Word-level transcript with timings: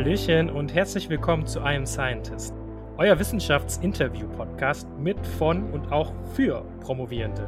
Hallöchen 0.00 0.48
und 0.48 0.74
herzlich 0.74 1.10
willkommen 1.10 1.46
zu 1.46 1.58
I 1.58 1.76
Am 1.76 1.84
Scientist, 1.84 2.54
euer 2.96 3.18
Wissenschaftsinterview-Podcast 3.18 4.88
mit, 4.98 5.18
von 5.26 5.70
und 5.72 5.92
auch 5.92 6.14
für 6.34 6.64
Promovierende. 6.80 7.46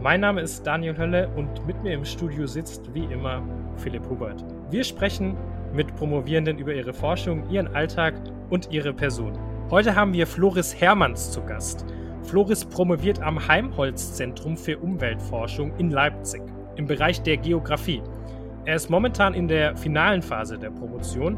Mein 0.00 0.20
Name 0.20 0.42
ist 0.42 0.64
Daniel 0.64 0.96
Hölle 0.96 1.28
und 1.34 1.66
mit 1.66 1.82
mir 1.82 1.94
im 1.94 2.04
Studio 2.04 2.46
sitzt 2.46 2.94
wie 2.94 3.06
immer 3.06 3.42
Philipp 3.78 4.08
Hubert. 4.08 4.44
Wir 4.70 4.84
sprechen 4.84 5.36
mit 5.74 5.92
Promovierenden 5.96 6.56
über 6.56 6.72
ihre 6.72 6.92
Forschung, 6.92 7.50
ihren 7.50 7.74
Alltag 7.74 8.14
und 8.48 8.70
ihre 8.70 8.92
Person. 8.92 9.36
Heute 9.68 9.96
haben 9.96 10.12
wir 10.12 10.28
Floris 10.28 10.80
Hermanns 10.80 11.32
zu 11.32 11.42
Gast. 11.42 11.84
Floris 12.22 12.64
promoviert 12.64 13.20
am 13.20 13.48
Heimholz-Zentrum 13.48 14.56
für 14.56 14.78
Umweltforschung 14.78 15.76
in 15.78 15.90
Leipzig 15.90 16.42
im 16.76 16.86
Bereich 16.86 17.20
der 17.22 17.38
Geographie. 17.38 18.02
Er 18.66 18.76
ist 18.76 18.88
momentan 18.88 19.34
in 19.34 19.48
der 19.48 19.76
finalen 19.76 20.22
Phase 20.22 20.56
der 20.56 20.70
Promotion. 20.70 21.36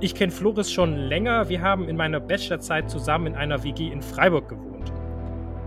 Ich 0.00 0.14
kenne 0.14 0.32
Floris 0.32 0.72
schon 0.72 0.96
länger. 0.96 1.48
Wir 1.48 1.62
haben 1.62 1.88
in 1.88 1.96
meiner 1.96 2.20
Bachelorzeit 2.20 2.90
zusammen 2.90 3.28
in 3.28 3.34
einer 3.34 3.62
WG 3.62 3.88
in 3.88 4.02
Freiburg 4.02 4.48
gewohnt. 4.48 4.92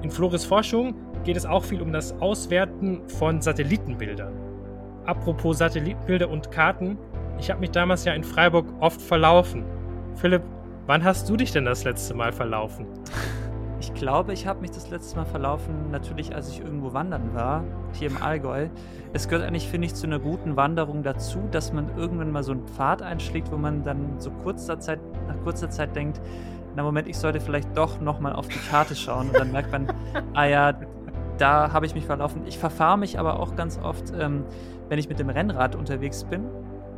In 0.01 0.11
Floris 0.11 0.45
Forschung 0.45 0.95
geht 1.23 1.37
es 1.37 1.45
auch 1.45 1.63
viel 1.63 1.81
um 1.81 1.91
das 1.91 2.13
Auswerten 2.21 3.01
von 3.07 3.41
Satellitenbildern. 3.41 4.33
Apropos 5.05 5.57
Satellitenbilder 5.57 6.29
und 6.29 6.51
Karten, 6.51 6.97
ich 7.39 7.49
habe 7.49 7.61
mich 7.61 7.71
damals 7.71 8.03
ja 8.05 8.13
in 8.13 8.23
Freiburg 8.23 8.67
oft 8.79 9.01
verlaufen. 9.01 9.63
Philipp, 10.15 10.43
wann 10.85 11.03
hast 11.03 11.29
du 11.29 11.37
dich 11.37 11.51
denn 11.51 11.65
das 11.65 11.83
letzte 11.83 12.13
Mal 12.13 12.31
verlaufen? 12.31 12.85
Ich 13.79 13.93
glaube, 13.93 14.33
ich 14.33 14.47
habe 14.47 14.61
mich 14.61 14.71
das 14.71 14.89
letzte 14.89 15.17
Mal 15.17 15.25
verlaufen, 15.25 15.91
natürlich 15.91 16.33
als 16.33 16.49
ich 16.49 16.59
irgendwo 16.59 16.93
wandern 16.93 17.35
war, 17.35 17.63
hier 17.93 18.09
im 18.09 18.21
Allgäu. 18.21 18.69
Es 19.13 19.27
gehört 19.27 19.47
eigentlich, 19.47 19.67
finde 19.67 19.85
ich, 19.85 19.93
zu 19.93 20.07
einer 20.07 20.19
guten 20.19 20.55
Wanderung 20.55 21.03
dazu, 21.03 21.39
dass 21.51 21.73
man 21.73 21.95
irgendwann 21.95 22.31
mal 22.31 22.43
so 22.43 22.53
einen 22.53 22.67
Pfad 22.67 23.03
einschlägt, 23.03 23.51
wo 23.51 23.57
man 23.57 23.83
dann 23.83 24.19
so 24.19 24.31
kurzer 24.31 24.79
Zeit, 24.79 24.99
nach 25.27 25.39
kurzer 25.43 25.69
Zeit 25.69 25.95
denkt, 25.95 26.19
na 26.75 26.83
Moment, 26.83 27.07
ich 27.07 27.17
sollte 27.17 27.39
vielleicht 27.39 27.75
doch 27.77 28.01
nochmal 28.01 28.33
auf 28.33 28.47
die 28.47 28.59
Karte 28.69 28.95
schauen. 28.95 29.27
Und 29.29 29.37
dann 29.37 29.51
merkt 29.51 29.71
man, 29.71 29.87
ah 30.33 30.45
ja, 30.45 30.73
da 31.37 31.71
habe 31.71 31.85
ich 31.85 31.93
mich 31.93 32.05
verlaufen. 32.05 32.41
Ich 32.47 32.57
verfahre 32.57 32.97
mich 32.97 33.19
aber 33.19 33.39
auch 33.39 33.55
ganz 33.55 33.79
oft, 33.79 34.11
ähm, 34.19 34.43
wenn 34.89 34.97
ich 34.97 35.07
mit 35.07 35.19
dem 35.19 35.29
Rennrad 35.29 35.75
unterwegs 35.75 36.23
bin 36.23 36.45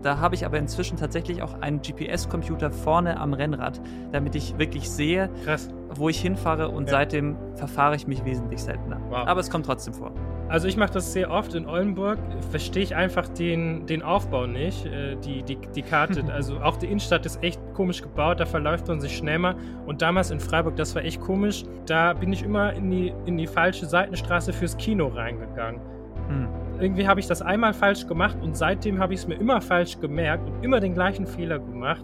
da 0.02 0.20
habe 0.20 0.36
ich 0.36 0.46
aber 0.46 0.58
inzwischen 0.58 0.98
tatsächlich 0.98 1.42
auch 1.42 1.62
einen 1.62 1.82
GPS-Computer 1.82 2.72
vorne 2.72 3.20
am 3.20 3.34
Rennrad, 3.34 3.82
damit 4.12 4.36
ich 4.36 4.58
wirklich 4.58 4.90
sehe, 4.90 5.30
Krass. 5.44 5.70
wo 5.90 6.10
ich 6.10 6.20
hinfahre 6.22 6.70
und 6.70 6.86
ja. 6.86 6.92
seitdem 6.92 7.38
verfahre 7.56 7.96
ich 7.96 8.08
mich 8.08 8.24
wesentlich 8.24 8.62
seltener. 8.62 9.00
Wow. 9.10 9.28
Aber 9.28 9.40
es 9.40 9.50
kommt 9.50 9.66
trotzdem 9.66 9.94
vor. 9.94 10.12
Also 10.48 10.68
ich 10.68 10.78
mache 10.78 10.94
das 10.94 11.14
sehr 11.14 11.30
oft 11.30 11.54
in 11.54 11.68
Oldenburg, 11.68 12.18
verstehe 12.50 12.82
ich 12.82 12.96
einfach 12.96 13.28
den, 13.28 13.86
den 13.86 14.02
Aufbau 14.02 14.48
nicht, 14.48 14.86
äh, 14.86 15.16
die, 15.18 15.44
die, 15.44 15.58
die 15.58 15.82
Karte. 15.84 16.24
also 16.34 16.60
auch 16.60 16.78
die 16.78 16.88
Innenstadt 16.88 17.26
ist 17.26 17.44
echt 17.44 17.62
komisch 17.74 18.02
gebaut, 18.02 18.40
da 18.40 18.46
verläuft 18.46 18.88
man 18.88 19.00
sich 19.00 19.16
schnell 19.16 19.40
mal. 19.40 19.56
Und 19.86 20.02
damals 20.02 20.32
in 20.32 20.40
Freiburg, 20.40 20.76
das 20.76 20.96
war 20.96 21.04
echt 21.04 21.22
komisch, 21.22 21.66
da 21.86 22.14
bin 22.14 22.34
ich 22.34 22.42
immer 22.42 22.74
in 22.74 22.90
die, 22.90 23.14
in 23.26 23.38
die 23.38 23.48
falsche 23.48 23.86
Seitenstraße 23.86 24.54
fürs 24.54 24.76
Kino 24.78 25.08
reingegangen. 25.08 25.82
Hm 26.30 26.69
irgendwie 26.80 27.08
habe 27.08 27.20
ich 27.20 27.28
das 27.28 27.42
einmal 27.42 27.74
falsch 27.74 28.08
gemacht 28.08 28.38
und 28.42 28.56
seitdem 28.56 29.00
habe 29.00 29.14
ich 29.14 29.22
es 29.22 29.28
mir 29.28 29.36
immer 29.36 29.62
falsch 29.62 30.00
gemerkt 30.00 30.48
und 30.48 30.64
immer 30.64 30.80
den 30.80 30.94
gleichen 30.94 31.26
Fehler 31.26 31.60
gemacht. 31.60 32.04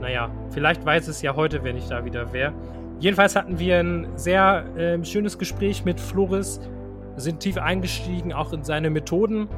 Naja, 0.00 0.30
vielleicht 0.50 0.84
weiß 0.84 1.08
es 1.08 1.22
ja 1.22 1.34
heute, 1.34 1.64
wenn 1.64 1.76
ich 1.76 1.88
da 1.88 2.04
wieder 2.04 2.32
wäre. 2.32 2.52
Jedenfalls 3.00 3.36
hatten 3.36 3.58
wir 3.58 3.80
ein 3.80 4.06
sehr 4.16 4.64
äh, 4.76 5.04
schönes 5.04 5.38
Gespräch 5.38 5.84
mit 5.84 6.00
Floris, 6.00 6.60
sind 7.16 7.40
tief 7.40 7.58
eingestiegen, 7.58 8.32
auch 8.32 8.52
in 8.52 8.62
seine 8.62 8.90
Methoden. 8.90 9.48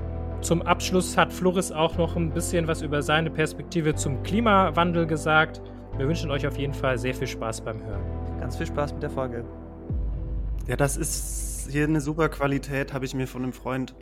Zum 0.40 0.62
Abschluss 0.62 1.16
hat 1.16 1.32
Floris 1.32 1.72
auch 1.72 1.96
noch 1.96 2.16
ein 2.16 2.30
bisschen 2.30 2.68
was 2.68 2.82
über 2.82 3.02
seine 3.02 3.30
Perspektive 3.30 3.94
zum 3.94 4.22
Klimawandel 4.22 5.06
gesagt. 5.06 5.62
Wir 5.96 6.06
wünschen 6.06 6.30
euch 6.30 6.46
auf 6.46 6.58
jeden 6.58 6.74
Fall 6.74 6.98
sehr 6.98 7.14
viel 7.14 7.26
Spaß 7.26 7.62
beim 7.62 7.82
Hören. 7.82 8.02
Ganz 8.40 8.56
viel 8.56 8.66
Spaß 8.66 8.92
mit 8.94 9.02
der 9.02 9.10
Folge. 9.10 9.44
Ja, 10.66 10.76
das 10.76 10.96
ist 10.96 11.55
hier 11.70 11.84
eine 11.84 12.00
super 12.00 12.28
Qualität, 12.28 12.92
habe 12.92 13.04
ich 13.04 13.14
mir 13.14 13.26
von 13.26 13.42
einem 13.42 13.52
Freund 13.52 13.96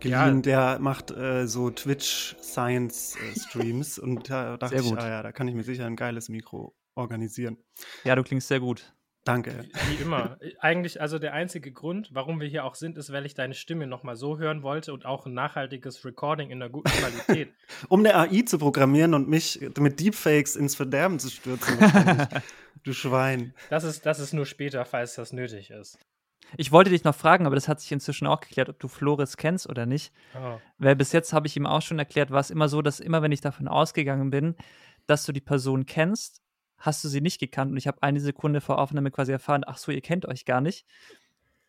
geliehen, 0.00 0.42
ja. 0.44 0.50
der 0.74 0.78
macht 0.80 1.10
äh, 1.10 1.46
so 1.46 1.70
Twitch-Science-Streams 1.70 3.98
äh, 3.98 4.00
und 4.00 4.30
da 4.30 4.56
dachte 4.56 4.76
ich, 4.76 4.92
ah, 4.92 5.08
ja, 5.08 5.22
da 5.22 5.32
kann 5.32 5.48
ich 5.48 5.54
mir 5.54 5.62
sicher 5.62 5.86
ein 5.86 5.96
geiles 5.96 6.28
Mikro 6.28 6.74
organisieren. 6.94 7.56
Ja, 8.04 8.14
du 8.16 8.22
klingst 8.22 8.48
sehr 8.48 8.60
gut. 8.60 8.94
Danke. 9.24 9.66
Wie 9.88 9.96
immer. 10.02 10.38
Eigentlich, 10.60 11.02
also 11.02 11.18
der 11.18 11.34
einzige 11.34 11.72
Grund, 11.72 12.08
warum 12.12 12.40
wir 12.40 12.48
hier 12.48 12.64
auch 12.64 12.74
sind, 12.74 12.96
ist, 12.96 13.12
weil 13.12 13.26
ich 13.26 13.34
deine 13.34 13.52
Stimme 13.52 13.86
nochmal 13.86 14.16
so 14.16 14.38
hören 14.38 14.62
wollte 14.62 14.94
und 14.94 15.04
auch 15.04 15.26
ein 15.26 15.34
nachhaltiges 15.34 16.06
Recording 16.06 16.48
in 16.48 16.62
einer 16.62 16.70
guten 16.70 16.88
Qualität. 16.88 17.52
um 17.88 18.00
eine 18.00 18.16
AI 18.16 18.40
zu 18.42 18.56
programmieren 18.58 19.12
und 19.12 19.28
mich 19.28 19.60
mit 19.78 20.00
Deepfakes 20.00 20.56
ins 20.56 20.74
Verderben 20.74 21.18
zu 21.18 21.28
stürzen. 21.28 21.76
du 22.82 22.94
Schwein. 22.94 23.52
Das 23.68 23.84
ist, 23.84 24.06
das 24.06 24.20
ist 24.20 24.32
nur 24.32 24.46
später, 24.46 24.86
falls 24.86 25.16
das 25.16 25.34
nötig 25.34 25.70
ist. 25.70 25.98
Ich 26.56 26.72
wollte 26.72 26.90
dich 26.90 27.04
noch 27.04 27.14
fragen, 27.14 27.46
aber 27.46 27.54
das 27.54 27.68
hat 27.68 27.80
sich 27.80 27.92
inzwischen 27.92 28.26
auch 28.26 28.40
geklärt, 28.40 28.68
ob 28.68 28.78
du 28.78 28.88
Flores 28.88 29.36
kennst 29.36 29.68
oder 29.68 29.86
nicht. 29.86 30.12
Oh. 30.34 30.58
Weil 30.78 30.96
bis 30.96 31.12
jetzt 31.12 31.32
habe 31.32 31.46
ich 31.46 31.56
ihm 31.56 31.66
auch 31.66 31.82
schon 31.82 31.98
erklärt, 31.98 32.30
war 32.30 32.40
es 32.40 32.50
immer 32.50 32.68
so, 32.68 32.82
dass 32.82 33.00
immer, 33.00 33.22
wenn 33.22 33.32
ich 33.32 33.40
davon 33.40 33.68
ausgegangen 33.68 34.30
bin, 34.30 34.56
dass 35.06 35.24
du 35.24 35.32
die 35.32 35.40
Person 35.40 35.86
kennst, 35.86 36.42
hast 36.78 37.04
du 37.04 37.08
sie 37.08 37.20
nicht 37.20 37.40
gekannt. 37.40 37.72
Und 37.72 37.76
ich 37.76 37.86
habe 37.86 38.02
eine 38.02 38.20
Sekunde 38.20 38.60
vor 38.60 38.78
Aufnahme 38.78 39.10
quasi 39.10 39.32
erfahren, 39.32 39.64
ach 39.66 39.78
so, 39.78 39.92
ihr 39.92 40.00
kennt 40.00 40.26
euch 40.26 40.44
gar 40.44 40.60
nicht. 40.60 40.86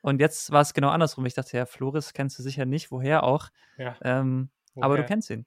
Und 0.01 0.19
jetzt 0.19 0.51
war 0.51 0.61
es 0.61 0.73
genau 0.73 0.89
andersrum. 0.89 1.25
Ich 1.25 1.35
dachte, 1.35 1.57
ja, 1.57 1.65
Flores 1.65 2.13
kennst 2.13 2.39
du 2.39 2.43
sicher 2.43 2.65
nicht, 2.65 2.91
woher 2.91 3.23
auch. 3.23 3.49
Ja. 3.77 3.95
Ähm, 4.01 4.49
woher? 4.73 4.85
Aber 4.85 4.97
du 4.97 5.05
kennst 5.05 5.29
ihn. 5.29 5.45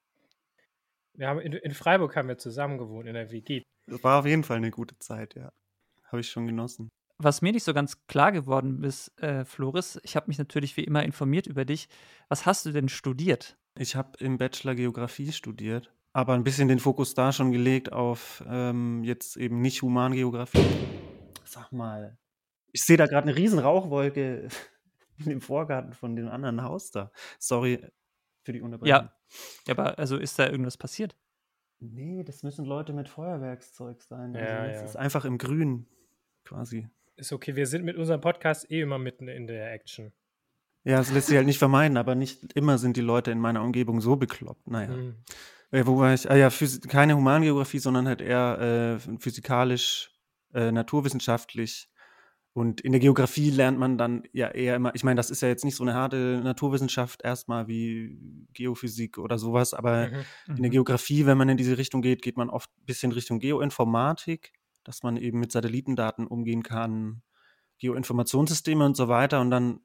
Wir 1.14 1.28
haben 1.28 1.40
in, 1.40 1.52
in 1.52 1.74
Freiburg 1.74 2.14
haben 2.16 2.28
wir 2.28 2.38
zusammen 2.38 2.78
gewohnt, 2.78 3.08
in 3.08 3.14
der 3.14 3.30
WG. 3.30 3.62
Das 3.86 4.02
war 4.02 4.20
auf 4.20 4.26
jeden 4.26 4.44
Fall 4.44 4.58
eine 4.58 4.70
gute 4.70 4.98
Zeit, 4.98 5.34
ja. 5.34 5.52
Habe 6.04 6.20
ich 6.20 6.30
schon 6.30 6.46
genossen 6.46 6.90
was 7.18 7.42
mir 7.42 7.52
nicht 7.52 7.64
so 7.64 7.74
ganz 7.74 8.06
klar 8.06 8.32
geworden 8.32 8.82
ist, 8.82 9.16
äh, 9.22 9.44
Floris, 9.44 10.00
ich 10.02 10.16
habe 10.16 10.28
mich 10.28 10.38
natürlich 10.38 10.76
wie 10.76 10.84
immer 10.84 11.02
informiert 11.02 11.46
über 11.46 11.64
dich. 11.64 11.88
Was 12.28 12.46
hast 12.46 12.66
du 12.66 12.72
denn 12.72 12.88
studiert? 12.88 13.56
Ich 13.76 13.96
habe 13.96 14.18
im 14.18 14.38
Bachelor 14.38 14.74
Geografie 14.74 15.32
studiert, 15.32 15.92
aber 16.12 16.34
ein 16.34 16.44
bisschen 16.44 16.68
den 16.68 16.78
Fokus 16.78 17.14
da 17.14 17.32
schon 17.32 17.52
gelegt 17.52 17.92
auf 17.92 18.44
ähm, 18.46 19.02
jetzt 19.04 19.36
eben 19.36 19.60
nicht 19.60 19.82
Humangeografie. 19.82 20.64
Sag 21.44 21.72
mal, 21.72 22.18
ich 22.72 22.82
sehe 22.82 22.96
da 22.96 23.06
gerade 23.06 23.28
eine 23.28 23.36
riesen 23.36 23.58
Rauchwolke 23.58 24.48
in 25.18 25.24
dem 25.26 25.40
Vorgarten 25.40 25.92
von 25.92 26.16
dem 26.16 26.28
anderen 26.28 26.62
Haus 26.62 26.90
da. 26.90 27.10
Sorry 27.38 27.80
für 28.42 28.52
die 28.52 28.60
Unterbrechung. 28.60 29.08
Ja, 29.66 29.72
aber 29.72 29.98
also 29.98 30.16
ist 30.16 30.38
da 30.38 30.48
irgendwas 30.48 30.76
passiert? 30.76 31.16
Nee, 31.80 32.22
das 32.24 32.42
müssen 32.42 32.64
Leute 32.64 32.92
mit 32.92 33.08
Feuerwerkszeug 33.08 34.02
sein. 34.02 34.36
Also 34.36 34.48
ja, 34.48 34.66
das 34.66 34.76
ja. 34.76 34.84
ist 34.84 34.96
einfach 34.96 35.24
im 35.24 35.38
Grün 35.38 35.86
quasi 36.44 36.88
ist 37.16 37.32
okay. 37.32 37.56
Wir 37.56 37.66
sind 37.66 37.84
mit 37.84 37.96
unserem 37.96 38.20
Podcast 38.20 38.70
eh 38.70 38.80
immer 38.80 38.98
mitten 38.98 39.28
in 39.28 39.46
der 39.46 39.72
Action. 39.72 40.12
Ja, 40.84 40.98
das 40.98 41.10
lässt 41.10 41.28
sich 41.28 41.36
halt 41.36 41.46
nicht 41.46 41.58
vermeiden, 41.58 41.96
aber 41.96 42.14
nicht 42.14 42.52
immer 42.54 42.76
sind 42.78 42.96
die 42.96 43.00
Leute 43.00 43.30
in 43.30 43.40
meiner 43.40 43.62
Umgebung 43.62 44.00
so 44.00 44.16
bekloppt. 44.16 44.68
Naja. 44.68 44.90
Mhm. 44.90 45.16
Äh, 45.70 45.86
wo 45.86 45.98
war 45.98 46.12
ich? 46.12 46.30
Ah 46.30 46.36
ja, 46.36 46.50
Phys 46.50 46.80
keine 46.82 47.16
Humangeografie, 47.16 47.78
sondern 47.78 48.06
halt 48.06 48.20
eher 48.20 48.98
äh, 49.00 49.18
physikalisch, 49.18 50.12
äh, 50.52 50.70
naturwissenschaftlich. 50.70 51.88
Und 52.52 52.82
in 52.82 52.92
der 52.92 53.00
Geografie 53.00 53.50
lernt 53.50 53.78
man 53.78 53.98
dann 53.98 54.22
ja 54.32 54.48
eher 54.48 54.76
immer, 54.76 54.94
ich 54.94 55.02
meine, 55.02 55.16
das 55.16 55.30
ist 55.30 55.40
ja 55.40 55.48
jetzt 55.48 55.64
nicht 55.64 55.74
so 55.74 55.82
eine 55.82 55.94
harte 55.94 56.40
Naturwissenschaft 56.44 57.24
erstmal 57.24 57.66
wie 57.66 58.46
Geophysik 58.52 59.18
oder 59.18 59.38
sowas, 59.38 59.74
aber 59.74 60.08
mhm. 60.08 60.14
in 60.48 60.62
der 60.62 60.70
mhm. 60.70 60.74
Geografie, 60.74 61.26
wenn 61.26 61.36
man 61.36 61.48
in 61.48 61.56
diese 61.56 61.78
Richtung 61.78 62.00
geht, 62.00 62.22
geht 62.22 62.36
man 62.36 62.50
oft 62.50 62.70
ein 62.70 62.86
bisschen 62.86 63.10
Richtung 63.10 63.40
Geoinformatik 63.40 64.52
dass 64.84 65.02
man 65.02 65.16
eben 65.16 65.40
mit 65.40 65.52
Satellitendaten 65.52 66.26
umgehen 66.26 66.62
kann, 66.62 67.22
Geoinformationssysteme 67.78 68.84
und 68.84 68.96
so 68.96 69.08
weiter. 69.08 69.40
Und 69.40 69.50
dann 69.50 69.80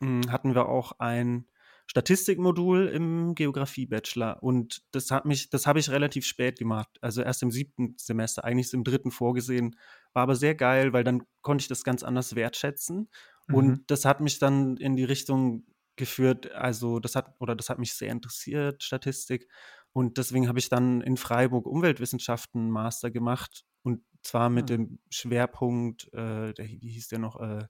mh, 0.00 0.24
hm, 0.26 0.32
hatten 0.32 0.54
wir 0.54 0.68
auch 0.68 0.92
ein 0.98 1.46
Statistikmodul 1.90 2.86
im 2.88 3.34
Geografie-Bachelor 3.34 4.42
und 4.42 4.82
das 4.90 5.10
hat 5.10 5.24
mich, 5.24 5.48
das 5.48 5.66
habe 5.66 5.78
ich 5.78 5.88
relativ 5.88 6.26
spät 6.26 6.58
gemacht, 6.58 6.90
also 7.00 7.22
erst 7.22 7.42
im 7.42 7.50
siebten 7.50 7.94
Semester, 7.96 8.44
eigentlich 8.44 8.74
im 8.74 8.84
dritten 8.84 9.10
vorgesehen, 9.10 9.74
war 10.12 10.24
aber 10.24 10.36
sehr 10.36 10.54
geil, 10.54 10.92
weil 10.92 11.02
dann 11.02 11.22
konnte 11.40 11.62
ich 11.62 11.68
das 11.68 11.84
ganz 11.84 12.02
anders 12.02 12.34
wertschätzen. 12.34 13.08
Mhm. 13.46 13.54
und 13.54 13.90
das 13.90 14.04
hat 14.04 14.20
mich 14.20 14.38
dann 14.38 14.76
in 14.76 14.96
die 14.96 15.04
Richtung 15.04 15.64
geführt, 15.96 16.52
also 16.52 17.00
das 17.00 17.14
hat, 17.14 17.34
oder 17.40 17.56
das 17.56 17.70
hat 17.70 17.78
mich 17.78 17.94
sehr 17.94 18.12
interessiert, 18.12 18.82
Statistik. 18.82 19.48
Und 19.92 20.16
deswegen 20.16 20.48
habe 20.48 20.58
ich 20.58 20.68
dann 20.68 21.00
in 21.00 21.16
Freiburg 21.16 21.66
Umweltwissenschaften 21.66 22.70
Master 22.70 23.10
gemacht. 23.10 23.64
Und 23.82 24.02
zwar 24.28 24.50
mit 24.50 24.64
ah. 24.64 24.76
dem 24.76 24.98
Schwerpunkt, 25.10 26.12
äh, 26.12 26.52
der, 26.52 26.68
wie 26.68 26.90
hieß 26.90 27.08
der 27.08 27.18
noch, 27.18 27.40
äh, 27.40 27.66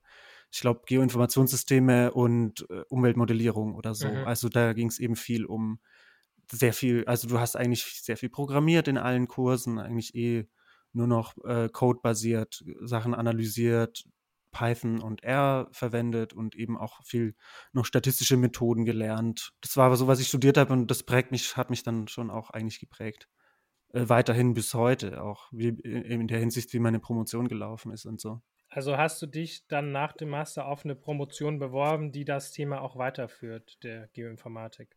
ich 0.50 0.60
glaube, 0.60 0.82
Geoinformationssysteme 0.87 2.12
und 2.12 2.66
äh, 2.70 2.82
Umweltmodellierung 2.88 3.75
oder 3.75 3.94
so. 3.94 4.08
Mhm. 4.08 4.26
Also 4.26 4.49
da 4.49 4.72
ging 4.72 4.88
es 4.88 4.99
eben 4.99 5.16
viel 5.16 5.44
um 5.44 5.81
sehr 6.50 6.72
viel, 6.72 7.05
also 7.05 7.28
du 7.28 7.38
hast 7.38 7.56
eigentlich 7.56 7.84
sehr 8.02 8.16
viel 8.16 8.31
programmiert 8.31 8.88
in 8.88 8.96
allen 8.96 9.28
Kursen, 9.28 9.78
eigentlich 9.78 10.14
eh 10.14 10.49
nur 10.93 11.06
noch 11.06 11.37
äh, 11.44 11.69
Code-basiert, 11.69 12.64
Sachen 12.81 13.14
analysiert, 13.14 14.04
Python 14.50 15.00
und 15.00 15.22
R 15.22 15.69
verwendet 15.72 16.32
und 16.32 16.56
eben 16.56 16.78
auch 16.78 17.04
viel 17.04 17.34
noch 17.72 17.84
statistische 17.84 18.38
Methoden 18.38 18.87
gelernt. 18.87 19.52
Das 19.61 19.76
war 19.76 19.87
aber 19.87 19.96
so, 19.96 20.06
was 20.06 20.20
ich 20.20 20.28
studiert 20.28 20.56
habe 20.56 20.72
und 20.72 20.90
das 20.90 21.02
prägt 21.02 21.31
mich, 21.31 21.56
hat 21.56 21.69
mich 21.69 21.82
dann 21.82 22.08
schon 22.08 22.31
auch 22.31 22.50
eigentlich 22.50 22.81
geprägt. 22.81 23.28
Äh, 23.93 24.08
weiterhin 24.08 24.55
bis 24.55 24.75
heute, 24.75 25.23
auch 25.23 25.49
wie, 25.50 25.69
in 25.69 26.29
der 26.29 26.38
Hinsicht, 26.38 26.73
wie 26.73 26.79
meine 26.79 27.00
Promotion 27.00 27.49
gelaufen 27.49 27.93
ist 27.93 28.06
und 28.06 28.20
so. 28.20 28.40
Also 28.70 28.99
hast 28.99 29.23
du 29.23 29.26
dich 29.26 29.67
dann 29.67 29.93
nach 29.93 30.12
dem 30.12 30.29
Master 30.29 30.67
auf 30.67 30.85
eine 30.85 30.94
Promotion 30.94 31.58
beworben, 31.58 32.12
die 32.12 32.25
das 32.25 32.52
Thema 32.52 32.82
auch 32.82 32.96
weiterführt, 32.96 33.82
der 33.82 34.08
Geoinformatik? 34.08 34.96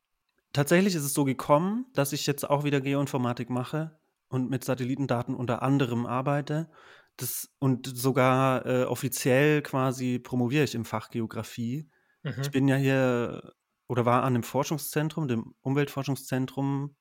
Tatsächlich 0.52 0.96
ist 0.96 1.06
es 1.06 1.14
so 1.14 1.24
gekommen, 1.24 1.86
dass 1.94 2.12
ich 2.12 2.28
jetzt 2.28 2.50
auch 2.50 2.66
wieder 2.66 2.82
Geoinformatik 2.82 3.50
mache 3.50 3.98
und 4.28 4.50
mit 4.50 4.66
Satellitendaten 4.66 5.36
unter 5.36 5.62
anderem 5.62 6.06
arbeite. 6.06 6.70
Das, 7.16 7.50
und 7.60 7.88
sogar 7.88 8.66
äh, 8.66 8.84
offiziell 8.84 9.62
quasi 9.62 10.20
promoviere 10.20 10.66
ich 10.66 10.76
im 10.76 10.84
Fach 10.84 11.10
Geografie. 11.10 11.90
Mhm. 12.24 12.42
Ich 12.42 12.52
bin 12.52 12.68
ja 12.68 12.76
hier 12.76 13.54
oder 13.88 14.06
war 14.06 14.24
an 14.24 14.36
einem 14.36 14.44
Forschungszentrum, 14.44 15.28
dem 15.28 15.54
Umweltforschungszentrum 15.62 16.96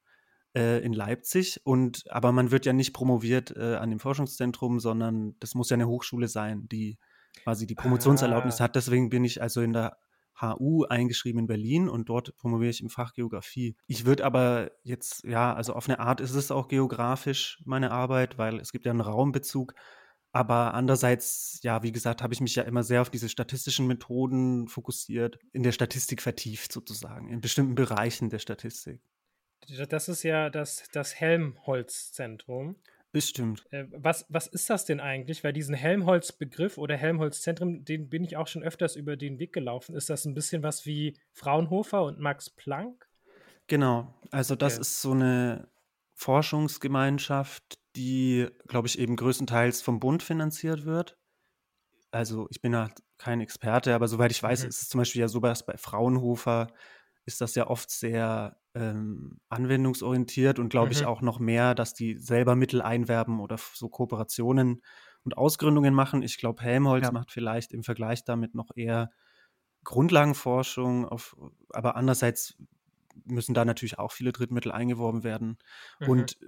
äh, 0.55 0.82
in 0.85 0.93
Leipzig. 0.93 1.61
Und 1.64 2.05
aber 2.11 2.32
man 2.32 2.50
wird 2.50 2.67
ja 2.67 2.73
nicht 2.73 2.93
promoviert 2.93 3.55
äh, 3.56 3.76
an 3.76 3.91
dem 3.91 4.00
Forschungszentrum, 4.00 4.81
sondern 4.81 5.37
das 5.41 5.55
muss 5.55 5.70
ja 5.70 5.75
eine 5.75 5.88
Hochschule 5.88 6.29
sein, 6.29 6.69
die 6.69 6.99
quasi 7.43 7.67
die 7.67 7.75
Promotionserlaubnis 7.75 8.61
ah. 8.61 8.64
hat. 8.64 8.76
Deswegen 8.76 9.11
bin 9.11 9.25
ich 9.25 9.43
also 9.43 9.61
in 9.61 9.73
der 9.73 9.97
HU 10.41 10.85
eingeschrieben 10.85 11.41
in 11.41 11.47
Berlin 11.47 11.88
und 11.88 12.08
dort 12.08 12.37
promoviere 12.37 12.70
ich 12.70 12.81
im 12.81 12.88
Fach 12.88 13.12
Geografie. 13.12 13.76
Ich 13.87 14.06
würde 14.06 14.25
aber 14.25 14.70
jetzt, 14.82 15.25
ja, 15.25 15.55
also 15.55 15.75
auf 15.75 15.88
eine 15.88 16.00
Art 16.00 16.20
ist 16.20 16.35
es 16.35 16.50
auch 16.50 16.69
geografisch 16.69 17.61
meine 17.64 17.91
Arbeit, 17.91 18.38
weil 18.38 18.58
es 18.58 18.73
gibt 18.73 18.87
ja 18.87 18.93
einen 18.93 19.02
Raumbezug. 19.02 19.75
Aber 20.32 20.75
andererseits, 20.75 21.58
ja, 21.62 21.82
wie 21.82 21.91
gesagt, 21.91 22.23
habe 22.23 22.32
ich 22.32 22.41
mich 22.41 22.55
ja 22.55 22.62
immer 22.62 22.85
sehr 22.85 23.02
auf 23.02 23.11
diese 23.11 23.29
statistischen 23.29 23.88
Methoden 23.88 24.69
fokussiert, 24.69 25.38
in 25.52 25.64
der 25.64 25.73
Statistik 25.73 26.23
vertieft 26.23 26.73
sozusagen, 26.73 27.29
in 27.29 27.41
bestimmten 27.41 27.75
Bereichen 27.75 28.31
der 28.31 28.38
Statistik. 28.38 29.02
Das 29.68 30.08
ist 30.08 30.22
ja 30.22 30.50
das, 30.50 30.88
das 30.92 31.14
Helmholtz-Zentrum. 31.14 32.76
Bestimmt. 33.12 33.66
Äh, 33.70 33.86
was, 33.90 34.24
was 34.28 34.46
ist 34.46 34.70
das 34.70 34.84
denn 34.84 35.00
eigentlich? 35.00 35.42
Weil 35.42 35.52
diesen 35.52 35.74
Helmholtz-Begriff 35.74 36.78
oder 36.78 36.96
Helmholtz-Zentrum, 36.96 37.84
den 37.84 38.08
bin 38.08 38.22
ich 38.22 38.36
auch 38.36 38.46
schon 38.46 38.62
öfters 38.62 38.94
über 38.94 39.16
den 39.16 39.38
Weg 39.38 39.52
gelaufen. 39.52 39.96
Ist 39.96 40.10
das 40.10 40.24
ein 40.24 40.34
bisschen 40.34 40.62
was 40.62 40.86
wie 40.86 41.18
Fraunhofer 41.32 42.04
und 42.04 42.20
Max 42.20 42.50
Planck? 42.50 43.08
Genau. 43.66 44.14
Also, 44.30 44.54
das 44.54 44.74
okay. 44.74 44.80
ist 44.82 45.02
so 45.02 45.12
eine 45.12 45.68
Forschungsgemeinschaft, 46.14 47.78
die, 47.96 48.46
glaube 48.68 48.86
ich, 48.86 48.98
eben 48.98 49.16
größtenteils 49.16 49.82
vom 49.82 49.98
Bund 49.98 50.22
finanziert 50.22 50.84
wird. 50.84 51.18
Also, 52.12 52.46
ich 52.50 52.60
bin 52.60 52.72
ja 52.72 52.90
kein 53.18 53.40
Experte, 53.40 53.94
aber 53.94 54.06
soweit 54.06 54.30
ich 54.30 54.42
weiß, 54.42 54.62
mhm. 54.62 54.68
ist 54.68 54.82
es 54.82 54.88
zum 54.88 55.00
Beispiel 55.00 55.20
ja 55.22 55.28
so, 55.28 55.40
dass 55.40 55.66
bei 55.66 55.76
Fraunhofer 55.76 56.68
ist 57.26 57.40
das 57.40 57.56
ja 57.56 57.66
oft 57.66 57.90
sehr 57.90 58.59
ähm, 58.75 59.40
anwendungsorientiert 59.49 60.58
und 60.58 60.69
glaube 60.69 60.93
ich 60.93 61.02
mhm. 61.02 61.08
auch 61.08 61.22
noch 61.22 61.38
mehr, 61.38 61.75
dass 61.75 61.94
die 61.94 62.17
selber 62.17 62.55
Mittel 62.55 62.82
einwerben 62.82 63.40
oder 63.40 63.56
so 63.58 63.88
Kooperationen 63.88 64.82
und 65.25 65.37
Ausgründungen 65.37 65.94
machen. 65.94 66.22
Ich 66.22 66.38
glaube, 66.38 66.62
Helmholtz 66.62 67.06
ja. 67.06 67.12
macht 67.12 67.31
vielleicht 67.31 67.72
im 67.72 67.82
Vergleich 67.82 68.25
damit 68.25 68.55
noch 68.55 68.70
eher 68.75 69.11
Grundlagenforschung, 69.84 71.06
auf, 71.06 71.37
aber 71.70 71.96
andererseits 71.96 72.56
müssen 73.25 73.55
da 73.55 73.64
natürlich 73.64 73.99
auch 73.99 74.12
viele 74.12 74.32
Drittmittel 74.32 74.73
eingeworben 74.73 75.25
werden. 75.25 75.58
Mhm. 75.99 76.08
Und 76.08 76.38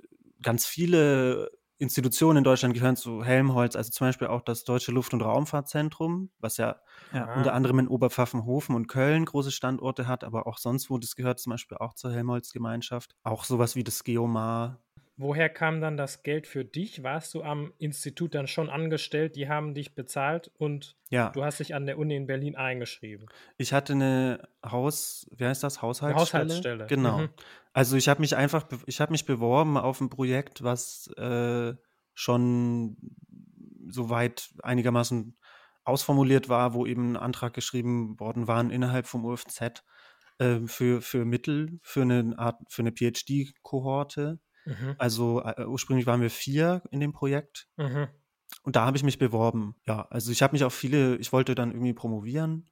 ganz 0.42 0.66
viele 0.66 1.50
Institutionen 1.82 2.38
in 2.38 2.44
Deutschland 2.44 2.74
gehören 2.74 2.94
zu 2.94 3.24
Helmholtz, 3.24 3.74
also 3.74 3.90
zum 3.90 4.06
Beispiel 4.06 4.28
auch 4.28 4.42
das 4.42 4.62
Deutsche 4.62 4.92
Luft- 4.92 5.12
und 5.14 5.20
Raumfahrtzentrum, 5.20 6.30
was 6.38 6.56
ja, 6.56 6.76
ja, 7.12 7.34
unter 7.34 7.54
anderem 7.54 7.80
in 7.80 7.88
Oberpfaffenhofen 7.88 8.76
und 8.76 8.86
Köln 8.86 9.24
große 9.24 9.50
Standorte 9.50 10.06
hat, 10.06 10.22
aber 10.22 10.46
auch 10.46 10.58
sonst 10.58 10.90
wo, 10.90 10.98
das 10.98 11.16
gehört 11.16 11.40
zum 11.40 11.50
Beispiel 11.50 11.78
auch 11.78 11.94
zur 11.94 12.12
Helmholtz-Gemeinschaft. 12.12 13.16
Auch 13.24 13.42
sowas 13.42 13.74
wie 13.74 13.82
das 13.82 14.04
Geomar 14.04 14.78
Woher 15.22 15.48
kam 15.48 15.80
dann 15.80 15.96
das 15.96 16.24
Geld 16.24 16.48
für 16.48 16.64
dich? 16.64 17.04
Warst 17.04 17.32
du 17.34 17.44
am 17.44 17.72
Institut 17.78 18.34
dann 18.34 18.48
schon 18.48 18.68
angestellt? 18.68 19.36
Die 19.36 19.48
haben 19.48 19.72
dich 19.72 19.94
bezahlt 19.94 20.50
und 20.58 20.96
ja. 21.10 21.30
du 21.30 21.44
hast 21.44 21.60
dich 21.60 21.76
an 21.76 21.86
der 21.86 21.96
Uni 21.96 22.16
in 22.16 22.26
Berlin 22.26 22.56
eingeschrieben. 22.56 23.26
Ich 23.56 23.72
hatte 23.72 23.92
eine 23.92 24.48
Haus, 24.64 25.30
wie 25.36 25.44
heißt 25.44 25.62
das, 25.62 25.80
Haushaltsstelle? 25.80 26.44
Haushaltsstelle. 26.44 26.86
Genau. 26.88 27.18
Mhm. 27.18 27.28
Also 27.72 27.96
ich 27.96 28.08
habe 28.08 28.20
mich 28.20 28.34
einfach, 28.34 28.66
ich 28.86 29.00
habe 29.00 29.12
mich 29.12 29.24
beworben 29.24 29.76
auf 29.76 30.00
ein 30.00 30.10
Projekt, 30.10 30.64
was 30.64 31.06
äh, 31.16 31.74
schon 32.14 32.96
soweit 33.88 34.50
einigermaßen 34.64 35.36
ausformuliert 35.84 36.48
war, 36.48 36.74
wo 36.74 36.84
eben 36.84 37.12
ein 37.12 37.16
Antrag 37.16 37.54
geschrieben 37.54 38.18
worden 38.18 38.48
war 38.48 38.60
innerhalb 38.68 39.06
vom 39.06 39.24
UFZ 39.24 39.84
äh, 40.38 40.58
für, 40.66 41.00
für 41.00 41.24
Mittel, 41.24 41.78
für 41.80 42.02
eine 42.02 42.34
Art, 42.36 42.60
für 42.68 42.82
eine 42.82 42.90
PhD-Kohorte 42.90 44.40
Mhm. 44.64 44.94
Also 44.98 45.42
äh, 45.42 45.64
ursprünglich 45.66 46.06
waren 46.06 46.20
wir 46.20 46.30
vier 46.30 46.82
in 46.90 47.00
dem 47.00 47.12
Projekt. 47.12 47.68
Mhm. 47.76 48.08
Und 48.62 48.76
da 48.76 48.84
habe 48.84 48.96
ich 48.96 49.02
mich 49.02 49.18
beworben. 49.18 49.74
Ja, 49.86 50.06
also 50.10 50.30
ich 50.30 50.42
habe 50.42 50.52
mich 50.52 50.64
auf 50.64 50.74
viele, 50.74 51.16
ich 51.16 51.32
wollte 51.32 51.54
dann 51.54 51.72
irgendwie 51.72 51.94
promovieren, 51.94 52.68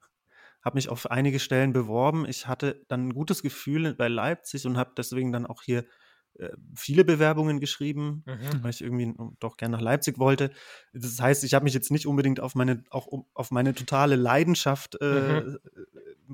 habe 0.63 0.77
mich 0.77 0.89
auf 0.89 1.11
einige 1.11 1.39
Stellen 1.41 1.73
beworben. 1.73 2.27
Ich 2.27 2.47
hatte 2.47 2.85
dann 2.89 3.09
ein 3.09 3.15
gutes 3.15 3.43
Gefühl 3.43 3.95
bei 3.95 4.09
Leipzig 4.09 4.67
und 4.67 4.77
habe 4.77 4.93
deswegen 4.97 5.33
dann 5.33 5.47
auch 5.47 5.63
hier 5.63 5.87
äh, 6.35 6.51
viele 6.75 7.05
Bewerbungen 7.05 7.61
geschrieben, 7.61 8.25
mhm. 8.27 8.63
weil 8.63 8.71
ich 8.71 8.83
irgendwie 8.83 9.15
doch 9.41 9.57
gerne 9.57 9.77
nach 9.77 9.83
Leipzig 9.83 10.19
wollte. 10.19 10.51
Das 10.93 11.21
heißt, 11.21 11.45
ich 11.45 11.55
habe 11.55 11.65
mich 11.65 11.75
jetzt 11.75 11.91
nicht 11.91 12.07
unbedingt 12.07 12.41
auf 12.41 12.55
meine, 12.55 12.85
auch 12.91 13.09
auf 13.35 13.51
meine 13.51 13.75
totale 13.75 14.17
Leidenschaft 14.17 15.01
äh, 15.01 15.41
mhm. 15.41 15.59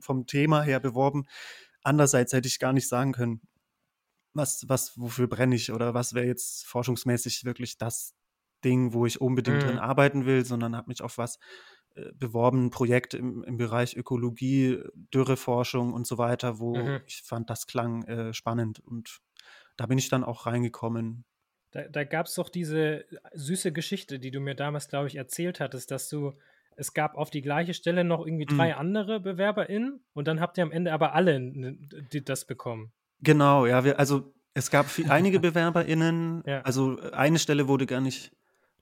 vom 0.00 0.26
Thema 0.26 0.62
her 0.62 0.80
beworben. 0.80 1.24
Andererseits 1.82 2.32
hätte 2.32 2.48
ich 2.48 2.58
gar 2.58 2.72
nicht 2.72 2.88
sagen 2.88 3.12
können, 3.12 3.40
was, 4.36 4.64
was, 4.68 4.98
wofür 4.98 5.26
brenne 5.26 5.54
ich 5.54 5.72
oder 5.72 5.94
was 5.94 6.14
wäre 6.14 6.26
jetzt 6.26 6.66
forschungsmäßig 6.66 7.44
wirklich 7.44 7.78
das 7.78 8.14
Ding, 8.64 8.92
wo 8.92 9.06
ich 9.06 9.20
unbedingt 9.20 9.58
mhm. 9.58 9.66
drin 9.66 9.78
arbeiten 9.78 10.26
will, 10.26 10.44
sondern 10.44 10.76
habe 10.76 10.88
mich 10.88 11.02
auf 11.02 11.18
was 11.18 11.38
äh, 11.94 12.12
beworben, 12.14 12.66
ein 12.66 12.70
Projekt 12.70 13.14
im, 13.14 13.42
im 13.44 13.56
Bereich 13.56 13.96
Ökologie, 13.96 14.82
Dürreforschung 15.14 15.92
und 15.92 16.06
so 16.06 16.18
weiter, 16.18 16.58
wo 16.58 16.76
mhm. 16.76 17.00
ich 17.06 17.22
fand, 17.22 17.50
das 17.50 17.66
klang 17.66 18.04
äh, 18.04 18.32
spannend 18.32 18.80
und 18.80 19.20
da 19.76 19.86
bin 19.86 19.98
ich 19.98 20.08
dann 20.08 20.24
auch 20.24 20.46
reingekommen. 20.46 21.24
Da, 21.72 21.82
da 21.88 22.04
gab 22.04 22.26
es 22.26 22.34
doch 22.34 22.48
diese 22.48 23.04
süße 23.34 23.72
Geschichte, 23.72 24.18
die 24.18 24.30
du 24.30 24.40
mir 24.40 24.54
damals, 24.54 24.88
glaube 24.88 25.08
ich, 25.08 25.16
erzählt 25.16 25.60
hattest, 25.60 25.90
dass 25.90 26.08
du 26.08 26.32
es 26.76 26.92
gab 26.92 27.16
auf 27.16 27.30
die 27.30 27.42
gleiche 27.42 27.74
Stelle 27.74 28.04
noch 28.04 28.26
irgendwie 28.26 28.44
drei 28.44 28.72
mhm. 28.72 28.78
andere 28.78 29.20
BewerberInnen 29.20 30.04
und 30.12 30.28
dann 30.28 30.40
habt 30.40 30.58
ihr 30.58 30.64
am 30.64 30.70
Ende 30.70 30.92
aber 30.92 31.14
alle 31.14 31.52
das 32.24 32.46
bekommen. 32.46 32.92
Genau, 33.20 33.66
ja, 33.66 33.84
wir, 33.84 33.98
also 33.98 34.34
es 34.54 34.70
gab 34.70 34.86
viel, 34.86 35.10
einige 35.10 35.40
BewerberInnen, 35.40 36.42
ja. 36.46 36.60
also 36.62 36.98
eine 37.12 37.38
Stelle 37.38 37.68
wurde 37.68 37.86
gar 37.86 38.00
nicht, 38.00 38.32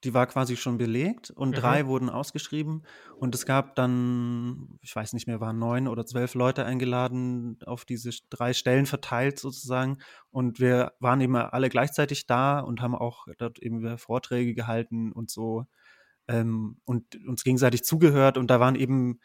die 0.04 0.14
war 0.14 0.26
quasi 0.26 0.56
schon 0.56 0.78
belegt 0.78 1.30
und 1.30 1.50
mhm. 1.50 1.54
drei 1.54 1.86
wurden 1.86 2.10
ausgeschrieben. 2.10 2.82
Und 3.18 3.34
es 3.34 3.46
gab 3.46 3.74
dann, 3.74 4.78
ich 4.82 4.94
weiß 4.94 5.14
nicht 5.14 5.26
mehr, 5.26 5.40
waren 5.40 5.58
neun 5.58 5.88
oder 5.88 6.04
zwölf 6.04 6.34
Leute 6.34 6.64
eingeladen, 6.64 7.58
auf 7.64 7.84
diese 7.84 8.10
drei 8.28 8.52
Stellen 8.52 8.86
verteilt 8.86 9.38
sozusagen. 9.38 9.98
Und 10.30 10.60
wir 10.60 10.92
waren 11.00 11.20
eben 11.20 11.36
alle 11.36 11.70
gleichzeitig 11.70 12.26
da 12.26 12.60
und 12.60 12.82
haben 12.82 12.94
auch 12.94 13.26
dort 13.38 13.58
eben 13.58 13.96
Vorträge 13.98 14.54
gehalten 14.54 15.10
und 15.10 15.30
so. 15.30 15.64
Ähm, 16.28 16.76
und 16.84 17.16
uns 17.26 17.44
gegenseitig 17.44 17.82
zugehört. 17.82 18.36
Und 18.36 18.48
da 18.48 18.60
waren 18.60 18.76
eben 18.76 19.20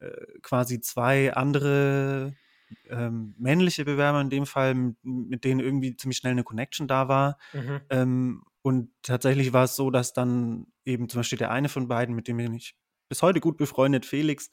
äh, 0.00 0.10
quasi 0.42 0.80
zwei 0.80 1.34
andere 1.34 2.34
ähm, 2.88 3.34
männliche 3.38 3.84
Bewerber 3.84 4.20
in 4.20 4.30
dem 4.30 4.46
Fall, 4.46 4.74
mit 5.02 5.44
denen 5.44 5.60
irgendwie 5.60 5.96
ziemlich 5.96 6.18
schnell 6.18 6.32
eine 6.32 6.44
Connection 6.44 6.88
da 6.88 7.08
war. 7.08 7.38
Mhm. 7.52 7.80
Ähm, 7.90 8.42
und 8.62 8.90
tatsächlich 9.02 9.52
war 9.52 9.64
es 9.64 9.76
so, 9.76 9.90
dass 9.90 10.12
dann 10.12 10.66
eben 10.84 11.08
zum 11.08 11.20
Beispiel 11.20 11.38
der 11.38 11.50
eine 11.50 11.68
von 11.68 11.88
beiden, 11.88 12.14
mit 12.14 12.28
dem 12.28 12.36
bin 12.36 12.54
ich 12.54 12.76
bis 13.08 13.22
heute 13.22 13.40
gut 13.40 13.56
befreundet, 13.56 14.06
Felix, 14.06 14.50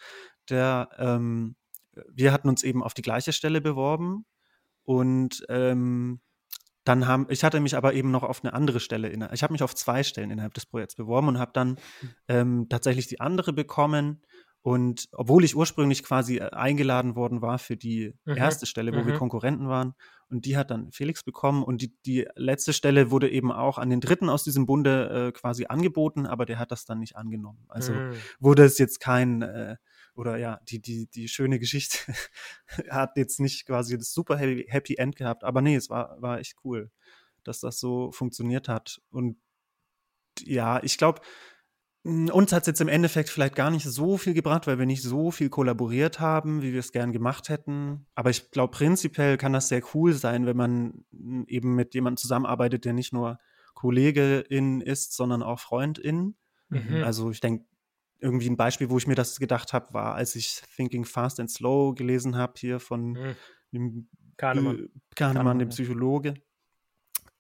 der, 0.49 0.89
ähm, 0.97 1.55
wir 2.09 2.31
hatten 2.31 2.49
uns 2.49 2.63
eben 2.63 2.83
auf 2.83 2.93
die 2.93 3.01
gleiche 3.01 3.33
Stelle 3.33 3.61
beworben 3.61 4.25
und 4.83 5.45
ähm, 5.49 6.21
dann 6.83 7.05
haben, 7.05 7.27
ich 7.29 7.43
hatte 7.43 7.59
mich 7.59 7.75
aber 7.75 7.93
eben 7.93 8.11
noch 8.11 8.23
auf 8.23 8.43
eine 8.43 8.53
andere 8.53 8.79
Stelle, 8.79 9.09
in, 9.09 9.27
ich 9.33 9.43
habe 9.43 9.51
mich 9.51 9.61
auf 9.61 9.75
zwei 9.75 10.03
Stellen 10.03 10.31
innerhalb 10.31 10.53
des 10.53 10.65
Projekts 10.65 10.95
beworben 10.95 11.27
und 11.27 11.39
habe 11.39 11.51
dann 11.53 11.71
mhm. 11.71 12.09
ähm, 12.29 12.69
tatsächlich 12.69 13.07
die 13.07 13.19
andere 13.19 13.51
bekommen 13.51 14.21
und 14.67 15.07
obwohl 15.13 15.45
ich 15.45 15.55
ursprünglich 15.55 16.03
quasi 16.03 16.39
äh, 16.39 16.49
eingeladen 16.49 17.15
worden 17.15 17.41
war 17.41 17.57
für 17.57 17.77
die 17.77 18.13
mhm. 18.25 18.35
erste 18.35 18.65
Stelle, 18.65 18.91
wo 18.91 18.99
mhm. 18.99 19.07
wir 19.07 19.13
Konkurrenten 19.13 19.69
waren, 19.69 19.93
und 20.27 20.43
die 20.43 20.57
hat 20.57 20.71
dann 20.71 20.91
Felix 20.91 21.23
bekommen 21.23 21.63
und 21.63 21.81
die, 21.81 21.95
die 22.05 22.27
letzte 22.35 22.73
Stelle 22.73 23.09
wurde 23.09 23.29
eben 23.29 23.53
auch 23.53 23.77
an 23.77 23.89
den 23.89 24.01
Dritten 24.01 24.27
aus 24.27 24.43
diesem 24.43 24.65
Bunde 24.65 25.29
äh, 25.29 25.31
quasi 25.31 25.67
angeboten, 25.67 26.25
aber 26.25 26.45
der 26.45 26.59
hat 26.59 26.73
das 26.73 26.83
dann 26.83 26.99
nicht 26.99 27.15
angenommen. 27.15 27.63
Also 27.69 27.93
mhm. 27.93 28.15
wurde 28.41 28.65
es 28.65 28.77
jetzt 28.77 28.99
kein, 28.99 29.41
äh, 29.41 29.77
oder 30.15 30.35
ja, 30.35 30.59
die, 30.67 30.81
die, 30.81 31.07
die 31.07 31.29
schöne 31.29 31.59
Geschichte 31.59 31.99
hat 32.89 33.15
jetzt 33.15 33.39
nicht 33.39 33.67
quasi 33.67 33.97
das 33.97 34.11
super 34.11 34.35
Happy, 34.35 34.65
Happy 34.67 34.95
End 34.95 35.15
gehabt, 35.15 35.45
aber 35.45 35.61
nee, 35.61 35.77
es 35.77 35.89
war, 35.89 36.21
war 36.21 36.39
echt 36.39 36.57
cool, 36.65 36.91
dass 37.45 37.61
das 37.61 37.79
so 37.79 38.11
funktioniert 38.11 38.67
hat. 38.67 38.99
Und 39.11 39.37
ja, 40.41 40.83
ich 40.83 40.97
glaube, 40.97 41.21
uns 42.07 42.53
hat 42.53 42.63
es 42.63 42.67
jetzt 42.67 42.81
im 42.81 42.87
Endeffekt 42.87 43.29
vielleicht 43.29 43.55
gar 43.55 43.69
nicht 43.69 43.85
so 43.85 44.17
viel 44.17 44.33
gebracht, 44.33 44.65
weil 44.65 44.79
wir 44.79 44.85
nicht 44.85 45.03
so 45.03 45.29
viel 45.29 45.49
kollaboriert 45.49 46.19
haben, 46.19 46.61
wie 46.61 46.71
wir 46.71 46.79
es 46.79 46.93
gern 46.93 47.11
gemacht 47.11 47.49
hätten. 47.49 48.05
Aber 48.15 48.29
ich 48.29 48.49
glaube, 48.51 48.71
prinzipiell 48.71 49.37
kann 49.37 49.51
das 49.51 49.67
sehr 49.67 49.81
cool 49.93 50.13
sein, 50.13 50.45
wenn 50.45 50.55
man 50.55 51.05
eben 51.47 51.75
mit 51.75 51.93
jemandem 51.93 52.17
zusammenarbeitet, 52.17 52.85
der 52.85 52.93
nicht 52.93 53.11
nur 53.11 53.39
Kollegin 53.73 54.81
ist, 54.81 55.13
sondern 55.13 55.43
auch 55.43 55.59
Freundin. 55.59 56.35
Mhm. 56.69 57.03
Also 57.03 57.29
ich 57.29 57.41
denke, 57.41 57.65
irgendwie 58.19 58.49
ein 58.49 58.57
Beispiel, 58.57 58.89
wo 58.89 58.97
ich 58.97 59.07
mir 59.07 59.15
das 59.15 59.37
gedacht 59.39 59.73
habe, 59.73 59.93
war, 59.93 60.15
als 60.15 60.35
ich 60.35 60.61
Thinking 60.75 61.05
Fast 61.05 61.39
and 61.39 61.51
Slow 61.51 61.93
gelesen 61.93 62.35
habe, 62.37 62.53
hier 62.57 62.79
von 62.79 63.11
mhm. 63.11 63.35
dem 63.71 64.09
Kahnemann, 64.37 64.89
Kahnemann, 65.15 65.59
dem 65.59 65.69
Psychologe 65.69 66.35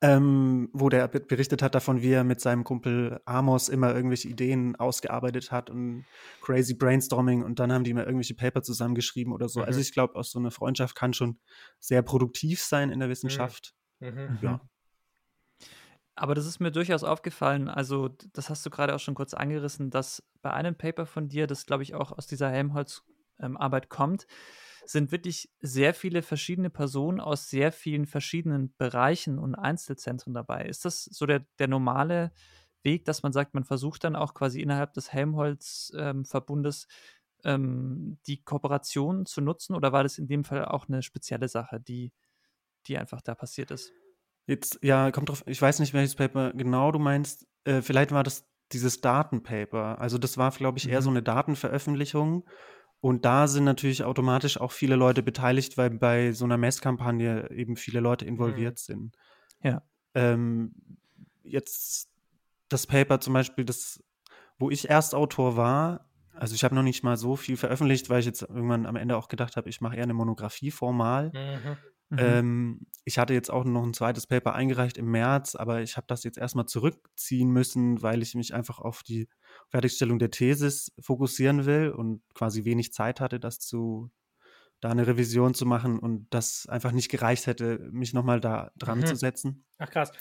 ähm, 0.01 0.69
wo 0.73 0.89
der 0.89 1.07
berichtet 1.07 1.63
hat 1.63 1.73
davon, 1.73 2.01
wie 2.01 2.11
er 2.11 2.23
mit 2.23 2.39
seinem 2.39 2.63
Kumpel 2.63 3.19
Amos 3.25 3.67
immer 3.67 3.95
irgendwelche 3.95 4.27
Ideen 4.27 4.75
ausgearbeitet 4.75 5.51
hat 5.51 5.69
und 5.71 6.05
crazy 6.41 6.75
Brainstorming 6.75 7.43
und 7.43 7.59
dann 7.59 7.71
haben 7.71 7.83
die 7.83 7.91
immer 7.91 8.05
irgendwelche 8.05 8.35
Paper 8.35 8.61
zusammengeschrieben 8.61 9.33
oder 9.33 9.49
so. 9.49 9.59
Also 9.59 9.61
mhm. 9.61 9.67
Also 9.67 9.79
ich 9.81 9.93
glaube, 9.93 10.15
auch 10.15 10.23
so 10.23 10.37
eine 10.37 10.51
Freundschaft 10.51 10.95
kann 10.95 11.13
schon 11.13 11.39
sehr 11.79 12.03
produktiv 12.03 12.61
sein 12.61 12.91
in 12.91 12.99
der 12.99 13.09
Wissenschaft. 13.09 13.73
Mhm. 13.99 14.09
mhm. 14.09 14.39
Ja. 14.41 14.61
Aber 16.17 16.33
das 16.33 16.47
ist 16.47 16.59
mir 16.59 16.71
durchaus 16.71 17.03
aufgefallen. 17.03 17.69
Also, 17.69 18.09
das 18.33 18.49
hast 18.49 18.65
du 18.65 18.71
gerade 18.71 18.95
auch 18.95 18.99
schon 18.99 19.13
kurz 19.13 19.35
angerissen, 19.35 19.91
dass 19.91 20.23
bei 20.41 20.51
einem 20.51 20.73
Paper 20.75 21.05
von 21.05 21.29
dir, 21.29 21.45
das 21.45 21.67
glaube 21.67 21.83
ich 21.83 21.93
auch 21.93 22.11
aus 22.11 22.25
dieser 22.25 22.49
Helmholtz-Arbeit 22.49 23.83
ähm, 23.83 23.89
kommt, 23.89 24.25
sind 24.89 25.11
wirklich 25.11 25.49
sehr 25.59 25.93
viele 25.93 26.21
verschiedene 26.21 26.69
Personen 26.69 27.19
aus 27.19 27.49
sehr 27.49 27.71
vielen 27.71 28.05
verschiedenen 28.05 28.73
Bereichen 28.77 29.39
und 29.39 29.55
Einzelzentren 29.55 30.33
dabei. 30.33 30.65
Ist 30.65 30.85
das 30.85 31.03
so 31.05 31.25
der, 31.25 31.45
der 31.59 31.67
normale 31.67 32.31
Weg, 32.83 33.05
dass 33.05 33.23
man 33.23 33.33
sagt, 33.33 33.53
man 33.53 33.63
versucht 33.63 34.03
dann 34.03 34.15
auch 34.15 34.33
quasi 34.33 34.61
innerhalb 34.61 34.93
des 34.93 35.11
Helmholtz-Verbundes 35.11 36.87
ähm, 37.43 37.53
ähm, 37.53 38.17
die 38.27 38.43
Kooperation 38.43 39.25
zu 39.25 39.41
nutzen 39.41 39.75
oder 39.75 39.91
war 39.91 40.03
das 40.03 40.17
in 40.17 40.27
dem 40.27 40.43
Fall 40.43 40.65
auch 40.65 40.87
eine 40.87 41.01
spezielle 41.01 41.47
Sache, 41.47 41.79
die, 41.79 42.13
die 42.87 42.97
einfach 42.97 43.21
da 43.21 43.35
passiert 43.35 43.71
ist? 43.71 43.91
Jetzt, 44.45 44.79
ja, 44.81 45.11
kommt 45.11 45.29
drauf, 45.29 45.43
ich 45.45 45.61
weiß 45.61 45.79
nicht, 45.79 45.93
welches 45.93 46.15
Paper 46.15 46.53
genau 46.53 46.91
du 46.91 46.99
meinst. 46.99 47.45
Äh, 47.65 47.81
vielleicht 47.81 48.11
war 48.11 48.23
das 48.23 48.47
dieses 48.71 49.01
Datenpaper. 49.01 49.99
Also 49.99 50.17
das 50.17 50.37
war, 50.37 50.51
glaube 50.51 50.77
ich, 50.77 50.89
eher 50.89 50.99
mhm. 50.99 51.03
so 51.03 51.09
eine 51.09 51.23
Datenveröffentlichung 51.23 52.47
und 52.99 53.25
da 53.25 53.47
sind 53.47 53.63
natürlich 53.63 54.03
automatisch 54.03 54.59
auch 54.59 54.71
viele 54.71 54.95
Leute 54.95 55.21
beteiligt, 55.21 55.77
weil 55.77 55.91
bei 55.91 56.31
so 56.31 56.45
einer 56.45 56.57
Messkampagne 56.57 57.49
eben 57.51 57.75
viele 57.75 57.99
Leute 57.99 58.25
mhm. 58.25 58.31
involviert 58.31 58.75
mhm. 58.75 58.77
sind. 58.77 59.17
Ja. 59.63 59.83
Ähm, 60.13 60.73
jetzt 61.43 62.09
das 62.69 62.87
Paper 62.87 63.19
zum 63.19 63.33
Beispiel, 63.33 63.65
das, 63.65 64.03
wo 64.57 64.69
ich 64.69 64.89
Erstautor 64.89 65.55
war, 65.55 66.09
also 66.33 66.53
ich 66.53 66.63
habe 66.63 66.75
noch 66.75 66.83
nicht 66.83 67.03
mal 67.03 67.17
so 67.17 67.35
viel 67.35 67.57
veröffentlicht, 67.57 68.09
weil 68.09 68.19
ich 68.19 68.25
jetzt 68.25 68.41
irgendwann 68.43 68.85
am 68.85 68.95
Ende 68.95 69.17
auch 69.17 69.27
gedacht 69.27 69.57
habe, 69.57 69.69
ich 69.69 69.81
mache 69.81 69.95
eher 69.95 70.03
eine 70.03 70.13
Monographie 70.13 70.71
formal. 70.71 71.31
Mhm. 71.33 71.77
Mhm. 72.09 72.17
Ähm, 72.19 72.87
ich 73.03 73.17
hatte 73.17 73.33
jetzt 73.33 73.49
auch 73.49 73.63
noch 73.65 73.83
ein 73.83 73.93
zweites 73.93 74.27
Paper 74.27 74.53
eingereicht 74.53 74.97
im 74.97 75.11
März, 75.11 75.55
aber 75.55 75.81
ich 75.81 75.97
habe 75.97 76.07
das 76.07 76.23
jetzt 76.23 76.37
erstmal 76.37 76.65
zurückziehen 76.65 77.49
müssen, 77.49 78.01
weil 78.01 78.21
ich 78.21 78.35
mich 78.35 78.53
einfach 78.53 78.79
auf 78.79 79.03
die 79.03 79.27
Fertigstellung 79.69 80.19
der 80.19 80.31
Thesis 80.31 80.93
fokussieren 80.99 81.65
will 81.65 81.91
und 81.91 82.21
quasi 82.33 82.63
wenig 82.65 82.93
Zeit 82.93 83.19
hatte, 83.19 83.39
das 83.39 83.59
zu 83.59 84.09
da 84.79 84.89
eine 84.89 85.07
Revision 85.07 85.53
zu 85.53 85.65
machen 85.65 85.97
und 85.97 86.27
das 86.29 86.67
einfach 86.69 86.91
nicht 86.91 87.09
gereicht 87.09 87.47
hätte, 87.47 87.79
mich 87.91 88.13
nochmal 88.13 88.39
da 88.39 88.71
dran 88.77 88.99
mhm. 88.99 89.05
zu 89.07 89.15
setzen. 89.15 89.65
Ach 89.79 89.89
krass. 89.89 90.11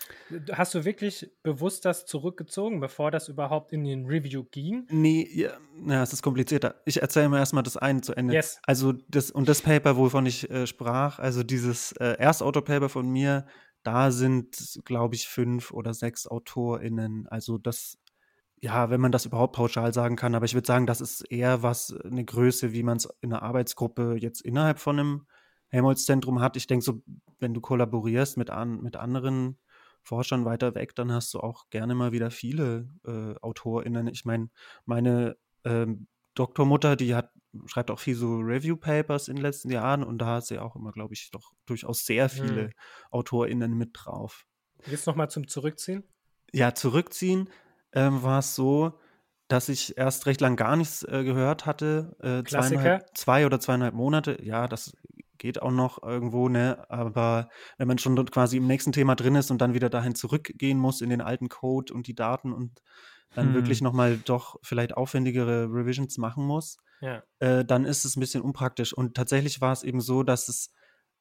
Hast 0.52 0.75
du 0.75 0.84
wirklich 0.84 1.30
bewusst 1.42 1.84
das 1.84 2.06
zurückgezogen, 2.06 2.80
bevor 2.80 3.10
das 3.10 3.28
überhaupt 3.28 3.72
in 3.72 3.84
den 3.84 4.06
Review 4.06 4.44
ging? 4.44 4.86
Nee, 4.90 5.28
ja, 5.30 5.52
ja 5.86 6.02
es 6.02 6.12
ist 6.12 6.22
komplizierter. 6.22 6.80
Ich 6.86 7.02
erzähle 7.02 7.28
mir 7.28 7.38
erstmal 7.38 7.62
das 7.62 7.76
eine 7.76 8.00
zu 8.00 8.14
Ende. 8.14 8.34
Yes. 8.34 8.58
Also 8.64 8.92
das 9.08 9.30
und 9.30 9.48
das 9.48 9.60
Paper, 9.60 9.96
wovon 9.96 10.25
ich 10.25 10.50
äh, 10.50 10.66
sprach, 10.66 11.18
also 11.18 11.42
dieses 11.42 11.92
äh, 11.92 12.16
Erstautor-Paper 12.18 12.88
von 12.88 13.08
mir, 13.08 13.46
da 13.82 14.10
sind, 14.10 14.80
glaube 14.84 15.14
ich, 15.14 15.28
fünf 15.28 15.70
oder 15.70 15.94
sechs 15.94 16.26
AutorInnen. 16.26 17.28
Also 17.28 17.56
das 17.56 17.98
ja, 18.60 18.90
wenn 18.90 19.00
man 19.00 19.12
das 19.12 19.26
überhaupt 19.26 19.54
pauschal 19.54 19.92
sagen 19.92 20.16
kann, 20.16 20.34
aber 20.34 20.46
ich 20.46 20.54
würde 20.54 20.66
sagen, 20.66 20.86
das 20.86 21.00
ist 21.00 21.20
eher 21.30 21.62
was, 21.62 21.94
eine 22.04 22.25
Größe, 22.25 22.72
wie 22.72 22.82
man 22.82 22.96
es 22.96 23.08
in 23.20 23.32
einer 23.32 23.42
Arbeitsgruppe 23.42 24.16
jetzt 24.18 24.40
innerhalb 24.40 24.78
von 24.78 24.98
einem 24.98 25.26
Helmholtz-Zentrum 25.68 26.40
hat. 26.40 26.56
Ich 26.56 26.66
denke 26.66 26.84
so, 26.84 27.02
wenn 27.38 27.52
du 27.52 27.60
kollaborierst 27.60 28.36
mit, 28.38 28.50
an, 28.50 28.80
mit 28.80 28.96
anderen 28.96 29.58
Forschern 30.02 30.44
weiter 30.44 30.75
weg, 30.75 30.94
dann 30.94 31.12
hast 31.12 31.34
du 31.34 31.40
auch 31.40 31.68
gerne 31.68 31.94
mal 31.94 32.12
wieder 32.12 32.30
viele 32.30 32.88
äh, 33.04 33.34
AutorInnen. 33.42 34.06
Ich 34.06 34.25
meine, 34.25 34.48
meine 34.84 35.36
ähm, 35.64 36.06
Doktormutter, 36.34 36.96
die 36.96 37.14
hat, 37.14 37.32
schreibt 37.66 37.90
auch 37.90 37.98
viel 37.98 38.14
so 38.14 38.36
Review-Papers 38.38 39.28
in 39.28 39.36
den 39.36 39.42
letzten 39.42 39.70
Jahren 39.70 40.02
und 40.02 40.18
da 40.18 40.36
hat 40.36 40.46
sie 40.46 40.58
auch 40.58 40.76
immer, 40.76 40.92
glaube 40.92 41.14
ich, 41.14 41.30
doch 41.30 41.52
durchaus 41.66 42.06
sehr 42.06 42.28
viele 42.28 42.64
hm. 42.64 42.72
AutorInnen 43.10 43.75
mit 43.75 43.90
drauf. 43.92 44.46
Jetzt 44.86 45.06
nochmal 45.06 45.28
zum 45.28 45.48
Zurückziehen? 45.48 46.04
Ja, 46.52 46.75
zurückziehen 46.75 47.50
ähm, 47.93 48.23
war 48.23 48.40
es 48.40 48.55
so, 48.55 48.99
dass 49.49 49.69
ich 49.69 49.97
erst 49.97 50.26
recht 50.26 50.40
lang 50.40 50.57
gar 50.57 50.76
nichts 50.76 51.02
äh, 51.05 51.23
gehört 51.25 51.66
hatte. 51.66 52.16
Äh, 52.21 52.43
Klassiker. 52.43 53.05
Zwei 53.14 53.47
oder 53.47 53.61
zweieinhalb 53.61 53.95
Monate. 53.95 54.38
Ja, 54.43 54.66
das 54.66 54.97
geht 55.38 55.62
auch 55.62 55.71
noch 55.71 56.02
irgendwo, 56.02 56.49
ne? 56.49 56.85
Aber 56.88 57.49
wenn 57.78 57.88
man 57.88 57.99
schon 57.99 58.25
quasi 58.26 58.57
im 58.57 58.66
nächsten 58.66 58.93
Thema 58.93 59.14
drin 59.14 59.37
ist 59.37 59.50
und 59.50 59.61
dann 59.61 59.75
wieder 59.75 59.90
dahin 59.90 60.14
zurückgehen 60.14 60.78
muss 60.78 61.00
in 61.00 61.11
den 61.11 61.21
alten 61.21 61.49
Code 61.49 61.93
und 61.93 62.07
die 62.07 62.14
Daten 62.14 62.52
und 62.52 62.83
dann 63.35 63.49
hm. 63.49 63.55
wirklich 63.55 63.83
nochmal 63.83 64.19
doch 64.19 64.59
vielleicht 64.62 64.97
aufwendigere 64.97 65.64
Revisions 65.64 66.16
machen 66.19 66.45
muss, 66.45 66.78
ja. 67.00 67.23
äh, 67.38 67.64
dann 67.64 67.85
ist 67.85 68.05
es 68.05 68.16
ein 68.16 68.21
bisschen 68.21 68.43
unpraktisch. 68.43 68.93
Und 68.93 69.14
tatsächlich 69.14 69.61
war 69.61 69.73
es 69.73 69.83
eben 69.83 70.00
so, 70.00 70.23
dass 70.23 70.49
es 70.49 70.73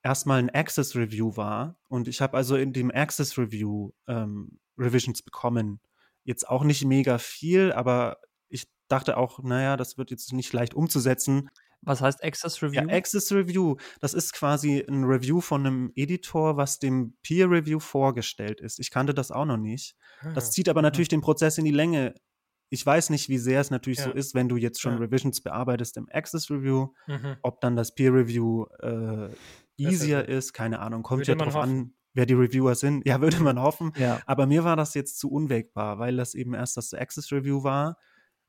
erstmal 0.01 0.39
ein 0.39 0.49
Access 0.49 0.95
Review 0.95 1.35
war. 1.35 1.77
Und 1.89 2.07
ich 2.07 2.21
habe 2.21 2.37
also 2.37 2.55
in 2.55 2.73
dem 2.73 2.91
Access 2.91 3.37
Review 3.37 3.91
ähm, 4.07 4.59
Revisions 4.77 5.21
bekommen. 5.23 5.81
Jetzt 6.25 6.49
auch 6.49 6.63
nicht 6.63 6.83
mega 6.83 7.17
viel, 7.17 7.71
aber 7.71 8.17
ich 8.49 8.67
dachte 8.87 9.15
auch, 9.17 9.41
naja, 9.41 9.77
das 9.77 9.97
wird 9.97 10.11
jetzt 10.11 10.33
nicht 10.33 10.51
leicht 10.51 10.73
umzusetzen. 10.73 11.49
Was 11.81 12.01
heißt 12.01 12.23
Access 12.23 12.61
Review? 12.63 12.81
Ja, 12.81 12.87
Access 12.95 13.31
Review, 13.31 13.75
das 14.01 14.13
ist 14.13 14.33
quasi 14.33 14.83
ein 14.87 15.03
Review 15.03 15.39
von 15.39 15.65
einem 15.65 15.91
Editor, 15.95 16.57
was 16.57 16.79
dem 16.79 17.15
Peer 17.21 17.49
Review 17.49 17.79
vorgestellt 17.79 18.59
ist. 18.59 18.79
Ich 18.79 18.89
kannte 18.89 19.13
das 19.13 19.31
auch 19.31 19.45
noch 19.45 19.57
nicht. 19.57 19.95
Das 20.33 20.47
ah, 20.47 20.51
zieht 20.51 20.67
aber 20.67 20.81
natürlich 20.81 21.09
den 21.09 21.21
Prozess 21.21 21.59
in 21.59 21.65
die 21.65 21.71
Länge. 21.71 22.15
Ich 22.69 22.83
weiß 22.83 23.11
nicht, 23.11 23.29
wie 23.29 23.37
sehr 23.37 23.61
es 23.61 23.69
natürlich 23.69 23.99
ja. 23.99 24.05
so 24.05 24.11
ist, 24.11 24.33
wenn 24.33 24.49
du 24.49 24.57
jetzt 24.57 24.81
schon 24.81 24.93
ja. 24.93 24.99
Revisions 24.99 25.41
bearbeitest 25.41 25.97
im 25.97 26.09
Access 26.11 26.49
Review, 26.49 26.87
mhm. 27.05 27.37
ob 27.43 27.61
dann 27.61 27.75
das 27.75 27.93
Peer 27.93 28.11
Review 28.13 28.65
äh, 28.81 29.29
easier 29.77 30.27
ist, 30.27 30.53
keine 30.53 30.79
Ahnung, 30.79 31.03
kommt 31.03 31.27
ja 31.27 31.35
drauf 31.35 31.55
an, 31.55 31.93
wer 32.15 32.25
die 32.25 32.33
Reviewer 32.33 32.73
sind. 32.73 33.05
Ja, 33.05 33.21
würde 33.21 33.39
man 33.41 33.61
hoffen. 33.61 33.91
Ja. 33.97 34.19
Aber 34.25 34.47
mir 34.47 34.63
war 34.63 34.75
das 34.75 34.95
jetzt 34.95 35.19
zu 35.19 35.29
unwägbar, 35.29 35.99
weil 35.99 36.17
das 36.17 36.33
eben 36.33 36.55
erst 36.55 36.77
das 36.77 36.93
Access 36.93 37.31
Review 37.31 37.63
war. 37.63 37.97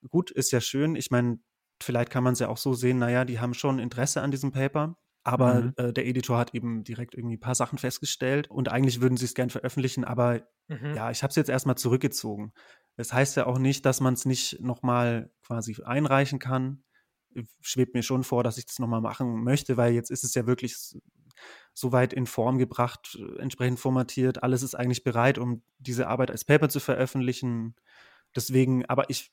Gut, 0.08 0.30
ist 0.30 0.52
ja 0.52 0.60
schön. 0.60 0.96
Ich 0.96 1.10
meine, 1.10 1.40
vielleicht 1.82 2.10
kann 2.10 2.24
man 2.24 2.32
es 2.32 2.38
ja 2.38 2.48
auch 2.48 2.56
so 2.56 2.72
sehen, 2.72 2.98
naja, 2.98 3.24
die 3.24 3.40
haben 3.40 3.54
schon 3.54 3.78
Interesse 3.78 4.22
an 4.22 4.30
diesem 4.30 4.52
Paper. 4.52 4.96
Aber 5.26 5.54
mhm. 5.54 5.72
äh, 5.76 5.92
der 5.92 6.06
Editor 6.06 6.38
hat 6.38 6.54
eben 6.54 6.84
direkt 6.84 7.14
irgendwie 7.14 7.36
ein 7.36 7.40
paar 7.40 7.56
Sachen 7.56 7.78
festgestellt 7.78 8.48
und 8.48 8.68
eigentlich 8.70 9.00
würden 9.00 9.16
sie 9.16 9.24
es 9.24 9.34
gern 9.34 9.50
veröffentlichen, 9.50 10.04
aber 10.04 10.46
mhm. 10.68 10.94
ja, 10.94 11.10
ich 11.10 11.24
habe 11.24 11.30
es 11.30 11.36
jetzt 11.36 11.50
erstmal 11.50 11.76
zurückgezogen. 11.76 12.52
Das 12.94 13.12
heißt 13.12 13.36
ja 13.36 13.46
auch 13.46 13.58
nicht, 13.58 13.84
dass 13.84 14.00
man 14.00 14.14
es 14.14 14.24
nicht 14.24 14.60
nochmal 14.60 15.32
quasi 15.44 15.76
einreichen 15.82 16.38
kann. 16.38 16.84
Schwebt 17.60 17.94
mir 17.94 18.04
schon 18.04 18.22
vor, 18.22 18.44
dass 18.44 18.56
ich 18.56 18.66
das 18.66 18.78
nochmal 18.78 19.00
machen 19.00 19.42
möchte, 19.42 19.76
weil 19.76 19.94
jetzt 19.94 20.12
ist 20.12 20.22
es 20.22 20.32
ja 20.34 20.46
wirklich 20.46 20.76
soweit 21.74 22.12
in 22.12 22.26
Form 22.26 22.58
gebracht, 22.58 23.18
entsprechend 23.38 23.78
formatiert. 23.78 24.42
Alles 24.42 24.62
ist 24.62 24.74
eigentlich 24.74 25.04
bereit, 25.04 25.38
um 25.38 25.62
diese 25.78 26.08
Arbeit 26.08 26.30
als 26.30 26.44
Paper 26.44 26.68
zu 26.68 26.80
veröffentlichen. 26.80 27.74
Deswegen, 28.34 28.84
aber 28.86 29.10
ich 29.10 29.30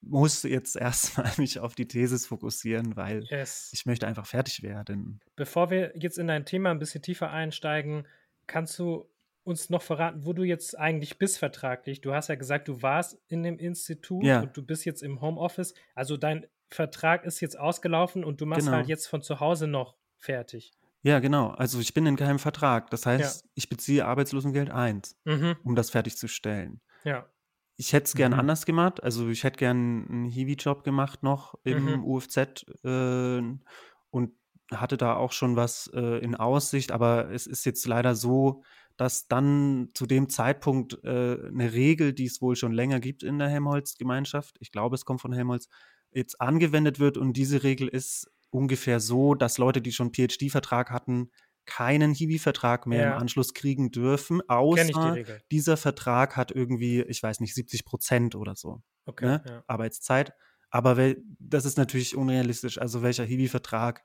muss 0.00 0.42
jetzt 0.42 0.76
erstmal 0.80 1.30
mich 1.36 1.58
auf 1.58 1.74
die 1.74 1.88
Thesis 1.88 2.26
fokussieren, 2.26 2.96
weil 2.96 3.24
yes. 3.24 3.70
ich 3.72 3.86
möchte 3.86 4.06
einfach 4.06 4.26
fertig 4.26 4.62
werden. 4.62 5.20
Bevor 5.36 5.70
wir 5.70 5.92
jetzt 5.96 6.18
in 6.18 6.28
dein 6.28 6.44
Thema 6.44 6.70
ein 6.70 6.78
bisschen 6.78 7.02
tiefer 7.02 7.30
einsteigen, 7.30 8.06
kannst 8.46 8.78
du 8.78 9.08
uns 9.44 9.68
noch 9.68 9.82
verraten, 9.82 10.24
wo 10.24 10.32
du 10.32 10.42
jetzt 10.42 10.78
eigentlich 10.78 11.18
bist 11.18 11.38
vertraglich? 11.38 12.00
Du 12.00 12.14
hast 12.14 12.28
ja 12.28 12.34
gesagt, 12.34 12.68
du 12.68 12.82
warst 12.82 13.18
in 13.28 13.42
dem 13.42 13.58
Institut 13.58 14.24
ja. 14.24 14.40
und 14.40 14.56
du 14.56 14.62
bist 14.62 14.84
jetzt 14.86 15.02
im 15.02 15.20
Homeoffice. 15.20 15.74
Also 15.94 16.16
dein 16.16 16.46
Vertrag 16.70 17.24
ist 17.24 17.40
jetzt 17.40 17.58
ausgelaufen 17.58 18.24
und 18.24 18.40
du 18.40 18.46
machst 18.46 18.66
genau. 18.66 18.78
halt 18.78 18.88
jetzt 18.88 19.06
von 19.06 19.22
zu 19.22 19.40
Hause 19.40 19.66
noch 19.66 19.96
fertig. 20.16 20.72
Ja, 21.04 21.20
genau. 21.20 21.48
Also 21.48 21.80
ich 21.80 21.92
bin 21.92 22.06
in 22.06 22.16
keinem 22.16 22.38
Vertrag. 22.38 22.90
Das 22.90 23.04
heißt, 23.04 23.42
ja. 23.42 23.50
ich 23.54 23.68
beziehe 23.68 24.06
Arbeitslosengeld 24.06 24.70
1, 24.70 25.16
mhm. 25.24 25.56
um 25.62 25.74
das 25.76 25.90
fertigzustellen. 25.90 26.80
Ja. 27.04 27.28
Ich 27.76 27.92
hätte 27.92 28.06
es 28.06 28.14
gern 28.14 28.32
mhm. 28.32 28.38
anders 28.40 28.64
gemacht. 28.64 29.02
Also 29.02 29.28
ich 29.28 29.44
hätte 29.44 29.58
gern 29.58 30.06
einen 30.08 30.24
Hiwi-Job 30.24 30.82
gemacht 30.82 31.22
noch 31.22 31.54
im 31.62 31.84
mhm. 31.84 32.04
UFZ 32.04 32.64
äh, 32.84 33.42
und 34.10 34.32
hatte 34.72 34.96
da 34.96 35.16
auch 35.16 35.32
schon 35.32 35.56
was 35.56 35.90
äh, 35.94 36.18
in 36.20 36.34
Aussicht, 36.34 36.90
aber 36.90 37.30
es 37.30 37.46
ist 37.46 37.66
jetzt 37.66 37.86
leider 37.86 38.14
so, 38.14 38.62
dass 38.96 39.28
dann 39.28 39.90
zu 39.92 40.06
dem 40.06 40.30
Zeitpunkt 40.30 41.04
äh, 41.04 41.36
eine 41.48 41.74
Regel, 41.74 42.14
die 42.14 42.24
es 42.24 42.40
wohl 42.40 42.56
schon 42.56 42.72
länger 42.72 42.98
gibt 42.98 43.22
in 43.22 43.38
der 43.38 43.48
Helmholtz-Gemeinschaft, 43.48 44.56
ich 44.60 44.72
glaube, 44.72 44.94
es 44.94 45.04
kommt 45.04 45.20
von 45.20 45.34
Helmholtz, 45.34 45.68
jetzt 46.12 46.40
angewendet 46.40 46.98
wird. 46.98 47.18
Und 47.18 47.34
diese 47.34 47.62
Regel 47.62 47.88
ist 47.88 48.30
ungefähr 48.54 49.00
so, 49.00 49.34
dass 49.34 49.58
Leute, 49.58 49.82
die 49.82 49.92
schon 49.92 50.12
PhD-Vertrag 50.14 50.90
hatten, 50.90 51.30
keinen 51.66 52.12
Hiwi-Vertrag 52.12 52.86
mehr 52.86 53.02
ja. 53.02 53.12
im 53.14 53.22
Anschluss 53.22 53.54
kriegen 53.54 53.90
dürfen, 53.90 54.42
außer 54.48 55.14
die 55.14 55.24
dieser 55.50 55.76
Vertrag 55.76 56.36
hat 56.36 56.50
irgendwie, 56.50 57.02
ich 57.02 57.22
weiß 57.22 57.40
nicht, 57.40 57.54
70 57.54 57.84
Prozent 57.84 58.34
oder 58.34 58.54
so 58.54 58.82
okay, 59.06 59.26
ne? 59.26 59.42
ja. 59.46 59.64
Arbeitszeit. 59.66 60.34
Aber 60.70 60.96
das 61.38 61.64
ist 61.64 61.78
natürlich 61.78 62.16
unrealistisch. 62.16 62.78
Also 62.78 63.02
welcher 63.02 63.24
Hiwi-Vertrag 63.24 64.04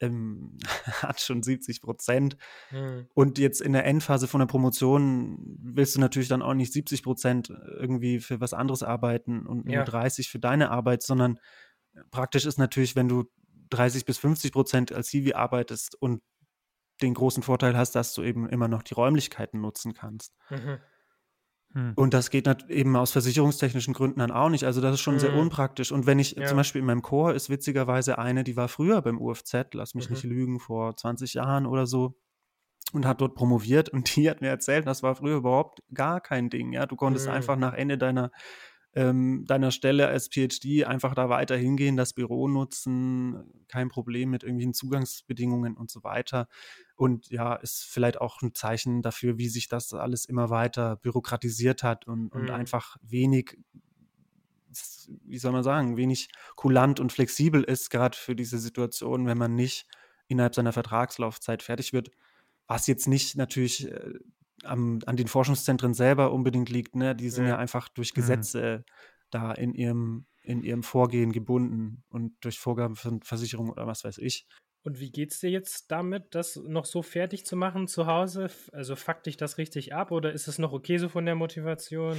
ähm, 0.00 0.56
hat 1.02 1.20
schon 1.20 1.42
70 1.42 1.82
Prozent. 1.82 2.36
Hm. 2.70 3.06
Und 3.14 3.38
jetzt 3.38 3.60
in 3.60 3.72
der 3.72 3.84
Endphase 3.84 4.28
von 4.28 4.38
der 4.38 4.46
Promotion 4.46 5.38
willst 5.60 5.94
du 5.96 6.00
natürlich 6.00 6.28
dann 6.28 6.42
auch 6.42 6.54
nicht 6.54 6.72
70 6.72 7.02
Prozent 7.02 7.50
irgendwie 7.50 8.20
für 8.20 8.40
was 8.40 8.54
anderes 8.54 8.82
arbeiten 8.82 9.46
und 9.46 9.66
nur 9.66 9.74
ja. 9.74 9.84
30 9.84 10.30
für 10.30 10.38
deine 10.38 10.70
Arbeit, 10.70 11.02
sondern 11.02 11.38
praktisch 12.10 12.46
ist 12.46 12.58
natürlich, 12.58 12.96
wenn 12.96 13.08
du 13.08 13.24
30 13.70 14.04
bis 14.04 14.18
50 14.18 14.52
Prozent 14.52 14.92
als 14.92 15.08
Hiwi 15.08 15.34
arbeitest 15.34 15.94
und 16.00 16.22
den 17.02 17.14
großen 17.14 17.42
Vorteil 17.42 17.76
hast, 17.76 17.92
dass 17.92 18.14
du 18.14 18.22
eben 18.22 18.48
immer 18.48 18.68
noch 18.68 18.82
die 18.82 18.94
Räumlichkeiten 18.94 19.60
nutzen 19.60 19.94
kannst. 19.94 20.34
Mhm. 20.50 20.78
Hm. 21.74 21.92
Und 21.96 22.14
das 22.14 22.30
geht 22.30 22.48
eben 22.68 22.96
aus 22.96 23.12
versicherungstechnischen 23.12 23.92
Gründen 23.92 24.20
dann 24.20 24.30
auch 24.30 24.48
nicht. 24.48 24.64
Also 24.64 24.80
das 24.80 24.94
ist 24.94 25.00
schon 25.00 25.14
hm. 25.14 25.20
sehr 25.20 25.34
unpraktisch. 25.34 25.92
Und 25.92 26.06
wenn 26.06 26.18
ich 26.18 26.32
ja. 26.32 26.46
zum 26.46 26.56
Beispiel 26.56 26.80
in 26.80 26.86
meinem 26.86 27.02
Chor 27.02 27.34
ist 27.34 27.50
witzigerweise 27.50 28.18
eine, 28.18 28.42
die 28.42 28.56
war 28.56 28.68
früher 28.68 29.02
beim 29.02 29.20
UFZ, 29.20 29.74
lass 29.74 29.94
mich 29.94 30.08
mhm. 30.08 30.14
nicht 30.14 30.24
lügen, 30.24 30.60
vor 30.60 30.96
20 30.96 31.34
Jahren 31.34 31.66
oder 31.66 31.86
so 31.86 32.18
und 32.92 33.06
hat 33.06 33.20
dort 33.20 33.34
promoviert 33.34 33.90
und 33.90 34.16
die 34.16 34.30
hat 34.30 34.40
mir 34.40 34.48
erzählt, 34.48 34.86
das 34.86 35.02
war 35.02 35.14
früher 35.14 35.36
überhaupt 35.36 35.82
gar 35.92 36.20
kein 36.20 36.48
Ding. 36.48 36.72
Ja, 36.72 36.86
du 36.86 36.96
konntest 36.96 37.26
mhm. 37.26 37.34
einfach 37.34 37.56
nach 37.56 37.74
Ende 37.74 37.98
deiner 37.98 38.30
ähm, 38.94 39.44
deiner 39.46 39.70
Stelle 39.70 40.08
als 40.08 40.28
PhD 40.28 40.84
einfach 40.84 41.14
da 41.14 41.28
weiter 41.28 41.56
hingehen, 41.56 41.96
das 41.96 42.14
Büro 42.14 42.48
nutzen, 42.48 43.44
kein 43.68 43.88
Problem 43.88 44.30
mit 44.30 44.42
irgendwelchen 44.42 44.74
Zugangsbedingungen 44.74 45.76
und 45.76 45.90
so 45.90 46.02
weiter. 46.02 46.48
Und 46.96 47.28
ja, 47.28 47.54
ist 47.54 47.84
vielleicht 47.84 48.20
auch 48.20 48.40
ein 48.42 48.54
Zeichen 48.54 49.02
dafür, 49.02 49.38
wie 49.38 49.48
sich 49.48 49.68
das 49.68 49.92
alles 49.92 50.24
immer 50.24 50.50
weiter 50.50 50.96
bürokratisiert 50.96 51.82
hat 51.82 52.06
und, 52.06 52.34
mhm. 52.34 52.40
und 52.40 52.50
einfach 52.50 52.96
wenig, 53.02 53.58
wie 55.24 55.38
soll 55.38 55.52
man 55.52 55.62
sagen, 55.62 55.96
wenig 55.96 56.28
kulant 56.56 56.98
und 56.98 57.12
flexibel 57.12 57.62
ist, 57.62 57.90
gerade 57.90 58.16
für 58.16 58.34
diese 58.34 58.58
Situation, 58.58 59.26
wenn 59.26 59.38
man 59.38 59.54
nicht 59.54 59.86
innerhalb 60.28 60.54
seiner 60.54 60.72
Vertragslaufzeit 60.72 61.62
fertig 61.62 61.92
wird. 61.92 62.10
Was 62.66 62.86
jetzt 62.86 63.06
nicht 63.06 63.36
natürlich 63.36 63.90
äh, 63.90 64.14
am, 64.64 65.00
an 65.06 65.16
den 65.16 65.28
Forschungszentren 65.28 65.94
selber 65.94 66.32
unbedingt 66.32 66.70
liegt. 66.70 66.96
Ne? 66.96 67.14
Die 67.14 67.30
sind 67.30 67.44
ja, 67.44 67.50
ja 67.50 67.58
einfach 67.58 67.88
durch 67.88 68.12
mhm. 68.12 68.20
Gesetze 68.20 68.78
mhm. 68.78 68.92
da 69.30 69.52
in 69.52 69.74
ihrem, 69.74 70.26
in 70.42 70.62
ihrem 70.62 70.82
Vorgehen 70.82 71.32
gebunden 71.32 72.04
und 72.08 72.32
durch 72.40 72.58
Vorgaben 72.58 72.96
von 72.96 73.22
Versicherungen 73.22 73.72
oder 73.72 73.86
was 73.86 74.04
weiß 74.04 74.18
ich. 74.18 74.46
Und 74.84 75.00
wie 75.00 75.10
geht 75.10 75.32
es 75.32 75.40
dir 75.40 75.50
jetzt 75.50 75.90
damit, 75.90 76.34
das 76.34 76.56
noch 76.56 76.86
so 76.86 77.02
fertig 77.02 77.44
zu 77.44 77.56
machen 77.56 77.88
zu 77.88 78.06
Hause? 78.06 78.48
Also 78.72 78.96
fuck 78.96 79.22
dich 79.22 79.36
das 79.36 79.58
richtig 79.58 79.92
ab 79.92 80.10
oder 80.12 80.32
ist 80.32 80.48
es 80.48 80.58
noch 80.58 80.72
okay 80.72 80.98
so 80.98 81.08
von 81.08 81.26
der 81.26 81.34
Motivation? 81.34 82.16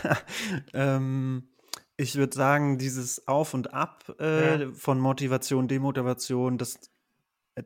ähm, 0.72 1.50
ich 1.98 2.14
würde 2.14 2.34
sagen, 2.34 2.78
dieses 2.78 3.26
Auf 3.26 3.52
und 3.52 3.74
Ab 3.74 4.14
äh, 4.20 4.62
ja. 4.62 4.72
von 4.72 5.00
Motivation, 5.00 5.68
Demotivation, 5.68 6.56
das 6.56 6.78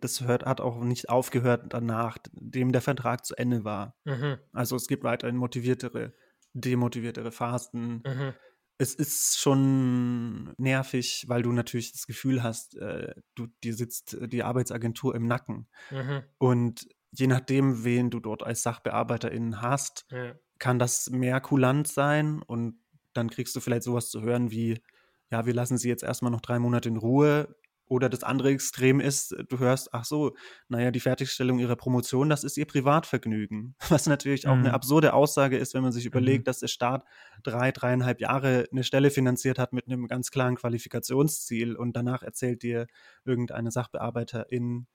das 0.00 0.20
hört, 0.22 0.44
hat 0.44 0.61
auch 0.61 0.82
nicht 0.82 1.08
aufgehört 1.08 1.66
danach, 1.70 2.18
dem 2.32 2.72
der 2.72 2.80
Vertrag 2.80 3.25
zu 3.25 3.37
Ende 3.37 3.64
war. 3.64 3.96
Mhm. 4.04 4.38
Also 4.52 4.76
es 4.76 4.87
gibt 4.87 5.04
weiterhin 5.04 5.37
motiviertere, 5.37 6.12
demotiviertere 6.52 7.32
Phasen. 7.32 8.02
Mhm. 8.06 8.34
Es 8.78 8.94
ist 8.94 9.38
schon 9.38 10.54
nervig, 10.56 11.26
weil 11.28 11.42
du 11.42 11.52
natürlich 11.52 11.92
das 11.92 12.06
Gefühl 12.06 12.42
hast, 12.42 12.76
äh, 12.76 13.14
du, 13.34 13.46
dir 13.62 13.75
sitzt 13.75 14.16
die 14.20 14.42
Arbeitsagentur 14.42 15.14
im 15.14 15.26
Nacken. 15.26 15.68
Mhm. 15.90 16.22
Und 16.38 16.88
je 17.12 17.26
nachdem, 17.26 17.84
wen 17.84 18.11
du 18.11 18.20
dort 18.20 18.42
als 18.42 18.62
SachbearbeiterInnen 18.62 19.61
hast, 19.61 20.07
ja. 20.11 20.35
kann 20.59 20.78
das 20.78 21.11
mehr 21.11 21.40
kulant 21.40 21.87
sein 21.87 22.42
und 22.42 22.81
dann 23.12 23.31
kriegst 23.31 23.55
du 23.55 23.61
vielleicht 23.61 23.83
sowas 23.83 24.09
zu 24.09 24.22
hören 24.22 24.50
wie, 24.50 24.83
ja, 25.31 25.46
wir 25.46 25.55
lassen 25.55 25.78
sie 25.78 25.88
jetzt 25.88 26.02
erstmal 26.02 26.31
noch 26.31 26.40
drei 26.40 26.59
Monate 26.59 26.88
in 26.88 26.96
Ruhe, 26.96 27.55
oder 27.92 28.09
das 28.09 28.24
andere 28.24 28.50
Extrem 28.50 29.00
ist, 29.00 29.37
du 29.48 29.59
hörst, 29.59 29.92
ach 29.92 30.07
so, 30.07 30.35
naja, 30.68 30.90
die 30.90 30.98
Fertigstellung 30.98 31.59
ihrer 31.59 31.76
Promotion, 31.76 32.31
das 32.31 32.42
ist 32.42 32.57
ihr 32.57 32.64
Privatvergnügen. 32.64 33.74
Was 33.90 34.07
natürlich 34.07 34.48
auch 34.48 34.55
mhm. 34.55 34.61
eine 34.61 34.72
absurde 34.72 35.12
Aussage 35.12 35.59
ist, 35.59 35.74
wenn 35.74 35.83
man 35.83 35.92
sich 35.92 36.07
überlegt, 36.07 36.40
mhm. 36.40 36.44
dass 36.44 36.61
der 36.61 36.68
Staat 36.68 37.05
drei, 37.42 37.70
dreieinhalb 37.70 38.22
Jahre 38.22 38.64
eine 38.72 38.83
Stelle 38.83 39.11
finanziert 39.11 39.59
hat 39.59 39.74
mit 39.74 39.87
einem 39.87 40.09
ganz 40.09 40.31
klaren 40.31 40.57
Qualifikationsziel 40.57 41.76
und 41.76 41.94
danach 41.94 42.22
erzählt 42.22 42.62
dir 42.62 42.87
irgendeine 43.26 43.70
Sachbearbeiterin, 43.70 44.87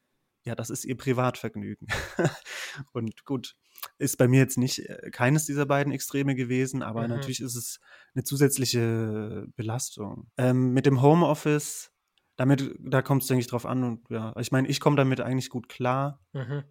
ja, 0.44 0.56
das 0.56 0.72
ist 0.72 0.84
ihr 0.84 0.98
Privatvergnügen. 0.98 1.88
und 2.94 3.26
gut, 3.26 3.56
ist 4.00 4.18
bei 4.18 4.28
mir 4.28 4.40
jetzt 4.40 4.58
nicht 4.58 4.80
äh, 4.80 5.12
keines 5.12 5.46
dieser 5.46 5.68
beiden 5.68 5.94
Extreme 5.94 6.34
gewesen, 6.34 6.82
aber 6.82 7.04
mhm. 7.04 7.10
natürlich 7.10 7.42
ist 7.42 7.56
es 7.56 7.80
eine 8.16 8.24
zusätzliche 8.24 9.46
Belastung. 9.56 10.32
Ähm, 10.38 10.74
mit 10.74 10.88
dem 10.88 11.04
Homeoffice 11.04 11.92
damit, 12.38 12.76
da 12.80 13.02
kommt 13.02 13.24
es, 13.24 13.28
denke 13.28 13.42
ich, 13.42 13.48
drauf 13.48 13.66
an. 13.66 13.84
Und 13.84 14.10
ja, 14.10 14.34
ich 14.40 14.52
meine, 14.52 14.68
ich 14.70 14.80
komme 14.80 14.96
damit 14.96 15.20
eigentlich 15.20 15.50
gut 15.50 15.68
klar. 15.68 16.22
Mhm. 16.34 16.64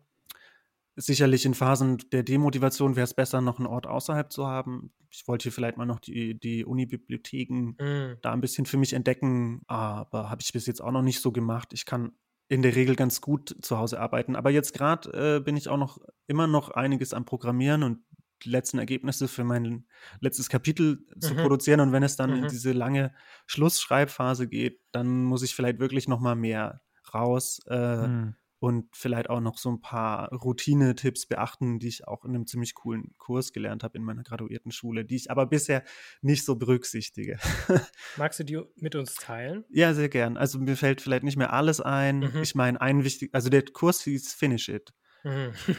Sicherlich 0.94 1.44
in 1.44 1.52
Phasen 1.52 1.98
der 2.10 2.22
Demotivation 2.22 2.96
wäre 2.96 3.04
es 3.04 3.12
besser, 3.12 3.42
noch 3.42 3.58
einen 3.58 3.66
Ort 3.66 3.86
außerhalb 3.86 4.32
zu 4.32 4.46
haben. 4.46 4.92
Ich 5.10 5.28
wollte 5.28 5.44
hier 5.44 5.52
vielleicht 5.52 5.76
mal 5.76 5.84
noch 5.84 6.00
die, 6.00 6.38
die 6.38 6.64
Uni-Bibliotheken 6.64 7.74
mhm. 7.78 8.16
da 8.22 8.32
ein 8.32 8.40
bisschen 8.40 8.64
für 8.64 8.78
mich 8.78 8.94
entdecken, 8.94 9.60
aber 9.66 10.30
habe 10.30 10.40
ich 10.40 10.52
bis 10.52 10.66
jetzt 10.66 10.80
auch 10.80 10.92
noch 10.92 11.02
nicht 11.02 11.20
so 11.20 11.32
gemacht. 11.32 11.74
Ich 11.74 11.84
kann 11.84 12.12
in 12.48 12.62
der 12.62 12.76
Regel 12.76 12.96
ganz 12.96 13.20
gut 13.20 13.56
zu 13.60 13.76
Hause 13.76 14.00
arbeiten. 14.00 14.36
Aber 14.36 14.50
jetzt 14.50 14.72
gerade 14.72 15.36
äh, 15.36 15.40
bin 15.40 15.56
ich 15.56 15.68
auch 15.68 15.76
noch 15.76 15.98
immer 16.28 16.46
noch 16.46 16.70
einiges 16.70 17.12
am 17.12 17.24
Programmieren 17.24 17.82
und 17.82 17.98
die 18.42 18.50
letzten 18.50 18.78
Ergebnisse 18.78 19.28
für 19.28 19.44
mein 19.44 19.86
letztes 20.20 20.48
Kapitel 20.48 21.04
mhm. 21.14 21.20
zu 21.20 21.34
produzieren. 21.34 21.80
Und 21.80 21.92
wenn 21.92 22.02
es 22.02 22.16
dann 22.16 22.30
mhm. 22.30 22.44
in 22.44 22.48
diese 22.48 22.72
lange 22.72 23.14
Schlussschreibphase 23.46 24.48
geht, 24.48 24.80
dann 24.92 25.24
muss 25.24 25.42
ich 25.42 25.54
vielleicht 25.54 25.78
wirklich 25.78 26.08
noch 26.08 26.20
mal 26.20 26.36
mehr 26.36 26.82
raus 27.14 27.60
äh, 27.68 28.06
mhm. 28.06 28.34
und 28.58 28.94
vielleicht 28.94 29.30
auch 29.30 29.40
noch 29.40 29.58
so 29.58 29.70
ein 29.70 29.80
paar 29.80 30.32
Routine-Tipps 30.32 31.26
beachten, 31.26 31.78
die 31.78 31.88
ich 31.88 32.06
auch 32.06 32.24
in 32.24 32.34
einem 32.34 32.46
ziemlich 32.46 32.74
coolen 32.74 33.14
Kurs 33.18 33.52
gelernt 33.52 33.84
habe 33.84 33.96
in 33.96 34.04
meiner 34.04 34.22
graduierten 34.22 34.72
Schule, 34.72 35.04
die 35.04 35.16
ich 35.16 35.30
aber 35.30 35.46
bisher 35.46 35.84
nicht 36.20 36.44
so 36.44 36.56
berücksichtige. 36.56 37.38
Magst 38.16 38.40
du 38.40 38.44
die 38.44 38.60
mit 38.76 38.94
uns 38.94 39.14
teilen? 39.14 39.64
Ja, 39.70 39.94
sehr 39.94 40.08
gern. 40.08 40.36
Also 40.36 40.58
mir 40.58 40.76
fällt 40.76 41.00
vielleicht 41.00 41.24
nicht 41.24 41.36
mehr 41.36 41.52
alles 41.52 41.80
ein. 41.80 42.20
Mhm. 42.20 42.42
Ich 42.42 42.54
meine, 42.54 42.80
ein 42.80 43.04
wichtig, 43.04 43.30
also 43.32 43.48
der 43.48 43.64
Kurs 43.64 44.02
hieß 44.02 44.34
Finish 44.34 44.68
It. 44.68 44.92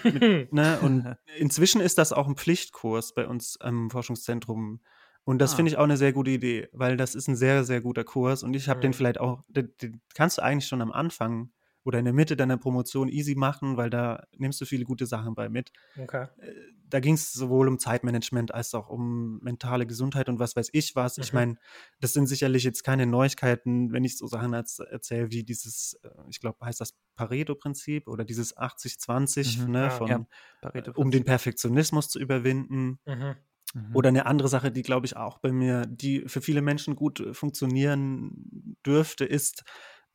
Mit, 0.03 0.53
ne? 0.53 0.79
Und 0.81 1.15
inzwischen 1.37 1.81
ist 1.81 1.97
das 1.97 2.13
auch 2.13 2.27
ein 2.27 2.35
Pflichtkurs 2.35 3.13
bei 3.13 3.27
uns 3.27 3.59
am 3.61 3.89
Forschungszentrum. 3.89 4.81
Und 5.23 5.39
das 5.39 5.53
ah. 5.53 5.55
finde 5.57 5.71
ich 5.71 5.77
auch 5.77 5.83
eine 5.83 5.97
sehr 5.97 6.13
gute 6.13 6.31
Idee, 6.31 6.69
weil 6.71 6.97
das 6.97 7.15
ist 7.15 7.27
ein 7.27 7.35
sehr, 7.35 7.63
sehr 7.63 7.81
guter 7.81 8.03
Kurs. 8.03 8.43
Und 8.43 8.55
ich 8.55 8.69
habe 8.69 8.79
mhm. 8.79 8.81
den 8.81 8.93
vielleicht 8.93 9.19
auch, 9.19 9.43
den, 9.47 9.73
den, 9.81 10.01
kannst 10.13 10.37
du 10.37 10.43
eigentlich 10.43 10.67
schon 10.67 10.81
am 10.81 10.91
Anfang 10.91 11.49
oder 11.87 11.99
in 11.99 12.05
der 12.05 12.13
Mitte 12.13 12.35
deiner 12.35 12.57
Promotion 12.57 13.07
easy 13.07 13.33
machen, 13.35 13.77
weil 13.77 13.89
da 13.89 14.25
nimmst 14.35 14.59
du 14.59 14.65
viele 14.65 14.83
gute 14.83 15.05
Sachen 15.05 15.35
bei 15.35 15.47
mit. 15.47 15.71
Okay. 15.97 16.27
Äh, 16.39 16.51
da 16.89 16.99
ging 16.99 17.13
es 17.13 17.31
sowohl 17.31 17.69
um 17.69 17.79
Zeitmanagement 17.79 18.53
als 18.53 18.75
auch 18.75 18.89
um 18.89 19.39
mentale 19.39 19.87
Gesundheit 19.87 20.27
und 20.27 20.37
was 20.37 20.57
weiß 20.57 20.69
ich 20.73 20.97
was. 20.97 21.15
Mhm. 21.15 21.23
Ich 21.23 21.31
meine, 21.31 21.55
das 22.01 22.11
sind 22.11 22.27
sicherlich 22.27 22.65
jetzt 22.65 22.83
keine 22.83 23.05
Neuigkeiten, 23.05 23.93
wenn 23.93 24.03
ich 24.03 24.17
so 24.17 24.27
Sachen 24.27 24.51
erzähle 24.51 25.31
wie 25.31 25.45
dieses, 25.45 25.97
äh, 26.03 26.09
ich 26.29 26.41
glaube, 26.41 26.57
heißt 26.65 26.81
das 26.81 26.93
Pareto-Prinzip 27.15 28.09
oder 28.09 28.25
dieses 28.25 28.57
80-20, 28.57 29.61
mhm. 29.61 29.71
ne, 29.71 29.81
ja, 29.83 29.89
von, 29.89 30.07
ja. 30.09 30.25
Äh, 30.73 30.91
um 30.93 31.09
den 31.09 31.23
Perfektionismus 31.23 32.09
zu 32.09 32.19
überwinden. 32.19 32.99
Mhm. 33.05 33.35
mhm. 33.73 33.95
Oder 33.95 34.09
eine 34.09 34.25
andere 34.25 34.49
Sache, 34.49 34.71
die, 34.71 34.81
glaube 34.81 35.05
ich, 35.05 35.15
auch 35.15 35.37
bei 35.37 35.53
mir, 35.53 35.85
die 35.85 36.25
für 36.27 36.41
viele 36.41 36.61
Menschen 36.61 36.97
gut 36.97 37.25
funktionieren 37.31 38.75
dürfte, 38.85 39.23
ist, 39.23 39.63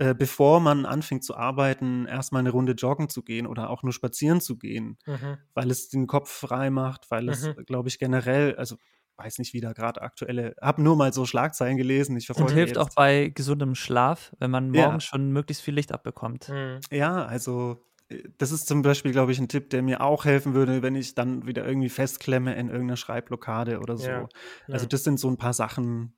äh, 0.03 0.15
bevor 0.17 0.59
man 0.59 0.85
anfängt 0.85 1.23
zu 1.23 1.37
arbeiten, 1.37 2.07
erstmal 2.07 2.41
eine 2.41 2.51
Runde 2.51 2.73
joggen 2.73 3.09
zu 3.09 3.23
gehen 3.23 3.47
oder 3.47 3.71
auch 3.71 3.85
nur 3.85 3.93
spazieren 3.93 4.41
zu 4.41 4.59
gehen, 4.59 4.99
mhm. 5.07 5.38
weil 5.55 5.71
es 5.71 5.91
den 5.91 6.09
Kopf 6.09 6.29
frei 6.29 6.71
macht, 6.71 7.09
weil 7.12 7.29
es, 7.29 7.47
mhm. 7.47 7.65
glaube 7.67 7.88
ich, 7.88 8.01
generell, 8.01 8.57
also 8.57 8.77
weiß 9.17 9.38
nicht, 9.38 9.53
wie 9.53 9.61
da 9.61 9.73
gerade 9.73 10.03
aktuelle, 10.03 10.57
habe 10.61 10.83
nur 10.83 10.97
mal 10.97 11.12
so 11.12 11.25
Schlagzeilen 11.25 11.77
gelesen. 11.77 12.17
Ich 12.17 12.29
Und 12.31 12.51
hilft 12.51 12.79
auch 12.79 12.88
bei 12.97 13.29
gesundem 13.29 13.77
Schlaf, 13.77 14.35
wenn 14.41 14.51
man 14.51 14.71
morgens 14.73 15.05
ja. 15.05 15.11
schon 15.11 15.31
möglichst 15.31 15.62
viel 15.62 15.75
Licht 15.75 15.93
abbekommt. 15.93 16.49
Mhm. 16.49 16.81
Ja, 16.91 17.25
also 17.25 17.85
äh, 18.09 18.25
das 18.38 18.51
ist 18.51 18.67
zum 18.67 18.83
Beispiel, 18.83 19.12
glaube 19.12 19.31
ich, 19.31 19.38
ein 19.38 19.47
Tipp, 19.47 19.71
der 19.71 19.83
mir 19.83 20.01
auch 20.01 20.25
helfen 20.25 20.55
würde, 20.55 20.83
wenn 20.83 20.97
ich 20.97 21.15
dann 21.15 21.47
wieder 21.47 21.65
irgendwie 21.65 21.91
festklemme 21.91 22.57
in 22.57 22.71
irgendeiner 22.71 22.97
Schreibblockade 22.97 23.79
oder 23.79 23.97
so. 23.97 24.11
Ja. 24.11 24.29
Also 24.67 24.87
das 24.87 25.05
sind 25.05 25.21
so 25.21 25.31
ein 25.31 25.37
paar 25.37 25.53
Sachen, 25.53 26.15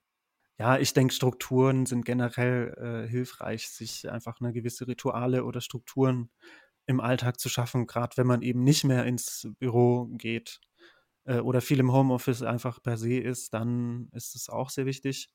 ja, 0.59 0.79
ich 0.79 0.93
denke, 0.93 1.12
Strukturen 1.12 1.87
sind 1.87 2.05
generell 2.05 2.75
äh, 3.07 3.09
hilfreich, 3.09 3.69
sich 3.69 4.09
einfach 4.11 4.40
eine 4.40 4.53
gewisse 4.53 4.87
Rituale 4.87 5.45
oder 5.45 5.61
Strukturen 5.61 6.31
im 6.87 7.01
Alltag 7.01 7.40
zu 7.40 7.49
schaffen, 7.49 7.87
gerade 7.87 8.17
wenn 8.17 8.27
man 8.27 8.43
eben 8.43 8.62
nicht 8.62 8.85
mehr 8.85 9.05
ins 9.05 9.49
Büro 9.59 10.07
geht 10.12 10.61
äh, 11.25 11.38
oder 11.38 11.61
viel 11.61 11.81
im 11.81 11.93
Homeoffice 11.93 12.43
einfach 12.43 12.83
per 12.83 12.97
se 12.97 13.19
ist, 13.19 13.55
dann 13.55 14.09
ist 14.12 14.37
es 14.37 14.49
auch 14.49 14.71
sehr 14.71 14.87
wichtig. 14.87 15.31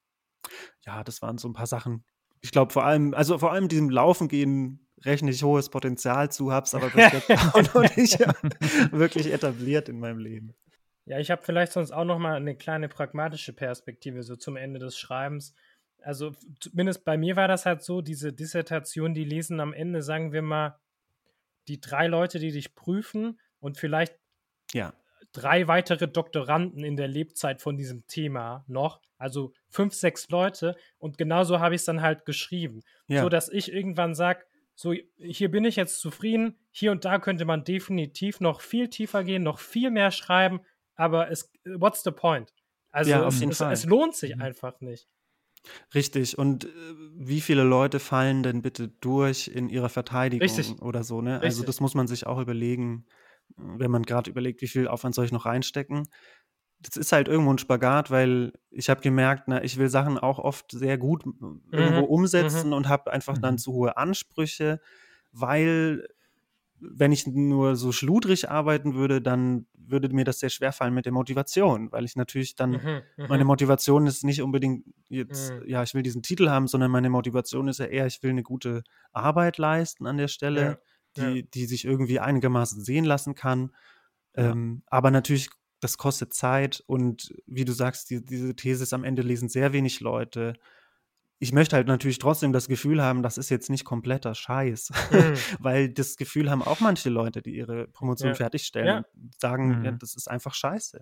Ja, 0.86 1.04
das 1.04 1.22
waren 1.22 1.38
so 1.38 1.50
ein 1.50 1.54
paar 1.54 1.68
Sachen. 1.68 2.06
Ich 2.42 2.52
glaube 2.52 2.72
vor 2.72 2.86
allem, 2.86 3.14
also 3.14 3.38
vor 3.40 3.52
allem 3.52 3.68
diesem 3.68 3.90
Laufen 3.90 4.30
gehen 4.30 4.88
rechne 5.04 5.32
ich 5.32 5.44
hohes 5.44 5.70
Potenzial 5.70 6.32
zu, 6.32 6.52
habe 6.52 6.66
es 6.66 6.76
aber 6.76 6.90
bis 6.90 7.12
jetzt 7.12 7.30
auch 7.56 7.74
noch 7.74 7.96
nicht 7.96 8.20
wirklich 8.92 9.32
etabliert 9.32 9.90
in 9.90 10.00
meinem 10.00 10.20
Leben. 10.20 10.56
Ja, 11.10 11.18
ich 11.18 11.32
habe 11.32 11.42
vielleicht 11.42 11.72
sonst 11.72 11.92
auch 11.92 12.06
noch 12.06 12.20
mal 12.20 12.36
eine 12.36 12.56
kleine 12.56 12.88
pragmatische 12.88 13.52
Perspektive 13.52 14.22
so 14.22 14.36
zum 14.36 14.56
Ende 14.56 14.80
des 14.80 14.96
Schreibens. 14.96 15.56
Also 16.04 16.34
zumindest 16.60 17.04
bei 17.04 17.18
mir 17.18 17.36
war 17.36 17.48
das 17.48 17.66
halt 17.66 17.82
so, 17.82 18.02
diese 18.02 18.32
Dissertation, 18.32 19.16
die 19.16 19.24
lesen 19.24 19.60
am 19.60 19.74
Ende, 19.74 20.04
sagen 20.04 20.34
wir 20.34 20.44
mal, 20.44 20.80
die 21.68 21.82
drei 21.82 22.06
Leute, 22.06 22.38
die 22.38 22.52
dich 22.52 22.76
prüfen 22.76 23.40
und 23.60 23.80
vielleicht 23.80 24.14
ja. 24.72 24.94
drei 25.32 25.68
weitere 25.68 26.08
Doktoranden 26.08 26.84
in 26.84 26.96
der 26.96 27.08
Lebzeit 27.08 27.60
von 27.60 27.76
diesem 27.76 28.06
Thema 28.06 28.64
noch. 28.68 29.02
Also 29.18 29.52
fünf, 29.68 29.96
sechs 29.96 30.30
Leute. 30.30 30.76
Und 31.00 31.18
genauso 31.18 31.60
habe 31.60 31.74
ich 31.74 31.82
es 31.82 31.86
dann 31.86 32.04
halt 32.04 32.24
geschrieben. 32.26 32.84
Ja. 33.08 33.24
So 33.24 33.30
dass 33.30 33.50
ich 33.50 33.74
irgendwann 33.74 34.14
sage, 34.14 34.44
so, 34.76 34.94
hier 35.18 35.50
bin 35.50 35.66
ich 35.66 35.76
jetzt 35.76 36.02
zufrieden. 36.02 36.60
Hier 36.70 36.92
und 36.92 37.04
da 37.04 37.18
könnte 37.18 37.46
man 37.46 37.64
definitiv 37.64 38.42
noch 38.42 38.62
viel 38.62 38.90
tiefer 38.90 39.24
gehen, 39.24 39.42
noch 39.42 39.58
viel 39.58 39.90
mehr 39.90 40.12
schreiben. 40.12 40.62
Aber 41.00 41.32
es, 41.32 41.50
what's 41.64 42.04
the 42.04 42.12
point? 42.12 42.54
Also 42.92 43.12
ja, 43.12 43.26
es, 43.26 43.42
es, 43.42 43.62
es, 43.62 43.86
lohnt 43.86 44.16
sich 44.16 44.36
mhm. 44.36 44.42
einfach 44.42 44.82
nicht. 44.82 45.08
Richtig. 45.96 46.38
Und 46.38 46.66
äh, 46.66 46.70
wie 47.16 47.40
viele 47.40 47.64
Leute 47.64 48.00
fallen 48.00 48.44
denn 48.44 48.62
bitte 48.62 48.90
durch 48.90 49.48
in 49.48 49.70
ihrer 49.70 49.88
Verteidigung 49.88 50.42
Richtig. 50.42 50.82
oder 50.82 51.04
so? 51.06 51.22
Ne? 51.22 51.40
Also 51.40 51.64
das 51.64 51.80
muss 51.80 51.96
man 51.96 52.08
sich 52.08 52.28
auch 52.28 52.38
überlegen, 52.38 53.06
wenn 53.56 53.92
man 53.92 54.04
gerade 54.04 54.30
überlegt, 54.30 54.62
wie 54.62 54.68
viel 54.68 54.90
Aufwand 54.90 55.16
soll 55.16 55.24
ich 55.24 55.32
noch 55.32 55.46
reinstecken. 55.46 56.10
Das 56.82 56.98
ist 56.98 57.14
halt 57.14 57.30
irgendwo 57.30 57.54
ein 57.54 57.58
Spagat, 57.60 58.12
weil 58.12 58.52
ich 58.70 58.90
habe 58.90 59.00
gemerkt, 59.00 59.44
na, 59.48 59.64
ich 59.64 59.78
will 59.78 59.88
Sachen 59.88 60.18
auch 60.18 60.38
oft 60.38 60.70
sehr 60.72 60.98
gut 60.98 61.26
mhm. 61.26 61.62
irgendwo 61.72 62.04
umsetzen 62.04 62.68
mhm. 62.68 62.74
und 62.74 62.90
habe 62.90 63.10
einfach 63.14 63.38
dann 63.38 63.54
mhm. 63.54 63.60
zu 63.60 63.72
hohe 63.72 63.96
Ansprüche, 63.96 64.82
weil 65.32 66.10
wenn 66.82 67.12
ich 67.12 67.28
nur 67.28 67.76
so 67.76 67.92
schludrig 67.92 68.50
arbeiten 68.50 68.94
würde, 68.96 69.22
dann 69.22 69.68
würde 69.74 70.10
mir 70.10 70.24
das 70.24 70.40
sehr 70.40 70.50
schwer 70.50 70.72
fallen 70.72 70.94
mit 70.94 71.06
der 71.06 71.12
Motivation, 71.12 71.92
weil 71.92 72.06
ich 72.06 72.16
natürlich 72.16 72.56
dann, 72.56 72.72
mhm, 72.72 73.02
mhm. 73.18 73.28
meine 73.28 73.46
Motivation 73.46 74.08
ist 74.08 74.24
nicht 74.24 74.42
unbedingt 74.42 74.86
jetzt, 75.10 75.52
mhm. 75.52 75.68
ja, 75.68 75.84
ich 75.84 75.94
will 75.94 76.04
diesen 76.04 76.22
Titel 76.22 76.50
haben, 76.50 76.68
sondern 76.68 76.92
meine 76.92 77.10
Motivation 77.10 77.68
ist 77.68 77.80
ja 77.80 77.86
eher, 77.86 78.06
ich 78.06 78.22
will 78.24 78.32
eine 78.32 78.44
gute 78.44 78.84
Arbeit 79.12 79.58
leisten 79.58 80.06
an 80.06 80.18
der 80.18 80.28
Stelle, 80.28 80.62
ja, 80.62 80.78
die, 81.18 81.40
ja. 81.40 81.46
die 81.54 81.66
sich 81.66 81.86
irgendwie 81.86 82.20
einigermaßen 82.20 82.84
sehen 82.84 83.06
lassen 83.06 83.36
kann. 83.36 83.72
Ja. 84.36 84.52
Ähm, 84.52 84.84
aber 84.88 85.12
natürlich, 85.12 85.50
das 85.80 85.98
kostet 85.98 86.34
Zeit 86.34 86.84
und 86.88 87.34
wie 87.48 87.66
du 87.66 87.72
sagst, 87.72 88.10
die, 88.10 88.24
diese 88.24 88.56
These 88.56 88.94
am 88.96 89.04
Ende 89.04 89.22
lesen 89.22 89.50
sehr 89.50 89.74
wenig 89.74 90.02
Leute 90.02 90.54
ich 91.42 91.54
möchte 91.54 91.78
halt 91.78 91.88
natürlich 91.88 92.20
trotzdem 92.20 92.52
das 92.52 92.68
Gefühl 92.68 93.02
haben, 93.02 93.24
das 93.24 93.38
ist 93.38 93.50
jetzt 93.50 93.70
nicht 93.70 93.86
kompletter 93.86 94.36
Scheiß. 94.36 94.92
Mhm. 95.12 95.34
Weil 95.60 95.90
das 95.90 96.18
Gefühl 96.18 96.52
haben 96.52 96.62
auch 96.62 96.82
manche 96.82 97.10
Leute, 97.10 97.42
die 97.42 97.56
ihre 97.56 97.88
Promotion 97.88 98.30
ja. 98.30 98.36
fertigstellen, 98.36 98.88
ja. 98.88 99.30
sagen, 99.40 99.80
mhm. 99.80 99.86
ja, 99.86 99.92
das 99.92 100.16
ist 100.16 100.30
einfach 100.30 100.54
scheiße. 100.54 101.02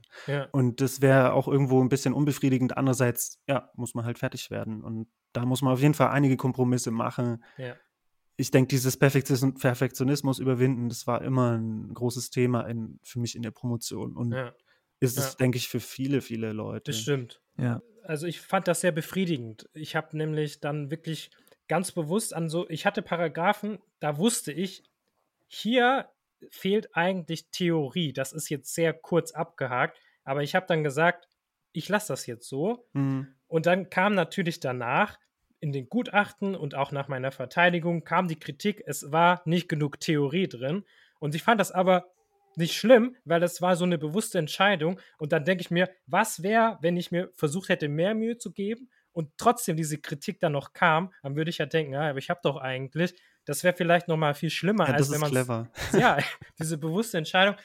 Und 0.51 0.79
das 0.79 1.01
wäre 1.01 1.33
auch 1.33 1.47
irgendwo 1.47 1.83
ein 1.83 1.89
bisschen 1.89 2.13
unbefriedigend. 2.13 2.77
Andererseits, 2.77 3.39
ja, 3.47 3.71
muss 3.75 3.95
man 3.95 4.05
halt 4.05 4.19
fertig 4.19 4.51
werden. 4.51 4.83
Und 4.83 5.07
da 5.33 5.43
muss 5.43 5.63
man 5.63 5.73
auf 5.73 5.81
jeden 5.81 5.95
Fall 5.95 6.09
einige 6.09 6.37
Kompromisse 6.37 6.91
machen. 6.91 7.43
Ich 8.35 8.51
denke, 8.51 8.67
dieses 8.67 8.97
Perfektionismus 8.97 10.37
überwinden, 10.37 10.89
das 10.89 11.07
war 11.07 11.23
immer 11.23 11.57
ein 11.57 11.91
großes 11.95 12.29
Thema 12.29 12.61
in, 12.61 12.99
für 13.01 13.19
mich 13.19 13.35
in 13.35 13.41
der 13.41 13.51
Promotion. 13.51 14.15
Und 14.15 14.35
ist 14.99 15.17
es, 15.17 15.35
denke 15.35 15.57
ich, 15.57 15.67
für 15.67 15.79
viele, 15.79 16.21
viele 16.21 16.53
Leute. 16.53 16.91
Das 16.91 16.99
stimmt. 16.99 17.41
Ja 17.57 17.81
also 18.07 18.27
ich 18.27 18.41
fand 18.41 18.67
das 18.67 18.81
sehr 18.81 18.91
befriedigend. 18.91 19.69
Ich 19.73 19.95
habe 19.95 20.15
nämlich 20.17 20.59
dann 20.59 20.91
wirklich 20.91 21.29
ganz 21.67 21.91
bewusst 21.91 22.33
an 22.33 22.49
so, 22.49 22.67
ich 22.69 22.85
hatte 22.85 23.01
Paragraphen, 23.01 23.79
da 23.99 24.17
wusste 24.17 24.51
ich, 24.51 24.83
hier 25.47 26.09
fehlt 26.49 26.95
eigentlich 26.95 27.49
Theorie. 27.49 28.13
Das 28.13 28.33
ist 28.33 28.49
jetzt 28.49 28.73
sehr 28.73 28.93
kurz 28.93 29.31
abgehakt, 29.31 29.99
aber 30.23 30.43
ich 30.43 30.55
habe 30.55 30.65
dann 30.67 30.83
gesagt, 30.83 31.27
ich 31.73 31.89
lasse 31.89 32.09
das 32.09 32.25
jetzt 32.25 32.47
so. 32.47 32.87
Mhm. 32.93 33.35
Und 33.47 33.65
dann 33.65 33.89
kam 33.89 34.15
natürlich 34.15 34.59
danach 34.59 35.19
in 35.59 35.71
den 35.71 35.89
Gutachten 35.89 36.55
und 36.55 36.75
auch 36.75 36.91
nach 36.91 37.07
meiner 37.07 37.31
Verteidigung 37.31 38.03
kam 38.03 38.27
die 38.27 38.39
Kritik, 38.39 38.83
es 38.85 39.11
war 39.11 39.41
nicht 39.45 39.67
genug 39.67 39.99
Theorie 39.99 40.47
drin. 40.47 40.85
Und 41.19 41.33
ich 41.35 41.43
fand 41.43 41.59
das 41.59 41.71
aber 41.71 42.11
nicht 42.57 42.75
schlimm, 42.75 43.15
weil 43.25 43.39
das 43.39 43.61
war 43.61 43.75
so 43.75 43.85
eine 43.85 43.97
bewusste 43.97 44.39
Entscheidung. 44.39 44.99
Und 45.17 45.31
dann 45.31 45.45
denke 45.45 45.61
ich 45.61 45.71
mir, 45.71 45.89
was 46.05 46.43
wäre, 46.43 46.77
wenn 46.81 46.97
ich 46.97 47.11
mir 47.11 47.31
versucht 47.35 47.69
hätte, 47.69 47.87
mehr 47.87 48.13
Mühe 48.13 48.37
zu 48.37 48.51
geben 48.51 48.89
und 49.11 49.31
trotzdem 49.37 49.77
diese 49.77 49.97
Kritik 49.97 50.39
dann 50.39 50.51
noch 50.51 50.73
kam, 50.73 51.13
dann 51.23 51.35
würde 51.35 51.49
ich 51.49 51.59
ja 51.59 51.65
denken, 51.65 51.93
ja, 51.93 52.09
aber 52.09 52.19
ich 52.19 52.29
habe 52.29 52.39
doch 52.43 52.57
eigentlich, 52.57 53.13
das 53.45 53.63
wäre 53.63 53.75
vielleicht 53.75 54.07
noch 54.07 54.17
mal 54.17 54.33
viel 54.33 54.49
schlimmer, 54.49 54.87
ja, 54.87 54.95
als 54.95 55.11
wenn 55.11 55.19
man 55.19 55.31
ja, 55.93 56.17
diese 56.59 56.77
bewusste 56.77 57.17
Entscheidung 57.17 57.55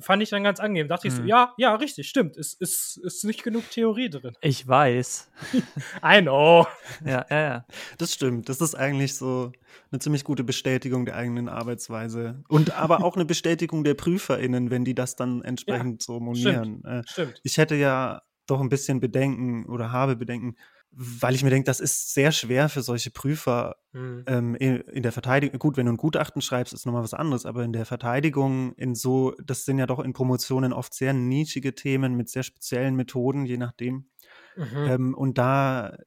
fand 0.00 0.22
ich 0.22 0.30
dann 0.30 0.44
ganz 0.44 0.60
angenehm. 0.60 0.88
Dachte 0.88 1.06
mhm. 1.06 1.12
ich 1.12 1.16
so, 1.16 1.22
mhm. 1.22 1.28
ja, 1.28 1.54
ja, 1.58 1.74
richtig, 1.74 2.08
stimmt. 2.08 2.36
Es 2.36 2.54
ist, 2.54 2.96
ist 2.98 3.24
nicht 3.24 3.42
genug 3.42 3.68
Theorie 3.70 4.10
drin. 4.10 4.32
Ich 4.40 4.66
weiß. 4.66 5.30
I 6.04 6.22
know. 6.22 6.66
Ja, 7.04 7.26
ja, 7.30 7.40
ja. 7.40 7.66
Das 7.98 8.12
stimmt. 8.12 8.48
Das 8.48 8.60
ist 8.60 8.74
eigentlich 8.74 9.14
so 9.14 9.52
eine 9.90 9.98
ziemlich 10.00 10.24
gute 10.24 10.44
Bestätigung 10.44 11.04
der 11.04 11.16
eigenen 11.16 11.48
Arbeitsweise. 11.48 12.42
Und 12.48 12.72
aber 12.76 13.04
auch 13.04 13.16
eine 13.16 13.24
Bestätigung 13.26 13.84
der 13.84 13.94
PrüferInnen, 13.94 14.70
wenn 14.70 14.84
die 14.84 14.94
das 14.94 15.16
dann 15.16 15.42
entsprechend 15.42 16.02
ja, 16.02 16.06
so 16.06 16.20
monieren. 16.20 16.80
Stimmt, 16.80 16.84
äh, 16.86 17.02
stimmt. 17.06 17.40
Ich 17.42 17.58
hätte 17.58 17.74
ja 17.74 18.22
doch 18.46 18.60
ein 18.60 18.68
bisschen 18.68 19.00
Bedenken 19.00 19.66
oder 19.66 19.92
habe 19.92 20.16
Bedenken, 20.16 20.56
weil 20.98 21.34
ich 21.34 21.44
mir 21.44 21.50
denke, 21.50 21.66
das 21.66 21.78
ist 21.78 22.14
sehr 22.14 22.32
schwer 22.32 22.70
für 22.70 22.80
solche 22.80 23.10
Prüfer 23.10 23.76
mhm. 23.92 24.24
ähm, 24.26 24.54
in, 24.54 24.80
in, 24.80 25.02
der 25.02 25.12
Verteidigung. 25.12 25.58
Gut, 25.58 25.76
wenn 25.76 25.84
du 25.84 25.92
ein 25.92 25.98
Gutachten 25.98 26.40
schreibst, 26.40 26.72
ist 26.72 26.86
nochmal 26.86 27.02
was 27.02 27.12
anderes, 27.12 27.44
aber 27.44 27.64
in 27.64 27.74
der 27.74 27.84
Verteidigung, 27.84 28.72
in 28.76 28.94
so, 28.94 29.34
das 29.44 29.66
sind 29.66 29.76
ja 29.76 29.86
doch 29.86 30.00
in 30.00 30.14
Promotionen 30.14 30.72
oft 30.72 30.94
sehr 30.94 31.12
nischige 31.12 31.74
Themen 31.74 32.14
mit 32.14 32.30
sehr 32.30 32.42
speziellen 32.42 32.96
Methoden, 32.96 33.44
je 33.44 33.58
nachdem. 33.58 34.08
Mhm. 34.56 34.86
Ähm, 34.88 35.14
und 35.14 35.36
da 35.36 35.98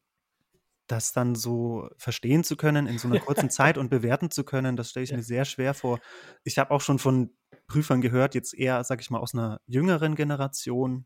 das 0.88 1.14
dann 1.14 1.36
so 1.36 1.88
verstehen 1.98 2.44
zu 2.44 2.58
können 2.58 2.88
in 2.88 2.98
so 2.98 3.08
einer 3.08 3.20
kurzen 3.20 3.52
Zeit 3.52 3.78
und 3.78 3.92
bewerten 3.92 4.32
zu 4.32 4.44
können, 4.44 4.76
das 4.76 4.90
stelle 4.90 5.04
ich 5.04 5.12
ja. 5.12 5.18
mir 5.18 5.24
sehr 5.24 5.46
schwer 5.46 5.76
vor. 5.76 6.00
Ich 6.44 6.58
habe 6.58 6.72
auch 6.72 6.82
schon 6.82 6.98
von 6.98 7.30
Prüfern 7.68 8.02
gehört, 8.02 8.34
jetzt 8.34 8.56
eher, 8.56 8.84
sag 8.84 9.02
ich 9.02 9.12
mal, 9.12 9.20
aus 9.20 9.36
einer 9.36 9.62
jüngeren 9.68 10.16
Generation, 10.16 11.06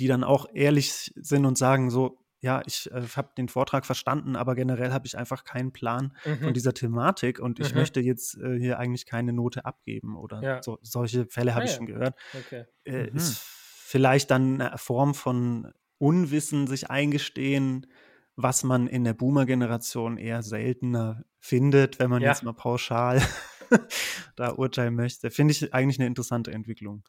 die 0.00 0.08
dann 0.08 0.24
auch 0.24 0.46
ehrlich 0.52 1.12
sind 1.14 1.46
und 1.46 1.56
sagen 1.56 1.88
so, 1.88 2.18
ja, 2.42 2.60
ich 2.66 2.90
äh, 2.90 3.02
habe 3.16 3.30
den 3.38 3.48
Vortrag 3.48 3.86
verstanden, 3.86 4.34
aber 4.34 4.56
generell 4.56 4.92
habe 4.92 5.06
ich 5.06 5.16
einfach 5.16 5.44
keinen 5.44 5.72
Plan 5.72 6.12
mhm. 6.24 6.38
von 6.38 6.52
dieser 6.52 6.74
Thematik 6.74 7.38
und 7.38 7.60
ich 7.60 7.72
mhm. 7.72 7.80
möchte 7.80 8.00
jetzt 8.00 8.36
äh, 8.36 8.58
hier 8.58 8.78
eigentlich 8.80 9.06
keine 9.06 9.32
Note 9.32 9.64
abgeben 9.64 10.16
oder 10.16 10.42
ja. 10.42 10.62
so, 10.62 10.78
solche 10.82 11.26
Fälle 11.26 11.54
habe 11.54 11.62
ah, 11.62 11.64
ich 11.66 11.70
ja. 11.70 11.76
schon 11.76 11.86
gehört. 11.86 12.16
Okay. 12.34 12.64
Äh, 12.84 13.10
mhm. 13.10 13.16
Ist 13.16 13.38
vielleicht 13.38 14.32
dann 14.32 14.60
eine 14.60 14.76
Form 14.76 15.14
von 15.14 15.72
Unwissen 15.98 16.66
sich 16.66 16.90
eingestehen, 16.90 17.86
was 18.34 18.64
man 18.64 18.88
in 18.88 19.04
der 19.04 19.14
Boomer-Generation 19.14 20.16
eher 20.16 20.42
seltener 20.42 21.24
findet, 21.38 22.00
wenn 22.00 22.10
man 22.10 22.22
ja. 22.22 22.30
jetzt 22.30 22.42
mal 22.42 22.54
pauschal 22.54 23.22
da 24.36 24.52
urteilen 24.54 24.96
möchte. 24.96 25.30
Finde 25.30 25.52
ich 25.52 25.72
eigentlich 25.72 26.00
eine 26.00 26.08
interessante 26.08 26.50
Entwicklung. 26.50 27.04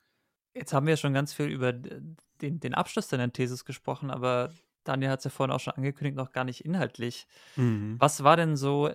Jetzt 0.53 0.73
haben 0.73 0.85
wir 0.85 0.97
schon 0.97 1.13
ganz 1.13 1.33
viel 1.33 1.47
über 1.47 1.73
den, 1.73 2.17
den 2.39 2.73
Abschluss 2.75 3.07
deiner 3.07 3.33
Thesis 3.33 3.65
gesprochen, 3.65 4.11
aber 4.11 4.53
Daniel 4.83 5.11
hat 5.11 5.19
es 5.19 5.25
ja 5.25 5.31
vorhin 5.31 5.53
auch 5.53 5.59
schon 5.59 5.73
angekündigt, 5.73 6.17
noch 6.17 6.31
gar 6.31 6.43
nicht 6.43 6.65
inhaltlich. 6.65 7.27
Mhm. 7.55 7.95
Was 7.99 8.23
war 8.23 8.35
denn 8.35 8.55
so 8.55 8.91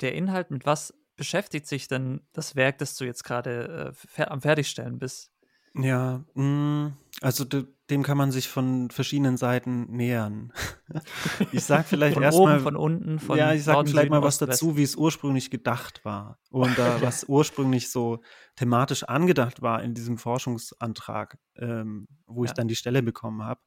der 0.00 0.14
Inhalt? 0.14 0.50
Mit 0.50 0.66
was 0.66 0.94
beschäftigt 1.16 1.66
sich 1.66 1.88
denn 1.88 2.22
das 2.32 2.56
Werk, 2.56 2.78
das 2.78 2.96
du 2.96 3.04
jetzt 3.04 3.24
gerade 3.24 3.94
äh, 4.16 4.22
am 4.22 4.40
Fertigstellen 4.40 4.98
bist? 4.98 5.30
Ja, 5.74 6.24
mh, 6.34 6.42
mm, 6.42 6.96
also 7.20 7.44
de, 7.44 7.66
dem 7.90 8.02
kann 8.02 8.16
man 8.16 8.32
sich 8.32 8.48
von 8.48 8.90
verschiedenen 8.90 9.36
Seiten 9.36 9.84
nähern. 9.94 10.52
ich 11.52 11.64
sag 11.64 11.86
vielleicht 11.86 12.18
erstmal 12.18 12.60
von 12.60 12.76
unten, 12.76 13.18
von 13.18 13.38
ja, 13.38 13.52
ich 13.52 13.64
sag 13.64 13.74
Norden, 13.74 13.88
vielleicht 13.88 14.06
Süden, 14.06 14.14
mal 14.14 14.22
was 14.22 14.40
Ost, 14.40 14.48
dazu, 14.48 14.76
wie 14.76 14.82
es 14.82 14.96
ursprünglich 14.96 15.50
gedacht 15.50 16.04
war 16.04 16.38
und 16.50 16.76
äh, 16.78 17.02
was 17.02 17.24
ursprünglich 17.24 17.90
so 17.90 18.20
thematisch 18.56 19.04
angedacht 19.04 19.62
war 19.62 19.82
in 19.82 19.94
diesem 19.94 20.18
Forschungsantrag, 20.18 21.38
ähm, 21.56 22.08
wo 22.26 22.44
ja. 22.44 22.50
ich 22.50 22.54
dann 22.54 22.68
die 22.68 22.76
Stelle 22.76 23.02
bekommen 23.02 23.44
habe 23.44 23.60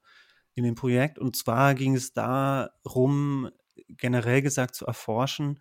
in 0.56 0.63
dem 0.63 0.76
Projekt. 0.76 1.20
Und 1.20 1.36
zwar 1.36 1.76
ging 1.76 1.96
es 1.96 2.13
darum, 2.13 3.50
generell 3.88 4.42
gesagt 4.42 4.76
zu 4.76 4.86
erforschen, 4.86 5.60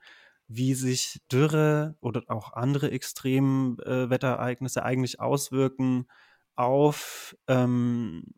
wie 0.48 0.74
sich 0.74 1.20
Dürre 1.30 1.96
oder 2.00 2.22
auch 2.28 2.52
andere 2.52 2.90
Extremwetterereignisse 2.90 4.80
äh, 4.80 4.82
eigentlich 4.82 5.20
auswirken 5.20 6.06
auf 6.54 7.36
ähm, 7.48 8.34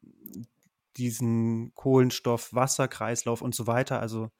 diesen 0.96 1.74
Kohlenstoff-Wasserkreislauf 1.74 3.42
und 3.42 3.54
so 3.54 3.66
weiter. 3.66 4.00
Also 4.00 4.30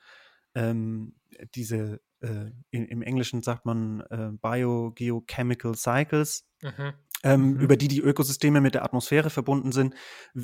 ähm, 0.55 1.17
diese 1.55 2.01
äh, 2.21 2.51
in, 2.71 2.87
im 2.87 3.03
Englischen 3.03 3.43
sagt 3.43 3.67
man 3.67 4.01
äh, 4.11 4.31
Biogeochemical 4.41 5.75
Cycles, 5.75 6.49
mhm. 6.63 6.95
Ähm, 7.25 7.55
mhm. 7.55 7.61
über 7.61 7.77
die 7.77 7.89
die 7.89 8.01
Ökosysteme 8.01 8.61
mit 8.61 8.75
der 8.75 8.85
Atmosphäre 8.85 9.31
verbunden 9.31 9.73
sind. 9.73 9.95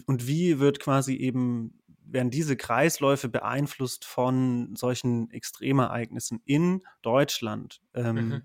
Und 0.06 0.26
wie 0.26 0.58
wird 0.58 0.80
quasi 0.80 1.14
eben, 1.14 1.78
werden 2.04 2.30
diese 2.30 2.56
Kreisläufe 2.56 3.28
beeinflusst 3.28 4.06
von 4.06 4.74
solchen 4.74 5.30
Extremereignissen 5.30 6.40
in 6.44 6.82
Deutschland? 7.02 7.82
Ähm, 7.94 8.14
mhm. 8.14 8.42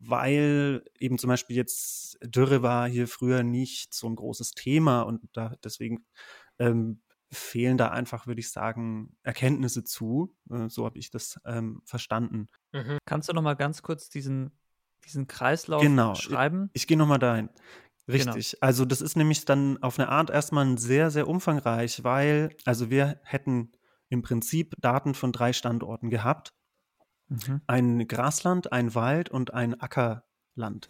Weil 0.00 0.84
eben 1.00 1.18
zum 1.18 1.28
Beispiel 1.28 1.56
jetzt 1.56 2.18
Dürre 2.22 2.62
war 2.62 2.88
hier 2.88 3.08
früher 3.08 3.42
nicht 3.42 3.94
so 3.94 4.06
ein 4.06 4.14
großes 4.16 4.52
Thema 4.52 5.02
und 5.02 5.22
da 5.32 5.56
deswegen 5.64 6.04
ähm, 6.58 7.00
fehlen 7.30 7.76
da 7.76 7.88
einfach, 7.88 8.26
würde 8.26 8.40
ich 8.40 8.50
sagen, 8.50 9.16
Erkenntnisse 9.22 9.84
zu. 9.84 10.34
Äh, 10.50 10.68
so 10.68 10.84
habe 10.84 10.98
ich 10.98 11.10
das 11.10 11.38
ähm, 11.44 11.82
verstanden. 11.84 12.48
Mhm. 12.72 12.98
Kannst 13.04 13.28
du 13.28 13.32
noch 13.32 13.42
mal 13.42 13.54
ganz 13.54 13.82
kurz 13.82 14.08
diesen, 14.08 14.52
diesen 15.08 15.26
Kreislauf 15.26 15.82
genau. 15.82 16.14
schreiben? 16.14 16.70
Ich, 16.72 16.82
ich 16.82 16.86
gehe 16.86 16.96
noch 16.96 17.06
mal 17.06 17.18
dahin. 17.18 17.48
Genau. 18.06 18.32
Richtig. 18.32 18.52
Genau. 18.52 18.66
Also 18.66 18.84
das 18.84 19.00
ist 19.00 19.16
nämlich 19.16 19.44
dann 19.44 19.82
auf 19.82 19.98
eine 19.98 20.08
Art 20.08 20.30
erstmal 20.30 20.78
sehr, 20.78 21.10
sehr 21.10 21.28
umfangreich, 21.28 22.04
weil, 22.04 22.50
also 22.64 22.90
wir 22.90 23.20
hätten 23.24 23.72
im 24.08 24.22
Prinzip 24.22 24.74
Daten 24.80 25.14
von 25.14 25.32
drei 25.32 25.52
Standorten 25.52 26.08
gehabt. 26.08 26.54
Mhm. 27.28 27.60
Ein 27.66 28.08
Grasland, 28.08 28.72
ein 28.72 28.94
Wald 28.94 29.28
und 29.28 29.52
ein 29.52 29.78
Ackerland. 29.78 30.88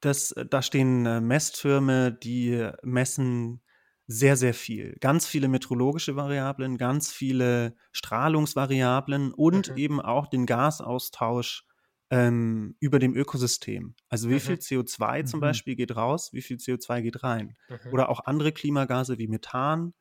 Das, 0.00 0.34
da 0.50 0.62
stehen 0.62 1.06
äh, 1.06 1.20
Messtürme, 1.20 2.12
die 2.12 2.68
messen 2.82 3.62
sehr, 4.08 4.36
sehr 4.36 4.54
viel. 4.54 4.96
Ganz 5.00 5.26
viele 5.26 5.48
meteorologische 5.48 6.16
Variablen, 6.16 6.78
ganz 6.78 7.12
viele 7.12 7.76
Strahlungsvariablen 7.92 9.32
und 9.32 9.70
mhm. 9.70 9.76
eben 9.76 10.00
auch 10.00 10.26
den 10.26 10.46
Gasaustausch 10.46 11.64
ähm, 12.10 12.76
über 12.80 12.98
dem 12.98 13.14
Ökosystem. 13.14 13.94
Also 14.08 14.28
wie 14.28 14.34
mhm. 14.34 14.40
viel 14.40 14.54
CO2 14.56 15.24
zum 15.24 15.38
mhm. 15.38 15.42
Beispiel 15.42 15.76
geht 15.76 15.96
raus, 15.96 16.30
wie 16.32 16.42
viel 16.42 16.56
CO2 16.56 17.02
geht 17.02 17.22
rein. 17.22 17.56
Mhm. 17.68 17.92
Oder 17.92 18.08
auch 18.08 18.20
andere 18.26 18.52
Klimagase 18.52 19.18
wie 19.18 19.28
Methan 19.28 19.92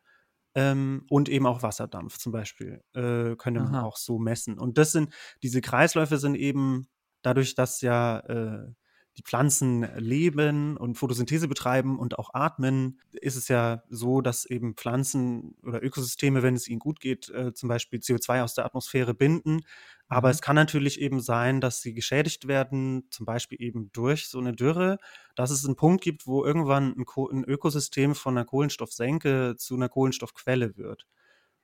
ähm, 0.53 1.05
und 1.09 1.29
eben 1.29 1.45
auch 1.45 1.63
Wasserdampf 1.63 2.17
zum 2.17 2.31
Beispiel 2.31 2.81
äh, 2.93 3.35
könnte 3.35 3.61
man 3.61 3.75
Aha. 3.75 3.83
auch 3.83 3.97
so 3.97 4.19
messen. 4.19 4.59
Und 4.59 4.77
das 4.77 4.91
sind, 4.91 5.13
diese 5.43 5.61
Kreisläufe 5.61 6.17
sind 6.17 6.35
eben 6.35 6.87
dadurch, 7.21 7.55
dass 7.55 7.81
ja 7.81 8.19
äh, 8.19 8.71
die 9.17 9.23
Pflanzen 9.23 9.87
leben 9.97 10.77
und 10.77 10.95
Photosynthese 10.95 11.47
betreiben 11.47 11.97
und 11.99 12.19
auch 12.19 12.33
atmen, 12.33 12.99
ist 13.13 13.37
es 13.37 13.47
ja 13.47 13.81
so, 13.89 14.21
dass 14.21 14.45
eben 14.45 14.75
Pflanzen 14.75 15.55
oder 15.63 15.81
Ökosysteme, 15.81 16.43
wenn 16.43 16.55
es 16.55 16.67
ihnen 16.67 16.79
gut 16.79 16.99
geht, 16.99 17.29
äh, 17.29 17.53
zum 17.53 17.69
Beispiel 17.69 17.99
CO2 17.99 18.43
aus 18.43 18.55
der 18.55 18.65
Atmosphäre 18.65 19.13
binden. 19.13 19.61
Aber 20.07 20.27
mhm. 20.27 20.31
es 20.31 20.41
kann 20.41 20.55
natürlich 20.55 20.99
eben 21.01 21.19
sein, 21.19 21.61
dass 21.61 21.81
sie 21.81 21.93
geschädigt 21.93 22.47
werden, 22.47 23.07
zum 23.11 23.25
Beispiel 23.25 23.61
eben 23.61 23.91
durch 23.91 24.27
so 24.27 24.39
eine 24.39 24.53
Dürre, 24.53 24.97
dass 25.35 25.51
es 25.51 25.65
einen 25.65 25.75
Punkt 25.75 26.03
gibt, 26.03 26.27
wo 26.27 26.45
irgendwann 26.45 26.95
ein, 26.97 27.05
ein 27.31 27.43
Ökosystem 27.43 28.15
von 28.15 28.37
einer 28.37 28.45
Kohlenstoffsenke 28.45 29.55
zu 29.57 29.75
einer 29.75 29.89
Kohlenstoffquelle 29.89 30.77
wird. 30.77 31.05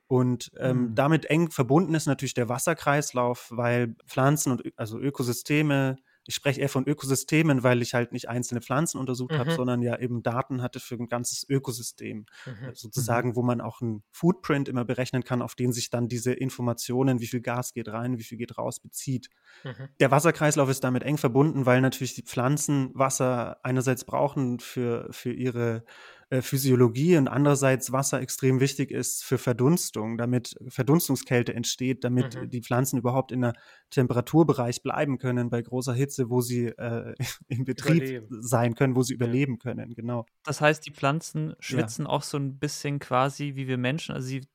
Und 0.07 0.51
ähm, 0.59 0.89
mhm. 0.89 0.95
damit 0.95 1.25
eng 1.25 1.51
verbunden 1.51 1.93
ist 1.93 2.05
natürlich 2.05 2.33
der 2.33 2.49
Wasserkreislauf, 2.49 3.47
weil 3.51 3.95
Pflanzen 4.05 4.51
und 4.51 4.63
also 4.75 4.99
Ökosysteme 4.99 5.95
ich 6.25 6.35
spreche 6.35 6.61
eher 6.61 6.69
von 6.69 6.87
Ökosystemen, 6.87 7.63
weil 7.63 7.81
ich 7.81 7.93
halt 7.93 8.11
nicht 8.11 8.29
einzelne 8.29 8.61
Pflanzen 8.61 8.99
untersucht 8.99 9.31
mhm. 9.31 9.37
habe, 9.37 9.51
sondern 9.51 9.81
ja 9.81 9.99
eben 9.99 10.21
Daten 10.21 10.61
hatte 10.61 10.79
für 10.79 10.95
ein 10.95 11.07
ganzes 11.07 11.47
Ökosystem. 11.49 12.25
Mhm. 12.45 12.69
Äh, 12.69 12.75
sozusagen, 12.75 13.29
mhm. 13.29 13.35
wo 13.35 13.43
man 13.43 13.61
auch 13.61 13.81
einen 13.81 14.03
Footprint 14.11 14.69
immer 14.69 14.85
berechnen 14.85 15.23
kann, 15.23 15.41
auf 15.41 15.55
den 15.55 15.73
sich 15.73 15.89
dann 15.89 16.07
diese 16.07 16.33
Informationen, 16.33 17.19
wie 17.19 17.27
viel 17.27 17.41
Gas 17.41 17.73
geht 17.73 17.87
rein, 17.87 18.19
wie 18.19 18.23
viel 18.23 18.37
geht 18.37 18.57
raus, 18.57 18.79
bezieht. 18.79 19.29
Mhm. 19.63 19.89
Der 19.99 20.11
Wasserkreislauf 20.11 20.69
ist 20.69 20.83
damit 20.83 21.03
eng 21.03 21.17
verbunden, 21.17 21.65
weil 21.65 21.81
natürlich 21.81 22.13
die 22.13 22.23
Pflanzen 22.23 22.91
Wasser 22.93 23.59
einerseits 23.63 24.05
brauchen 24.05 24.59
für, 24.59 25.07
für 25.11 25.31
ihre 25.31 25.83
äh, 26.31 26.41
Physiologie 26.41 27.17
und 27.17 27.27
andererseits 27.27 27.91
Wasser 27.91 28.21
extrem 28.21 28.61
wichtig 28.61 28.89
ist 28.89 29.21
für 29.25 29.37
Verdunstung, 29.37 30.17
damit 30.17 30.55
Verdunstungskälte 30.69 31.53
entsteht, 31.53 32.05
damit 32.05 32.35
mhm. 32.35 32.49
die 32.49 32.61
Pflanzen 32.61 32.97
überhaupt 32.97 33.33
in 33.33 33.41
der 33.41 33.53
Temperaturbereich 33.89 34.81
bleiben 34.81 35.17
können 35.17 35.49
bei 35.49 35.61
großer 35.61 35.93
Hitze, 35.93 36.29
wo 36.29 36.39
sie 36.39 36.67
äh, 36.67 37.13
im 37.49 37.65
Betrieb 37.65 38.03
überleben. 38.03 38.41
sein 38.41 38.75
können, 38.75 38.95
wo 38.95 39.03
sie 39.03 39.13
überleben 39.13 39.59
können, 39.59 39.93
genau. 39.93 40.25
Das 40.45 40.61
heißt, 40.61 40.85
die 40.85 40.91
Pflanzen 40.91 41.53
schwitzen 41.59 42.05
ja. 42.05 42.11
auch 42.11 42.23
so 42.23 42.37
ein 42.37 42.59
bisschen 42.59 42.99
quasi 42.99 43.55
wie 43.55 43.67
wir 43.67 43.77
Menschen, 43.77 44.15
also 44.15 44.27
sie 44.27 44.47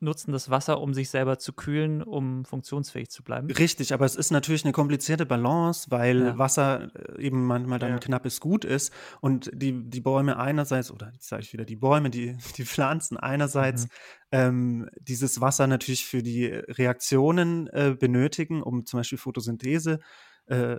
nutzen 0.00 0.32
das 0.32 0.50
Wasser, 0.50 0.80
um 0.80 0.94
sich 0.94 1.10
selber 1.10 1.38
zu 1.38 1.52
kühlen, 1.52 2.02
um 2.02 2.44
funktionsfähig 2.44 3.10
zu 3.10 3.22
bleiben. 3.22 3.50
Richtig, 3.50 3.92
aber 3.92 4.04
es 4.04 4.16
ist 4.16 4.30
natürlich 4.30 4.64
eine 4.64 4.72
komplizierte 4.72 5.26
Balance, 5.26 5.90
weil 5.90 6.20
ja. 6.20 6.38
Wasser 6.38 6.90
äh, 6.94 7.22
eben 7.22 7.44
manchmal 7.46 7.78
dann 7.78 7.92
ja. 7.92 7.98
knappes 7.98 8.40
Gut 8.40 8.64
ist 8.64 8.92
und 9.20 9.50
die, 9.52 9.88
die 9.88 10.00
Bäume 10.00 10.36
einerseits, 10.36 10.90
oder 10.90 11.10
jetzt 11.12 11.28
sage 11.28 11.42
ich 11.42 11.52
wieder, 11.52 11.64
die 11.64 11.76
Bäume, 11.76 12.10
die, 12.10 12.36
die 12.56 12.64
Pflanzen 12.64 13.16
einerseits 13.16 13.84
mhm. 13.84 13.88
ähm, 14.32 14.90
dieses 15.00 15.40
Wasser 15.40 15.66
natürlich 15.66 16.06
für 16.06 16.22
die 16.22 16.46
Reaktionen 16.46 17.66
äh, 17.68 17.96
benötigen, 17.98 18.62
um 18.62 18.86
zum 18.86 19.00
Beispiel 19.00 19.18
Photosynthese 19.18 20.00
äh, 20.46 20.76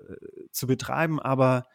zu 0.52 0.68
betreiben, 0.68 1.20
aber 1.20 1.66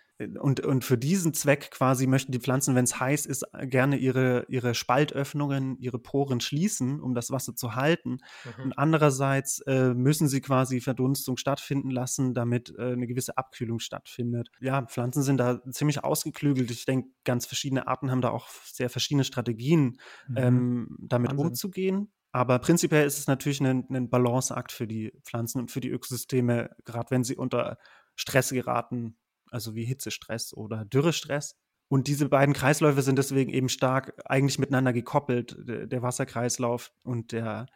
und, 0.41 0.61
und 0.61 0.85
für 0.85 0.99
diesen 0.99 1.35
Zweck 1.35 1.71
quasi 1.71 2.07
möchten 2.07 2.33
die 2.33 2.41
Pflanzen, 2.41 2.75
wenn 2.75 2.85
es 2.85 3.01
heiß 3.01 3.27
ist, 3.27 3.45
gerne 3.63 3.97
ihre, 3.97 4.45
ihre 4.49 4.75
Spaltöffnungen, 4.75 5.79
ihre 5.79 5.99
Poren 5.99 6.41
schließen, 6.41 7.01
um 7.01 7.15
das 7.15 7.31
Wasser 7.31 7.55
zu 7.55 7.75
halten. 7.75 8.19
Mhm. 8.59 8.65
Und 8.65 8.79
andererseits 8.79 9.61
äh, 9.61 9.95
müssen 9.95 10.29
sie 10.29 10.41
quasi 10.41 10.81
Verdunstung 10.81 11.37
stattfinden 11.37 11.91
lassen, 11.91 12.35
damit 12.35 12.75
äh, 12.79 12.93
eine 12.93 13.07
gewisse 13.07 13.37
Abkühlung 13.37 13.79
stattfindet. 13.79 14.51
Ja, 14.61 14.83
Pflanzen 14.83 15.23
sind 15.23 15.39
da 15.39 15.61
ziemlich 15.71 16.05
ausgeklügelt. 16.05 16.71
Ich 16.71 16.85
denke, 16.85 17.09
ganz 17.25 17.47
verschiedene 17.47 17.87
Arten 17.87 18.11
haben 18.11 18.21
da 18.21 18.31
auch 18.31 18.49
sehr 18.65 18.91
verschiedene 18.91 19.25
Strategien, 19.25 19.99
mhm. 20.29 20.37
ähm, 20.37 20.97
damit 21.01 21.31
Wahnsinn. 21.31 21.47
umzugehen. 21.47 22.13
Aber 22.33 22.59
prinzipiell 22.61 23.07
ist 23.07 23.19
es 23.19 23.27
natürlich 23.27 23.61
ein, 23.61 23.87
ein 23.91 24.09
Balanceakt 24.09 24.71
für 24.71 24.87
die 24.87 25.13
Pflanzen 25.25 25.61
und 25.61 25.71
für 25.71 25.81
die 25.81 25.91
Ökosysteme, 25.91 26.71
gerade 26.85 27.11
wenn 27.11 27.25
sie 27.25 27.37
unter 27.37 27.79
Stress 28.15 28.51
geraten, 28.51 29.17
also 29.51 29.75
wie 29.75 29.85
Hitzestress 29.85 30.55
oder 30.55 30.85
Dürrestress. 30.85 31.57
Und 31.89 32.07
diese 32.07 32.29
beiden 32.29 32.55
Kreisläufe 32.55 33.03
sind 33.03 33.19
deswegen 33.19 33.51
eben 33.51 33.69
stark 33.69 34.15
eigentlich 34.25 34.59
miteinander 34.59 34.93
gekoppelt, 34.93 35.57
der 35.59 36.03
Wasserkreislauf 36.03 36.93
und 37.03 37.33
der 37.33 37.67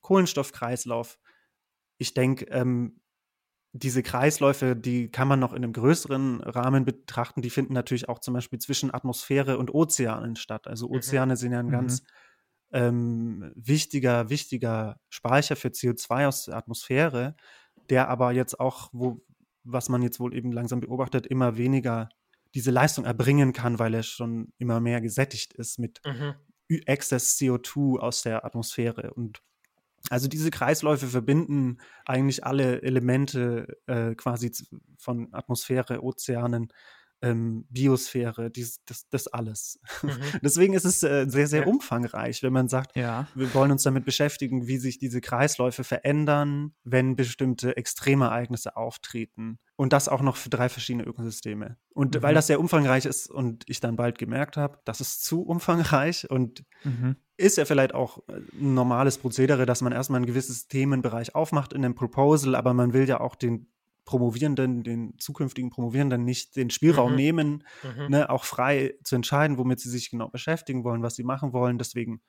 Kohlenstoffkreislauf. 0.00 1.18
Ich 1.98 2.14
denke, 2.14 2.44
ähm, 2.46 3.00
diese 3.72 4.04
Kreisläufe, 4.04 4.76
die 4.76 5.10
kann 5.10 5.26
man 5.26 5.40
noch 5.40 5.52
in 5.52 5.64
einem 5.64 5.72
größeren 5.72 6.40
Rahmen 6.42 6.84
betrachten. 6.84 7.42
Die 7.42 7.50
finden 7.50 7.72
natürlich 7.72 8.08
auch 8.08 8.20
zum 8.20 8.34
Beispiel 8.34 8.60
zwischen 8.60 8.94
Atmosphäre 8.94 9.58
und 9.58 9.74
Ozeanen 9.74 10.36
statt. 10.36 10.68
Also 10.68 10.88
mhm. 10.88 10.94
Ozeane 10.94 11.32
mhm. 11.32 11.36
sind 11.36 11.52
ja 11.52 11.58
ein 11.58 11.66
mhm. 11.66 11.72
ganz 11.72 12.04
ähm, 12.72 13.52
wichtiger, 13.56 14.30
wichtiger 14.30 15.00
Speicher 15.08 15.56
für 15.56 15.68
CO2 15.68 16.28
aus 16.28 16.44
der 16.44 16.56
Atmosphäre, 16.56 17.34
der 17.90 18.08
aber 18.08 18.30
jetzt 18.30 18.60
auch, 18.60 18.90
wo, 18.92 19.20
was 19.64 19.88
man 19.88 20.02
jetzt 20.02 20.20
wohl 20.20 20.34
eben 20.34 20.52
langsam 20.52 20.80
beobachtet, 20.80 21.26
immer 21.26 21.56
weniger 21.56 22.08
diese 22.54 22.70
Leistung 22.70 23.04
erbringen 23.04 23.52
kann, 23.52 23.78
weil 23.78 23.94
er 23.94 24.02
schon 24.02 24.52
immer 24.58 24.80
mehr 24.80 25.00
gesättigt 25.00 25.54
ist 25.54 25.78
mit 25.78 26.00
mhm. 26.04 26.34
Excess 26.86 27.36
CO2 27.38 27.98
aus 27.98 28.22
der 28.22 28.44
Atmosphäre. 28.44 29.12
Und 29.12 29.42
also 30.10 30.28
diese 30.28 30.50
Kreisläufe 30.50 31.08
verbinden 31.08 31.78
eigentlich 32.04 32.44
alle 32.44 32.82
Elemente 32.82 33.78
äh, 33.86 34.14
quasi 34.14 34.52
von 34.98 35.32
Atmosphäre, 35.32 36.02
Ozeanen, 36.02 36.68
ähm, 37.24 37.66
Biosphäre, 37.70 38.50
dies, 38.50 38.80
das, 38.84 39.08
das 39.08 39.26
alles. 39.28 39.80
Mhm. 40.02 40.10
Deswegen 40.42 40.74
ist 40.74 40.84
es 40.84 41.02
äh, 41.02 41.26
sehr, 41.28 41.46
sehr 41.46 41.62
ja. 41.62 41.66
umfangreich, 41.66 42.42
wenn 42.42 42.52
man 42.52 42.68
sagt, 42.68 42.96
ja. 42.96 43.26
wir 43.34 43.52
wollen 43.54 43.70
uns 43.70 43.82
damit 43.82 44.04
beschäftigen, 44.04 44.66
wie 44.66 44.78
sich 44.78 44.98
diese 44.98 45.20
Kreisläufe 45.20 45.84
verändern, 45.84 46.74
wenn 46.84 47.16
bestimmte 47.16 47.76
Extremereignisse 47.76 48.76
auftreten. 48.76 49.58
Und 49.76 49.92
das 49.92 50.08
auch 50.08 50.22
noch 50.22 50.36
für 50.36 50.50
drei 50.50 50.68
verschiedene 50.68 51.04
Ökosysteme. 51.04 51.76
Und 51.90 52.14
mhm. 52.14 52.22
weil 52.22 52.34
das 52.34 52.46
sehr 52.46 52.60
umfangreich 52.60 53.06
ist 53.06 53.28
und 53.28 53.64
ich 53.66 53.80
dann 53.80 53.96
bald 53.96 54.18
gemerkt 54.18 54.56
habe, 54.56 54.78
das 54.84 55.00
ist 55.00 55.24
zu 55.24 55.42
umfangreich 55.42 56.30
und 56.30 56.64
mhm. 56.84 57.16
ist 57.36 57.56
ja 57.56 57.64
vielleicht 57.64 57.92
auch 57.92 58.18
äh, 58.28 58.36
ein 58.52 58.74
normales 58.74 59.18
Prozedere, 59.18 59.66
dass 59.66 59.82
man 59.82 59.92
erstmal 59.92 60.20
ein 60.20 60.26
gewisses 60.26 60.68
Themenbereich 60.68 61.34
aufmacht 61.34 61.72
in 61.72 61.82
dem 61.82 61.96
Proposal, 61.96 62.54
aber 62.54 62.72
man 62.72 62.92
will 62.92 63.08
ja 63.08 63.18
auch 63.18 63.34
den 63.34 63.73
Promovierenden, 64.04 64.82
den 64.82 65.18
zukünftigen 65.18 65.70
Promovierenden 65.70 66.24
nicht 66.24 66.56
den 66.56 66.70
Spielraum 66.70 67.12
mhm. 67.12 67.16
nehmen, 67.16 67.64
mhm. 67.82 68.10
Ne, 68.10 68.30
auch 68.30 68.44
frei 68.44 68.94
zu 69.02 69.16
entscheiden, 69.16 69.58
womit 69.58 69.80
sie 69.80 69.90
sich 69.90 70.10
genau 70.10 70.28
beschäftigen 70.28 70.84
wollen, 70.84 71.02
was 71.02 71.14
sie 71.14 71.24
machen 71.24 71.52
wollen. 71.52 71.78
Deswegen 71.78 72.20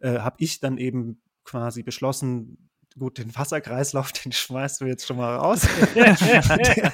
äh, 0.00 0.18
habe 0.18 0.36
ich 0.38 0.60
dann 0.60 0.78
eben 0.78 1.20
quasi 1.44 1.82
beschlossen, 1.82 2.70
gut, 2.98 3.18
den 3.18 3.34
Wasserkreislauf, 3.34 4.12
den 4.24 4.32
schmeißt 4.32 4.80
du 4.80 4.86
jetzt 4.86 5.06
schon 5.06 5.16
mal 5.16 5.36
raus. 5.36 5.66
der, 5.94 6.92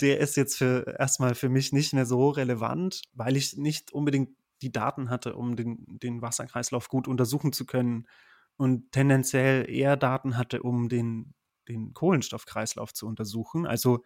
der, 0.00 0.18
ist 0.20 0.36
jetzt 0.36 0.56
für 0.56 0.96
erstmal 0.98 1.34
für 1.34 1.48
mich 1.48 1.72
nicht 1.72 1.92
mehr 1.92 2.06
so 2.06 2.30
relevant, 2.30 3.02
weil 3.12 3.36
ich 3.36 3.56
nicht 3.56 3.92
unbedingt 3.92 4.30
die 4.62 4.72
Daten 4.72 5.10
hatte, 5.10 5.34
um 5.34 5.56
den, 5.56 5.84
den 5.88 6.22
Wasserkreislauf 6.22 6.88
gut 6.88 7.08
untersuchen 7.08 7.52
zu 7.52 7.66
können 7.66 8.06
und 8.56 8.92
tendenziell 8.92 9.68
eher 9.68 9.96
Daten 9.96 10.36
hatte, 10.36 10.62
um 10.62 10.88
den 10.88 11.34
den 11.68 11.94
Kohlenstoffkreislauf 11.94 12.92
zu 12.92 13.06
untersuchen. 13.06 13.66
Also 13.66 14.04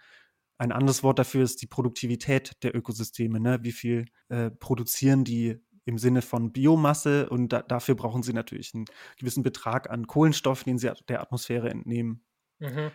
ein 0.58 0.72
anderes 0.72 1.02
Wort 1.02 1.18
dafür 1.18 1.44
ist 1.44 1.62
die 1.62 1.66
Produktivität 1.66 2.52
der 2.62 2.74
Ökosysteme. 2.74 3.40
Ne? 3.40 3.60
Wie 3.62 3.72
viel 3.72 4.06
äh, 4.28 4.50
produzieren 4.50 5.24
die 5.24 5.60
im 5.84 5.98
Sinne 5.98 6.20
von 6.20 6.52
Biomasse 6.52 7.30
und 7.30 7.48
da, 7.48 7.62
dafür 7.62 7.94
brauchen 7.94 8.22
sie 8.22 8.34
natürlich 8.34 8.74
einen 8.74 8.84
gewissen 9.18 9.42
Betrag 9.42 9.88
an 9.88 10.06
Kohlenstoff, 10.06 10.64
den 10.64 10.78
sie 10.78 10.92
der 11.08 11.22
Atmosphäre 11.22 11.70
entnehmen. 11.70 12.24
Mhm. 12.58 12.90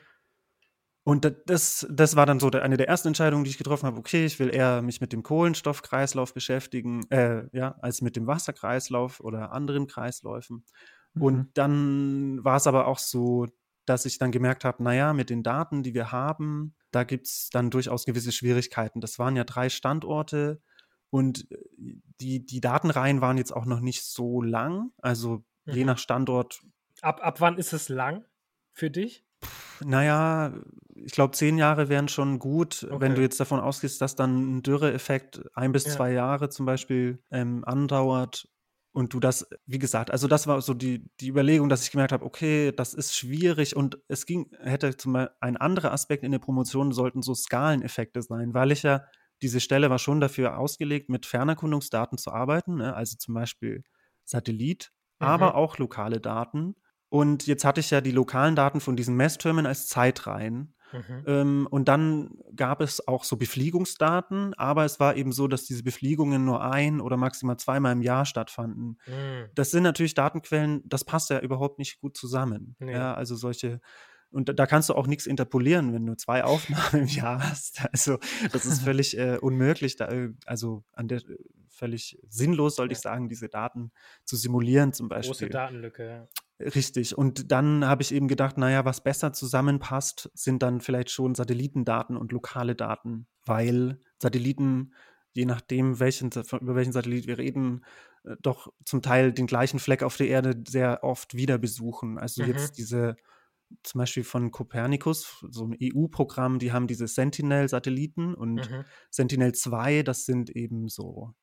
Und 1.06 1.30
das, 1.47 1.86
das 1.89 2.15
war 2.15 2.26
dann 2.26 2.39
so 2.39 2.49
eine 2.49 2.78
der 2.78 2.88
ersten 2.88 3.10
Entscheidungen, 3.10 3.43
die 3.43 3.49
ich 3.49 3.58
getroffen 3.58 3.88
habe. 3.88 3.97
Okay, 3.97 4.26
ich 4.26 4.39
will 4.39 4.54
eher 4.54 4.82
mich 4.82 5.02
mit 5.02 5.12
dem 5.12 5.21
Kohlenstoffkreislauf 5.21 6.34
beschäftigen, 6.34 7.10
äh, 7.10 7.45
ja, 7.52 7.76
als 7.82 8.02
mit 8.02 8.15
dem 8.15 8.26
Wasserkreislauf 8.26 9.19
oder 9.19 9.52
anderen 9.52 9.88
Kreisläufen. 9.88 10.63
Mhm. 11.13 11.21
Und 11.21 11.58
dann 11.58 12.43
war 12.45 12.56
es 12.56 12.67
aber 12.67 12.88
auch 12.88 12.99
so, 12.99 13.47
dass 13.86 14.06
ich 14.06 14.17
dann 14.17 14.32
gemerkt 14.32 14.65
habe, 14.65 14.84
naja, 14.84 15.13
mit 15.13 15.30
den 15.30 15.43
Daten, 15.43 15.84
die 15.84 15.93
wir 15.93 16.12
haben, 16.12 16.76
da 16.91 17.04
gibt 17.04 17.28
es 17.28 17.50
dann 17.52 17.69
durchaus 17.69 18.06
gewisse 18.06 18.32
Schwierigkeiten. 18.32 19.02
Das 19.02 19.19
waren 19.19 19.36
ja 19.36 19.43
drei 19.43 19.69
Standorte 19.69 20.62
und 21.10 21.52
äh, 21.52 21.58
die, 22.22 22.46
die 22.46 22.62
Datenreihen 22.62 23.22
waren 23.22 23.38
jetzt 23.38 23.54
auch 23.54 23.65
noch 23.65 23.80
nicht 23.80 24.04
so 24.04 24.41
lang. 24.41 24.91
Also 24.98 25.43
mhm. 25.65 25.74
je 25.74 25.86
nach 25.86 25.98
Standort. 25.98 26.62
Ab, 27.02 27.19
ab 27.22 27.41
wann 27.41 27.58
ist 27.58 27.74
es 27.74 27.89
lang 27.89 28.26
für 28.72 28.89
dich? 28.89 29.26
Naja, 29.84 30.54
ich 30.96 31.12
glaube, 31.12 31.36
zehn 31.36 31.58
Jahre 31.58 31.89
wären 31.89 32.08
schon 32.08 32.39
gut, 32.39 32.88
okay. 32.89 33.02
wenn 33.02 33.15
du 33.15 33.22
jetzt 33.22 33.39
davon 33.39 33.60
ausgehst, 33.60 34.00
dass 34.02 34.15
dann 34.15 34.58
ein 34.58 34.63
Dürreeffekt 34.63 35.41
ein 35.54 35.72
bis 35.72 35.86
ja. 35.86 35.91
zwei 35.91 36.13
Jahre 36.13 36.50
zum 36.50 36.65
Beispiel 36.65 37.22
ähm, 37.32 37.65
andauert 37.65 38.48
und 38.93 39.13
du 39.13 39.19
das, 39.19 39.47
wie 39.65 39.79
gesagt, 39.79 40.12
also 40.12 40.27
das 40.27 40.45
war 40.45 40.62
so 40.62 40.73
die, 40.75 41.10
die 41.19 41.29
Überlegung, 41.29 41.67
dass 41.67 41.84
ich 41.84 41.91
gemerkt 41.91 42.12
habe, 42.12 42.23
okay, 42.23 42.71
das 42.71 42.93
ist 42.93 43.15
schwierig 43.15 43.75
und 43.75 43.97
es 44.08 44.27
ging, 44.27 44.51
hätte 44.60 44.95
zum 44.95 45.13
Beispiel 45.13 45.36
ein 45.41 45.58
anderer 45.58 45.91
Aspekt 45.91 46.23
in 46.23 46.32
der 46.32 46.39
Promotion 46.39 46.91
sollten 46.91 47.23
so 47.23 47.34
Skaleneffekte 47.34 48.21
sein, 48.21 48.53
weil 48.53 48.71
ich 48.71 48.84
ja, 48.84 49.03
diese 49.41 49.60
Stelle 49.60 49.89
war 49.89 49.97
schon 49.97 50.21
dafür 50.21 50.60
ausgelegt, 50.60 51.10
mit 51.10 51.25
Fernerkundungsdaten 51.25 52.19
zu 52.19 52.32
arbeiten, 52.32 52.75
ne? 52.75 52.95
also 52.95 53.17
zum 53.17 53.34
Beispiel 53.34 53.84
Satellit, 54.25 54.91
mhm. 55.19 55.27
aber 55.27 55.56
auch 55.56 55.79
lokale 55.79 56.21
Daten. 56.21 56.75
Und 57.10 57.47
jetzt 57.47 57.65
hatte 57.65 57.79
ich 57.79 57.89
ja 57.89 57.99
die 57.99 58.12
lokalen 58.12 58.56
Daten 58.56 58.79
von 58.79 58.95
diesen 58.95 59.15
Messtürmen 59.15 59.65
als 59.65 59.88
Zeitreihen. 59.88 60.72
Mhm. 60.93 61.23
Ähm, 61.25 61.67
und 61.69 61.88
dann 61.88 62.38
gab 62.56 62.82
es 62.82 63.08
auch 63.08 63.23
so 63.23 63.38
Befliegungsdaten, 63.38 64.53
aber 64.53 64.86
es 64.86 64.99
war 64.99 65.15
eben 65.15 65.32
so, 65.32 65.47
dass 65.47 65.65
diese 65.65 65.84
Befliegungen 65.84 66.45
nur 66.45 66.63
ein 66.63 67.01
oder 67.01 67.17
maximal 67.17 67.58
zweimal 67.58 67.93
im 67.93 68.01
Jahr 68.01 68.25
stattfanden. 68.25 68.99
Mhm. 69.08 69.49
Das 69.56 69.71
sind 69.71 69.84
natürlich 69.84 70.13
Datenquellen, 70.13 70.82
das 70.86 71.03
passt 71.03 71.29
ja 71.29 71.39
überhaupt 71.39 71.79
nicht 71.79 71.99
gut 71.99 72.15
zusammen. 72.15 72.75
Nee. 72.79 72.93
Ja, 72.93 73.13
also 73.13 73.36
solche 73.36 73.82
und 74.34 74.58
da, 74.58 74.65
kannst 74.65 74.89
du 74.89 74.95
auch 74.95 75.06
nichts 75.06 75.27
interpolieren, 75.27 75.93
wenn 75.93 76.08
du 76.08 76.15
zwei 76.15 76.43
Aufnahmen 76.43 77.03
im 77.03 77.08
Jahr 77.08 77.47
hast. 77.49 77.86
Also 77.91 78.17
das 78.51 78.65
ist 78.65 78.82
völlig 78.82 79.17
äh, 79.17 79.38
unmöglich, 79.38 79.95
da, 79.95 80.10
also 80.47 80.84
an 80.93 81.08
der 81.08 81.21
völlig 81.69 82.17
sinnlos, 82.29 82.75
sollte 82.75 82.93
ja. 82.93 82.97
ich 82.97 83.01
sagen, 83.01 83.29
diese 83.29 83.49
Daten 83.49 83.91
zu 84.25 84.36
simulieren 84.36 84.93
zum 84.93 85.08
Beispiel. 85.08 85.32
Große 85.34 85.49
Datenlücke, 85.49 86.08
ja. 86.08 86.27
Richtig. 86.60 87.18
Und 87.18 87.52
dann 87.52 87.86
habe 87.86 88.04
ich 88.04 88.13
eben 88.13 88.28
gedacht, 88.28 88.58
naja, 88.58 88.86
was 88.86 89.04
besser 89.04 89.34
zusammenpasst, 89.34 90.30
sind 90.34 90.62
dann 90.63 90.82
vielleicht 90.82 91.10
schon 91.10 91.36
Satellitendaten 91.36 92.16
und 92.16 92.32
lokale 92.32 92.76
Daten, 92.76 93.28
weil 93.46 94.00
Satelliten, 94.22 94.94
je 95.34 95.46
nachdem, 95.46 96.00
welchen, 96.00 96.30
über 96.30 96.76
welchen 96.76 96.94
Satellit 96.94 97.28
wir 97.28 97.38
reden, 97.38 97.84
äh, 98.24 98.36
doch 98.42 98.72
zum 98.86 99.02
Teil 99.02 99.34
den 99.34 99.48
gleichen 99.48 99.80
Fleck 99.80 100.04
auf 100.04 100.16
der 100.16 100.28
Erde 100.28 100.62
sehr 100.68 101.04
oft 101.04 101.36
wieder 101.36 101.58
besuchen. 101.58 102.18
Also 102.18 102.44
mhm. 102.44 102.50
jetzt 102.50 102.78
diese 102.78 103.16
zum 103.82 104.00
Beispiel 104.00 104.24
von 104.24 104.52
Copernicus, 104.52 105.44
so 105.50 105.66
ein 105.66 105.76
EU-Programm, 105.82 106.60
die 106.60 106.72
haben 106.72 106.86
diese 106.86 107.08
Sentinel-Satelliten 107.08 108.36
und 108.36 108.70
mhm. 108.70 108.86
Sentinel-2, 109.10 110.04
das 110.04 110.26
sind 110.26 110.52
eben 110.52 110.89
so 110.89 111.34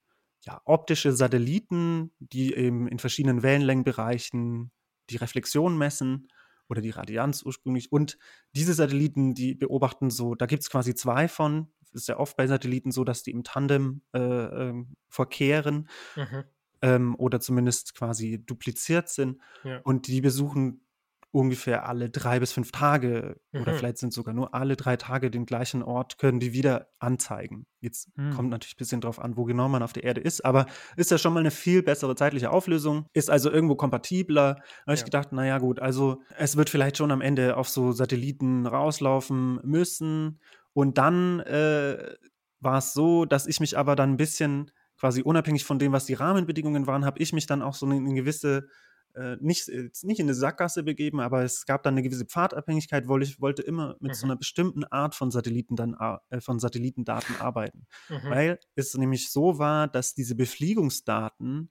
ja, 0.44 0.60
optische 0.64 1.12
Satelliten, 1.12 2.12
die 2.20 2.54
eben 2.54 2.86
in 2.86 3.00
verschiedenen 3.00 3.42
Wellenlängenbereichen 3.42 4.70
die 5.10 5.16
Reflexion 5.16 5.76
messen 5.76 6.28
oder 6.68 6.80
die 6.80 6.90
Radianz 6.90 7.42
ursprünglich. 7.42 7.90
Und 7.92 8.16
diese 8.54 8.74
Satelliten, 8.74 9.34
die 9.34 9.54
beobachten 9.54 10.10
so, 10.10 10.34
da 10.34 10.46
gibt 10.46 10.62
es 10.62 10.70
quasi 10.70 10.94
zwei 10.94 11.28
von. 11.28 11.72
Es 11.82 12.02
ist 12.02 12.08
ja 12.08 12.18
oft 12.18 12.36
bei 12.36 12.46
Satelliten 12.46 12.92
so, 12.92 13.04
dass 13.04 13.22
die 13.22 13.32
im 13.32 13.42
Tandem 13.42 14.02
äh, 14.14 14.20
äh, 14.20 14.84
verkehren 15.08 15.88
mhm. 16.14 16.44
ähm, 16.82 17.16
oder 17.16 17.40
zumindest 17.40 17.94
quasi 17.94 18.44
dupliziert 18.44 19.08
sind. 19.08 19.40
Ja. 19.64 19.80
Und 19.82 20.06
die 20.06 20.20
besuchen 20.20 20.82
ungefähr 21.32 21.86
alle 21.86 22.10
drei 22.10 22.40
bis 22.40 22.52
fünf 22.52 22.72
Tage 22.72 23.40
mhm. 23.52 23.62
oder 23.62 23.74
vielleicht 23.74 23.98
sind 23.98 24.12
sogar 24.12 24.34
nur 24.34 24.54
alle 24.54 24.76
drei 24.76 24.96
Tage 24.96 25.30
den 25.30 25.46
gleichen 25.46 25.82
Ort, 25.82 26.18
können 26.18 26.40
die 26.40 26.52
wieder 26.52 26.88
anzeigen. 26.98 27.66
Jetzt 27.80 28.08
mhm. 28.16 28.30
kommt 28.30 28.50
natürlich 28.50 28.74
ein 28.74 28.78
bisschen 28.78 29.00
drauf 29.00 29.20
an, 29.20 29.36
wo 29.36 29.44
genau 29.44 29.68
man 29.68 29.82
auf 29.82 29.92
der 29.92 30.04
Erde 30.04 30.20
ist, 30.20 30.44
aber 30.44 30.66
ist 30.96 31.10
ja 31.10 31.18
schon 31.18 31.32
mal 31.32 31.40
eine 31.40 31.52
viel 31.52 31.82
bessere 31.82 32.16
zeitliche 32.16 32.50
Auflösung, 32.50 33.06
ist 33.12 33.30
also 33.30 33.50
irgendwo 33.50 33.76
kompatibler. 33.76 34.54
Da 34.54 34.62
habe 34.86 34.94
ich 34.94 35.04
gedacht, 35.04 35.32
naja 35.32 35.58
gut, 35.58 35.80
also 35.80 36.20
es 36.36 36.56
wird 36.56 36.68
vielleicht 36.68 36.96
schon 36.96 37.12
am 37.12 37.20
Ende 37.20 37.56
auf 37.56 37.68
so 37.68 37.92
Satelliten 37.92 38.66
rauslaufen 38.66 39.60
müssen. 39.62 40.40
Und 40.72 40.98
dann 40.98 41.40
äh, 41.40 42.14
war 42.60 42.78
es 42.78 42.92
so, 42.92 43.24
dass 43.24 43.46
ich 43.46 43.60
mich 43.60 43.78
aber 43.78 43.94
dann 43.96 44.12
ein 44.12 44.16
bisschen 44.16 44.70
quasi 44.98 45.22
unabhängig 45.22 45.64
von 45.64 45.78
dem, 45.78 45.92
was 45.92 46.04
die 46.04 46.14
Rahmenbedingungen 46.14 46.86
waren, 46.86 47.06
habe 47.06 47.20
ich 47.20 47.32
mich 47.32 47.46
dann 47.46 47.62
auch 47.62 47.74
so 47.74 47.86
eine, 47.86 47.96
eine 47.96 48.12
gewisse 48.12 48.68
äh, 49.14 49.36
nicht, 49.40 49.68
nicht 49.68 50.20
in 50.20 50.26
eine 50.26 50.34
Sackgasse 50.34 50.82
begeben, 50.82 51.20
aber 51.20 51.42
es 51.42 51.66
gab 51.66 51.82
dann 51.82 51.94
eine 51.94 52.02
gewisse 52.02 52.24
Pfadabhängigkeit, 52.24 53.08
weil 53.08 53.22
ich 53.22 53.40
wollte 53.40 53.62
immer 53.62 53.96
mit 54.00 54.12
mhm. 54.12 54.14
so 54.14 54.26
einer 54.26 54.36
bestimmten 54.36 54.84
Art 54.84 55.14
von 55.14 55.30
Satelliten 55.30 55.76
dann, 55.76 55.96
äh, 56.30 56.40
von 56.40 56.58
Satellitendaten 56.58 57.36
arbeiten. 57.36 57.86
Mhm. 58.08 58.30
Weil 58.30 58.60
es 58.74 58.94
nämlich 58.94 59.30
so 59.30 59.58
war, 59.58 59.88
dass 59.88 60.14
diese 60.14 60.34
Befliegungsdaten, 60.34 61.70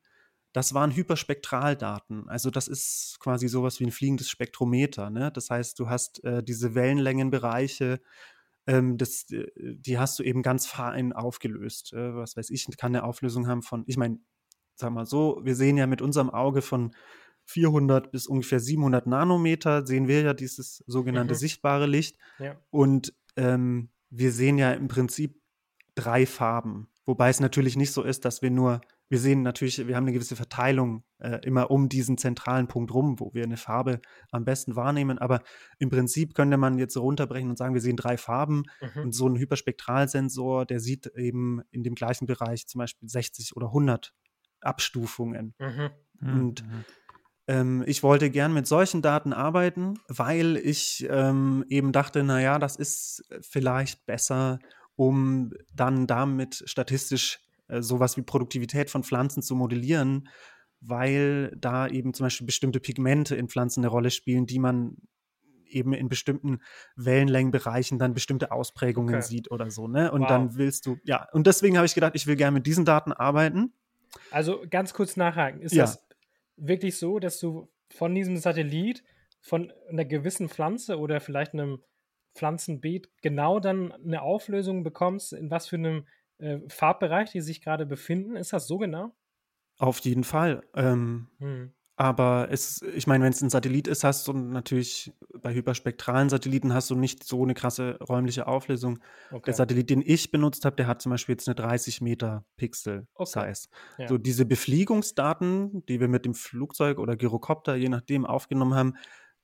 das 0.54 0.74
waren 0.74 0.96
Hyperspektraldaten. 0.96 2.28
Also 2.28 2.50
das 2.50 2.68
ist 2.68 3.18
quasi 3.20 3.48
sowas 3.48 3.80
wie 3.80 3.86
ein 3.86 3.92
fliegendes 3.92 4.30
Spektrometer. 4.30 5.10
Ne? 5.10 5.32
Das 5.32 5.50
heißt, 5.50 5.80
du 5.80 5.90
hast 5.90 6.24
äh, 6.24 6.44
diese 6.44 6.76
Wellenlängenbereiche, 6.76 8.02
ähm, 8.68 8.98
das, 8.98 9.30
äh, 9.32 9.48
die 9.56 9.98
hast 9.98 10.20
du 10.20 10.24
eben 10.24 10.42
ganz 10.42 10.66
fein 10.68 11.14
aufgelöst. 11.14 11.94
Äh, 11.94 12.16
was 12.16 12.36
weiß 12.36 12.50
ich, 12.50 12.66
kann 12.78 12.96
eine 12.96 13.04
Auflösung 13.04 13.48
haben 13.48 13.62
von, 13.62 13.84
ich 13.88 13.98
meine, 13.98 14.20
sag 14.76 14.92
mal 14.92 15.06
so, 15.06 15.42
wir 15.44 15.56
sehen 15.56 15.78
ja 15.78 15.88
mit 15.88 16.02
unserem 16.02 16.30
Auge 16.30 16.62
von 16.62 16.96
400 17.50 18.12
bis 18.12 18.28
ungefähr 18.28 18.60
700 18.60 19.08
Nanometer 19.08 19.86
sehen 19.86 20.08
wir 20.08 20.22
ja 20.22 20.34
dieses 20.34 20.84
sogenannte 20.86 21.34
mhm. 21.34 21.38
sichtbare 21.40 21.88
Licht. 21.88 22.18
Ja. 22.38 22.56
Und 22.70 23.14
ähm, 23.36 23.90
wir 24.12 24.32
sehen 24.32 24.60
ja 24.60 24.72
im 24.72 24.88
Prinzip 24.88 25.42
drei 25.96 26.26
Farben. 26.28 26.88
Wobei 27.06 27.30
es 27.30 27.40
natürlich 27.40 27.76
nicht 27.76 27.92
so 27.92 28.04
ist, 28.04 28.24
dass 28.24 28.44
wir 28.44 28.52
nur, 28.52 28.82
wir 29.10 29.18
sehen 29.18 29.42
natürlich, 29.42 29.88
wir 29.88 29.96
haben 29.96 30.04
eine 30.04 30.14
gewisse 30.14 30.36
Verteilung 30.36 31.04
äh, 31.18 31.40
immer 31.44 31.72
um 31.72 31.90
diesen 31.90 32.20
zentralen 32.20 32.68
Punkt 32.68 32.94
rum, 32.94 33.20
wo 33.20 33.34
wir 33.34 33.44
eine 33.44 33.58
Farbe 33.58 34.00
am 34.30 34.46
besten 34.46 34.76
wahrnehmen. 34.76 35.18
Aber 35.18 35.42
im 35.80 35.90
Prinzip 35.90 36.36
könnte 36.36 36.58
man 36.58 36.78
jetzt 36.78 36.94
so 36.94 37.02
runterbrechen 37.02 37.50
und 37.50 37.58
sagen, 37.58 37.74
wir 37.74 37.82
sehen 37.82 37.98
drei 37.98 38.16
Farben. 38.18 38.66
Mhm. 38.80 39.02
Und 39.02 39.12
so 39.14 39.28
ein 39.28 39.38
Hyperspektralsensor, 39.38 40.68
der 40.68 40.80
sieht 40.80 41.08
eben 41.16 41.62
in 41.72 41.82
dem 41.82 41.96
gleichen 41.96 42.28
Bereich 42.28 42.68
zum 42.68 42.78
Beispiel 42.78 43.10
60 43.10 43.56
oder 43.56 43.68
100 43.68 44.14
Abstufungen. 44.62 45.56
Mhm. 45.58 45.90
Und 46.22 46.64
mhm. 46.64 46.86
Ähm, 47.50 47.84
ich 47.88 48.04
wollte 48.04 48.30
gern 48.30 48.54
mit 48.54 48.68
solchen 48.68 49.02
Daten 49.02 49.34
arbeiten, 49.34 49.96
weil 50.08 50.56
ich 50.56 51.08
ähm, 51.10 51.66
eben 51.68 51.92
dachte, 51.92 52.24
naja, 52.24 52.60
das 52.60 52.76
ist 52.76 53.28
vielleicht 53.42 54.06
besser, 54.06 54.60
um 54.96 55.52
dann 55.74 56.06
damit 56.06 56.64
statistisch 56.68 57.40
äh, 57.68 57.82
sowas 57.82 58.18
wie 58.18 58.22
Produktivität 58.22 58.92
von 58.92 59.04
Pflanzen 59.04 59.42
zu 59.42 59.56
modellieren, 59.56 60.30
weil 60.80 61.52
da 61.58 61.88
eben 61.88 62.14
zum 62.14 62.28
Beispiel 62.28 62.46
bestimmte 62.46 62.80
Pigmente 62.80 63.36
in 63.36 63.50
Pflanzen 63.50 63.80
eine 63.80 63.88
Rolle 63.88 64.12
spielen, 64.12 64.46
die 64.46 64.60
man 64.60 64.98
eben 65.66 65.94
in 65.94 66.08
bestimmten 66.08 66.60
Wellenlängenbereichen 66.98 67.98
dann 67.98 68.14
bestimmte 68.14 68.52
Ausprägungen 68.52 69.16
okay. 69.16 69.26
sieht 69.26 69.50
oder 69.50 69.72
so, 69.72 69.88
ne? 69.88 70.12
Und 70.12 70.22
wow. 70.22 70.28
dann 70.28 70.56
willst 70.56 70.86
du, 70.86 70.98
ja, 71.04 71.28
und 71.32 71.48
deswegen 71.48 71.78
habe 71.78 71.88
ich 71.88 71.96
gedacht, 71.96 72.14
ich 72.16 72.28
will 72.28 72.36
gerne 72.36 72.54
mit 72.54 72.68
diesen 72.68 72.86
Daten 72.86 73.12
arbeiten. 73.12 73.74
Also 74.30 74.64
ganz 74.70 74.94
kurz 74.94 75.18
nachhaken, 75.18 75.62
ist 75.62 75.74
ja. 75.74 75.84
das 75.84 76.09
wirklich 76.60 76.98
so, 76.98 77.20
dass 77.20 77.40
du 77.40 77.70
von 77.92 78.14
diesem 78.14 78.38
Satellit, 78.38 79.04
von 79.42 79.72
einer 79.90 80.06
gewissen 80.06 80.50
Pflanze 80.50 81.00
oder 81.00 81.20
vielleicht 81.22 81.54
einem 81.54 81.82
Pflanzenbeet 82.36 83.10
genau 83.22 83.60
dann 83.60 83.92
eine 83.92 84.22
Auflösung 84.22 84.84
bekommst, 84.84 85.34
in 85.34 85.50
was 85.50 85.68
für 85.68 85.78
einem 85.78 86.08
äh, 86.38 86.60
Farbbereich 86.68 87.32
die 87.32 87.42
sich 87.42 87.62
gerade 87.62 87.86
befinden? 87.86 88.36
Ist 88.36 88.54
das 88.54 88.68
so 88.68 88.78
genau? 88.78 89.16
Auf 89.78 90.00
jeden 90.00 90.24
Fall. 90.24 90.64
Ähm, 90.76 91.30
hm. 91.40 91.74
Aber 92.00 92.48
es, 92.50 92.82
ich 92.96 93.08
meine, 93.08 93.26
wenn 93.26 93.34
es 93.34 93.42
ein 93.42 93.50
Satellit 93.50 93.86
ist, 93.86 94.06
hast 94.06 94.26
du 94.26 94.32
natürlich 94.32 95.12
bei 95.42 95.54
hyperspektralen 95.54 96.30
Satelliten 96.30 96.74
hast 96.74 96.90
du 96.90 96.96
nicht 96.96 97.26
so 97.26 97.44
eine 97.44 97.54
krasse 97.54 98.00
räumliche 98.00 98.48
Auflösung. 98.48 99.00
Okay. 99.32 99.42
Der 99.48 99.54
Satellit, 99.54 99.90
den 99.90 100.02
ich 100.06 100.32
benutzt 100.32 100.64
habe, 100.64 100.78
der 100.78 100.88
hat 100.88 101.02
zum 101.02 101.10
Beispiel 101.10 101.34
jetzt 101.34 101.50
eine 101.50 101.56
30 101.56 102.00
Meter 102.00 102.46
Pixel 102.56 103.06
okay. 103.16 103.54
Size. 103.54 103.68
Ja. 103.98 104.08
So 104.08 104.18
diese 104.18 104.46
Befliegungsdaten, 104.46 105.86
die 105.88 106.00
wir 106.00 106.08
mit 106.08 106.24
dem 106.24 106.36
Flugzeug 106.36 107.00
oder 107.00 107.18
Gyrocopter, 107.18 107.76
je 107.76 107.90
nachdem, 107.90 108.26
aufgenommen 108.26 108.76
haben, 108.76 108.94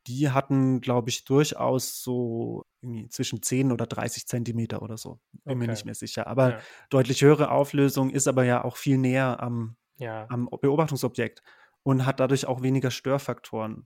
die 0.07 0.29
hatten, 0.29 0.79
glaube 0.79 1.09
ich, 1.09 1.25
durchaus 1.25 2.01
so 2.01 2.65
zwischen 3.09 3.41
10 3.41 3.73
oder 3.73 3.85
30 3.85 4.27
Zentimeter 4.27 4.81
oder 4.81 4.95
so. 4.95 5.19
Bin 5.33 5.41
okay. 5.43 5.55
mir 5.55 5.67
nicht 5.67 5.83
mehr 5.83 5.93
sicher. 5.93 6.27
Aber 6.27 6.51
ja. 6.51 6.59
deutlich 6.89 7.21
höhere 7.21 7.51
Auflösung 7.51 8.11
ist 8.11 8.29
aber 8.29 8.45
ja 8.45 8.63
auch 8.63 8.77
viel 8.77 8.97
näher 8.97 9.43
am, 9.43 9.75
ja. 9.97 10.25
am 10.29 10.47
Beobachtungsobjekt 10.61 11.41
und 11.85 12.05
hat 12.07 12.19
dadurch 12.19 12.47
auch 12.47 12.63
weniger 12.63 12.89
Störfaktoren 12.89 13.85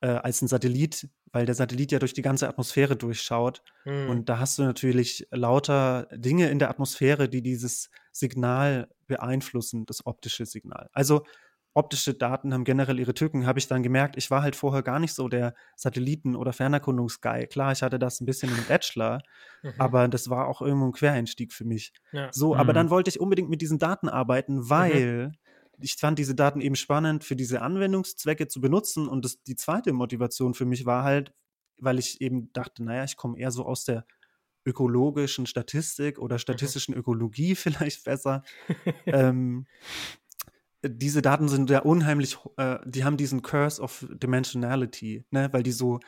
äh, 0.00 0.08
als 0.08 0.40
ein 0.40 0.48
Satellit, 0.48 1.10
weil 1.30 1.44
der 1.44 1.54
Satellit 1.54 1.92
ja 1.92 1.98
durch 1.98 2.14
die 2.14 2.22
ganze 2.22 2.48
Atmosphäre 2.48 2.96
durchschaut. 2.96 3.62
Mhm. 3.84 4.08
Und 4.08 4.28
da 4.30 4.38
hast 4.38 4.56
du 4.58 4.62
natürlich 4.62 5.28
lauter 5.30 6.08
Dinge 6.10 6.48
in 6.48 6.58
der 6.58 6.70
Atmosphäre, 6.70 7.28
die 7.28 7.42
dieses 7.42 7.90
Signal 8.12 8.88
beeinflussen, 9.06 9.84
das 9.84 10.06
optische 10.06 10.46
Signal. 10.46 10.88
Also 10.94 11.26
optische 11.74 12.14
Daten 12.14 12.54
haben 12.54 12.64
generell 12.64 12.98
ihre 12.98 13.12
Tücken, 13.12 13.46
habe 13.46 13.58
ich 13.58 13.68
dann 13.68 13.82
gemerkt. 13.82 14.16
Ich 14.16 14.30
war 14.30 14.40
halt 14.40 14.56
vorher 14.56 14.82
gar 14.82 14.98
nicht 14.98 15.12
so 15.12 15.28
der 15.28 15.54
Satelliten- 15.76 16.34
oder 16.34 16.54
Fernerkundungsguy. 16.54 17.46
Klar, 17.46 17.72
ich 17.72 17.82
hatte 17.82 17.98
das 17.98 18.22
ein 18.22 18.26
bisschen 18.26 18.48
im 18.48 18.64
Bachelor, 18.66 19.20
mhm. 19.62 19.74
aber 19.76 20.08
das 20.08 20.30
war 20.30 20.48
auch 20.48 20.62
irgendwo 20.62 20.86
ein 20.86 20.92
Quereinstieg 20.92 21.52
für 21.52 21.66
mich. 21.66 21.92
Ja. 22.10 22.32
So, 22.32 22.54
mhm. 22.54 22.60
aber 22.60 22.72
dann 22.72 22.88
wollte 22.88 23.10
ich 23.10 23.20
unbedingt 23.20 23.50
mit 23.50 23.60
diesen 23.60 23.78
Daten 23.78 24.08
arbeiten, 24.08 24.54
mhm. 24.54 24.70
weil 24.70 25.26
mhm. 25.26 25.32
Ich 25.80 25.96
fand 25.96 26.18
diese 26.18 26.34
Daten 26.34 26.60
eben 26.60 26.76
spannend 26.76 27.24
für 27.24 27.36
diese 27.36 27.62
Anwendungszwecke 27.62 28.48
zu 28.48 28.60
benutzen. 28.60 29.08
Und 29.08 29.24
das, 29.24 29.42
die 29.42 29.56
zweite 29.56 29.92
Motivation 29.92 30.54
für 30.54 30.64
mich 30.64 30.86
war 30.86 31.04
halt, 31.04 31.32
weil 31.78 31.98
ich 31.98 32.20
eben 32.20 32.52
dachte, 32.52 32.84
naja, 32.84 33.04
ich 33.04 33.16
komme 33.16 33.38
eher 33.38 33.50
so 33.50 33.64
aus 33.64 33.84
der 33.84 34.06
ökologischen 34.64 35.46
Statistik 35.46 36.18
oder 36.18 36.36
mhm. 36.36 36.40
statistischen 36.40 36.94
Ökologie 36.94 37.54
vielleicht 37.54 38.04
besser. 38.04 38.42
ähm, 39.06 39.66
diese 40.82 41.22
Daten 41.22 41.48
sind 41.48 41.70
ja 41.70 41.80
unheimlich, 41.80 42.38
äh, 42.56 42.78
die 42.84 43.04
haben 43.04 43.16
diesen 43.16 43.42
Curse 43.42 43.82
of 43.82 44.06
Dimensionality, 44.10 45.24
ne, 45.30 45.52
weil 45.52 45.62
die 45.62 45.72
so 45.72 45.98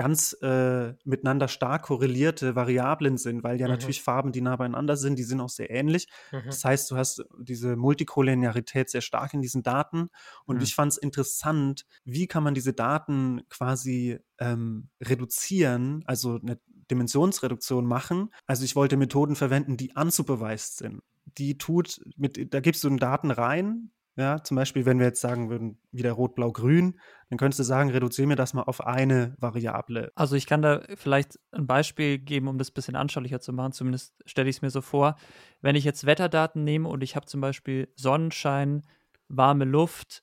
ganz 0.00 0.34
äh, 0.40 0.94
miteinander 1.04 1.46
stark 1.46 1.82
korrelierte 1.82 2.56
Variablen 2.56 3.18
sind, 3.18 3.44
weil 3.44 3.60
ja 3.60 3.66
mhm. 3.66 3.72
natürlich 3.72 4.02
Farben, 4.02 4.32
die 4.32 4.40
nah 4.40 4.56
beieinander 4.56 4.96
sind, 4.96 5.18
die 5.18 5.24
sind 5.24 5.42
auch 5.42 5.50
sehr 5.50 5.68
ähnlich. 5.68 6.08
Mhm. 6.32 6.44
Das 6.46 6.64
heißt, 6.64 6.90
du 6.90 6.96
hast 6.96 7.22
diese 7.38 7.76
Multikollinearität 7.76 8.88
sehr 8.88 9.02
stark 9.02 9.34
in 9.34 9.42
diesen 9.42 9.62
Daten. 9.62 10.08
Und 10.46 10.56
mhm. 10.56 10.62
ich 10.62 10.74
fand 10.74 10.92
es 10.92 10.96
interessant, 10.96 11.84
wie 12.04 12.26
kann 12.26 12.42
man 12.42 12.54
diese 12.54 12.72
Daten 12.72 13.42
quasi 13.50 14.18
ähm, 14.38 14.88
reduzieren, 15.02 16.02
also 16.06 16.38
eine 16.40 16.58
Dimensionsreduktion 16.90 17.84
machen. 17.84 18.30
Also 18.46 18.64
ich 18.64 18.76
wollte 18.76 18.96
Methoden 18.96 19.36
verwenden, 19.36 19.76
die 19.76 19.92
unsupervised 19.94 20.78
sind. 20.78 21.02
Die 21.26 21.58
tut, 21.58 22.00
mit, 22.16 22.54
da 22.54 22.60
gibst 22.60 22.82
du 22.84 22.96
Daten 22.96 23.30
rein, 23.30 23.90
ja, 24.20 24.42
zum 24.42 24.56
Beispiel, 24.56 24.84
wenn 24.84 24.98
wir 24.98 25.06
jetzt 25.06 25.20
sagen 25.20 25.48
würden, 25.48 25.78
wieder 25.90 26.12
rot, 26.12 26.34
blau, 26.34 26.52
grün, 26.52 27.00
dann 27.30 27.38
könntest 27.38 27.58
du 27.58 27.64
sagen, 27.64 27.90
reduziere 27.90 28.28
mir 28.28 28.36
das 28.36 28.52
mal 28.52 28.62
auf 28.62 28.86
eine 28.86 29.34
Variable. 29.38 30.12
Also 30.14 30.36
ich 30.36 30.46
kann 30.46 30.60
da 30.60 30.82
vielleicht 30.94 31.38
ein 31.52 31.66
Beispiel 31.66 32.18
geben, 32.18 32.46
um 32.46 32.58
das 32.58 32.70
ein 32.70 32.74
bisschen 32.74 32.96
anschaulicher 32.96 33.40
zu 33.40 33.52
machen. 33.52 33.72
Zumindest 33.72 34.14
stelle 34.26 34.50
ich 34.50 34.56
es 34.56 34.62
mir 34.62 34.70
so 34.70 34.82
vor. 34.82 35.16
Wenn 35.62 35.74
ich 35.74 35.84
jetzt 35.84 36.04
Wetterdaten 36.04 36.64
nehme 36.64 36.88
und 36.88 37.02
ich 37.02 37.16
habe 37.16 37.26
zum 37.26 37.40
Beispiel 37.40 37.88
Sonnenschein, 37.96 38.82
warme 39.28 39.64
Luft, 39.64 40.22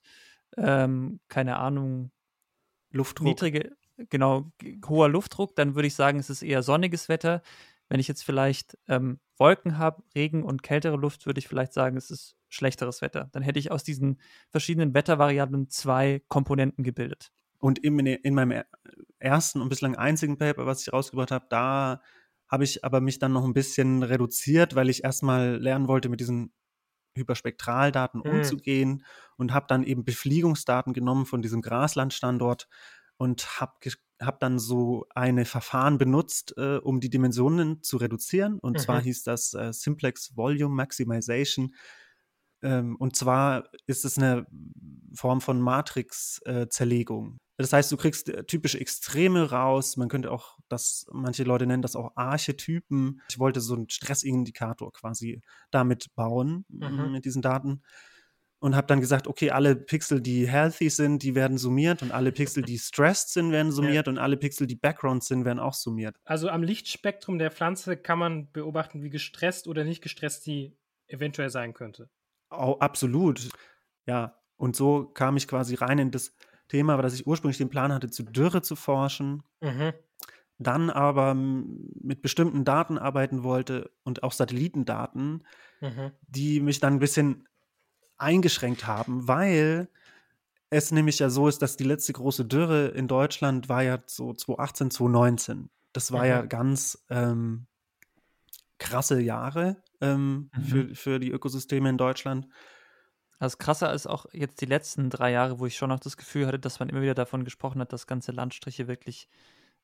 ähm, 0.56 1.20
keine 1.28 1.56
Ahnung, 1.56 2.12
Luftdruck. 2.90 3.26
niedrige, 3.26 3.76
genau, 4.10 4.52
hoher 4.86 5.08
Luftdruck, 5.08 5.56
dann 5.56 5.74
würde 5.74 5.88
ich 5.88 5.94
sagen, 5.94 6.18
es 6.18 6.30
ist 6.30 6.42
eher 6.42 6.62
sonniges 6.62 7.08
Wetter. 7.08 7.42
Wenn 7.88 8.00
ich 8.00 8.08
jetzt 8.08 8.22
vielleicht 8.22 8.78
ähm, 8.86 9.18
Wolken 9.38 9.78
habe, 9.78 10.02
Regen 10.14 10.44
und 10.44 10.62
kältere 10.62 10.96
Luft, 10.96 11.26
würde 11.26 11.38
ich 11.38 11.48
vielleicht 11.48 11.72
sagen, 11.72 11.96
es 11.96 12.10
ist 12.10 12.37
schlechteres 12.48 13.02
Wetter. 13.02 13.28
Dann 13.32 13.42
hätte 13.42 13.58
ich 13.58 13.70
aus 13.70 13.84
diesen 13.84 14.20
verschiedenen 14.50 14.94
Wettervariablen 14.94 15.68
zwei 15.68 16.22
Komponenten 16.28 16.84
gebildet. 16.84 17.32
Und 17.58 17.78
in, 17.78 17.98
in 17.98 18.34
meinem 18.34 18.62
ersten 19.18 19.60
und 19.60 19.68
bislang 19.68 19.96
einzigen 19.96 20.38
Paper, 20.38 20.66
was 20.66 20.82
ich 20.82 20.92
rausgebracht 20.92 21.30
habe, 21.30 21.46
da 21.48 22.00
habe 22.48 22.64
ich 22.64 22.84
aber 22.84 23.00
mich 23.00 23.18
dann 23.18 23.32
noch 23.32 23.44
ein 23.44 23.52
bisschen 23.52 24.02
reduziert, 24.02 24.74
weil 24.74 24.88
ich 24.88 25.04
erstmal 25.04 25.56
lernen 25.56 25.88
wollte, 25.88 26.08
mit 26.08 26.20
diesen 26.20 26.52
Hyperspektraldaten 27.14 28.22
mhm. 28.24 28.30
umzugehen 28.30 29.04
und 29.36 29.52
habe 29.52 29.66
dann 29.68 29.82
eben 29.82 30.04
Befliegungsdaten 30.04 30.92
genommen 30.92 31.26
von 31.26 31.42
diesem 31.42 31.60
Graslandstandort 31.60 32.68
und 33.16 33.60
habe 33.60 33.72
hab 34.20 34.40
dann 34.40 34.58
so 34.58 35.06
eine 35.14 35.44
Verfahren 35.44 35.98
benutzt, 35.98 36.54
äh, 36.56 36.76
um 36.76 37.00
die 37.00 37.10
Dimensionen 37.10 37.82
zu 37.82 37.98
reduzieren. 37.98 38.58
Und 38.58 38.74
mhm. 38.74 38.78
zwar 38.78 39.02
hieß 39.02 39.24
das 39.24 39.54
äh, 39.54 39.72
Simplex 39.72 40.36
Volume 40.36 40.74
Maximization. 40.74 41.74
Ähm, 42.62 42.96
und 42.96 43.16
zwar 43.16 43.68
ist 43.86 44.04
es 44.04 44.18
eine 44.18 44.46
Form 45.14 45.40
von 45.40 45.60
Matrix-Zerlegung. 45.60 47.34
Äh, 47.34 47.38
das 47.58 47.72
heißt, 47.72 47.90
du 47.90 47.96
kriegst 47.96 48.28
äh, 48.28 48.44
typische 48.44 48.80
Extreme 48.80 49.50
raus. 49.50 49.96
Man 49.96 50.08
könnte 50.08 50.30
auch 50.30 50.58
das, 50.68 51.06
manche 51.12 51.42
Leute 51.42 51.66
nennen 51.66 51.82
das 51.82 51.96
auch 51.96 52.12
Archetypen. 52.14 53.20
Ich 53.28 53.38
wollte 53.38 53.60
so 53.60 53.74
einen 53.74 53.88
Stressindikator 53.88 54.92
quasi 54.92 55.42
damit 55.70 56.14
bauen, 56.14 56.64
mhm. 56.68 57.12
mit 57.12 57.24
diesen 57.24 57.42
Daten. 57.42 57.82
Und 58.60 58.74
habe 58.74 58.88
dann 58.88 59.00
gesagt, 59.00 59.28
okay, 59.28 59.52
alle 59.52 59.76
Pixel, 59.76 60.20
die 60.20 60.48
healthy 60.48 60.90
sind, 60.90 61.22
die 61.22 61.36
werden 61.36 61.58
summiert 61.58 62.02
und 62.02 62.10
alle 62.10 62.32
Pixel, 62.32 62.64
die 62.64 62.76
stressed 62.76 63.32
sind, 63.32 63.52
werden 63.52 63.70
summiert 63.70 64.08
ja. 64.08 64.12
und 64.12 64.18
alle 64.18 64.36
Pixel, 64.36 64.66
die 64.66 64.74
Background 64.74 65.22
sind, 65.22 65.44
werden 65.44 65.60
auch 65.60 65.74
summiert. 65.74 66.16
Also 66.24 66.48
am 66.48 66.64
Lichtspektrum 66.64 67.38
der 67.38 67.52
Pflanze 67.52 67.96
kann 67.96 68.18
man 68.18 68.50
beobachten, 68.50 69.00
wie 69.04 69.10
gestresst 69.10 69.68
oder 69.68 69.84
nicht 69.84 70.02
gestresst 70.02 70.44
die 70.46 70.76
eventuell 71.06 71.50
sein 71.50 71.72
könnte. 71.72 72.10
Oh, 72.50 72.76
absolut. 72.80 73.48
Ja, 74.06 74.38
und 74.56 74.76
so 74.76 75.04
kam 75.04 75.36
ich 75.36 75.48
quasi 75.48 75.74
rein 75.74 75.98
in 75.98 76.10
das 76.10 76.34
Thema, 76.68 76.96
dass 77.00 77.14
ich 77.14 77.26
ursprünglich 77.26 77.58
den 77.58 77.70
Plan 77.70 77.92
hatte, 77.92 78.10
zu 78.10 78.22
Dürre 78.22 78.62
zu 78.62 78.76
forschen. 78.76 79.42
Mhm. 79.60 79.92
Dann 80.58 80.90
aber 80.90 81.34
mit 81.34 82.20
bestimmten 82.20 82.64
Daten 82.64 82.98
arbeiten 82.98 83.44
wollte 83.44 83.92
und 84.02 84.22
auch 84.22 84.32
Satellitendaten, 84.32 85.46
mhm. 85.80 86.12
die 86.26 86.60
mich 86.60 86.80
dann 86.80 86.94
ein 86.94 86.98
bisschen 86.98 87.46
eingeschränkt 88.16 88.86
haben, 88.86 89.28
weil 89.28 89.88
es 90.70 90.90
nämlich 90.90 91.20
ja 91.20 91.30
so 91.30 91.48
ist, 91.48 91.62
dass 91.62 91.76
die 91.76 91.84
letzte 91.84 92.12
große 92.12 92.44
Dürre 92.44 92.88
in 92.88 93.08
Deutschland 93.08 93.68
war 93.68 93.82
ja 93.82 94.02
so 94.06 94.34
2018, 94.34 94.90
2019. 94.90 95.70
Das 95.92 96.12
war 96.12 96.22
mhm. 96.22 96.28
ja 96.28 96.42
ganz 96.42 97.04
ähm, 97.08 97.66
krasse 98.78 99.20
Jahre 99.20 99.76
ähm, 100.00 100.50
mhm. 100.54 100.62
für, 100.62 100.94
für 100.94 101.18
die 101.18 101.30
Ökosysteme 101.30 101.88
in 101.88 101.98
Deutschland. 101.98 102.48
Das 103.38 103.58
Krasse 103.58 103.86
ist 103.86 104.06
auch 104.06 104.26
jetzt 104.32 104.60
die 104.60 104.66
letzten 104.66 105.10
drei 105.10 105.30
Jahre, 105.30 105.60
wo 105.60 105.66
ich 105.66 105.76
schon 105.76 105.90
noch 105.90 106.00
das 106.00 106.16
Gefühl 106.16 106.46
hatte, 106.46 106.58
dass 106.58 106.80
man 106.80 106.88
immer 106.88 107.02
wieder 107.02 107.14
davon 107.14 107.44
gesprochen 107.44 107.80
hat, 107.80 107.92
dass 107.92 108.06
ganze 108.06 108.32
Landstriche 108.32 108.88
wirklich 108.88 109.28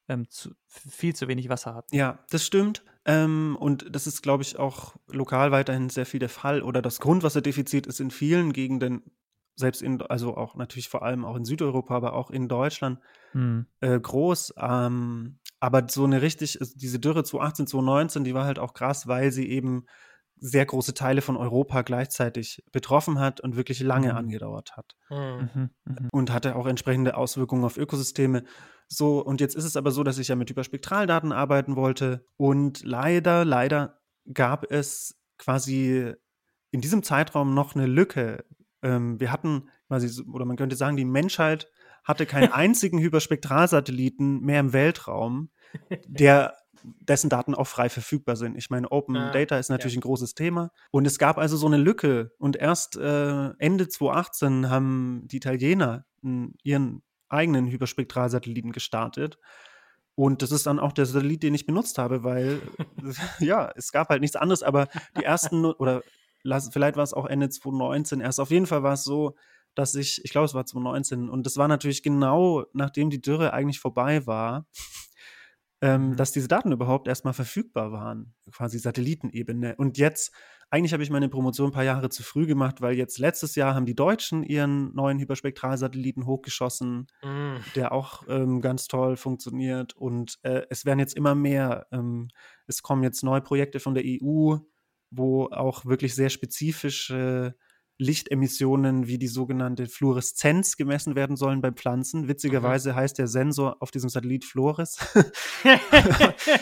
ähm, 0.08 0.28
zu, 0.28 0.50
viel 0.66 1.14
zu 1.14 1.28
wenig 1.28 1.48
Wasser 1.48 1.74
hatten. 1.74 1.94
Ja, 1.94 2.18
das 2.30 2.44
stimmt. 2.44 2.84
Ähm, 3.04 3.56
und 3.58 3.94
das 3.94 4.06
ist, 4.06 4.22
glaube 4.22 4.42
ich, 4.42 4.58
auch 4.58 4.96
lokal 5.06 5.52
weiterhin 5.52 5.88
sehr 5.88 6.06
viel 6.06 6.20
der 6.20 6.28
Fall. 6.28 6.62
Oder 6.62 6.82
das 6.82 7.00
Grundwasserdefizit 7.00 7.86
ist 7.86 8.00
in 8.00 8.10
vielen 8.10 8.52
Gegenden, 8.52 9.02
selbst 9.56 9.82
in, 9.82 10.02
also 10.02 10.36
auch 10.36 10.56
natürlich 10.56 10.88
vor 10.88 11.02
allem 11.02 11.24
auch 11.24 11.36
in 11.36 11.44
Südeuropa, 11.44 11.94
aber 11.94 12.14
auch 12.14 12.30
in 12.30 12.48
Deutschland 12.48 12.98
mhm. 13.34 13.66
äh, 13.80 13.98
groß. 13.98 14.54
Ähm, 14.58 15.38
aber 15.64 15.86
so 15.88 16.04
eine 16.04 16.20
richtig, 16.20 16.58
diese 16.74 17.00
Dürre 17.00 17.24
2018, 17.24 17.66
2019, 17.68 18.24
die 18.24 18.34
war 18.34 18.44
halt 18.44 18.58
auch 18.58 18.74
krass, 18.74 19.08
weil 19.08 19.32
sie 19.32 19.48
eben 19.48 19.86
sehr 20.36 20.66
große 20.66 20.92
Teile 20.92 21.22
von 21.22 21.38
Europa 21.38 21.80
gleichzeitig 21.80 22.62
betroffen 22.70 23.18
hat 23.18 23.40
und 23.40 23.56
wirklich 23.56 23.80
lange 23.80 24.10
mhm. 24.12 24.18
angedauert 24.18 24.76
hat. 24.76 24.94
Mhm. 25.08 25.48
mhm, 25.54 25.70
mhm. 25.86 26.08
Und 26.12 26.34
hatte 26.34 26.56
auch 26.56 26.66
entsprechende 26.66 27.16
Auswirkungen 27.16 27.64
auf 27.64 27.78
Ökosysteme. 27.78 28.44
So, 28.88 29.24
und 29.24 29.40
jetzt 29.40 29.56
ist 29.56 29.64
es 29.64 29.76
aber 29.76 29.90
so, 29.90 30.02
dass 30.02 30.18
ich 30.18 30.28
ja 30.28 30.36
mit 30.36 30.50
Hyperspektraldaten 30.50 31.32
arbeiten 31.32 31.76
wollte. 31.76 32.26
Und 32.36 32.84
leider, 32.84 33.46
leider 33.46 34.02
gab 34.34 34.70
es 34.70 35.18
quasi 35.38 36.12
in 36.72 36.82
diesem 36.82 37.02
Zeitraum 37.02 37.54
noch 37.54 37.74
eine 37.74 37.86
Lücke. 37.86 38.44
Ähm, 38.82 39.18
wir 39.18 39.32
hatten 39.32 39.70
quasi, 39.88 40.22
oder 40.30 40.44
man 40.44 40.58
könnte 40.58 40.76
sagen, 40.76 40.98
die 40.98 41.06
Menschheit 41.06 41.70
hatte 42.04 42.26
keinen 42.26 42.52
einzigen 42.52 42.98
Hyperspektralsatelliten 43.00 44.40
mehr 44.40 44.60
im 44.60 44.72
Weltraum, 44.72 45.50
der 46.06 46.54
dessen 46.82 47.30
Daten 47.30 47.54
auch 47.54 47.66
frei 47.66 47.88
verfügbar 47.88 48.36
sind. 48.36 48.56
Ich 48.56 48.70
meine, 48.70 48.92
Open 48.92 49.16
ah, 49.16 49.32
Data 49.32 49.58
ist 49.58 49.70
natürlich 49.70 49.94
ja. 49.94 49.98
ein 49.98 50.02
großes 50.02 50.34
Thema. 50.34 50.70
Und 50.90 51.06
es 51.06 51.18
gab 51.18 51.38
also 51.38 51.56
so 51.56 51.66
eine 51.66 51.78
Lücke. 51.78 52.32
Und 52.38 52.56
erst 52.56 52.96
äh, 52.96 53.50
Ende 53.58 53.88
2018 53.88 54.68
haben 54.70 55.22
die 55.26 55.38
Italiener 55.38 56.04
ihren 56.62 57.02
eigenen 57.28 57.66
Hyperspektralsatelliten 57.68 58.72
gestartet. 58.72 59.38
Und 60.14 60.42
das 60.42 60.52
ist 60.52 60.66
dann 60.66 60.78
auch 60.78 60.92
der 60.92 61.06
Satellit, 61.06 61.42
den 61.42 61.54
ich 61.54 61.66
benutzt 61.66 61.98
habe, 61.98 62.22
weil 62.22 62.60
ja, 63.40 63.72
es 63.74 63.90
gab 63.90 64.10
halt 64.10 64.20
nichts 64.20 64.36
anderes, 64.36 64.62
aber 64.62 64.88
die 65.18 65.24
ersten 65.24 65.64
oder 65.64 66.02
vielleicht 66.70 66.96
war 66.96 67.02
es 67.02 67.14
auch 67.14 67.26
Ende 67.26 67.48
2019 67.48 68.20
erst. 68.20 68.38
Auf 68.38 68.50
jeden 68.50 68.66
Fall 68.66 68.82
war 68.82 68.92
es 68.92 69.04
so, 69.04 69.34
dass 69.74 69.94
ich, 69.94 70.24
ich 70.24 70.30
glaube, 70.30 70.46
es 70.46 70.54
war 70.54 70.64
2019 70.64 71.28
und 71.28 71.46
das 71.46 71.56
war 71.56 71.68
natürlich 71.68 72.02
genau 72.02 72.64
nachdem 72.72 73.10
die 73.10 73.20
Dürre 73.20 73.52
eigentlich 73.52 73.80
vorbei 73.80 74.26
war, 74.26 74.66
ähm, 75.84 76.10
mhm. 76.10 76.16
dass 76.16 76.32
diese 76.32 76.48
Daten 76.48 76.72
überhaupt 76.72 77.08
erstmal 77.08 77.34
verfügbar 77.34 77.92
waren, 77.92 78.34
quasi 78.50 78.78
Satellitenebene. 78.78 79.76
Und 79.76 79.98
jetzt, 79.98 80.32
eigentlich 80.70 80.94
habe 80.94 81.02
ich 81.02 81.10
meine 81.10 81.28
Promotion 81.28 81.68
ein 81.68 81.72
paar 81.72 81.84
Jahre 81.84 82.08
zu 82.08 82.22
früh 82.22 82.46
gemacht, 82.46 82.80
weil 82.80 82.96
jetzt 82.96 83.18
letztes 83.18 83.54
Jahr 83.54 83.74
haben 83.74 83.84
die 83.84 83.94
Deutschen 83.94 84.42
ihren 84.42 84.94
neuen 84.94 85.18
Hyperspektralsatelliten 85.18 86.24
hochgeschossen, 86.24 87.06
mhm. 87.22 87.56
der 87.74 87.92
auch 87.92 88.22
ähm, 88.28 88.62
ganz 88.62 88.88
toll 88.88 89.16
funktioniert. 89.16 89.94
Und 89.94 90.38
äh, 90.42 90.62
es 90.70 90.86
werden 90.86 91.00
jetzt 91.00 91.16
immer 91.16 91.34
mehr, 91.34 91.86
ähm, 91.92 92.28
es 92.66 92.82
kommen 92.82 93.02
jetzt 93.02 93.22
neue 93.22 93.42
Projekte 93.42 93.78
von 93.78 93.94
der 93.94 94.04
EU, 94.06 94.56
wo 95.10 95.50
auch 95.50 95.84
wirklich 95.84 96.14
sehr 96.14 96.30
spezifische 96.30 97.56
Lichtemissionen 97.98 99.06
wie 99.06 99.18
die 99.18 99.28
sogenannte 99.28 99.86
Fluoreszenz 99.86 100.76
gemessen 100.76 101.14
werden 101.14 101.36
sollen 101.36 101.60
bei 101.60 101.70
Pflanzen. 101.70 102.26
Witzigerweise 102.26 102.92
mhm. 102.92 102.96
heißt 102.96 103.18
der 103.18 103.28
Sensor 103.28 103.76
auf 103.80 103.90
diesem 103.92 104.08
Satellit 104.08 104.44
Flores. 104.44 104.98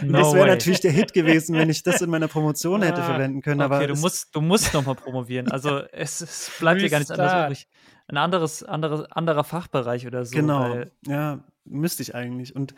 no 0.03 0.19
das 0.19 0.35
wäre 0.35 0.47
natürlich 0.47 0.81
der 0.81 0.93
Hit 0.93 1.15
gewesen, 1.15 1.57
wenn 1.57 1.71
ich 1.71 1.83
das 1.83 2.03
in 2.03 2.11
meiner 2.11 2.29
Promotion 2.29 2.83
hätte 2.83 3.03
ah, 3.03 3.07
verwenden 3.07 3.41
können. 3.41 3.63
Okay, 3.63 3.75
aber 3.75 3.87
du 3.87 3.95
musst, 3.97 4.35
du 4.35 4.43
musst 4.43 4.75
nochmal 4.75 4.95
promovieren. 4.95 5.51
Also 5.51 5.81
es, 5.93 6.21
es 6.21 6.51
bleibt 6.59 6.83
dir 6.83 6.91
gar 6.91 6.99
nichts 6.99 7.11
anderes 7.11 7.47
übrig. 7.47 7.69
Ein 8.09 8.17
anderes, 8.19 8.63
anderes, 8.63 9.11
anderer 9.11 9.45
Fachbereich 9.45 10.07
oder 10.07 10.27
so. 10.27 10.37
Genau, 10.37 10.83
ja, 11.07 11.43
müsste 11.65 12.03
ich 12.03 12.15
eigentlich. 12.15 12.55
Und 12.55 12.75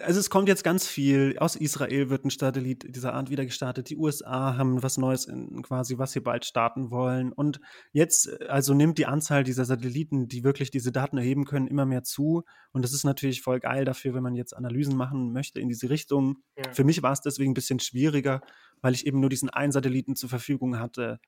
also 0.00 0.20
es 0.20 0.30
kommt 0.30 0.48
jetzt 0.48 0.64
ganz 0.64 0.86
viel. 0.86 1.36
Aus 1.38 1.56
Israel 1.56 2.10
wird 2.10 2.24
ein 2.24 2.30
Satellit 2.30 2.94
dieser 2.94 3.14
Art 3.14 3.30
wieder 3.30 3.44
gestartet. 3.44 3.90
Die 3.90 3.96
USA 3.96 4.56
haben 4.56 4.82
was 4.82 4.98
Neues 4.98 5.26
in, 5.26 5.62
quasi, 5.62 5.98
was 5.98 6.12
sie 6.12 6.20
bald 6.20 6.44
starten 6.44 6.90
wollen. 6.90 7.32
Und 7.32 7.60
jetzt, 7.92 8.40
also 8.48 8.74
nimmt 8.74 8.98
die 8.98 9.06
Anzahl 9.06 9.44
dieser 9.44 9.64
Satelliten, 9.64 10.28
die 10.28 10.44
wirklich 10.44 10.70
diese 10.70 10.92
Daten 10.92 11.18
erheben 11.18 11.44
können, 11.44 11.66
immer 11.66 11.86
mehr 11.86 12.02
zu. 12.02 12.44
Und 12.72 12.82
das 12.82 12.92
ist 12.92 13.04
natürlich 13.04 13.42
voll 13.42 13.60
geil 13.60 13.84
dafür, 13.84 14.14
wenn 14.14 14.22
man 14.22 14.34
jetzt 14.34 14.56
Analysen 14.56 14.96
machen 14.96 15.32
möchte 15.32 15.60
in 15.60 15.68
diese 15.68 15.90
Richtung. 15.90 16.38
Ja. 16.56 16.72
Für 16.72 16.84
mich 16.84 17.02
war 17.02 17.12
es 17.12 17.20
deswegen 17.20 17.52
ein 17.52 17.54
bisschen 17.54 17.80
schwieriger, 17.80 18.40
weil 18.80 18.94
ich 18.94 19.06
eben 19.06 19.20
nur 19.20 19.30
diesen 19.30 19.50
einen 19.50 19.72
Satelliten 19.72 20.16
zur 20.16 20.28
Verfügung 20.28 20.78
hatte. 20.78 21.18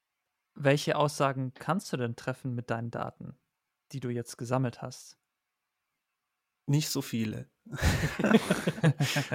Welche 0.55 0.97
Aussagen 0.97 1.53
kannst 1.55 1.93
du 1.93 1.97
denn 1.97 2.16
treffen 2.16 2.55
mit 2.55 2.71
deinen 2.71 2.91
Daten, 2.91 3.39
die 3.93 4.01
du 4.01 4.11
jetzt 4.11 4.39
gesammelt 4.39 4.83
hast? 4.83 5.19
Nicht 6.69 6.91
so 6.91 7.03
viele. 7.03 7.49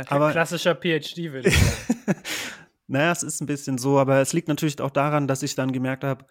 aber, 0.07 0.31
Klassischer 0.31 0.75
PhD, 0.75 1.31
würde 1.31 1.49
ich 1.49 1.57
sagen. 1.57 2.21
naja, 2.87 3.11
es 3.11 3.23
ist 3.23 3.41
ein 3.41 3.47
bisschen 3.47 3.77
so, 3.77 3.99
aber 3.99 4.21
es 4.21 4.33
liegt 4.33 4.47
natürlich 4.47 4.79
auch 4.81 4.91
daran, 4.91 5.27
dass 5.27 5.43
ich 5.43 5.55
dann 5.55 5.71
gemerkt 5.71 6.03
habe, 6.03 6.25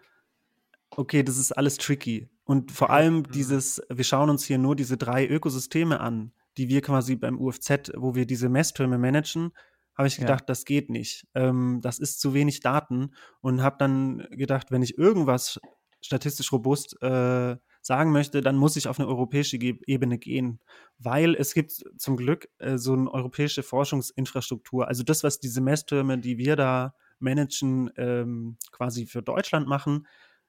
okay, 0.91 1.23
das 1.23 1.39
ist 1.39 1.53
alles 1.53 1.77
tricky. 1.79 2.31
Und 2.45 2.71
vor 2.73 2.91
allem 2.91 3.19
mhm. 3.19 3.31
dieses, 3.33 3.83
wir 3.89 4.05
schauen 4.05 4.31
uns 4.31 4.45
hier 4.45 4.59
nur 4.59 4.77
diese 4.77 4.97
drei 4.97 5.27
Ökosysteme 5.27 6.01
an, 6.01 6.33
die 6.57 6.69
wir 6.69 6.83
quasi 6.83 7.17
beim 7.17 7.41
UFZ, 7.41 7.93
wo 7.97 8.15
wir 8.15 8.27
diese 8.27 8.49
Messtürme 8.49 8.99
managen, 8.99 9.53
habe 9.97 10.09
ich 10.09 10.17
gedacht, 10.17 10.43
ja. 10.43 10.47
das 10.47 10.65
geht 10.65 10.89
nicht. 10.89 11.27
Ähm, 11.35 11.81
das 11.83 11.99
ist 11.99 12.21
zu 12.21 12.33
wenig 12.35 12.61
Daten 12.61 13.15
und 13.41 13.63
habe 13.63 13.77
dann 13.79 14.27
gedacht, 14.31 14.71
wenn 14.71 14.83
ich 14.83 14.97
irgendwas 14.97 15.61
statistisch 16.01 16.53
robust 16.53 16.97
äh, 17.03 17.57
sagen 17.83 18.13
möchte, 18.13 18.41
dann 18.41 18.57
muss 18.57 18.77
ich 18.77 18.89
auf 18.89 18.99
eine 18.99 19.09
europäische 19.09 19.59
Ebene 19.59 20.17
gehen, 20.17 20.61
weil 20.99 21.35
es 21.35 21.53
gibt 21.53 21.73
zum 21.99 22.17
Glück 22.17 22.49
äh, 22.59 22.79
so 22.79 22.95
eine 22.95 23.13
europäische 23.13 23.63
Forschungsinfrastruktur. 23.63 24.89
Also 24.89 25.03
das, 25.03 25.25
was 25.25 25.41
diese 25.41 25.61
Messtürme, 25.61 26.19
die 26.19 26.39
wir 26.39 26.57
da 26.57 26.95
managen, 27.19 27.91
ähm, 27.97 28.57
quasi 28.71 29.07
für 29.07 29.23
Deutschland 29.23 29.67
machen, 29.67 30.07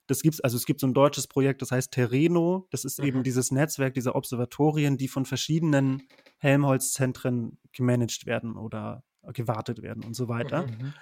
das 0.07 0.21
gibt's, 0.21 0.41
also 0.41 0.57
es 0.57 0.65
gibt 0.65 0.79
so 0.79 0.87
ein 0.87 0.93
deutsches 0.93 1.27
Projekt, 1.27 1.61
das 1.61 1.71
heißt 1.71 1.91
Terreno. 1.91 2.67
Das 2.71 2.85
ist 2.85 2.99
mhm. 2.99 3.05
eben 3.05 3.23
dieses 3.23 3.51
Netzwerk 3.51 3.93
dieser 3.93 4.15
Observatorien, 4.15 4.97
die 4.97 5.07
von 5.07 5.25
verschiedenen 5.25 6.03
Helmholtz-Zentren 6.37 7.57
gemanagt 7.71 8.25
werden 8.25 8.57
oder 8.57 9.03
gewartet 9.31 9.81
werden 9.81 10.03
und 10.03 10.13
so 10.15 10.27
weiter. 10.27 10.67
Mhm. 10.67 10.93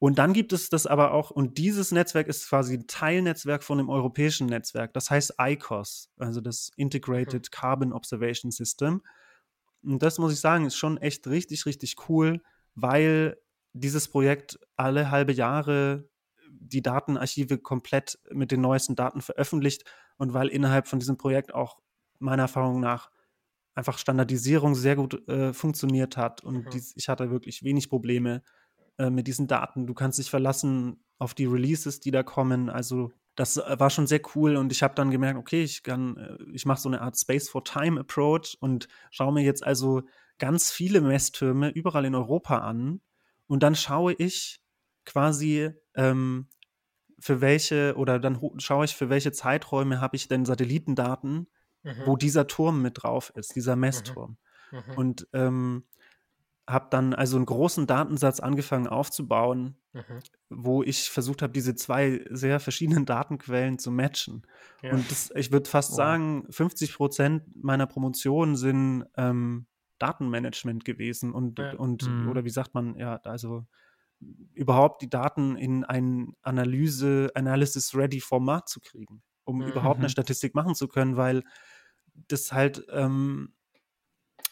Und 0.00 0.18
dann 0.18 0.32
gibt 0.32 0.52
es 0.52 0.70
das 0.70 0.86
aber 0.86 1.12
auch, 1.12 1.30
und 1.30 1.58
dieses 1.58 1.90
Netzwerk 1.90 2.28
ist 2.28 2.48
quasi 2.48 2.74
ein 2.74 2.86
Teilnetzwerk 2.86 3.64
von 3.64 3.78
dem 3.78 3.88
europäischen 3.88 4.46
Netzwerk, 4.46 4.92
das 4.92 5.10
heißt 5.10 5.34
ICOS, 5.40 6.10
also 6.18 6.40
das 6.40 6.70
Integrated. 6.76 7.50
Carbon 7.50 7.92
Observation 7.92 8.52
System. 8.52 9.02
Und 9.82 10.02
das 10.02 10.18
muss 10.18 10.32
ich 10.32 10.40
sagen, 10.40 10.66
ist 10.66 10.76
schon 10.76 10.98
echt 10.98 11.26
richtig, 11.26 11.66
richtig 11.66 11.96
cool, 12.08 12.40
weil 12.74 13.38
dieses 13.72 14.08
Projekt 14.08 14.58
alle 14.76 15.10
halbe 15.10 15.32
Jahre 15.32 16.08
die 16.48 16.82
Datenarchive 16.82 17.58
komplett 17.58 18.18
mit 18.30 18.50
den 18.52 18.60
neuesten 18.60 18.96
Daten 18.96 19.20
veröffentlicht 19.20 19.84
und 20.16 20.32
weil 20.32 20.48
innerhalb 20.48 20.86
von 20.86 20.98
diesem 20.98 21.16
Projekt 21.16 21.54
auch 21.54 21.78
meiner 22.18 22.42
Erfahrung 22.44 22.80
nach 22.80 23.10
einfach 23.74 23.98
Standardisierung 23.98 24.74
sehr 24.74 24.96
gut 24.96 25.28
äh, 25.28 25.52
funktioniert 25.52 26.16
hat 26.16 26.42
und 26.42 26.66
mhm. 26.66 26.70
dies, 26.70 26.94
ich 26.96 27.08
hatte 27.08 27.30
wirklich 27.30 27.62
wenig 27.62 27.88
Probleme 27.88 28.42
äh, 28.98 29.10
mit 29.10 29.26
diesen 29.26 29.46
Daten. 29.46 29.86
Du 29.86 29.94
kannst 29.94 30.18
dich 30.18 30.30
verlassen 30.30 31.02
auf 31.18 31.34
die 31.34 31.46
Releases, 31.46 32.00
die 32.00 32.10
da 32.10 32.22
kommen. 32.22 32.68
Also 32.68 33.12
das 33.34 33.56
äh, 33.56 33.78
war 33.78 33.90
schon 33.90 34.06
sehr 34.06 34.20
cool 34.34 34.56
und 34.56 34.72
ich 34.72 34.82
habe 34.82 34.94
dann 34.94 35.10
gemerkt, 35.10 35.38
okay, 35.38 35.62
ich 35.62 35.82
kann, 35.82 36.16
äh, 36.16 36.36
ich 36.52 36.66
mache 36.66 36.80
so 36.80 36.88
eine 36.88 37.00
Art 37.00 37.18
Space 37.18 37.48
for 37.48 37.64
Time 37.64 38.00
Approach 38.00 38.56
und 38.60 38.88
schaue 39.10 39.32
mir 39.32 39.42
jetzt 39.42 39.64
also 39.64 40.02
ganz 40.38 40.70
viele 40.70 41.00
Messtürme 41.00 41.70
überall 41.70 42.04
in 42.04 42.14
Europa 42.14 42.58
an 42.58 43.00
und 43.46 43.62
dann 43.62 43.74
schaue 43.74 44.12
ich 44.14 44.60
quasi 45.04 45.70
ähm, 45.94 46.48
für 47.18 47.40
welche 47.40 47.94
oder 47.96 48.18
dann 48.18 48.40
schaue 48.58 48.84
ich 48.84 48.94
für 48.94 49.08
welche 49.08 49.32
Zeiträume 49.32 50.00
habe 50.00 50.16
ich 50.16 50.28
denn 50.28 50.44
Satellitendaten, 50.44 51.48
mhm. 51.82 52.02
wo 52.06 52.16
dieser 52.16 52.46
Turm 52.46 52.82
mit 52.82 53.02
drauf 53.02 53.32
ist, 53.34 53.56
dieser 53.56 53.74
mhm. 53.76 53.80
Messturm. 53.80 54.36
Mhm. 54.70 54.78
Mhm. 54.78 54.96
Und 54.96 55.28
ähm, 55.32 55.84
habe 56.68 56.88
dann 56.90 57.14
also 57.14 57.36
einen 57.36 57.46
großen 57.46 57.86
Datensatz 57.86 58.40
angefangen 58.40 58.86
aufzubauen, 58.86 59.76
mhm. 59.94 60.20
wo 60.50 60.82
ich 60.82 61.08
versucht 61.08 61.40
habe, 61.40 61.52
diese 61.52 61.74
zwei 61.74 62.24
sehr 62.30 62.60
verschiedenen 62.60 63.06
Datenquellen 63.06 63.78
zu 63.78 63.90
matchen. 63.90 64.46
Ja. 64.82 64.92
Und 64.92 65.10
das, 65.10 65.30
ich 65.34 65.50
würde 65.50 65.68
fast 65.68 65.92
wow. 65.92 65.96
sagen, 65.96 66.46
50 66.50 66.94
Prozent 66.94 67.42
meiner 67.56 67.86
Promotion 67.86 68.54
sind 68.54 69.06
ähm, 69.16 69.66
Datenmanagement 69.98 70.84
gewesen 70.84 71.32
und, 71.32 71.58
ja. 71.58 71.74
und 71.74 72.06
mhm. 72.06 72.28
oder 72.28 72.44
wie 72.44 72.50
sagt 72.50 72.74
man, 72.74 72.96
ja, 72.96 73.16
also 73.24 73.66
überhaupt 74.52 75.00
die 75.00 75.08
Daten 75.10 75.56
in 75.56 75.84
ein 75.84 76.34
Analyse, 76.42 77.30
Analysis-Ready-Format 77.34 78.68
zu 78.68 78.80
kriegen, 78.80 79.22
um 79.44 79.58
mhm. 79.58 79.68
überhaupt 79.68 80.00
eine 80.00 80.08
Statistik 80.10 80.54
machen 80.54 80.74
zu 80.74 80.86
können, 80.86 81.16
weil 81.16 81.44
das 82.26 82.52
halt, 82.52 82.84
ähm, 82.90 83.54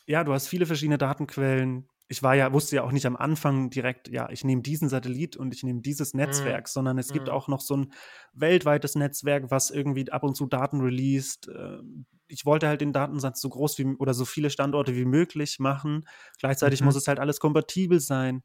ja, 0.06 0.24
du 0.24 0.32
hast 0.32 0.48
viele 0.48 0.64
verschiedene 0.64 0.98
Datenquellen, 0.98 1.88
ich 2.08 2.22
war 2.22 2.34
ja, 2.34 2.52
wusste 2.52 2.76
ja 2.76 2.82
auch 2.82 2.92
nicht 2.92 3.06
am 3.06 3.16
Anfang 3.16 3.70
direkt, 3.70 4.08
ja, 4.08 4.28
ich 4.30 4.44
nehme 4.44 4.62
diesen 4.62 4.88
Satellit 4.88 5.36
und 5.36 5.52
ich 5.54 5.62
nehme 5.62 5.80
dieses 5.80 6.14
mhm. 6.14 6.20
Netzwerk, 6.20 6.66
mhm. 6.66 6.70
sondern 6.70 6.98
es 6.98 7.12
gibt 7.12 7.26
mhm. 7.26 7.32
auch 7.32 7.48
noch 7.48 7.60
so 7.60 7.76
ein 7.76 7.92
weltweites 8.32 8.94
Netzwerk, 8.94 9.50
was 9.50 9.70
irgendwie 9.70 10.10
ab 10.10 10.22
und 10.22 10.36
zu 10.36 10.46
Daten 10.46 10.80
released. 10.80 11.48
Ähm, 11.48 12.06
ich 12.28 12.44
wollte 12.44 12.68
halt 12.68 12.80
den 12.80 12.92
Datensatz 12.92 13.40
so 13.40 13.48
groß 13.48 13.78
wie 13.78 13.86
oder 13.96 14.14
so 14.14 14.24
viele 14.24 14.50
Standorte 14.50 14.96
wie 14.96 15.04
möglich 15.04 15.58
machen. 15.58 16.06
Gleichzeitig 16.38 16.80
mhm. 16.80 16.86
muss 16.86 16.96
es 16.96 17.08
halt 17.08 17.18
alles 17.18 17.40
kompatibel 17.40 18.00
sein. 18.00 18.42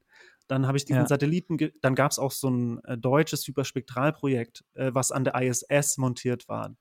Dann 0.47 0.67
habe 0.67 0.77
ich 0.77 0.85
diesen 0.85 1.03
ja. 1.03 1.07
Satelliten, 1.07 1.57
dann 1.81 1.95
gab 1.95 2.11
es 2.11 2.19
auch 2.19 2.31
so 2.31 2.49
ein 2.49 2.83
äh, 2.83 2.97
deutsches 2.97 3.47
Hyperspektralprojekt, 3.47 4.65
äh, 4.73 4.91
was 4.93 5.11
an 5.11 5.23
der 5.23 5.35
ISS 5.35 5.97
montiert 5.97 6.47
war. 6.47 6.75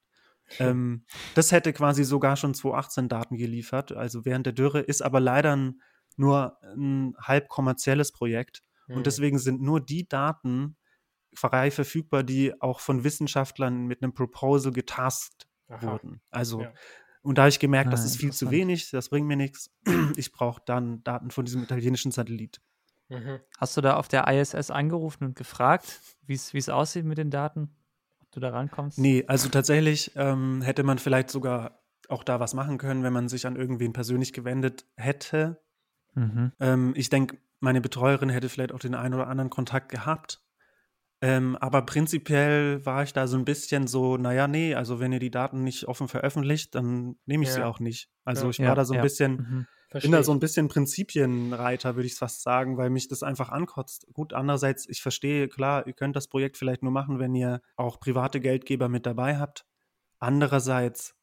Ähm, 0.59 1.05
das 1.35 1.53
hätte 1.53 1.73
quasi 1.73 2.05
sogar 2.05 2.37
schon 2.37 2.55
2018 2.55 3.09
Daten 3.09 3.37
geliefert, 3.37 3.93
also 3.93 4.25
während 4.25 4.47
der 4.47 4.53
Dürre, 4.53 4.81
ist 4.81 5.03
aber 5.03 5.21
leider 5.21 5.55
ein 5.55 5.81
nur 6.21 6.57
ein 6.63 7.17
halb 7.21 7.49
kommerzielles 7.49 8.13
Projekt. 8.13 8.63
Mhm. 8.87 8.99
Und 8.99 9.07
deswegen 9.07 9.39
sind 9.39 9.61
nur 9.61 9.81
die 9.81 10.09
Daten 10.09 10.77
frei 11.35 11.71
verfügbar, 11.71 12.23
die 12.23 12.61
auch 12.61 12.81
von 12.81 13.05
Wissenschaftlern 13.05 13.87
mit 13.87 14.03
einem 14.03 14.15
Proposal 14.15 14.73
getaskt 14.73 15.49
Aha. 15.69 15.83
wurden. 15.83 16.21
Also, 16.31 16.63
ja. 16.63 16.73
und 17.23 17.39
da 17.39 17.43
habe 17.43 17.51
ich 17.51 17.59
gemerkt, 17.59 17.89
ah, 17.89 17.91
das 17.93 18.05
ist 18.05 18.17
viel 18.17 18.33
zu 18.33 18.51
wenig, 18.51 18.91
das 18.91 19.09
bringt 19.09 19.27
mir 19.27 19.37
nichts. 19.37 19.71
Ich 20.17 20.33
brauche 20.33 20.61
dann 20.65 21.03
Daten 21.05 21.31
von 21.31 21.45
diesem 21.45 21.63
italienischen 21.63 22.11
Satellit. 22.11 22.61
Mhm. 23.09 23.41
Hast 23.59 23.77
du 23.77 23.81
da 23.81 23.97
auf 23.97 24.09
der 24.09 24.27
ISS 24.29 24.71
angerufen 24.71 25.25
und 25.25 25.37
gefragt, 25.37 26.01
wie 26.27 26.35
es 26.35 26.69
aussieht 26.69 27.05
mit 27.05 27.19
den 27.19 27.31
Daten? 27.31 27.77
Ob 28.21 28.31
du 28.33 28.41
da 28.41 28.51
rankommst? 28.51 28.99
Nee, 28.99 29.25
also 29.27 29.49
tatsächlich 29.49 30.13
ähm, 30.17 30.63
hätte 30.63 30.83
man 30.83 30.99
vielleicht 30.99 31.31
sogar 31.31 31.81
auch 32.09 32.25
da 32.25 32.41
was 32.41 32.55
machen 32.55 32.79
können, 32.79 33.03
wenn 33.03 33.13
man 33.13 33.29
sich 33.29 33.47
an 33.47 33.57
irgendwen 33.57 33.93
persönlich 33.93 34.33
gewendet 34.33 34.87
hätte. 34.97 35.63
Mhm. 36.15 36.53
Ähm, 36.61 36.93
ich 36.97 37.11
denke, 37.11 37.39
meine 37.61 37.81
Betreuerin 37.81 38.31
hätte 38.31 38.49
vielleicht 38.49 38.73
auch 38.73 38.79
den 38.79 38.95
einen 38.95 39.15
oder 39.15 39.29
anderen 39.29 39.51
Kontakt 39.51 39.91
gehabt. 39.91 40.43
Ähm, 41.23 41.57
aber 41.57 41.83
prinzipiell 41.83 42.85
war 42.87 43.03
ich 43.03 43.13
da 43.13 43.27
so 43.27 43.37
ein 43.37 43.45
bisschen 43.45 43.87
so, 43.87 44.17
naja, 44.17 44.49
nee, 44.49 44.75
also 44.75 45.01
wenn 45.01 45.13
ihr 45.13 45.19
die 45.19 45.31
Daten 45.31 45.63
nicht 45.63 45.87
offen 45.87 46.09
veröffentlicht, 46.09 46.75
dann 46.75 47.17
nehme 47.27 47.43
ich 47.43 47.51
ja. 47.51 47.57
sie 47.57 47.63
auch 47.65 47.79
nicht. 47.79 48.09
Also 48.25 48.45
ja. 48.45 48.51
ich 48.51 48.59
war 48.61 48.67
ja, 48.69 48.75
da 48.75 48.85
so 48.87 48.95
ein 48.95 49.03
bisschen, 49.03 49.67
mhm. 49.93 50.01
bin 50.01 50.13
da 50.13 50.23
so 50.23 50.33
ein 50.33 50.41
bisschen 50.41 50.69
Prinzipienreiter, 50.69 51.95
würde 51.95 52.07
ich 52.07 52.15
fast 52.15 52.43
sagen, 52.43 52.79
weil 52.79 52.89
mich 52.89 53.09
das 53.09 53.23
einfach 53.23 53.51
ankotzt. 53.51 54.07
Gut, 54.15 54.33
andererseits, 54.33 54.89
ich 54.89 55.03
verstehe, 55.03 55.49
klar, 55.49 55.87
ihr 55.87 55.93
könnt 55.93 56.17
das 56.17 56.27
Projekt 56.27 56.57
vielleicht 56.57 56.83
nur 56.83 56.93
machen, 56.93 57.19
wenn 57.19 57.35
ihr 57.35 57.61
auch 57.77 58.01
private 58.01 58.41
Geldgeber 58.41 58.89
mit 58.89 59.05
dabei 59.05 59.37
habt. 59.37 59.67
Andererseits, 60.21 61.17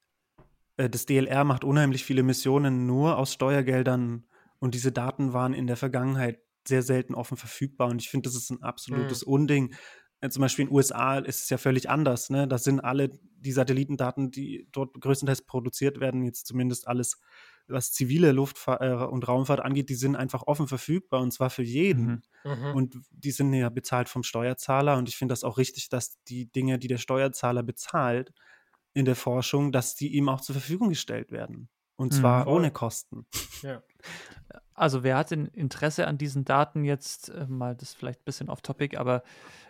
äh, 0.76 0.92
das 0.92 1.08
DLR 1.08 1.44
macht 1.44 1.64
unheimlich 1.64 2.06
viele 2.06 2.22
Missionen 2.22 2.86
nur 2.86 3.18
aus 3.18 3.34
Steuergeldern 3.34 4.27
Und 4.60 4.74
diese 4.74 4.92
Daten 4.92 5.34
waren 5.34 5.54
in 5.54 5.68
der 5.68 5.78
Vergangenheit 5.78 6.40
sehr 6.68 6.84
selten 6.84 7.16
offen 7.16 7.38
verfügbar. 7.38 7.90
Und 7.90 8.02
ich 8.02 8.10
finde, 8.10 8.28
das 8.28 8.36
ist 8.36 8.50
ein 8.50 8.62
absolutes 8.62 9.26
mhm. 9.26 9.34
Unding. 9.34 9.76
Äh, 10.22 10.30
zum 10.30 10.42
Beispiel 10.42 10.64
in 10.64 10.70
den 10.70 10.76
USA 10.76 11.20
ist 11.20 11.44
es 11.44 11.50
ja 11.50 11.58
völlig 11.58 11.90
anders. 11.90 12.30
Ne? 12.30 12.48
Da 12.48 12.58
sind 12.58 12.80
alle 12.80 13.10
die 13.40 13.52
Satellitendaten, 13.52 14.32
die 14.32 14.68
dort 14.72 15.00
größtenteils 15.00 15.44
produziert 15.44 16.00
werden, 16.00 16.24
jetzt 16.24 16.48
zumindest 16.48 16.88
alles, 16.88 17.20
was 17.68 17.92
zivile 17.92 18.32
Luftfahrt 18.32 18.82
äh, 18.82 18.94
und 18.94 19.28
Raumfahrt 19.28 19.60
angeht, 19.60 19.90
die 19.90 19.96
sind 19.96 20.16
einfach 20.16 20.44
offen 20.48 20.68
verfügbar 20.68 21.22
und 21.22 21.32
zwar 21.32 21.50
für 21.50 21.64
jeden. 21.64 22.24
Mhm. 22.44 22.52
Mhm. 22.52 22.76
Und 22.76 22.96
die 23.12 23.32
sind 23.32 23.54
ja 23.54 23.70
bezahlt 23.70 24.10
vom 24.10 24.24
Steuerzahler. 24.24 24.98
Und 24.98 25.10
ich 25.10 25.18
finde 25.18 25.34
das 25.34 25.44
auch 25.44 25.58
richtig, 25.58 25.90
dass 25.90 26.18
die 26.28 26.52
Dinge, 26.52 26.80
die 26.80 26.88
der 26.88 26.98
Steuerzahler 26.98 27.64
bezahlt 27.64 28.34
in 28.94 29.06
der 29.06 29.16
Forschung, 29.16 29.72
dass 29.72 29.96
die 29.96 30.16
ihm 30.16 30.30
auch 30.30 30.42
zur 30.42 30.56
Verfügung 30.56 30.90
gestellt 30.90 31.32
werden. 31.32 31.70
Und 31.98 32.14
mhm, 32.14 32.18
zwar 32.18 32.46
mhm, 32.46 32.52
ohne 32.52 32.72
Kosten. 32.72 33.26
Ja. 33.62 33.82
Also 34.74 35.02
wer 35.02 35.18
hat 35.18 35.32
denn 35.32 35.48
Interesse 35.48 36.08
an 36.08 36.20
diesen 36.20 36.46
Daten 36.46 36.84
jetzt, 36.84 37.30
äh, 37.30 37.48
mal 37.48 37.76
das 37.76 37.96
vielleicht 37.96 38.22
ein 38.22 38.26
bisschen 38.26 38.50
off-topic, 38.50 38.98
aber 38.98 39.24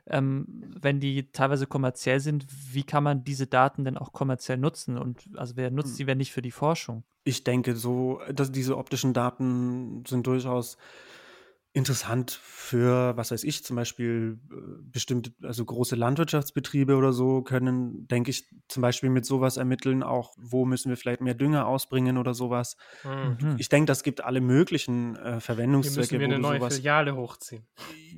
ähm, 0.05 0.45
wenn 0.80 0.99
die 0.99 1.32
teilweise 1.32 1.65
kommerziell 1.65 2.19
sind, 2.19 2.45
wie 2.73 2.84
kann 2.84 3.03
man 3.03 3.23
diese 3.23 3.47
Daten 3.47 3.86
denn 3.86 3.97
auch 3.97 4.11
kommerziell 4.11 4.57
nutzen? 4.57 4.97
Und 4.97 5.30
also 5.36 5.55
wer 5.55 5.71
nutzt 5.71 5.91
hm. 5.91 5.95
sie, 5.95 6.07
wenn 6.07 6.17
nicht 6.17 6.34
für 6.34 6.41
die 6.41 6.51
Forschung? 6.51 7.03
Ich 7.23 7.45
denke 7.45 7.75
so, 7.75 8.21
dass 8.34 8.51
diese 8.51 8.78
optischen 8.78 9.13
Daten 9.13 10.03
sind 10.05 10.28
durchaus 10.28 10.78
interessant 11.74 12.32
für, 12.32 13.15
was 13.18 13.32
weiß 13.32 13.43
ich, 13.43 13.63
zum 13.63 13.76
Beispiel 13.76 14.39
äh, 14.51 14.55
bestimmte, 14.82 15.32
also 15.43 15.63
große 15.63 15.95
Landwirtschaftsbetriebe 15.95 16.95
oder 16.95 17.13
so 17.13 17.43
können, 17.43 18.07
denke 18.07 18.32
ich, 18.32 18.47
zum 18.68 18.82
Beispiel 18.82 19.09
mit 19.09 19.26
sowas 19.26 19.57
ermitteln, 19.57 20.01
auch 20.01 20.34
wo 20.38 20.65
müssen 20.65 20.89
wir 20.89 20.97
vielleicht 20.97 21.22
mehr 21.22 21.36
Dünger 21.36 21.68
ausbringen 21.68 22.18
oder 22.18 22.34
sowas. 22.34 22.78
Mhm. 23.03 23.55
Ich 23.59 23.70
denke, 23.70 23.86
das 23.86 24.03
gibt 24.03 24.24
alle 24.24 24.41
möglichen 24.41 25.15
äh, 25.18 25.39
Verwendungszwecke. 25.39 26.09
Hier 26.09 26.18
müssen 26.18 26.30
wir 26.30 26.36
eine 26.36 26.41
neue 26.41 26.59
sowas, 26.59 26.78
Filiale 26.78 27.15
hochziehen. 27.15 27.68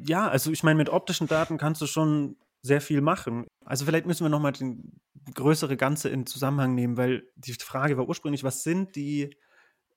Ja, 0.05 0.27
also 0.27 0.51
ich 0.51 0.63
meine, 0.63 0.77
mit 0.77 0.89
optischen 0.89 1.27
Daten 1.27 1.57
kannst 1.57 1.81
du 1.81 1.87
schon 1.87 2.37
sehr 2.61 2.81
viel 2.81 3.01
machen. 3.01 3.45
Also 3.65 3.85
vielleicht 3.85 4.05
müssen 4.05 4.23
wir 4.23 4.29
nochmal 4.29 4.53
den 4.53 5.01
größere 5.33 5.77
Ganze 5.77 6.09
in 6.09 6.25
Zusammenhang 6.25 6.75
nehmen, 6.75 6.97
weil 6.97 7.23
die 7.35 7.53
Frage 7.53 7.97
war 7.97 8.07
ursprünglich, 8.07 8.43
was 8.43 8.63
sind 8.63 8.95
die 8.95 9.35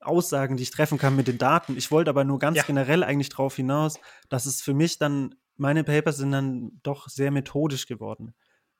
Aussagen, 0.03 0.57
die 0.57 0.63
ich 0.63 0.71
treffen 0.71 0.97
kann 0.97 1.15
mit 1.15 1.27
den 1.27 1.37
Daten. 1.37 1.77
Ich 1.77 1.91
wollte 1.91 2.09
aber 2.09 2.23
nur 2.23 2.39
ganz 2.39 2.57
ja. 2.57 2.63
generell 2.63 3.03
eigentlich 3.03 3.29
darauf 3.29 3.55
hinaus, 3.55 3.99
dass 4.29 4.45
es 4.45 4.61
für 4.61 4.73
mich 4.73 4.97
dann, 4.97 5.35
meine 5.57 5.83
Papers 5.83 6.17
sind 6.17 6.31
dann 6.31 6.79
doch 6.83 7.09
sehr 7.09 7.31
methodisch 7.31 7.87
geworden. 7.87 8.33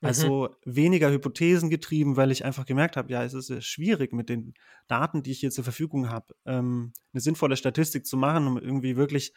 Mhm. 0.04 0.08
Also 0.08 0.56
weniger 0.66 1.10
Hypothesen 1.10 1.70
getrieben, 1.70 2.18
weil 2.18 2.32
ich 2.32 2.44
einfach 2.44 2.66
gemerkt 2.66 2.98
habe, 2.98 3.12
ja, 3.12 3.24
es 3.24 3.34
ist 3.34 3.64
schwierig 3.64 4.12
mit 4.12 4.30
den 4.30 4.54
Daten, 4.88 5.24
die 5.24 5.32
ich 5.32 5.40
hier 5.40 5.52
zur 5.52 5.64
Verfügung 5.64 6.10
habe, 6.10 6.36
ähm, 6.46 6.92
eine 7.14 7.22
sinnvolle 7.22 7.56
Statistik 7.56 8.06
zu 8.06 8.18
machen, 8.18 8.48
um 8.48 8.58
irgendwie 8.58 8.98
wirklich 8.98 9.34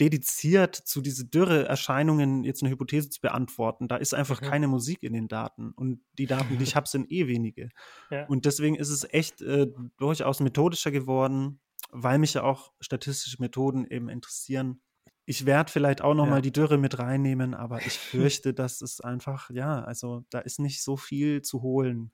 dediziert 0.00 0.74
zu 0.74 1.02
diese 1.02 1.26
Dürreerscheinungen 1.26 2.42
jetzt 2.42 2.62
eine 2.62 2.70
Hypothese 2.70 3.10
zu 3.10 3.20
beantworten. 3.20 3.86
Da 3.86 3.96
ist 3.96 4.14
einfach 4.14 4.40
mhm. 4.40 4.46
keine 4.46 4.68
Musik 4.68 5.02
in 5.02 5.12
den 5.12 5.28
Daten. 5.28 5.72
Und 5.72 6.00
die 6.16 6.26
Daten, 6.26 6.56
die 6.56 6.64
ich 6.64 6.74
habe, 6.74 6.88
sind 6.88 7.10
eh 7.12 7.26
wenige. 7.26 7.68
Ja. 8.10 8.26
Und 8.26 8.44
deswegen 8.44 8.74
ist 8.74 8.88
es 8.88 9.04
echt 9.12 9.40
äh, 9.40 9.68
durchaus 9.96 10.40
methodischer 10.40 10.90
geworden, 10.90 11.60
weil 11.92 12.18
mich 12.18 12.34
ja 12.34 12.42
auch 12.42 12.72
statistische 12.80 13.40
Methoden 13.40 13.86
eben 13.86 14.08
interessieren. 14.08 14.80
Ich 15.26 15.46
werde 15.46 15.70
vielleicht 15.70 16.02
auch 16.02 16.14
noch 16.14 16.24
ja. 16.24 16.30
mal 16.30 16.42
die 16.42 16.52
Dürre 16.52 16.76
mit 16.76 16.98
reinnehmen, 16.98 17.54
aber 17.54 17.78
ich 17.86 17.92
fürchte, 17.98 18.52
dass 18.52 18.80
es 18.80 19.00
einfach, 19.00 19.50
ja, 19.50 19.82
also 19.82 20.24
da 20.30 20.40
ist 20.40 20.58
nicht 20.58 20.82
so 20.82 20.96
viel 20.96 21.42
zu 21.42 21.62
holen. 21.62 22.10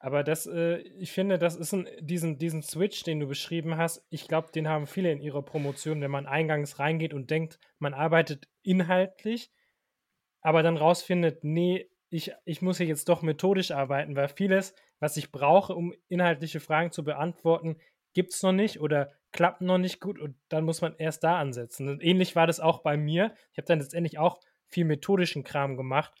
Aber 0.00 0.22
das, 0.22 0.46
äh, 0.46 0.78
ich 0.98 1.12
finde, 1.12 1.38
das 1.38 1.56
ist 1.56 1.72
ein, 1.72 1.88
diesen, 2.00 2.38
diesen 2.38 2.62
Switch, 2.62 3.02
den 3.02 3.20
du 3.20 3.26
beschrieben 3.26 3.76
hast, 3.76 4.06
ich 4.10 4.28
glaube, 4.28 4.52
den 4.52 4.68
haben 4.68 4.86
viele 4.86 5.10
in 5.10 5.20
ihrer 5.20 5.42
Promotion, 5.42 6.00
wenn 6.00 6.10
man 6.10 6.26
eingangs 6.26 6.78
reingeht 6.78 7.14
und 7.14 7.30
denkt, 7.30 7.58
man 7.78 7.94
arbeitet 7.94 8.48
inhaltlich, 8.62 9.50
aber 10.40 10.62
dann 10.62 10.76
rausfindet, 10.76 11.42
nee, 11.42 11.90
ich, 12.10 12.32
ich 12.44 12.62
muss 12.62 12.78
hier 12.78 12.86
jetzt 12.86 13.08
doch 13.08 13.22
methodisch 13.22 13.72
arbeiten, 13.72 14.14
weil 14.14 14.28
vieles, 14.28 14.74
was 15.00 15.16
ich 15.16 15.32
brauche, 15.32 15.74
um 15.74 15.92
inhaltliche 16.08 16.60
Fragen 16.60 16.92
zu 16.92 17.04
beantworten, 17.04 17.76
gibt 18.14 18.32
es 18.32 18.42
noch 18.42 18.52
nicht 18.52 18.80
oder 18.80 19.12
klappt 19.32 19.60
noch 19.60 19.78
nicht 19.78 20.00
gut 20.00 20.18
und 20.18 20.36
dann 20.48 20.64
muss 20.64 20.80
man 20.80 20.94
erst 20.96 21.24
da 21.24 21.38
ansetzen. 21.38 21.88
Und 21.88 22.02
ähnlich 22.02 22.34
war 22.34 22.46
das 22.46 22.60
auch 22.60 22.82
bei 22.82 22.96
mir. 22.96 23.34
Ich 23.52 23.58
habe 23.58 23.66
dann 23.66 23.80
letztendlich 23.80 24.18
auch 24.18 24.40
viel 24.68 24.84
methodischen 24.84 25.44
Kram 25.44 25.76
gemacht 25.76 26.14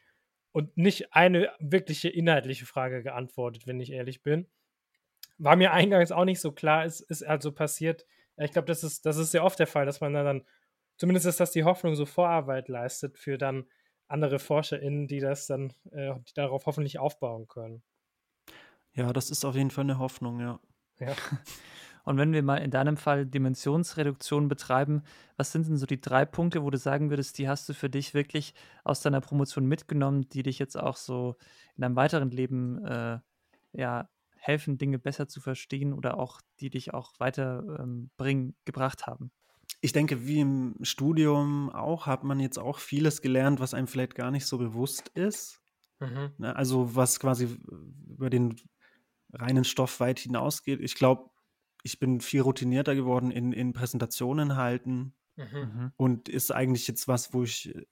und 0.58 0.76
nicht 0.76 1.14
eine 1.14 1.52
wirkliche 1.60 2.08
inhaltliche 2.08 2.66
Frage 2.66 3.04
geantwortet, 3.04 3.68
wenn 3.68 3.78
ich 3.78 3.92
ehrlich 3.92 4.24
bin. 4.24 4.48
War 5.38 5.54
mir 5.54 5.72
eingangs 5.72 6.10
auch 6.10 6.24
nicht 6.24 6.40
so 6.40 6.50
klar, 6.50 6.84
es 6.84 7.00
ist 7.00 7.22
also 7.22 7.52
passiert. 7.52 8.06
Ich 8.38 8.50
glaube, 8.50 8.66
das 8.66 8.82
ist, 8.82 9.06
das 9.06 9.18
ist 9.18 9.30
sehr 9.30 9.44
oft 9.44 9.60
der 9.60 9.68
Fall, 9.68 9.86
dass 9.86 10.00
man 10.00 10.12
dann, 10.12 10.44
zumindest 10.96 11.26
ist 11.26 11.38
das 11.38 11.52
die 11.52 11.62
Hoffnung, 11.62 11.94
so 11.94 12.06
Vorarbeit 12.06 12.66
leistet 12.66 13.18
für 13.18 13.38
dann 13.38 13.68
andere 14.08 14.40
ForscherInnen, 14.40 15.06
die 15.06 15.20
das 15.20 15.46
dann, 15.46 15.72
äh, 15.92 16.14
die 16.26 16.34
darauf 16.34 16.66
hoffentlich 16.66 16.98
aufbauen 16.98 17.46
können. 17.46 17.84
Ja, 18.94 19.12
das 19.12 19.30
ist 19.30 19.44
auf 19.44 19.54
jeden 19.54 19.70
Fall 19.70 19.84
eine 19.84 20.00
Hoffnung, 20.00 20.40
ja. 20.40 20.58
Ja. 20.98 21.14
Und 22.08 22.16
wenn 22.16 22.32
wir 22.32 22.42
mal 22.42 22.56
in 22.56 22.70
deinem 22.70 22.96
Fall 22.96 23.26
Dimensionsreduktion 23.26 24.48
betreiben, 24.48 25.02
was 25.36 25.52
sind 25.52 25.68
denn 25.68 25.76
so 25.76 25.84
die 25.84 26.00
drei 26.00 26.24
Punkte, 26.24 26.62
wo 26.62 26.70
du 26.70 26.78
sagen 26.78 27.10
würdest, 27.10 27.36
die 27.36 27.50
hast 27.50 27.68
du 27.68 27.74
für 27.74 27.90
dich 27.90 28.14
wirklich 28.14 28.54
aus 28.82 29.02
deiner 29.02 29.20
Promotion 29.20 29.66
mitgenommen, 29.66 30.26
die 30.30 30.42
dich 30.42 30.58
jetzt 30.58 30.78
auch 30.78 30.96
so 30.96 31.36
in 31.76 31.82
deinem 31.82 31.96
weiteren 31.96 32.30
Leben 32.30 32.82
äh, 32.82 33.18
ja, 33.72 34.08
helfen, 34.38 34.78
Dinge 34.78 34.98
besser 34.98 35.28
zu 35.28 35.42
verstehen 35.42 35.92
oder 35.92 36.18
auch 36.18 36.40
die 36.60 36.70
dich 36.70 36.94
auch 36.94 37.12
weiterbringen, 37.18 38.48
ähm, 38.48 38.54
gebracht 38.64 39.06
haben? 39.06 39.30
Ich 39.82 39.92
denke, 39.92 40.26
wie 40.26 40.40
im 40.40 40.76
Studium 40.80 41.68
auch, 41.68 42.06
hat 42.06 42.24
man 42.24 42.40
jetzt 42.40 42.58
auch 42.58 42.78
vieles 42.78 43.20
gelernt, 43.20 43.60
was 43.60 43.74
einem 43.74 43.86
vielleicht 43.86 44.14
gar 44.14 44.30
nicht 44.30 44.46
so 44.46 44.56
bewusst 44.56 45.08
ist. 45.08 45.60
Mhm. 46.00 46.32
Ne, 46.38 46.56
also 46.56 46.96
was 46.96 47.20
quasi 47.20 47.54
über 48.08 48.30
den 48.30 48.56
reinen 49.34 49.64
Stoff 49.64 50.00
weit 50.00 50.20
hinausgeht. 50.20 50.80
Ich 50.80 50.94
glaube, 50.94 51.28
ich 51.82 51.98
bin 51.98 52.20
viel 52.20 52.40
routinierter 52.40 52.94
geworden 52.94 53.30
in, 53.30 53.52
in 53.52 53.72
Präsentationen 53.72 54.56
halten 54.56 55.14
mhm. 55.36 55.44
mhm. 55.44 55.92
und 55.96 56.28
ist 56.28 56.50
eigentlich 56.52 56.86
jetzt 56.88 57.08
was, 57.08 57.32
wo 57.32 57.42
ich 57.42 57.74
äh, 57.74 57.86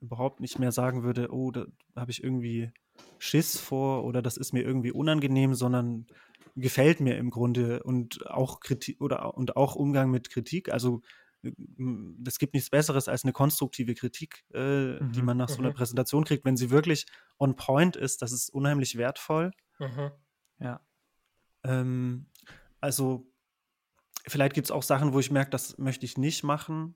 überhaupt 0.00 0.40
nicht 0.40 0.58
mehr 0.58 0.72
sagen 0.72 1.02
würde, 1.02 1.32
oh, 1.32 1.50
da 1.50 1.66
habe 1.96 2.10
ich 2.10 2.22
irgendwie 2.22 2.72
Schiss 3.18 3.58
vor 3.58 4.04
oder 4.04 4.20
das 4.20 4.36
ist 4.36 4.52
mir 4.52 4.62
irgendwie 4.62 4.92
unangenehm, 4.92 5.54
sondern 5.54 6.06
gefällt 6.56 7.00
mir 7.00 7.16
im 7.16 7.30
Grunde 7.30 7.82
und 7.82 8.26
auch 8.26 8.60
Kritik 8.60 9.00
oder 9.00 9.36
und 9.36 9.56
auch 9.56 9.74
Umgang 9.74 10.10
mit 10.10 10.28
Kritik. 10.28 10.72
Also 10.72 11.02
äh, 11.42 11.52
es 12.26 12.38
gibt 12.38 12.54
nichts 12.54 12.70
Besseres 12.70 13.08
als 13.08 13.24
eine 13.24 13.32
konstruktive 13.32 13.94
Kritik, 13.94 14.44
äh, 14.52 15.00
mhm. 15.00 15.12
die 15.12 15.22
man 15.22 15.36
nach 15.36 15.48
so 15.48 15.58
einer 15.58 15.70
mhm. 15.70 15.74
Präsentation 15.74 16.24
kriegt. 16.24 16.44
Wenn 16.44 16.56
sie 16.56 16.70
wirklich 16.70 17.06
on 17.38 17.56
point 17.56 17.96
ist, 17.96 18.22
das 18.22 18.32
ist 18.32 18.50
unheimlich 18.50 18.98
wertvoll. 18.98 19.52
Mhm. 19.78 20.10
Ja. 20.58 20.80
Ähm, 21.64 22.26
also 22.82 23.26
vielleicht 24.26 24.54
gibt 24.54 24.66
es 24.66 24.70
auch 24.70 24.82
Sachen, 24.82 25.12
wo 25.12 25.20
ich 25.20 25.30
merke, 25.30 25.50
das 25.50 25.78
möchte 25.78 26.04
ich 26.04 26.18
nicht 26.18 26.42
machen. 26.42 26.94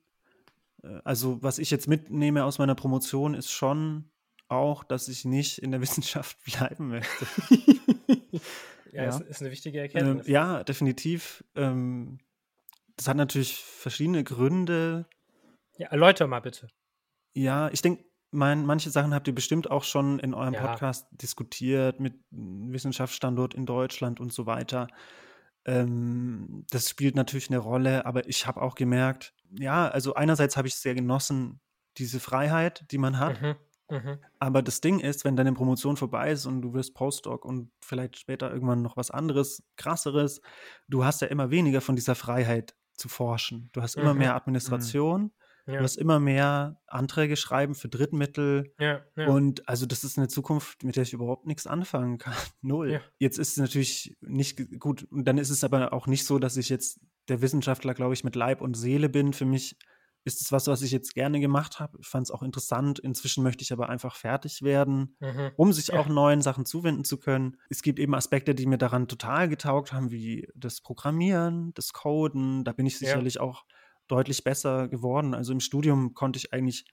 Äh, 0.83 0.99
also 1.03 1.41
was 1.41 1.57
ich 1.57 1.71
jetzt 1.71 1.87
mitnehme 1.87 2.43
aus 2.43 2.59
meiner 2.59 2.75
Promotion 2.75 3.33
ist 3.33 3.51
schon 3.51 4.11
auch, 4.49 4.83
dass 4.83 5.07
ich 5.07 5.25
nicht 5.25 5.59
in 5.59 5.71
der 5.71 5.81
Wissenschaft 5.81 6.37
bleiben 6.43 6.89
möchte. 6.89 7.25
ja, 8.91 9.03
ja. 9.03 9.09
Ist, 9.09 9.21
ist, 9.21 9.41
eine 9.41 9.51
wichtige 9.51 9.79
Erkenntnis. 9.79 10.27
Ähm, 10.27 10.33
ja, 10.33 10.63
definitiv. 10.63 11.43
Ähm, 11.55 12.19
das 12.95 13.07
hat 13.07 13.17
natürlich 13.17 13.57
verschiedene 13.57 14.23
Gründe. 14.23 15.07
Ja, 15.77 15.87
erläuter 15.89 16.27
mal 16.27 16.39
bitte. 16.39 16.69
Ja, 17.33 17.69
ich 17.69 17.81
denke, 17.81 18.03
mein, 18.31 18.65
manche 18.65 18.89
Sachen 18.89 19.13
habt 19.13 19.27
ihr 19.27 19.35
bestimmt 19.35 19.71
auch 19.71 19.83
schon 19.83 20.19
in 20.19 20.33
eurem 20.33 20.53
ja. 20.53 20.65
Podcast 20.65 21.07
diskutiert 21.11 21.99
mit 21.99 22.15
Wissenschaftsstandort 22.31 23.53
in 23.53 23.65
Deutschland 23.65 24.19
und 24.19 24.33
so 24.33 24.45
weiter. 24.45 24.87
Ähm, 25.67 26.65
das 26.71 26.89
spielt 26.89 27.15
natürlich 27.15 27.49
eine 27.49 27.59
Rolle, 27.59 28.05
aber 28.05 28.27
ich 28.27 28.47
habe 28.47 28.61
auch 28.61 28.75
gemerkt, 28.75 29.33
ja, 29.59 29.87
also 29.87 30.15
einerseits 30.15 30.57
habe 30.57 30.67
ich 30.67 30.75
sehr 30.75 30.95
genossen, 30.95 31.59
diese 31.97 32.19
Freiheit, 32.19 32.85
die 32.91 32.97
man 32.97 33.19
hat. 33.19 33.41
Mhm. 33.41 33.55
Mhm. 33.89 34.17
Aber 34.39 34.61
das 34.61 34.81
Ding 34.81 34.99
ist, 34.99 35.23
wenn 35.23 35.35
deine 35.35 35.53
Promotion 35.53 35.97
vorbei 35.97 36.31
ist 36.31 36.45
und 36.45 36.61
du 36.61 36.73
wirst 36.73 36.93
Postdoc 36.93 37.45
und 37.45 37.71
vielleicht 37.81 38.17
später 38.17 38.51
irgendwann 38.51 38.81
noch 38.81 38.97
was 38.97 39.11
anderes, 39.11 39.63
krasseres, 39.77 40.41
du 40.87 41.05
hast 41.05 41.21
ja 41.21 41.27
immer 41.27 41.51
weniger 41.51 41.81
von 41.81 41.95
dieser 41.95 42.15
Freiheit 42.15 42.75
zu 42.95 43.09
forschen. 43.09 43.69
Du 43.73 43.81
hast 43.81 43.95
immer 43.95 44.13
mhm. 44.13 44.19
mehr 44.19 44.35
Administration. 44.35 45.31
Ja. 45.67 45.77
Du 45.77 45.83
hast 45.83 45.97
immer 45.97 46.19
mehr 46.19 46.79
Anträge 46.87 47.35
schreiben 47.35 47.75
für 47.75 47.89
Drittmittel. 47.89 48.73
Ja, 48.79 49.01
ja. 49.17 49.27
Und 49.27 49.67
also 49.67 49.85
das 49.85 50.05
ist 50.05 50.17
eine 50.17 50.29
Zukunft, 50.29 50.83
mit 50.83 50.95
der 50.95 51.03
ich 51.03 51.13
überhaupt 51.13 51.45
nichts 51.45 51.67
anfangen 51.67 52.17
kann. 52.17 52.33
Null. 52.61 53.01
Jetzt 53.19 53.37
ist 53.37 53.51
es 53.51 53.57
natürlich 53.57 54.17
nicht 54.21 54.79
gut. 54.79 55.03
Und 55.11 55.25
dann 55.25 55.37
ist 55.37 55.49
es 55.49 55.63
aber 55.63 55.91
auch 55.91 56.07
nicht 56.07 56.25
so, 56.25 56.39
dass 56.39 56.55
ich 56.55 56.69
jetzt 56.69 57.01
der 57.27 57.41
Wissenschaftler, 57.41 57.93
glaube 57.93 58.13
ich, 58.13 58.23
mit 58.23 58.35
Leib 58.35 58.61
und 58.61 58.75
Seele 58.75 59.09
bin. 59.09 59.33
Für 59.33 59.45
mich 59.45 59.77
ist 60.23 60.41
es 60.41 60.51
was, 60.51 60.67
was 60.67 60.81
ich 60.81 60.91
jetzt 60.91 61.13
gerne 61.13 61.39
gemacht 61.39 61.79
habe. 61.79 61.97
Ich 61.99 62.07
fand 62.07 62.27
es 62.27 62.31
auch 62.31 62.43
interessant. 62.43 62.99
Inzwischen 62.99 63.43
möchte 63.43 63.63
ich 63.63 63.71
aber 63.73 63.89
einfach 63.89 64.15
fertig 64.15 64.61
werden, 64.61 65.15
mhm. 65.19 65.51
um 65.55 65.73
sich 65.73 65.87
ja. 65.87 65.99
auch 65.99 66.07
neuen 66.07 66.41
Sachen 66.41 66.65
zuwenden 66.65 67.03
zu 67.03 67.17
können. 67.17 67.57
Es 67.69 67.81
gibt 67.81 67.97
eben 67.99 68.13
Aspekte, 68.13 68.53
die 68.53 68.65
mir 68.65 68.77
daran 68.77 69.07
total 69.07 69.49
getaugt 69.49 69.93
haben, 69.93 70.11
wie 70.11 70.47
das 70.55 70.81
Programmieren, 70.81 71.73
das 71.73 71.93
Coden. 71.93 72.63
Da 72.63 72.73
bin 72.73 72.85
ich 72.85 72.97
sicherlich 72.97 73.35
ja. 73.35 73.41
auch 73.41 73.65
deutlich 74.07 74.43
besser 74.43 74.87
geworden. 74.87 75.33
Also 75.33 75.53
im 75.53 75.59
Studium 75.59 76.13
konnte 76.13 76.37
ich 76.37 76.53
eigentlich 76.53 76.85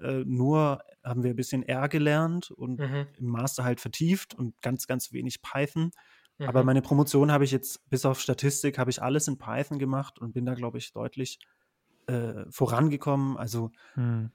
äh, 0.00 0.24
nur, 0.24 0.80
haben 1.02 1.22
wir 1.22 1.30
ein 1.30 1.36
bisschen 1.36 1.62
R 1.62 1.88
gelernt 1.88 2.50
und 2.50 2.80
mhm. 2.80 3.06
im 3.18 3.26
Master 3.26 3.64
halt 3.64 3.80
vertieft 3.80 4.34
und 4.34 4.60
ganz, 4.60 4.86
ganz 4.86 5.12
wenig 5.12 5.42
Python. 5.42 5.90
Mhm. 6.38 6.48
Aber 6.48 6.64
meine 6.64 6.82
Promotion 6.82 7.32
habe 7.32 7.44
ich 7.44 7.50
jetzt, 7.50 7.88
bis 7.88 8.04
auf 8.04 8.20
Statistik, 8.20 8.78
habe 8.78 8.90
ich 8.90 9.02
alles 9.02 9.28
in 9.28 9.38
Python 9.38 9.78
gemacht 9.78 10.18
und 10.18 10.32
bin 10.32 10.44
da, 10.44 10.54
glaube 10.54 10.78
ich, 10.78 10.92
deutlich 10.92 11.38
äh, 12.06 12.44
vorangekommen. 12.50 13.36
Also 13.36 13.70
mhm. 13.94 14.30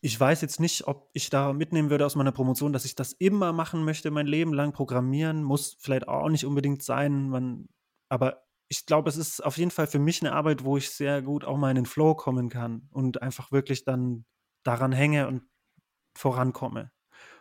ich 0.00 0.18
weiß 0.18 0.40
jetzt 0.40 0.60
nicht, 0.60 0.86
ob 0.86 1.10
ich 1.12 1.30
da 1.30 1.52
mitnehmen 1.52 1.90
würde 1.90 2.06
aus 2.06 2.16
meiner 2.16 2.32
Promotion, 2.32 2.72
dass 2.72 2.84
ich 2.84 2.94
das 2.94 3.12
immer 3.12 3.52
machen 3.52 3.84
möchte, 3.84 4.10
mein 4.10 4.26
Leben 4.26 4.52
lang 4.52 4.72
programmieren. 4.72 5.42
Muss 5.42 5.76
vielleicht 5.78 6.08
auch 6.08 6.28
nicht 6.28 6.46
unbedingt 6.46 6.82
sein. 6.82 7.28
Man, 7.28 7.68
aber 8.08 8.43
ich 8.68 8.86
glaube, 8.86 9.08
es 9.08 9.16
ist 9.16 9.44
auf 9.44 9.58
jeden 9.58 9.70
Fall 9.70 9.86
für 9.86 9.98
mich 9.98 10.22
eine 10.22 10.32
Arbeit, 10.32 10.64
wo 10.64 10.76
ich 10.76 10.90
sehr 10.90 11.22
gut 11.22 11.44
auch 11.44 11.56
mal 11.56 11.70
in 11.70 11.76
den 11.76 11.86
Flow 11.86 12.14
kommen 12.14 12.48
kann 12.48 12.88
und 12.90 13.22
einfach 13.22 13.52
wirklich 13.52 13.84
dann 13.84 14.24
daran 14.62 14.92
hänge 14.92 15.28
und 15.28 15.42
vorankomme. 16.16 16.90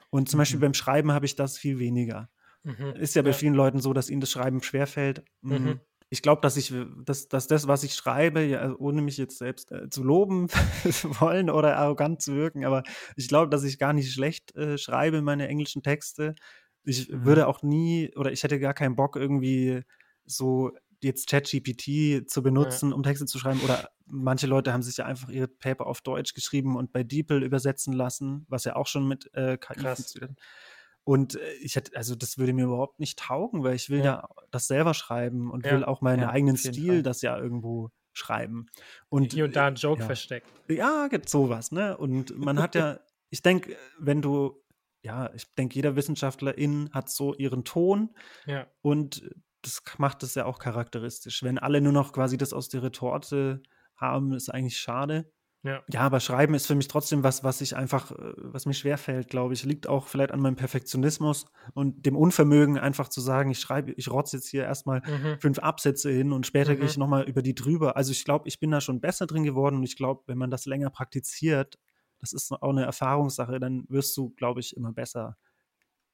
Und 0.10 0.30
zum 0.30 0.38
mhm. 0.38 0.42
Beispiel 0.42 0.60
beim 0.60 0.74
Schreiben 0.74 1.12
habe 1.12 1.26
ich 1.26 1.36
das 1.36 1.58
viel 1.58 1.80
weniger. 1.80 2.30
Mhm. 2.64 2.94
Ist 2.96 3.16
ja 3.16 3.22
bei 3.22 3.30
ja. 3.30 3.36
vielen 3.36 3.54
Leuten 3.54 3.80
so, 3.80 3.94
dass 3.94 4.10
ihnen 4.10 4.22
das 4.22 4.32
Schreiben 4.32 4.62
schwerfällt. 4.62 5.24
Mhm. 5.42 5.54
mhm. 5.54 5.80
Ich 6.10 6.22
glaube, 6.22 6.42
dass 6.42 6.58
ich, 6.58 6.72
dass, 7.06 7.28
dass 7.28 7.48
das, 7.48 7.68
was 7.68 7.84
ich 7.84 7.96
schreibe, 7.96 8.44
ja, 8.44 8.60
also 8.60 8.78
ohne 8.78 9.02
mich 9.02 9.18
jetzt 9.18 9.40
selbst 9.40 9.72
äh, 9.72 9.90
zu 9.90 10.04
loben 10.04 10.48
wollen 11.20 11.50
oder 11.50 11.76
arrogant 11.78 12.22
zu 12.22 12.36
wirken, 12.36 12.66
aber 12.66 12.84
ich 13.16 13.28
glaube, 13.28 13.50
dass 13.50 13.64
ich 13.64 13.80
gar 13.80 13.94
nicht 13.94 14.14
schlecht 14.14 14.56
äh, 14.56 14.78
schreibe, 14.78 15.24
meine 15.24 15.48
englischen 15.48 15.82
Texte. 15.82 16.36
Ich 16.84 17.10
mhm. 17.10 17.26
würde 17.26 17.48
auch 17.48 17.64
nie, 17.64 18.14
oder 18.16 18.32
ich 18.32 18.44
hätte 18.44 18.60
gar 18.60 18.76
keinen 18.76 18.96
Bock, 18.96 19.16
irgendwie 19.16 19.82
so 20.24 20.72
jetzt 21.04 21.28
ChatGPT 21.30 22.30
zu 22.30 22.44
benutzen, 22.44 22.90
ja. 22.90 22.96
um 22.96 23.04
Texte 23.04 23.26
zu 23.26 23.40
schreiben. 23.40 23.62
Oder 23.62 23.90
manche 24.06 24.48
Leute 24.48 24.74
haben 24.74 24.84
sich 24.84 24.98
ja 24.98 25.06
einfach 25.06 25.30
ihre 25.30 25.48
Paper 25.48 25.88
auf 25.88 26.02
Deutsch 26.02 26.34
geschrieben 26.34 26.76
und 26.76 26.92
bei 26.92 27.04
DeepL 27.04 27.44
übersetzen 27.44 27.94
lassen, 27.94 28.46
was 28.50 28.64
ja 28.64 28.76
auch 28.76 28.88
schon 28.88 29.08
mit 29.08 29.30
äh, 29.34 29.58
KI 29.58 29.74
Krass. 29.76 29.98
funktioniert. 29.98 30.40
Und 31.04 31.36
äh, 31.36 31.54
ich 31.62 31.76
hätte, 31.76 31.96
also 31.98 32.16
das 32.16 32.38
würde 32.38 32.54
mir 32.54 32.66
überhaupt 32.66 33.00
nicht 33.00 33.20
taugen, 33.20 33.64
weil 33.64 33.76
ich 33.76 33.90
will 33.90 34.00
ja, 34.00 34.06
ja 34.06 34.30
das 34.52 34.68
selber 34.68 34.94
schreiben 34.94 35.52
und 35.52 35.66
ja. 35.66 35.74
will 35.74 35.84
auch 35.84 36.02
meinen 36.02 36.24
eigenen 36.24 36.58
Stil 36.58 36.88
Fall. 36.88 37.04
das 37.04 37.22
ja 37.22 37.38
irgendwo 37.38 37.90
schreiben. 38.14 38.68
Und 39.10 39.34
hier 39.34 39.46
und 39.46 39.56
da 39.56 39.68
ein 39.68 39.76
Joke 39.76 40.04
versteckt. 40.04 40.48
Ja, 40.70 41.08
gibt 41.08 41.30
sowas, 41.30 41.72
ne? 41.72 41.98
Und 41.98 42.38
man 42.38 42.60
hat 42.60 42.76
ja, 42.76 43.00
ich 43.30 43.42
denke, 43.42 43.76
wenn 44.00 44.22
du 44.22 44.64
ja, 45.04 45.30
ich 45.34 45.54
denke, 45.56 45.76
jeder 45.76 45.96
Wissenschaftlerin 45.96 46.90
hat 46.94 47.10
so 47.10 47.34
ihren 47.36 47.66
Ton. 47.66 48.16
Ja. 48.46 48.68
Und 48.82 49.30
das 49.64 49.82
macht 49.98 50.24
es 50.24 50.36
ja 50.36 50.46
auch 50.46 50.60
charakteristisch. 50.60 51.44
Wenn 51.44 51.58
alle 51.58 51.82
nur 51.82 51.94
noch 51.94 52.14
quasi 52.14 52.38
das 52.38 52.54
aus 52.54 52.70
der 52.70 52.84
Retorte 52.84 53.64
haben, 53.96 54.34
ist 54.34 54.50
eigentlich 54.50 54.78
schade. 54.78 55.32
Ja. 55.66 55.82
ja, 55.90 56.02
aber 56.02 56.20
Schreiben 56.20 56.56
ist 56.56 56.68
für 56.68 56.76
mich 56.76 56.90
trotzdem 56.90 57.24
was, 57.24 57.46
was 57.46 57.62
ich 57.62 57.78
einfach, 57.78 58.12
äh, 58.12 58.34
was 58.36 58.66
mir 58.66 58.74
schwerfällt, 58.74 59.30
glaube 59.30 59.54
ich. 59.54 59.64
Liegt 59.64 59.88
auch 59.88 60.08
vielleicht 60.08 60.34
an 60.34 60.42
meinem 60.42 60.58
Perfektionismus 60.58 61.46
und 61.74 62.06
dem 62.06 62.18
Unvermögen, 62.18 62.78
einfach 62.78 63.08
zu 63.08 63.22
sagen, 63.22 63.50
ich 63.50 63.60
schreibe, 63.60 63.94
ich 63.94 64.12
rotze 64.12 64.36
jetzt 64.36 64.50
hier 64.50 64.64
erstmal 64.64 65.00
mhm. 65.00 65.40
fünf 65.40 65.60
Absätze 65.60 66.12
hin 66.12 66.34
und 66.34 66.46
später 66.46 66.74
mhm. 66.74 66.78
gehe 66.80 66.86
ich 66.88 66.98
nochmal 66.98 67.24
über 67.24 67.42
die 67.42 67.56
drüber. 67.56 67.96
Also 67.96 68.12
ich 68.12 68.26
glaube, 68.26 68.50
ich 68.50 68.60
bin 68.60 68.72
da 68.72 68.82
schon 68.82 69.00
besser 69.00 69.26
drin 69.26 69.46
geworden 69.46 69.78
und 69.78 69.84
ich 69.84 69.96
glaube, 69.96 70.24
wenn 70.28 70.38
man 70.38 70.52
das 70.52 70.66
länger 70.66 70.90
praktiziert, 70.90 71.80
das 72.20 72.34
ist 72.34 72.52
auch 72.52 72.70
eine 72.70 72.84
Erfahrungssache, 72.84 73.58
dann 73.62 73.86
wirst 73.88 74.18
du, 74.18 74.32
glaube 74.32 74.60
ich, 74.60 74.76
immer 74.76 74.92
besser 74.92 75.38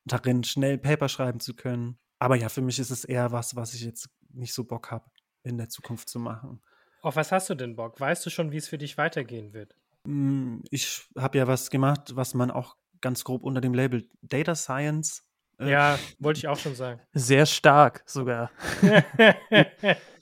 darin, 0.06 0.44
schnell 0.44 0.78
Paper 0.78 1.10
schreiben 1.10 1.40
zu 1.40 1.56
können. 1.56 1.98
Aber 2.20 2.36
ja, 2.36 2.50
für 2.50 2.62
mich 2.62 2.80
ist 2.80 2.92
es 2.92 3.06
eher 3.06 3.32
was, 3.32 3.56
was 3.56 3.74
ich 3.74 3.82
jetzt 3.82 4.10
nicht 4.34 4.54
so 4.54 4.66
Bock 4.66 4.92
habe, 4.92 5.06
in 5.44 5.58
der 5.58 5.70
Zukunft 5.70 6.10
zu 6.10 6.20
machen. 6.20 6.62
Auf 7.02 7.16
was 7.16 7.32
hast 7.32 7.50
du 7.50 7.56
denn 7.56 7.78
Bock? 7.78 8.00
Weißt 8.00 8.26
du 8.26 8.30
schon, 8.30 8.52
wie 8.52 8.58
es 8.58 8.68
für 8.68 8.78
dich 8.78 8.98
weitergehen 8.98 9.54
wird? 9.54 9.74
Hm, 10.06 10.62
ich 10.70 11.08
habe 11.18 11.38
ja 11.38 11.48
was 11.48 11.70
gemacht, 11.70 12.16
was 12.16 12.34
man 12.34 12.52
auch 12.52 12.76
ganz 13.00 13.24
grob 13.24 13.44
unter 13.44 13.62
dem 13.62 13.74
Label 13.74 14.10
Data 14.22 14.54
Science. 14.54 15.24
Äh, 15.60 15.72
ja, 15.72 16.00
wollte 16.20 16.40
ich 16.40 16.48
auch 16.50 16.58
schon 16.58 16.76
sagen. 16.76 17.02
Sehr 17.14 17.46
stark 17.46 18.04
sogar. 18.06 18.52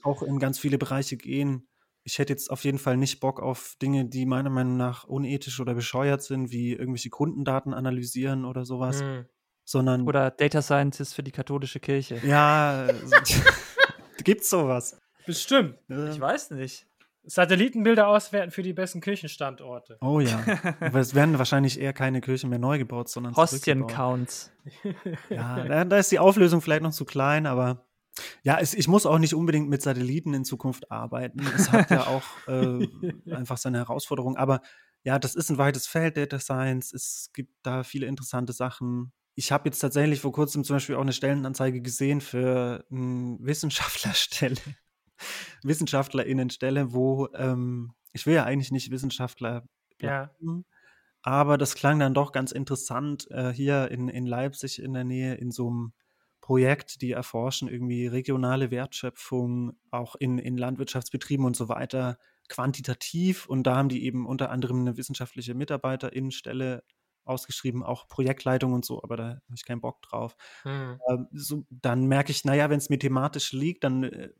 auch 0.04 0.22
in 0.22 0.38
ganz 0.38 0.60
viele 0.60 0.78
Bereiche 0.78 1.16
gehen. 1.16 1.66
Ich 2.04 2.18
hätte 2.20 2.32
jetzt 2.32 2.50
auf 2.50 2.64
jeden 2.64 2.78
Fall 2.78 2.96
nicht 2.96 3.18
Bock 3.18 3.40
auf 3.40 3.74
Dinge, 3.82 4.06
die 4.06 4.24
meiner 4.24 4.50
Meinung 4.50 4.76
nach 4.76 5.04
unethisch 5.04 5.58
oder 5.58 5.74
bescheuert 5.74 6.22
sind, 6.22 6.52
wie 6.52 6.72
irgendwelche 6.72 7.10
Kundendaten 7.10 7.74
analysieren 7.74 8.44
oder 8.44 8.64
sowas. 8.64 9.00
Hm 9.00 9.26
sondern. 9.68 10.08
Oder 10.08 10.30
Data 10.30 10.62
Scientist 10.62 11.14
für 11.14 11.22
die 11.22 11.32
katholische 11.32 11.78
Kirche. 11.78 12.20
Ja, 12.24 12.88
gibt's 14.24 14.50
sowas? 14.50 14.98
Bestimmt. 15.26 15.78
Ich 15.88 16.18
weiß 16.18 16.52
nicht. 16.52 16.86
Satellitenbilder 17.24 18.08
auswerten 18.08 18.50
für 18.50 18.62
die 18.62 18.72
besten 18.72 19.02
Kirchenstandorte. 19.02 19.98
Oh 20.00 20.20
ja. 20.20 20.42
Aber 20.80 20.98
es 21.00 21.14
werden 21.14 21.36
wahrscheinlich 21.36 21.78
eher 21.78 21.92
keine 21.92 22.22
Kirchen 22.22 22.48
mehr 22.48 22.58
neu 22.58 22.78
gebaut, 22.78 23.10
sondern 23.10 23.36
Hostien-Counts. 23.36 24.52
Ja, 25.30 25.64
da, 25.64 25.84
da, 25.84 25.96
ist 25.98 26.12
die 26.12 26.18
Auflösung 26.18 26.60
vielleicht 26.60 26.82
noch 26.82 26.92
zu 26.92 27.04
klein, 27.06 27.46
aber 27.46 27.86
ja, 28.42 28.58
es, 28.58 28.74
ich 28.74 28.86
muss 28.86 29.06
auch 29.06 29.18
nicht 29.18 29.34
unbedingt 29.34 29.68
mit 29.68 29.80
Satelliten 29.80 30.34
in 30.34 30.44
Zukunft 30.44 30.90
arbeiten. 30.90 31.40
Es 31.54 31.72
hat 31.72 31.90
ja 31.90 32.06
auch 32.06 32.22
äh, 32.48 32.86
einfach 33.34 33.56
seine 33.56 33.78
Herausforderungen. 33.78 34.36
Aber 34.36 34.60
ja, 35.04 35.18
das 35.18 35.34
ist 35.34 35.50
ein 35.50 35.58
weites 35.58 35.86
Feld, 35.86 36.16
Data 36.16 36.38
Science. 36.38 36.92
Es 36.92 37.30
gibt 37.32 37.54
da 37.62 37.82
viele 37.82 38.06
interessante 38.06 38.52
Sachen 38.52 39.12
ich 39.38 39.52
habe 39.52 39.68
jetzt 39.68 39.78
tatsächlich 39.78 40.18
vor 40.18 40.32
kurzem 40.32 40.64
zum 40.64 40.74
Beispiel 40.74 40.96
auch 40.96 41.00
eine 41.00 41.12
Stellenanzeige 41.12 41.80
gesehen 41.80 42.20
für 42.20 42.84
eine 42.90 43.36
Wissenschaftlerstelle, 43.38 44.56
WissenschaftlerInnenstelle, 45.62 46.92
wo 46.92 47.28
ähm, 47.34 47.92
ich 48.12 48.26
will 48.26 48.34
ja 48.34 48.42
eigentlich 48.42 48.72
nicht 48.72 48.90
Wissenschaftler 48.90 49.62
bleiben, 49.96 50.30
ja. 50.40 50.62
aber 51.22 51.56
das 51.56 51.76
klang 51.76 52.00
dann 52.00 52.14
doch 52.14 52.32
ganz 52.32 52.50
interessant 52.50 53.30
äh, 53.30 53.52
hier 53.52 53.92
in, 53.92 54.08
in 54.08 54.26
Leipzig 54.26 54.82
in 54.82 54.92
der 54.92 55.04
Nähe 55.04 55.36
in 55.36 55.52
so 55.52 55.68
einem 55.68 55.92
Projekt, 56.40 57.00
die 57.00 57.12
erforschen 57.12 57.68
irgendwie 57.68 58.08
regionale 58.08 58.72
Wertschöpfung 58.72 59.78
auch 59.92 60.16
in, 60.16 60.38
in 60.38 60.58
Landwirtschaftsbetrieben 60.58 61.46
und 61.46 61.54
so 61.54 61.68
weiter 61.68 62.18
quantitativ 62.48 63.46
und 63.46 63.68
da 63.68 63.76
haben 63.76 63.88
die 63.88 64.04
eben 64.04 64.26
unter 64.26 64.50
anderem 64.50 64.80
eine 64.80 64.96
wissenschaftliche 64.96 65.54
Mitarbeiterinnenstelle 65.54 66.82
ausgeschrieben, 67.28 67.82
auch 67.82 68.08
Projektleitung 68.08 68.72
und 68.72 68.84
so, 68.84 69.02
aber 69.02 69.16
da 69.16 69.24
habe 69.28 69.54
ich 69.54 69.64
keinen 69.64 69.80
Bock 69.80 70.02
drauf. 70.02 70.36
Mhm. 70.64 71.00
Ähm, 71.08 71.28
so, 71.32 71.66
dann 71.70 72.06
merke 72.06 72.30
ich, 72.30 72.44
naja, 72.44 72.70
wenn 72.70 72.78
es 72.78 72.90
mir 72.90 72.98
thematisch 72.98 73.52
liegt, 73.52 73.84
dann 73.84 74.04
äh, 74.04 74.30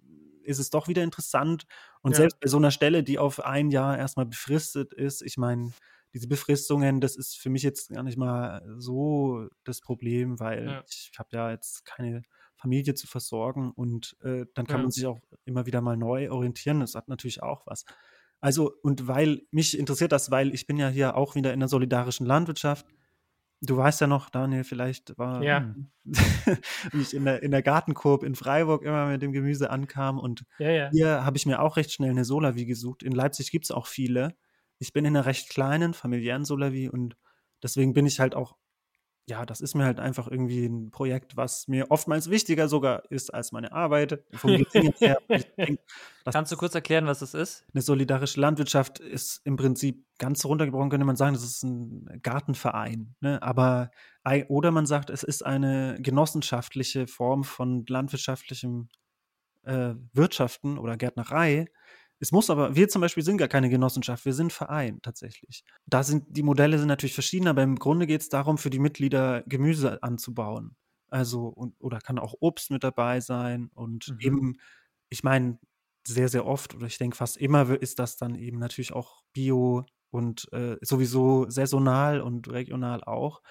ist 0.43 0.59
es 0.59 0.71
doch 0.71 0.89
wieder 0.89 1.03
interessant. 1.05 1.67
Und 2.03 2.13
ja. 2.13 2.19
selbst 2.19 2.41
bei 2.41 2.49
so 2.49 2.57
einer 2.57 2.71
Stelle, 2.71 3.03
die 3.03 3.19
auf 3.19 3.45
ein 3.45 3.71
Jahr 3.71 3.99
erstmal 3.99 4.27
befristet 4.27 4.95
ist, 4.95 5.23
ich 5.23 5.37
meine, 5.37 5.73
diese 6.15 6.27
Befristungen, 6.27 7.01
das 7.01 7.17
ist 7.17 7.39
für 7.39 7.51
mich 7.51 7.63
jetzt 7.63 7.91
gar 7.91 8.03
nicht 8.03 8.17
mal 8.17 8.63
so 8.79 9.49
das 9.65 9.81
Problem, 9.81 10.41
weil 10.41 10.67
ja. 10.67 10.85
ich 10.89 11.13
habe 11.19 11.29
ja 11.33 11.51
jetzt 11.51 11.85
keine 11.85 12.23
Familie 12.57 12.95
zu 12.95 13.07
versorgen 13.07 13.71
und 13.73 14.17
äh, 14.23 14.47
dann 14.55 14.67
kann 14.67 14.79
ja. 14.79 14.83
man 14.83 14.91
sich 14.91 15.07
auch 15.07 15.21
immer 15.45 15.67
wieder 15.67 15.81
mal 15.81 15.97
neu 15.97 16.31
orientieren. 16.31 16.81
Das 16.81 16.95
hat 16.95 17.09
natürlich 17.09 17.43
auch 17.43 17.67
was. 17.67 17.85
Also, 18.41 18.73
und 18.83 19.09
weil 19.09 19.43
mich 19.51 19.79
interessiert 19.79 20.13
das, 20.13 20.31
weil 20.31 20.55
ich 20.55 20.67
bin 20.67 20.77
ja 20.77 20.89
hier 20.89 21.17
auch 21.17 21.35
wieder 21.35 21.53
in 21.53 21.61
der 21.61 21.69
solidarischen 21.69 22.27
Landwirtschaft. 22.27 22.87
Du 23.61 23.77
weißt 23.77 24.01
ja 24.01 24.07
noch, 24.07 24.31
Daniel, 24.31 24.63
vielleicht 24.63 25.19
war, 25.19 25.43
ja. 25.43 25.75
wie 26.05 27.01
ich 27.01 27.15
in 27.15 27.25
der, 27.25 27.43
in 27.43 27.51
der 27.51 27.63
Gartenkorb 27.63 28.23
in 28.23 28.37
Freiburg 28.37 28.85
immer 28.85 29.07
mit 29.07 29.21
dem 29.21 29.33
Gemüse 29.33 29.71
ankam. 29.71 30.19
Und 30.21 30.45
ja, 30.59 30.71
ja. 30.71 30.91
hier 30.91 31.25
habe 31.25 31.37
ich 31.37 31.47
mir 31.47 31.61
auch 31.61 31.77
recht 31.77 31.93
schnell 31.93 32.11
eine 32.11 32.25
Solavi 32.25 32.67
gesucht. 32.67 33.03
In 33.03 33.13
Leipzig 33.13 33.51
gibt 33.51 33.65
es 33.65 33.73
auch 33.73 33.87
viele. 33.87 34.37
Ich 34.79 34.93
bin 34.93 35.05
in 35.05 35.17
einer 35.17 35.27
recht 35.27 35.51
kleinen, 35.51 35.93
familiären 35.93 36.45
Solavi 36.45 36.89
und 36.89 37.17
deswegen 37.61 37.95
bin 37.95 38.07
ich 38.07 38.21
halt 38.21 38.37
auch 38.37 38.57
ja, 39.29 39.45
das 39.45 39.61
ist 39.61 39.75
mir 39.75 39.85
halt 39.85 40.01
einfach 40.01 40.27
irgendwie 40.29 40.65
ein 40.65 40.91
Projekt, 40.91 41.37
was 41.37 41.69
mir 41.69 41.91
oftmals 41.91 42.31
wichtiger 42.31 42.69
sogar 42.69 43.03
ist 43.11 43.33
als 43.33 43.53
meine 43.53 43.73
Arbeit. 43.73 44.25
Her. 44.99 45.19
Denk, 45.59 45.81
Kannst 46.25 46.51
du 46.53 46.57
kurz 46.57 46.75
erklären, 46.75 47.07
was 47.07 47.19
das 47.19 47.35
ist? 47.35 47.65
Eine 47.73 47.83
solidarische 47.83 48.41
Landwirtschaft 48.41 49.01
ist 49.01 49.41
im 49.45 49.57
Prinzip 49.57 50.05
ganz 50.19 50.45
runtergebrochen, 50.45 50.91
könnte 50.91 51.07
man 51.07 51.17
sagen, 51.17 51.35
das 51.35 51.45
ist 51.45 51.63
ein 51.63 52.21
Gartenverein. 52.23 53.15
Ne? 53.21 53.43
Aber, 53.43 53.91
oder 54.49 54.71
man 54.71 54.87
sagt, 54.87 55.11
es 55.11 55.23
ist 55.23 55.45
eine 55.45 55.99
genossenschaftliche 56.01 57.07
Form 57.07 57.45
von 57.45 57.85
landwirtschaftlichem 57.87 58.89
äh, 59.65 59.95
Wirtschaften 60.13 60.79
oder 60.79 60.97
Gärtnerei, 60.97 61.67
es 62.21 62.33
muss 62.33 62.51
aber, 62.51 62.75
wir 62.75 62.89
zum 62.89 63.01
Beispiel 63.01 63.23
sind 63.23 63.39
gar 63.39 63.49
keine 63.49 63.71
Genossenschaft, 63.71 64.25
wir 64.25 64.35
sind 64.35 64.53
Verein 64.53 65.01
tatsächlich. 65.03 65.65
Da 65.87 66.03
sind 66.03 66.25
die 66.37 66.43
Modelle 66.43 66.79
sind 66.79 66.89
natürlich 66.89 67.15
verschieden, 67.15 67.49
aber 67.49 67.63
im 67.63 67.77
Grunde 67.77 68.07
geht 68.07 68.23
es 68.23 68.29
darum, 68.29 68.59
für 68.59 68.71
die 68.71 68.79
Mitglieder 68.81 69.43
Gemüse 69.47 70.03
anzubauen. 70.03 70.77
Also, 71.09 71.47
und, 71.47 71.75
oder 71.79 72.01
kann 72.01 72.19
auch 72.19 72.35
Obst 72.41 72.71
mit 72.71 72.85
dabei 72.85 73.21
sein 73.21 73.71
und 73.75 74.09
mhm. 74.09 74.21
eben, 74.21 74.57
ich 75.09 75.23
meine, 75.23 75.59
sehr, 76.07 76.29
sehr 76.29 76.47
oft 76.47 76.75
oder 76.75 76.87
ich 76.87 76.99
denke 76.99 77.17
fast 77.17 77.37
immer 77.37 77.69
ist 77.81 77.99
das 77.99 78.17
dann 78.17 78.35
eben 78.35 78.59
natürlich 78.59 78.93
auch 78.93 79.23
Bio 79.33 79.85
und 80.11 80.51
äh, 80.53 80.77
sowieso 80.81 81.49
saisonal 81.51 82.21
und 82.21 82.51
regional 82.51 83.05
auch. 83.05 83.43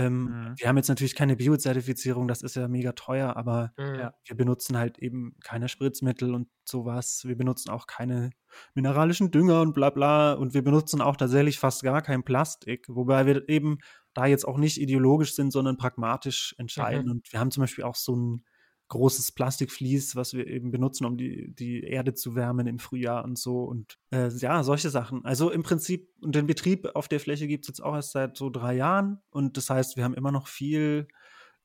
Ähm, 0.00 0.22
mhm. 0.22 0.54
Wir 0.56 0.68
haben 0.68 0.76
jetzt 0.76 0.88
natürlich 0.88 1.14
keine 1.14 1.36
Bio-Zertifizierung, 1.36 2.26
das 2.26 2.42
ist 2.42 2.56
ja 2.56 2.68
mega 2.68 2.92
teuer, 2.92 3.36
aber 3.36 3.72
mhm. 3.76 4.10
wir 4.24 4.36
benutzen 4.36 4.78
halt 4.78 4.98
eben 4.98 5.36
keine 5.44 5.68
Spritzmittel 5.68 6.34
und 6.34 6.48
sowas. 6.64 7.22
Wir 7.26 7.36
benutzen 7.36 7.70
auch 7.70 7.86
keine 7.86 8.30
mineralischen 8.74 9.30
Dünger 9.30 9.60
und 9.60 9.74
bla 9.74 9.90
bla. 9.90 10.32
Und 10.32 10.54
wir 10.54 10.62
benutzen 10.62 11.00
auch 11.00 11.16
tatsächlich 11.16 11.58
fast 11.58 11.82
gar 11.82 12.00
kein 12.02 12.22
Plastik, 12.22 12.86
wobei 12.88 13.26
wir 13.26 13.48
eben 13.48 13.78
da 14.14 14.26
jetzt 14.26 14.46
auch 14.46 14.58
nicht 14.58 14.80
ideologisch 14.80 15.34
sind, 15.34 15.52
sondern 15.52 15.76
pragmatisch 15.76 16.54
entscheiden. 16.58 17.06
Mhm. 17.06 17.10
Und 17.10 17.32
wir 17.32 17.40
haben 17.40 17.50
zum 17.50 17.62
Beispiel 17.62 17.84
auch 17.84 17.96
so 17.96 18.16
ein 18.16 18.44
großes 18.90 19.32
Plastikvlies, 19.32 20.16
was 20.16 20.34
wir 20.34 20.46
eben 20.46 20.70
benutzen, 20.70 21.06
um 21.06 21.16
die, 21.16 21.54
die 21.54 21.82
Erde 21.82 22.12
zu 22.12 22.34
wärmen 22.34 22.66
im 22.66 22.78
Frühjahr 22.78 23.24
und 23.24 23.38
so. 23.38 23.62
Und 23.62 23.98
äh, 24.10 24.28
ja, 24.28 24.62
solche 24.62 24.90
Sachen. 24.90 25.24
Also 25.24 25.50
im 25.50 25.62
Prinzip, 25.62 26.10
und 26.20 26.34
den 26.34 26.46
Betrieb 26.46 26.90
auf 26.94 27.08
der 27.08 27.20
Fläche 27.20 27.46
gibt 27.46 27.64
es 27.64 27.68
jetzt 27.68 27.80
auch 27.80 27.94
erst 27.94 28.12
seit 28.12 28.36
so 28.36 28.50
drei 28.50 28.74
Jahren. 28.74 29.22
Und 29.30 29.56
das 29.56 29.70
heißt, 29.70 29.96
wir 29.96 30.04
haben 30.04 30.14
immer 30.14 30.32
noch 30.32 30.48
viel 30.48 31.08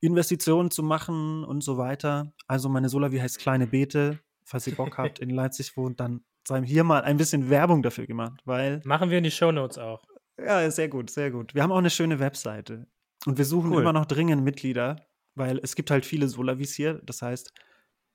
Investitionen 0.00 0.70
zu 0.70 0.82
machen 0.82 1.44
und 1.44 1.62
so 1.62 1.76
weiter. 1.78 2.32
Also 2.46 2.68
meine 2.68 2.88
Solavi 2.88 3.18
heißt 3.18 3.38
Kleine 3.38 3.66
Beete. 3.66 4.20
Falls 4.44 4.66
ihr 4.68 4.76
Bock 4.76 4.96
habt, 4.96 5.18
in 5.18 5.30
Leipzig 5.30 5.76
wohnt, 5.76 5.98
dann 5.98 6.24
sei 6.46 6.62
hier 6.64 6.84
mal 6.84 7.02
ein 7.02 7.16
bisschen 7.16 7.50
Werbung 7.50 7.82
dafür 7.82 8.06
gemacht, 8.06 8.40
weil. 8.44 8.80
Machen 8.84 9.10
wir 9.10 9.18
in 9.18 9.24
die 9.24 9.32
Shownotes 9.32 9.78
auch. 9.78 10.04
Ja, 10.38 10.70
sehr 10.70 10.88
gut, 10.88 11.10
sehr 11.10 11.32
gut. 11.32 11.54
Wir 11.54 11.64
haben 11.64 11.72
auch 11.72 11.78
eine 11.78 11.90
schöne 11.90 12.20
Webseite. 12.20 12.86
Und 13.24 13.36
wir 13.36 13.44
suchen 13.44 13.72
cool. 13.72 13.80
immer 13.80 13.92
noch 13.92 14.06
dringend 14.06 14.44
Mitglieder 14.44 15.04
weil 15.36 15.60
es 15.62 15.76
gibt 15.76 15.90
halt 15.90 16.04
viele 16.04 16.28
Solavis 16.28 16.74
hier. 16.74 17.00
Das 17.04 17.22
heißt, 17.22 17.52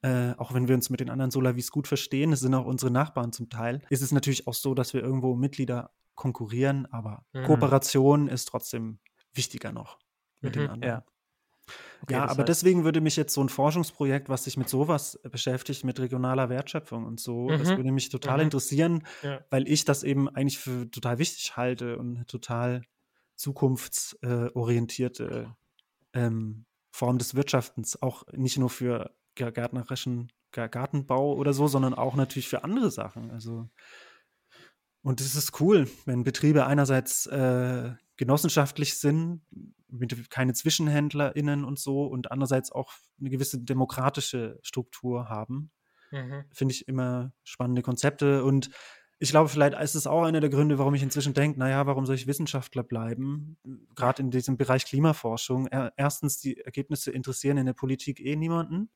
äh, 0.01 0.34
auch 0.38 0.53
wenn 0.53 0.67
wir 0.67 0.76
uns 0.76 0.89
mit 0.89 0.99
den 0.99 1.09
anderen 1.09 1.32
Solavis 1.32 1.72
gut 1.72 1.88
verstehen, 1.88 2.34
es 2.34 2.41
sind 2.41 2.53
auch 2.53 2.65
unsere 2.65 2.91
Nachbarn 2.91 3.32
zum 3.32 3.49
Teil, 3.49 3.82
ist 3.89 4.01
es 4.01 4.11
natürlich 4.11 4.47
auch 4.47 4.53
so, 4.53 4.74
dass 4.74 4.93
wir 4.93 5.01
irgendwo 5.01 5.36
Mitglieder 5.36 5.91
konkurrieren, 6.15 6.86
aber 6.88 7.26
mhm. 7.34 7.45
Kooperation 7.45 8.28
ist 8.28 8.45
trotzdem 8.45 8.99
wichtiger 9.34 9.72
noch 9.72 9.99
mit 10.41 10.55
mhm, 10.55 10.59
den 10.59 10.69
anderen. 10.69 10.91
Ja. 10.91 11.05
Okay, 12.01 12.13
ja, 12.13 12.24
aber 12.24 12.39
heißt, 12.39 12.49
deswegen 12.49 12.84
würde 12.84 12.99
mich 12.99 13.15
jetzt 13.15 13.32
so 13.34 13.41
ein 13.41 13.49
Forschungsprojekt, 13.49 14.28
was 14.28 14.45
sich 14.45 14.57
mit 14.57 14.67
sowas 14.67 15.19
beschäftigt, 15.32 15.84
mit 15.84 15.99
regionaler 15.99 16.49
Wertschöpfung 16.49 17.05
und 17.05 17.19
so, 17.19 17.43
mhm. 17.43 17.59
das 17.59 17.69
würde 17.69 17.91
mich 17.91 18.09
total 18.09 18.38
mhm. 18.38 18.45
interessieren, 18.45 19.05
ja. 19.22 19.41
weil 19.51 19.67
ich 19.67 19.86
das 19.86 20.01
eben 20.03 20.28
eigentlich 20.30 20.57
für 20.57 20.89
total 20.89 21.19
wichtig 21.19 21.55
halte 21.55 21.99
und 21.99 22.28
total 22.28 22.82
zukunftsorientierte 23.36 25.55
ähm, 26.13 26.65
Form 26.92 27.18
des 27.18 27.36
Wirtschaftens, 27.36 28.02
auch 28.02 28.24
nicht 28.34 28.58
nur 28.58 28.70
für 28.70 29.16
gärtnerischen 29.36 30.32
Gartenbau 30.52 31.34
oder 31.34 31.54
so, 31.54 31.68
sondern 31.68 31.94
auch 31.94 32.16
natürlich 32.16 32.50
für 32.50 32.64
andere 32.64 32.92
Sachen. 32.92 33.32
Also 33.32 33.70
und 35.04 35.20
es 35.20 35.36
ist 35.36 35.60
cool, 35.60 35.89
wenn 36.06 36.24
Betriebe 36.24 36.66
einerseits 36.66 37.26
äh, 37.26 37.92
genossenschaftlich 38.18 39.00
sind, 39.00 39.42
mit 39.88 40.30
keine 40.30 40.54
ZwischenhändlerInnen 40.54 41.64
und 41.66 41.80
so, 41.80 42.06
und 42.06 42.32
andererseits 42.32 42.72
auch 42.72 42.94
eine 43.20 43.30
gewisse 43.30 43.60
demokratische 43.60 44.60
Struktur 44.62 45.28
haben. 45.28 45.72
Mhm. 46.12 46.46
Finde 46.54 46.74
ich 46.74 46.88
immer 46.88 47.34
spannende 47.44 47.82
Konzepte. 47.82 48.44
Und 48.44 48.70
ich 49.22 49.30
glaube, 49.30 49.49
vielleicht 49.49 49.80
ist 49.80 49.93
es 49.93 50.07
auch 50.07 50.24
einer 50.24 50.39
der 50.39 50.49
Gründe, 50.49 50.80
warum 50.80 50.95
ich 50.95 51.03
inzwischen 51.03 51.36
denke, 51.36 51.59
naja, 51.59 51.86
warum 51.86 52.07
soll 52.07 52.15
ich 52.15 52.26
Wissenschaftler 52.26 52.82
bleiben? 52.82 53.55
Gerade 53.95 54.24
in 54.24 54.32
diesem 54.32 54.57
Bereich 54.57 54.84
Klimaforschung. 54.86 55.67
Erstens, 55.95 56.39
die 56.39 56.57
Ergebnisse 56.57 57.11
interessieren 57.11 57.57
in 57.57 57.67
der 57.67 57.74
Politik 57.74 58.19
eh 58.19 58.36
niemanden. 58.36 58.89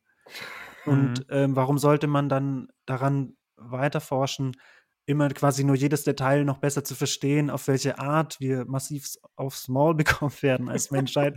Und 0.84 1.20
mhm. 1.20 1.24
ähm, 1.28 1.56
warum 1.56 1.78
sollte 1.78 2.08
man 2.08 2.28
dann 2.28 2.70
daran 2.86 3.36
weiterforschen, 3.56 4.56
immer 5.04 5.28
quasi 5.28 5.62
nur 5.62 5.76
jedes 5.76 6.02
Detail 6.02 6.44
noch 6.44 6.58
besser 6.58 6.82
zu 6.82 6.96
verstehen, 6.96 7.48
auf 7.48 7.68
welche 7.68 8.00
Art 8.00 8.40
wir 8.40 8.64
massiv 8.64 9.08
aufs 9.36 9.68
Maul 9.68 9.94
bekommen 9.94 10.34
werden 10.40 10.68
als 10.68 10.90
Menschheit. 10.90 11.36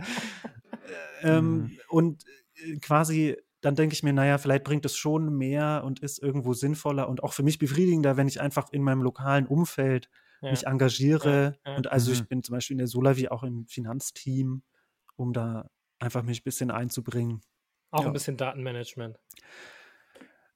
ähm, 1.22 1.52
mhm. 1.52 1.78
Und 1.88 2.24
äh, 2.56 2.80
quasi 2.80 3.36
dann 3.60 3.74
denke 3.74 3.94
ich 3.94 4.02
mir, 4.02 4.12
naja, 4.12 4.38
vielleicht 4.38 4.64
bringt 4.64 4.84
es 4.84 4.96
schon 4.96 5.36
mehr 5.36 5.82
und 5.84 6.00
ist 6.00 6.22
irgendwo 6.22 6.54
sinnvoller 6.54 7.08
und 7.08 7.22
auch 7.22 7.32
für 7.32 7.42
mich 7.42 7.58
befriedigender, 7.58 8.16
wenn 8.16 8.28
ich 8.28 8.40
einfach 8.40 8.70
in 8.72 8.82
meinem 8.82 9.02
lokalen 9.02 9.46
Umfeld 9.46 10.08
ja. 10.40 10.50
mich 10.50 10.66
engagiere. 10.66 11.58
Ja. 11.64 11.70
Ja. 11.72 11.76
Und 11.76 11.92
also 11.92 12.10
mhm. 12.10 12.16
ich 12.16 12.28
bin 12.28 12.42
zum 12.42 12.54
Beispiel 12.54 12.74
in 12.74 12.78
der 12.78 12.86
Solavi 12.86 13.28
auch 13.28 13.42
im 13.42 13.66
Finanzteam, 13.66 14.62
um 15.16 15.32
da 15.32 15.70
einfach 15.98 16.22
mich 16.22 16.40
ein 16.40 16.44
bisschen 16.44 16.70
einzubringen. 16.70 17.42
Auch 17.90 18.06
ein 18.06 18.12
bisschen 18.12 18.36
Datenmanagement. 18.36 19.18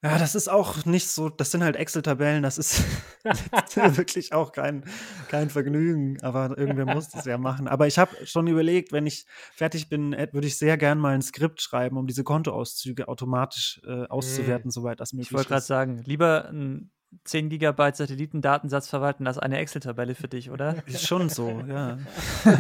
Ja, 0.05 0.19
das 0.19 0.35
ist 0.35 0.49
auch 0.49 0.85
nicht 0.85 1.09
so, 1.09 1.31
das 1.31 1.51
sind 1.51 1.65
halt 1.65 1.77
Excel-Tabellen, 1.77 2.43
das 2.43 2.59
ist 2.59 2.85
wirklich 3.75 4.35
auch 4.35 4.53
kein, 4.53 4.85
kein 5.29 5.49
Vergnügen, 5.49 6.23
aber 6.23 6.59
irgendwer 6.59 6.85
muss 6.95 7.09
das 7.09 7.25
ja 7.25 7.39
machen. 7.39 7.69
Aber 7.69 7.87
ich 7.87 7.99
habe 7.99 8.15
schon 8.27 8.47
überlegt, 8.47 8.93
wenn 8.93 9.07
ich 9.07 9.25
fertig 9.55 9.89
bin, 9.89 10.13
würde 10.13 10.47
ich 10.47 10.59
sehr 10.59 10.77
gern 10.77 10.99
mal 10.99 11.15
ein 11.15 11.23
Skript 11.23 11.63
schreiben, 11.63 11.97
um 11.97 12.07
diese 12.07 12.23
Kontoauszüge 12.23 13.09
automatisch 13.09 13.81
äh, 13.87 14.05
auszuwerten, 14.09 14.65
hm. 14.65 14.71
soweit 14.73 15.01
das 15.01 15.15
möglich 15.15 15.29
ist. 15.29 15.31
Ich 15.31 15.37
wollte 15.39 15.49
gerade 15.49 15.65
sagen, 15.65 16.03
lieber 16.05 16.51
ein 16.51 16.91
10 17.25 17.49
Gigabyte 17.49 17.97
Satellitendatensatz 17.97 18.89
verwalten 18.89 19.27
als 19.27 19.39
eine 19.39 19.57
Excel-Tabelle 19.57 20.15
für 20.15 20.29
dich, 20.29 20.51
oder? 20.51 20.87
Ist 20.87 21.07
schon 21.07 21.31
so, 21.31 21.63
ja. 21.67 21.97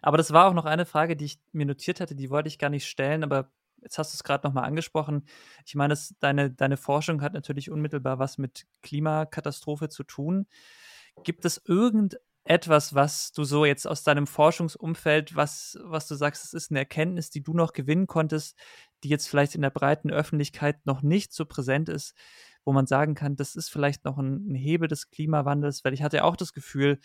aber 0.00 0.16
das 0.16 0.32
war 0.32 0.46
auch 0.46 0.54
noch 0.54 0.64
eine 0.64 0.86
Frage, 0.86 1.14
die 1.14 1.26
ich 1.26 1.38
mir 1.52 1.66
notiert 1.66 2.00
hatte, 2.00 2.14
die 2.14 2.30
wollte 2.30 2.48
ich 2.48 2.58
gar 2.58 2.70
nicht 2.70 2.86
stellen, 2.86 3.22
aber 3.22 3.50
jetzt 3.86 3.98
hast 3.98 4.12
du 4.12 4.16
es 4.16 4.24
gerade 4.24 4.46
nochmal 4.46 4.64
angesprochen. 4.64 5.24
Ich 5.64 5.74
meine, 5.76 5.92
das, 5.92 6.14
deine, 6.18 6.50
deine 6.50 6.76
Forschung 6.76 7.22
hat 7.22 7.32
natürlich 7.32 7.70
unmittelbar 7.70 8.18
was 8.18 8.36
mit 8.36 8.66
Klimakatastrophe 8.82 9.88
zu 9.88 10.02
tun. 10.02 10.46
Gibt 11.22 11.44
es 11.44 11.62
irgendetwas, 11.64 12.94
was 12.94 13.32
du 13.32 13.44
so 13.44 13.64
jetzt 13.64 13.86
aus 13.86 14.02
deinem 14.02 14.26
Forschungsumfeld, 14.26 15.36
was, 15.36 15.78
was 15.84 16.08
du 16.08 16.16
sagst, 16.16 16.44
es 16.44 16.52
ist 16.52 16.70
eine 16.70 16.80
Erkenntnis, 16.80 17.30
die 17.30 17.42
du 17.42 17.54
noch 17.54 17.72
gewinnen 17.72 18.08
konntest, 18.08 18.58
die 19.04 19.08
jetzt 19.08 19.28
vielleicht 19.28 19.54
in 19.54 19.62
der 19.62 19.70
breiten 19.70 20.10
Öffentlichkeit 20.10 20.84
noch 20.84 21.02
nicht 21.02 21.32
so 21.32 21.46
präsent 21.46 21.88
ist, 21.88 22.14
wo 22.64 22.72
man 22.72 22.86
sagen 22.86 23.14
kann, 23.14 23.36
das 23.36 23.54
ist 23.54 23.70
vielleicht 23.70 24.04
noch 24.04 24.18
ein, 24.18 24.50
ein 24.50 24.54
Hebel 24.56 24.88
des 24.88 25.10
Klimawandels, 25.10 25.84
weil 25.84 25.94
ich 25.94 26.02
hatte 26.02 26.24
auch 26.24 26.34
das 26.34 26.52
Gefühl, 26.52 26.98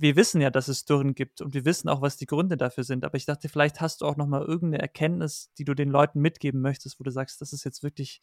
wir 0.00 0.16
wissen 0.16 0.40
ja, 0.40 0.50
dass 0.50 0.68
es 0.68 0.84
Dürren 0.84 1.14
gibt 1.14 1.40
und 1.40 1.54
wir 1.54 1.64
wissen 1.64 1.88
auch, 1.88 2.00
was 2.00 2.16
die 2.16 2.26
Gründe 2.26 2.56
dafür 2.56 2.84
sind. 2.84 3.04
Aber 3.04 3.16
ich 3.16 3.26
dachte, 3.26 3.48
vielleicht 3.48 3.80
hast 3.80 4.00
du 4.00 4.06
auch 4.06 4.16
noch 4.16 4.26
mal 4.26 4.42
irgendeine 4.42 4.80
Erkenntnis, 4.80 5.50
die 5.58 5.64
du 5.64 5.74
den 5.74 5.90
Leuten 5.90 6.20
mitgeben 6.20 6.60
möchtest, 6.60 7.00
wo 7.00 7.04
du 7.04 7.10
sagst, 7.10 7.40
das 7.40 7.52
ist 7.52 7.64
jetzt 7.64 7.82
wirklich 7.82 8.20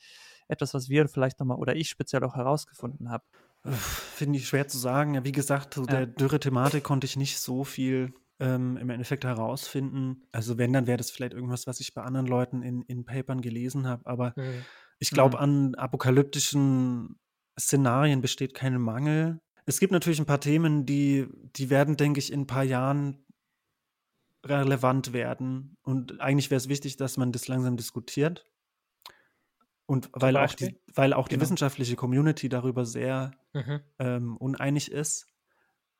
etwas, 0.48 0.74
was 0.74 0.90
wir 0.90 1.08
vielleicht 1.08 1.40
noch 1.40 1.48
mal 1.48 1.56
oder 1.56 1.76
ich 1.76 1.90
speziell 1.90 2.24
auch 2.24 2.36
herausgefunden 2.36 3.10
habe. 3.10 3.24
Finde 3.66 4.40
ich 4.40 4.48
schwer 4.48 4.68
zu 4.68 4.78
sagen. 4.78 5.16
Ja, 5.16 5.24
wie 5.24 5.32
gesagt, 5.32 5.74
zu 5.74 5.82
ja. 5.82 5.88
der 5.88 6.06
Dürre-Thematik 6.08 6.84
konnte 6.84 7.06
ich 7.06 7.18
nicht 7.18 7.40
so 7.40 7.64
viel 7.64 8.14
ähm, 8.40 8.78
im 8.78 8.90
Endeffekt 8.90 9.26
herausfinden. 9.26 10.24
Also 10.32 10.58
wenn, 10.58 10.74
dann 10.74 10.88
wäre 10.88 10.98
das 10.98 11.12
vielleicht 11.12 11.34
irgendwas, 11.34 11.68
was 11.68 11.80
ich 11.80 11.94
bei 11.94 12.04
anderen 12.04 12.28
Leuten 12.28 12.62
in, 12.62 12.84
in 12.84 13.06
Papern 13.06 13.42
gelesen 13.42 13.88
habe. 13.88 14.06
Aber 14.06 14.34
mhm. 14.36 14.64
ich 15.00 15.10
glaube, 15.10 15.38
mhm. 15.38 15.44
an 15.44 15.76
apokalyptischen 15.76 17.20
Szenarien 17.60 18.22
besteht 18.22 18.54
kein 18.54 18.80
Mangel. 18.80 19.40
Es 19.66 19.80
gibt 19.80 19.92
natürlich 19.92 20.20
ein 20.20 20.28
paar 20.28 20.42
Themen, 20.42 20.86
die, 20.86 21.28
die 21.56 21.70
werden, 21.70 21.98
denke 21.98 22.20
ich, 22.20 22.32
in 22.32 22.42
ein 22.42 22.48
paar 22.48 22.64
Jahren 22.64 23.26
relevant 24.44 25.12
werden. 25.12 25.78
Und 25.82 26.22
eigentlich 26.22 26.52
wäre 26.52 26.58
es 26.58 26.70
wichtig, 26.70 26.98
dass 26.98 27.18
man 27.18 27.32
das 27.32 27.48
langsam 27.48 27.78
diskutiert. 27.78 28.46
Und 29.88 30.10
weil 30.14 30.38
auch, 30.38 30.54
die, 30.54 30.80
weil 30.94 31.14
auch 31.14 31.28
die 31.28 31.36
genau. 31.36 31.44
wissenschaftliche 31.44 31.96
Community 31.96 32.50
darüber 32.50 32.86
sehr 32.86 33.32
mhm. 33.54 33.82
ähm, 34.00 34.38
uneinig 34.38 34.92
ist. 34.92 35.28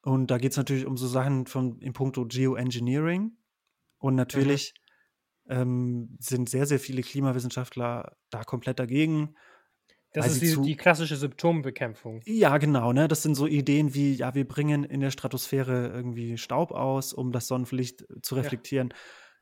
Und 0.02 0.30
da 0.30 0.38
geht 0.38 0.52
es 0.52 0.58
natürlich 0.58 0.86
um 0.86 0.98
so 0.98 1.08
Sachen 1.08 1.48
von 1.48 1.80
in 1.80 1.94
puncto 1.94 2.26
Geoengineering. 2.26 3.38
Und 3.98 4.16
natürlich 4.16 4.74
mhm. 5.46 5.56
ähm, 5.56 6.18
sind 6.20 6.50
sehr, 6.50 6.68
sehr 6.68 6.80
viele 6.80 7.02
Klimawissenschaftler 7.02 8.16
da 8.30 8.44
komplett 8.44 8.80
dagegen. 8.80 9.36
Das 10.16 10.32
ist 10.32 10.42
die, 10.42 10.62
die, 10.62 10.76
klassische 10.76 11.16
Symptombekämpfung. 11.18 12.22
Ja, 12.26 12.58
genau. 12.58 12.94
Ne? 12.94 13.08
Das 13.08 13.22
sind 13.22 13.36
so 13.36 13.48
Ideen 13.48 13.94
wie, 13.94 14.14
ja, 14.14 14.34
wir 14.34 14.48
bringen 14.48 14.84
in 14.84 15.02
der 15.02 15.12
Stratosphäre 15.12 15.88
irgendwie 15.88 16.38
Staub 16.38 16.72
aus, 16.72 17.14
um 17.14 17.32
das 17.32 17.48
Sonnenlicht 17.48 18.06
zu 18.22 18.36
reflektieren. 18.36 18.90
Ja. 18.92 18.96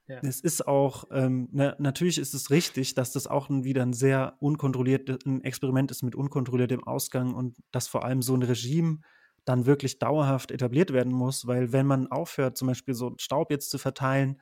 Ja. 0.08 0.20
Es 0.22 0.42
ist 0.42 0.68
auch, 0.68 1.06
ähm, 1.12 1.48
ne, 1.54 1.76
natürlich 1.80 2.18
ist 2.18 2.34
es 2.34 2.50
richtig, 2.50 2.94
dass 2.94 3.14
das 3.14 3.26
auch 3.26 3.50
wieder 3.50 3.84
ein 3.84 3.94
sehr 3.94 4.36
unkontrolliertes 4.40 5.20
Experiment 5.44 5.92
ist 5.92 6.04
mit 6.04 6.14
unkontrolliertem 6.14 6.84
Ausgang 6.84 7.34
und 7.34 7.56
dass 7.72 7.88
vor 7.88 8.04
allem 8.04 8.22
so 8.22 8.36
ein 8.36 8.44
Regime 8.44 9.00
dann 9.46 9.66
wirklich 9.66 10.00
dauerhaft 10.00 10.52
etabliert 10.52 10.92
werden 10.92 11.14
muss, 11.14 11.48
weil 11.48 11.72
wenn 11.72 11.86
man 11.86 12.08
aufhört, 12.08 12.58
zum 12.58 12.68
Beispiel 12.68 12.94
so 12.94 13.14
Staub 13.18 13.50
jetzt 13.50 13.70
zu 13.70 13.78
verteilen, 13.78 14.42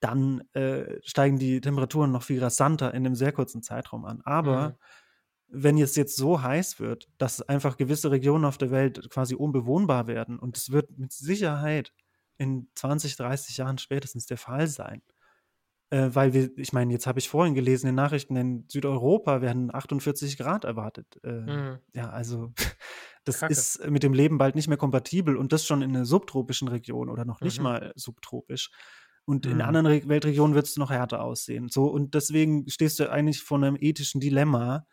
dann 0.00 0.42
äh, 0.52 1.00
steigen 1.04 1.38
die 1.38 1.60
Temperaturen 1.60 2.10
noch 2.10 2.22
viel 2.24 2.42
rasanter 2.42 2.92
in 2.92 3.06
einem 3.06 3.14
sehr 3.14 3.32
kurzen 3.32 3.62
Zeitraum 3.62 4.04
an. 4.04 4.20
Aber 4.24 4.70
mhm 4.70 4.74
wenn 5.48 5.78
es 5.78 5.96
jetzt 5.96 6.16
so 6.16 6.42
heiß 6.42 6.78
wird, 6.78 7.08
dass 7.18 7.42
einfach 7.42 7.76
gewisse 7.76 8.10
Regionen 8.10 8.44
auf 8.44 8.58
der 8.58 8.70
Welt 8.70 9.08
quasi 9.10 9.34
unbewohnbar 9.34 10.06
werden, 10.06 10.38
und 10.38 10.56
es 10.56 10.70
wird 10.70 10.98
mit 10.98 11.12
Sicherheit 11.12 11.92
in 12.36 12.68
20, 12.74 13.16
30 13.16 13.56
Jahren 13.56 13.78
spätestens 13.78 14.26
der 14.26 14.38
Fall 14.38 14.68
sein, 14.68 15.02
äh, 15.90 16.10
weil 16.12 16.34
wir, 16.34 16.50
ich 16.58 16.72
meine, 16.72 16.92
jetzt 16.92 17.06
habe 17.06 17.18
ich 17.18 17.28
vorhin 17.28 17.54
gelesen 17.54 17.88
in 17.88 17.94
Nachrichten, 17.94 18.36
in 18.36 18.64
Südeuropa 18.68 19.40
werden 19.40 19.74
48 19.74 20.36
Grad 20.36 20.64
erwartet. 20.64 21.18
Äh, 21.24 21.32
mhm. 21.32 21.78
Ja, 21.94 22.10
also 22.10 22.52
das 23.24 23.40
Kacke. 23.40 23.52
ist 23.52 23.88
mit 23.88 24.02
dem 24.02 24.12
Leben 24.12 24.36
bald 24.36 24.54
nicht 24.54 24.68
mehr 24.68 24.76
kompatibel 24.76 25.36
und 25.36 25.52
das 25.52 25.66
schon 25.66 25.80
in 25.82 25.90
einer 25.90 26.04
subtropischen 26.04 26.68
Region 26.68 27.08
oder 27.08 27.24
noch 27.24 27.40
nicht 27.40 27.58
mhm. 27.58 27.64
mal 27.64 27.92
subtropisch. 27.96 28.70
Und 29.24 29.46
mhm. 29.46 29.52
in 29.52 29.60
anderen 29.62 29.86
Re 29.86 30.02
Weltregionen 30.08 30.54
wird 30.54 30.66
es 30.66 30.76
noch 30.76 30.90
härter 30.90 31.22
aussehen. 31.22 31.68
So, 31.68 31.86
und 31.86 32.14
deswegen 32.14 32.68
stehst 32.68 32.98
du 32.98 33.10
eigentlich 33.10 33.42
vor 33.42 33.58
einem 33.58 33.76
ethischen 33.78 34.20
Dilemma. 34.20 34.86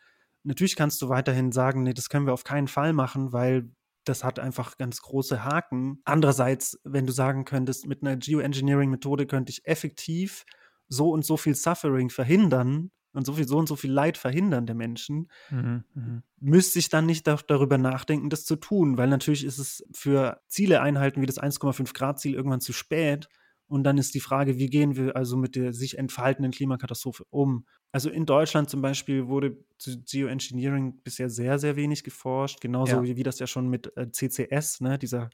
Natürlich 0.45 0.75
kannst 0.75 1.01
du 1.01 1.09
weiterhin 1.09 1.51
sagen, 1.51 1.83
nee, 1.83 1.93
das 1.93 2.09
können 2.09 2.27
wir 2.27 2.33
auf 2.33 2.43
keinen 2.43 2.67
Fall 2.67 2.93
machen, 2.93 3.33
weil 3.33 3.69
das 4.05 4.23
hat 4.23 4.39
einfach 4.39 4.77
ganz 4.77 5.01
große 5.01 5.43
Haken. 5.43 6.01
Andererseits, 6.05 6.79
wenn 6.83 7.07
du 7.07 7.11
sagen 7.11 7.45
könntest, 7.45 7.87
mit 7.87 8.03
einer 8.03 8.15
Geoengineering-Methode 8.15 9.25
könnte 9.25 9.51
ich 9.51 9.65
effektiv 9.65 10.45
so 10.87 11.09
und 11.09 11.25
so 11.25 11.35
viel 11.35 11.55
Suffering 11.55 12.11
verhindern 12.11 12.91
und 13.13 13.25
so 13.25 13.33
viel, 13.33 13.47
so 13.47 13.57
und 13.57 13.67
so 13.67 13.75
viel 13.75 13.91
Leid 13.91 14.17
verhindern 14.17 14.67
der 14.67 14.75
Menschen, 14.75 15.31
mhm, 15.49 15.83
mh. 15.93 16.21
müsste 16.39 16.77
ich 16.79 16.89
dann 16.89 17.07
nicht 17.07 17.25
darüber 17.25 17.79
nachdenken, 17.79 18.29
das 18.29 18.45
zu 18.45 18.55
tun, 18.55 18.97
weil 18.97 19.07
natürlich 19.07 19.43
ist 19.43 19.57
es 19.57 19.83
für 19.91 20.41
Ziele 20.47 20.81
einhalten 20.81 21.21
wie 21.21 21.25
das 21.25 21.41
1,5 21.41 21.93
Grad 21.93 22.19
Ziel 22.19 22.35
irgendwann 22.35 22.61
zu 22.61 22.73
spät. 22.73 23.27
Und 23.67 23.83
dann 23.83 23.97
ist 23.97 24.13
die 24.13 24.19
Frage, 24.19 24.57
wie 24.57 24.69
gehen 24.69 24.95
wir 24.95 25.15
also 25.15 25.37
mit 25.37 25.55
der 25.55 25.73
sich 25.73 25.97
entfaltenden 25.97 26.51
Klimakatastrophe 26.51 27.23
um? 27.29 27.65
Also 27.91 28.09
in 28.09 28.25
Deutschland 28.25 28.69
zum 28.69 28.81
Beispiel 28.81 29.27
wurde 29.27 29.57
zu 29.77 29.99
Geoengineering 30.03 31.01
bisher 31.03 31.29
sehr, 31.29 31.57
sehr 31.57 31.75
wenig 31.75 32.03
geforscht, 32.03 32.61
genauso 32.61 32.97
ja. 32.97 33.03
wie, 33.03 33.15
wie 33.15 33.23
das 33.23 33.39
ja 33.39 33.47
schon 33.47 33.69
mit 33.69 33.95
äh, 33.97 34.11
CCS, 34.11 34.81
ne, 34.81 34.99
dieser 34.99 35.29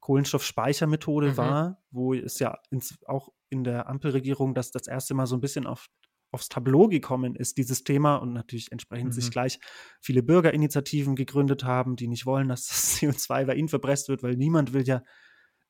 Kohlenstoffspeichermethode 0.00 1.30
mhm. 1.30 1.36
war, 1.36 1.82
wo 1.90 2.12
es 2.12 2.38
ja 2.38 2.58
ins, 2.70 2.98
auch 3.06 3.30
in 3.50 3.64
der 3.64 3.88
Ampelregierung 3.88 4.54
das 4.54 4.70
das 4.70 4.86
erste 4.86 5.14
Mal 5.14 5.26
so 5.26 5.36
ein 5.36 5.40
bisschen 5.40 5.66
auf, 5.66 5.88
aufs 6.32 6.48
Tableau 6.48 6.88
gekommen 6.88 7.34
ist, 7.34 7.56
dieses 7.56 7.84
Thema, 7.84 8.16
und 8.16 8.32
natürlich 8.32 8.72
entsprechend 8.72 9.08
mhm. 9.08 9.12
sich 9.12 9.30
gleich 9.30 9.58
viele 10.00 10.22
Bürgerinitiativen 10.22 11.16
gegründet 11.16 11.64
haben, 11.64 11.96
die 11.96 12.08
nicht 12.08 12.26
wollen, 12.26 12.48
dass 12.48 12.66
das 12.66 12.96
CO2 13.00 13.46
bei 13.46 13.54
ihnen 13.54 13.68
verpresst 13.68 14.08
wird, 14.08 14.22
weil 14.22 14.36
niemand 14.36 14.72
will 14.72 14.86
ja 14.86 15.02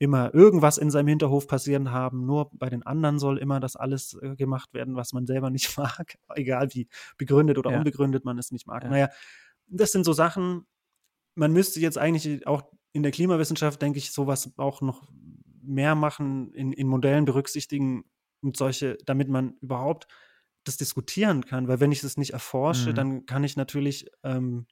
immer 0.03 0.35
irgendwas 0.35 0.79
in 0.79 0.91
seinem 0.91 1.07
Hinterhof 1.07 1.47
passieren 1.47 1.93
haben. 1.93 2.27
Nur 2.27 2.51
bei 2.55 2.69
den 2.69 2.83
anderen 2.83 3.21
soll 3.21 3.39
immer 3.39 3.61
das 3.61 3.77
alles 3.77 4.19
äh, 4.21 4.35
gemacht 4.35 4.75
werden, 4.75 4.97
was 4.97 5.13
man 5.13 5.27
selber 5.27 5.49
nicht 5.49 5.77
mag, 5.79 6.19
egal 6.35 6.75
wie 6.75 6.89
begründet 7.19 7.57
oder 7.57 7.71
ja. 7.71 7.79
unbegründet 7.79 8.25
man 8.25 8.37
es 8.37 8.51
nicht 8.51 8.67
mag. 8.67 8.83
Ja. 8.83 8.91
Naja, 8.91 9.09
das 9.69 9.93
sind 9.93 10.03
so 10.03 10.13
Sachen, 10.13 10.67
man 11.37 11.53
müsste 11.53 11.79
jetzt 11.79 11.99
eigentlich 11.99 12.49
auch 12.49 12.65
in 12.93 13.05
der 13.05 13.13
Klimawissenschaft, 13.13 13.81
denke 13.81 13.99
ich, 13.99 14.11
sowas 14.11 14.53
auch 14.57 14.81
noch 14.81 15.09
mehr 15.63 15.95
machen, 15.95 16.53
in, 16.53 16.73
in 16.73 16.89
Modellen 16.89 17.25
berücksichtigen 17.25 18.03
und 18.43 18.57
solche, 18.57 18.99
damit 19.07 19.29
man 19.29 19.55
überhaupt 19.61 20.09
das 20.65 20.79
diskutieren 20.79 21.45
kann. 21.45 21.69
Weil 21.69 21.79
wenn 21.79 21.93
ich 21.93 22.01
das 22.01 22.17
nicht 22.17 22.33
erforsche, 22.33 22.91
mhm. 22.91 22.95
dann 22.97 23.27
kann 23.27 23.45
ich 23.45 23.57
natürlich 23.57 24.11
ähm, 24.25 24.67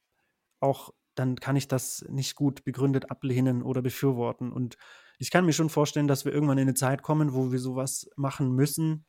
auch, 0.58 0.92
dann 1.14 1.36
kann 1.36 1.54
ich 1.54 1.68
das 1.68 2.04
nicht 2.08 2.34
gut 2.34 2.64
begründet 2.64 3.12
ablehnen 3.12 3.62
oder 3.62 3.80
befürworten. 3.80 4.50
Und 4.50 4.76
ich 5.20 5.30
kann 5.30 5.44
mir 5.44 5.52
schon 5.52 5.68
vorstellen, 5.68 6.08
dass 6.08 6.24
wir 6.24 6.32
irgendwann 6.32 6.56
in 6.56 6.62
eine 6.62 6.74
Zeit 6.74 7.02
kommen, 7.02 7.34
wo 7.34 7.52
wir 7.52 7.58
sowas 7.58 8.08
machen 8.16 8.52
müssen. 8.52 9.04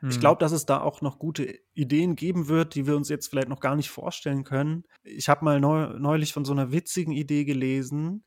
Mhm. 0.00 0.08
Ich 0.08 0.20
glaube, 0.20 0.40
dass 0.40 0.52
es 0.52 0.64
da 0.64 0.80
auch 0.80 1.02
noch 1.02 1.18
gute 1.18 1.58
Ideen 1.74 2.16
geben 2.16 2.48
wird, 2.48 2.74
die 2.74 2.86
wir 2.86 2.96
uns 2.96 3.10
jetzt 3.10 3.28
vielleicht 3.28 3.50
noch 3.50 3.60
gar 3.60 3.76
nicht 3.76 3.90
vorstellen 3.90 4.42
können. 4.42 4.84
Ich 5.04 5.28
habe 5.28 5.44
mal 5.44 5.60
neu, 5.60 5.98
neulich 5.98 6.32
von 6.32 6.46
so 6.46 6.52
einer 6.52 6.72
witzigen 6.72 7.12
Idee 7.12 7.44
gelesen, 7.44 8.24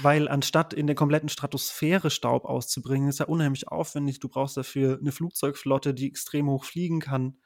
weil 0.00 0.28
anstatt 0.28 0.72
in 0.72 0.86
der 0.86 0.94
kompletten 0.94 1.28
Stratosphäre 1.28 2.08
Staub 2.08 2.44
auszubringen, 2.44 3.08
ist 3.08 3.18
ja 3.18 3.26
unheimlich 3.26 3.66
aufwendig. 3.66 4.20
Du 4.20 4.28
brauchst 4.28 4.56
dafür 4.56 4.98
eine 5.00 5.10
Flugzeugflotte, 5.10 5.92
die 5.92 6.06
extrem 6.06 6.48
hoch 6.48 6.64
fliegen 6.64 7.00
kann 7.00 7.38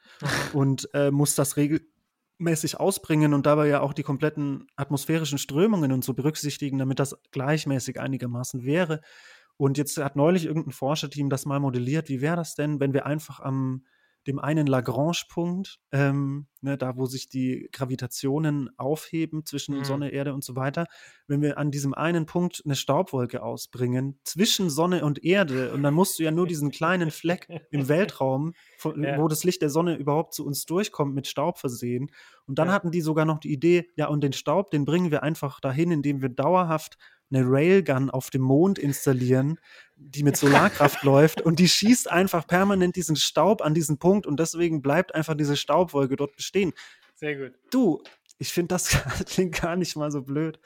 und 0.53 0.87
äh, 0.93 1.09
musst 1.09 1.39
das 1.39 1.57
regelmäßig 2.39 2.79
ausbringen 2.79 3.33
und 3.33 3.45
dabei 3.45 3.67
ja 3.67 3.81
auch 3.81 3.93
die 3.93 4.03
kompletten 4.03 4.67
atmosphärischen 4.75 5.37
Strömungen 5.37 5.91
und 5.91 6.03
so 6.03 6.13
berücksichtigen, 6.13 6.77
damit 6.77 6.99
das 6.99 7.15
gleichmäßig 7.31 7.99
einigermaßen 7.99 8.63
wäre. 8.63 9.01
Und 9.57 9.77
jetzt 9.77 9.97
hat 9.97 10.15
neulich 10.15 10.45
irgendein 10.45 10.71
Forscherteam 10.71 11.29
das 11.29 11.45
mal 11.45 11.59
modelliert. 11.59 12.09
Wie 12.09 12.21
wäre 12.21 12.35
das 12.35 12.55
denn, 12.55 12.79
wenn 12.79 12.93
wir 12.93 13.05
einfach 13.05 13.39
am 13.39 13.85
dem 14.27 14.39
einen 14.39 14.67
Lagrange-Punkt, 14.67 15.79
ähm, 15.91 16.47
ne, 16.61 16.77
da 16.77 16.95
wo 16.95 17.05
sich 17.05 17.29
die 17.29 17.69
Gravitationen 17.71 18.69
aufheben 18.77 19.45
zwischen 19.45 19.77
mhm. 19.77 19.83
Sonne, 19.83 20.09
Erde 20.11 20.33
und 20.33 20.43
so 20.43 20.55
weiter, 20.55 20.85
wenn 21.27 21.41
wir 21.41 21.57
an 21.57 21.71
diesem 21.71 21.93
einen 21.93 22.25
Punkt 22.25 22.61
eine 22.65 22.75
Staubwolke 22.75 23.43
ausbringen, 23.43 24.19
zwischen 24.23 24.69
Sonne 24.69 25.03
und 25.03 25.23
Erde, 25.23 25.73
und 25.73 25.83
dann 25.83 25.93
musst 25.93 26.19
du 26.19 26.23
ja 26.23 26.31
nur 26.31 26.47
diesen 26.47 26.71
kleinen 26.71 27.11
Fleck 27.11 27.47
im 27.69 27.87
Weltraum, 27.89 28.53
wo, 28.79 28.91
ja. 28.93 29.17
wo 29.17 29.27
das 29.27 29.43
Licht 29.43 29.61
der 29.61 29.69
Sonne 29.69 29.95
überhaupt 29.95 30.33
zu 30.33 30.45
uns 30.45 30.65
durchkommt, 30.65 31.13
mit 31.13 31.27
Staub 31.27 31.57
versehen. 31.57 32.09
Und 32.45 32.59
dann 32.59 32.67
ja. 32.67 32.73
hatten 32.73 32.91
die 32.91 33.01
sogar 33.01 33.25
noch 33.25 33.39
die 33.39 33.51
Idee, 33.51 33.89
ja, 33.95 34.07
und 34.07 34.23
den 34.23 34.33
Staub, 34.33 34.71
den 34.71 34.85
bringen 34.85 35.11
wir 35.11 35.23
einfach 35.23 35.59
dahin, 35.59 35.91
indem 35.91 36.21
wir 36.21 36.29
dauerhaft 36.29 36.97
eine 37.33 37.45
Railgun 37.47 38.09
auf 38.09 38.29
dem 38.29 38.41
Mond 38.41 38.77
installieren, 38.77 39.59
die 39.95 40.23
mit 40.23 40.37
Solarkraft 40.37 41.03
läuft 41.03 41.41
und 41.41 41.59
die 41.59 41.67
schießt 41.67 42.09
einfach 42.09 42.45
permanent 42.47 42.95
diesen 42.95 43.15
Staub 43.15 43.61
an 43.61 43.73
diesen 43.73 43.97
Punkt 43.97 44.25
und 44.27 44.39
deswegen 44.39 44.81
bleibt 44.81 45.15
einfach 45.15 45.35
diese 45.35 45.57
Staubwolke 45.57 46.15
dort 46.15 46.35
bestehen. 46.35 46.73
Sehr 47.15 47.35
gut. 47.35 47.53
Du, 47.71 48.01
ich 48.37 48.51
finde, 48.51 48.69
das 48.69 48.89
klingt 49.25 49.61
gar 49.61 49.75
nicht 49.75 49.95
mal 49.95 50.11
so 50.11 50.21
blöd. 50.21 50.59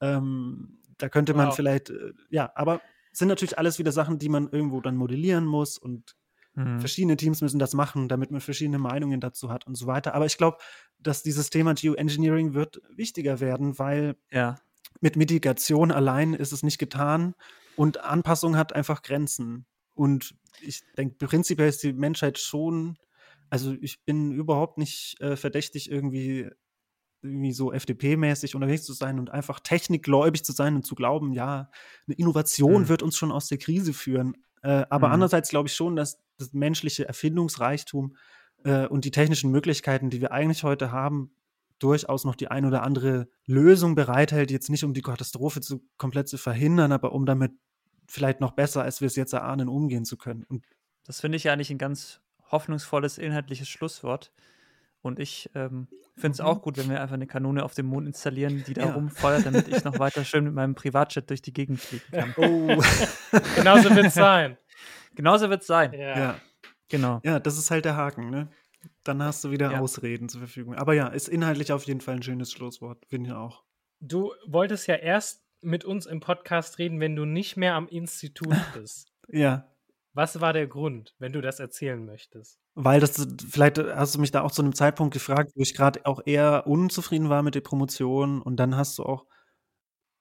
Ähm, 0.00 0.78
da 0.98 1.08
könnte 1.08 1.34
man 1.34 1.48
wow. 1.48 1.56
vielleicht, 1.56 1.90
äh, 1.90 2.12
ja, 2.28 2.52
aber 2.54 2.80
sind 3.12 3.28
natürlich 3.28 3.58
alles 3.58 3.78
wieder 3.78 3.92
Sachen, 3.92 4.18
die 4.18 4.28
man 4.28 4.48
irgendwo 4.50 4.80
dann 4.80 4.96
modellieren 4.96 5.44
muss 5.44 5.78
und 5.78 6.16
mhm. 6.54 6.80
verschiedene 6.80 7.16
Teams 7.16 7.40
müssen 7.40 7.58
das 7.58 7.74
machen, 7.74 8.08
damit 8.08 8.30
man 8.30 8.40
verschiedene 8.40 8.78
Meinungen 8.78 9.20
dazu 9.20 9.50
hat 9.50 9.66
und 9.66 9.74
so 9.74 9.86
weiter. 9.86 10.14
Aber 10.14 10.26
ich 10.26 10.36
glaube, 10.36 10.58
dass 10.98 11.22
dieses 11.22 11.50
Thema 11.50 11.74
Geoengineering 11.74 12.54
wird 12.54 12.80
wichtiger 12.94 13.40
werden, 13.40 13.78
weil 13.78 14.16
ja 14.30 14.56
mit 15.00 15.16
Mitigation 15.16 15.90
allein 15.90 16.34
ist 16.34 16.52
es 16.52 16.62
nicht 16.62 16.78
getan 16.78 17.34
und 17.76 18.00
Anpassung 18.04 18.56
hat 18.56 18.74
einfach 18.74 19.02
Grenzen. 19.02 19.66
Und 19.94 20.34
ich 20.60 20.82
denke, 20.96 21.26
prinzipiell 21.26 21.68
ist 21.68 21.82
die 21.82 21.92
Menschheit 21.92 22.38
schon, 22.38 22.98
also 23.48 23.74
ich 23.80 24.04
bin 24.04 24.32
überhaupt 24.32 24.78
nicht 24.78 25.20
äh, 25.20 25.36
verdächtig, 25.36 25.90
irgendwie, 25.90 26.48
irgendwie 27.22 27.52
so 27.52 27.72
FDP-mäßig 27.72 28.54
unterwegs 28.54 28.84
zu 28.84 28.92
sein 28.92 29.18
und 29.18 29.30
einfach 29.30 29.60
technikgläubig 29.60 30.44
zu 30.44 30.52
sein 30.52 30.76
und 30.76 30.86
zu 30.86 30.94
glauben, 30.94 31.32
ja, 31.32 31.70
eine 32.06 32.16
Innovation 32.16 32.82
mhm. 32.82 32.88
wird 32.88 33.02
uns 33.02 33.16
schon 33.16 33.32
aus 33.32 33.48
der 33.48 33.58
Krise 33.58 33.92
führen. 33.92 34.36
Äh, 34.62 34.84
aber 34.90 35.08
mhm. 35.08 35.14
andererseits 35.14 35.50
glaube 35.50 35.68
ich 35.68 35.74
schon, 35.74 35.96
dass 35.96 36.18
das 36.38 36.52
menschliche 36.52 37.06
Erfindungsreichtum 37.06 38.16
äh, 38.64 38.86
und 38.86 39.04
die 39.04 39.10
technischen 39.10 39.50
Möglichkeiten, 39.50 40.10
die 40.10 40.20
wir 40.20 40.32
eigentlich 40.32 40.64
heute 40.64 40.92
haben, 40.92 41.32
durchaus 41.80 42.24
noch 42.24 42.36
die 42.36 42.48
ein 42.48 42.64
oder 42.64 42.82
andere 42.82 43.28
Lösung 43.46 43.94
bereithält, 43.94 44.50
jetzt 44.50 44.70
nicht 44.70 44.84
um 44.84 44.94
die 44.94 45.02
Katastrophe 45.02 45.60
zu, 45.60 45.82
komplett 45.96 46.28
zu 46.28 46.38
verhindern, 46.38 46.92
aber 46.92 47.12
um 47.12 47.26
damit 47.26 47.52
vielleicht 48.06 48.40
noch 48.40 48.52
besser, 48.52 48.82
als 48.82 49.00
wir 49.00 49.06
es 49.06 49.16
jetzt 49.16 49.32
erahnen, 49.32 49.68
umgehen 49.68 50.04
zu 50.04 50.16
können. 50.16 50.44
Und 50.44 50.64
das 51.04 51.20
finde 51.20 51.36
ich 51.36 51.44
ja 51.44 51.52
eigentlich 51.52 51.70
ein 51.70 51.78
ganz 51.78 52.20
hoffnungsvolles 52.50 53.18
inhaltliches 53.18 53.68
Schlusswort. 53.68 54.32
Und 55.02 55.18
ich 55.18 55.50
ähm, 55.54 55.88
finde 56.14 56.32
es 56.34 56.38
mhm. 56.40 56.44
auch 56.44 56.60
gut, 56.60 56.76
wenn 56.76 56.90
wir 56.90 57.00
einfach 57.00 57.14
eine 57.14 57.26
Kanone 57.26 57.64
auf 57.64 57.72
dem 57.72 57.86
Mond 57.86 58.06
installieren, 58.06 58.62
die 58.66 58.74
da 58.74 58.86
ja. 58.86 58.92
rumfeuert, 58.92 59.46
damit 59.46 59.68
ich 59.68 59.82
noch 59.84 59.98
weiter 59.98 60.24
schön 60.24 60.44
mit 60.44 60.52
meinem 60.52 60.74
Privatjet 60.74 61.30
durch 61.30 61.40
die 61.40 61.52
Gegend 61.52 61.80
fliegen 61.80 62.04
kann. 62.12 62.34
Oh. 62.36 62.82
Genauso 63.56 63.94
wird 63.94 64.06
es 64.06 64.14
sein. 64.14 64.58
Genauso 65.14 65.48
wird 65.48 65.62
es 65.62 65.66
sein. 65.66 65.92
Ja. 65.92 66.18
ja. 66.18 66.40
Genau. 66.88 67.20
Ja, 67.24 67.38
das 67.38 67.56
ist 67.56 67.70
halt 67.70 67.84
der 67.84 67.96
Haken, 67.96 68.30
ne? 68.30 68.48
Dann 69.04 69.22
hast 69.22 69.44
du 69.44 69.50
wieder 69.50 69.72
ja. 69.72 69.80
Ausreden 69.80 70.28
zur 70.28 70.40
Verfügung. 70.40 70.74
Aber 70.74 70.94
ja, 70.94 71.08
ist 71.08 71.28
inhaltlich 71.28 71.72
auf 71.72 71.84
jeden 71.84 72.00
Fall 72.00 72.16
ein 72.16 72.22
schönes 72.22 72.52
Schlusswort, 72.52 73.04
finde 73.06 73.30
ich 73.30 73.36
auch. 73.36 73.64
Du 74.00 74.32
wolltest 74.46 74.86
ja 74.86 74.96
erst 74.96 75.42
mit 75.62 75.84
uns 75.84 76.06
im 76.06 76.20
Podcast 76.20 76.78
reden, 76.78 77.00
wenn 77.00 77.16
du 77.16 77.24
nicht 77.24 77.56
mehr 77.56 77.74
am 77.74 77.88
Institut 77.88 78.48
bist. 78.74 79.12
ja. 79.28 79.66
Was 80.12 80.40
war 80.40 80.52
der 80.52 80.66
Grund, 80.66 81.14
wenn 81.20 81.32
du 81.32 81.40
das 81.40 81.60
erzählen 81.60 82.04
möchtest? 82.04 82.58
Weil 82.74 82.98
das, 82.98 83.28
vielleicht 83.48 83.78
hast 83.78 84.16
du 84.16 84.20
mich 84.20 84.32
da 84.32 84.42
auch 84.42 84.50
zu 84.50 84.60
einem 84.60 84.74
Zeitpunkt 84.74 85.14
gefragt, 85.14 85.52
wo 85.54 85.62
ich 85.62 85.72
gerade 85.72 86.04
auch 86.04 86.20
eher 86.26 86.66
unzufrieden 86.66 87.28
war 87.28 87.44
mit 87.44 87.54
der 87.54 87.60
Promotion 87.60 88.42
und 88.42 88.56
dann 88.56 88.76
hast 88.76 88.98
du 88.98 89.04
auch, 89.04 89.26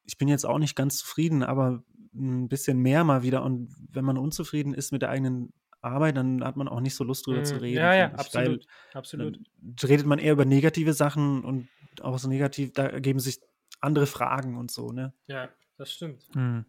ich 0.03 0.19
bin 0.19 0.27
jetzt 0.27 0.45
auch 0.45 0.59
nicht 0.59 0.75
ganz 0.75 0.97
zufrieden, 0.97 1.41
aber 1.41 1.83
ein 2.13 2.47
bisschen 2.49 2.77
mehr 2.77 3.03
mal 3.03 3.23
wieder 3.23 3.43
und 3.43 3.73
wenn 3.89 4.05
man 4.05 4.19
unzufrieden 4.19 4.75
ist 4.75 4.91
mit 4.91 5.01
der 5.01 5.09
eigenen 5.09 5.53
Arbeit, 5.81 6.17
dann 6.17 6.43
hat 6.43 6.55
man 6.57 6.67
auch 6.67 6.81
nicht 6.81 6.95
so 6.95 7.03
Lust 7.03 7.25
drüber 7.25 7.41
mm, 7.41 7.45
zu 7.45 7.61
reden. 7.61 7.77
Ja, 7.77 7.93
ja, 7.93 8.11
absolut. 8.13 8.65
absolut. 8.93 9.39
redet 9.83 10.05
man 10.05 10.19
eher 10.19 10.33
über 10.33 10.45
negative 10.45 10.93
Sachen 10.93 11.43
und 11.43 11.69
auch 12.01 12.17
so 12.19 12.27
negativ, 12.27 12.73
da 12.73 12.85
ergeben 12.85 13.19
sich 13.19 13.39
andere 13.81 14.05
Fragen 14.05 14.57
und 14.57 14.71
so, 14.71 14.91
ne? 14.91 15.13
Ja, 15.27 15.49
das 15.77 15.91
stimmt. 15.91 16.23
Mhm. 16.35 16.65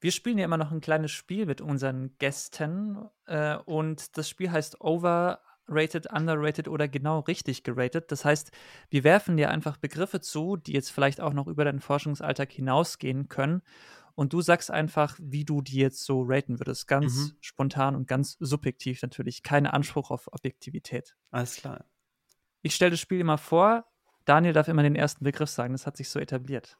Wir 0.00 0.10
spielen 0.10 0.38
ja 0.38 0.44
immer 0.44 0.56
noch 0.56 0.72
ein 0.72 0.80
kleines 0.80 1.12
Spiel 1.12 1.46
mit 1.46 1.60
unseren 1.60 2.16
Gästen 2.18 3.08
äh, 3.26 3.56
und 3.56 4.18
das 4.18 4.28
Spiel 4.28 4.50
heißt 4.50 4.80
Overrated, 4.80 6.12
Underrated 6.12 6.66
oder 6.66 6.88
genau 6.88 7.20
richtig 7.20 7.62
geratet. 7.62 8.10
Das 8.10 8.24
heißt, 8.24 8.50
wir 8.90 9.04
werfen 9.04 9.36
dir 9.36 9.50
einfach 9.50 9.76
Begriffe 9.76 10.20
zu, 10.20 10.56
die 10.56 10.72
jetzt 10.72 10.90
vielleicht 10.90 11.20
auch 11.20 11.32
noch 11.32 11.46
über 11.46 11.64
deinen 11.64 11.78
Forschungsalltag 11.78 12.50
hinausgehen 12.50 13.28
können 13.28 13.62
und 14.14 14.32
du 14.32 14.40
sagst 14.40 14.70
einfach, 14.70 15.18
wie 15.20 15.44
du 15.44 15.62
die 15.62 15.76
jetzt 15.78 16.04
so 16.04 16.22
raten 16.26 16.58
würdest. 16.60 16.86
Ganz 16.88 17.14
Mhm. 17.16 17.36
spontan 17.40 17.96
und 17.96 18.06
ganz 18.08 18.36
subjektiv 18.40 19.02
natürlich. 19.02 19.42
Kein 19.42 19.66
Anspruch 19.66 20.10
auf 20.10 20.28
Objektivität. 20.32 21.16
Alles 21.30 21.56
klar. 21.56 21.84
Ich 22.62 22.74
stelle 22.74 22.92
das 22.92 23.00
Spiel 23.00 23.20
immer 23.20 23.38
vor. 23.38 23.84
Daniel 24.24 24.52
darf 24.52 24.68
immer 24.68 24.82
den 24.82 24.94
ersten 24.96 25.24
Begriff 25.24 25.50
sagen. 25.50 25.72
Das 25.74 25.86
hat 25.86 25.96
sich 25.96 26.08
so 26.08 26.20
etabliert. 26.20 26.78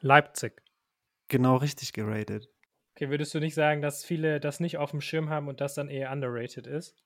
Leipzig. 0.00 0.62
Genau 1.28 1.56
richtig 1.56 1.92
geratet. 1.92 2.48
Okay, 2.96 3.10
würdest 3.10 3.34
du 3.34 3.38
nicht 3.40 3.54
sagen, 3.54 3.82
dass 3.82 4.04
viele 4.04 4.40
das 4.40 4.60
nicht 4.60 4.78
auf 4.78 4.90
dem 4.90 5.00
Schirm 5.00 5.28
haben 5.30 5.48
und 5.48 5.60
das 5.60 5.74
dann 5.74 5.88
eher 5.88 6.10
underrated 6.10 6.66
ist? 6.66 6.96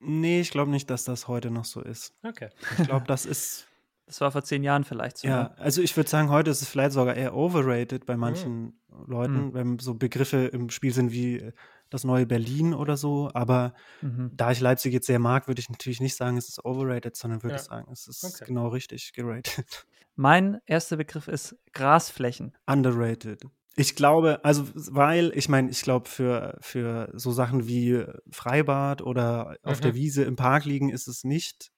Nee, 0.00 0.40
ich 0.40 0.50
glaube 0.50 0.70
nicht, 0.70 0.90
dass 0.90 1.04
das 1.04 1.28
heute 1.28 1.50
noch 1.50 1.64
so 1.64 1.80
ist. 1.80 2.14
Okay. 2.22 2.50
Ich 2.78 2.86
glaube, 2.86 3.06
das 3.06 3.24
ist, 3.24 3.66
Das 4.06 4.20
war 4.20 4.30
vor 4.32 4.42
zehn 4.42 4.62
Jahren 4.62 4.84
vielleicht 4.84 5.18
so. 5.18 5.28
ja, 5.28 5.44
ne? 5.44 5.58
also 5.58 5.80
ich 5.80 5.96
würde 5.96 6.10
sagen, 6.10 6.28
heute 6.28 6.50
ist 6.50 6.60
es 6.62 6.68
vielleicht 6.68 6.92
sogar 6.92 7.14
eher 7.14 7.34
overrated 7.34 8.04
bei 8.04 8.16
manchen 8.16 8.80
Leuten, 9.06 9.46
Mhm. 9.48 9.54
wenn 9.54 9.78
so 9.78 9.94
Begriffe 9.94 10.46
im 10.46 10.70
Spiel 10.70 10.92
sind 10.92 11.12
wie 11.12 11.36
äh, 11.38 11.52
das 11.88 12.04
neue 12.04 12.26
Berlin 12.26 12.74
oder 12.74 12.96
so. 12.96 13.30
Aber 13.32 13.74
Mhm. 14.02 14.30
da 14.34 14.50
ich 14.50 14.60
Leipzig 14.60 14.92
jetzt 14.92 15.06
sehr 15.06 15.18
mag, 15.18 15.46
würde 15.48 15.60
ich 15.60 15.70
natürlich 15.70 16.00
nicht 16.00 16.16
sagen, 16.16 16.36
es 16.36 16.48
ist 16.48 16.64
overrated, 16.64 17.16
sondern 17.16 17.42
würde 17.42 17.56
Ja. 17.56 17.62
sagen, 17.62 17.90
es 17.92 18.06
ist 18.08 18.24
Okay. 18.24 18.44
genau 18.46 18.68
richtig 18.68 19.12
geratet. 19.12 19.86
Mein 20.14 20.58
erster 20.66 20.96
Begriff 20.96 21.28
ist 21.28 21.56
Grasflächen. 21.72 22.56
Underrated. 22.66 23.44
Ich 23.76 23.96
glaube, 23.96 24.44
also 24.44 24.66
weil, 24.74 25.32
ich 25.34 25.48
meine, 25.48 25.70
ich 25.70 25.80
glaube, 25.80 26.06
für, 26.08 26.58
für 26.60 27.10
so 27.14 27.32
Sachen 27.32 27.66
wie 27.66 28.04
Freibad 28.30 29.00
oder 29.00 29.56
auf 29.62 29.78
Mhm. 29.78 29.82
der 29.82 29.94
Wiese 29.94 30.24
im 30.24 30.36
Park 30.36 30.66
liegen 30.66 30.90
ist 30.90 31.08
es 31.08 31.24
nicht 31.24 31.72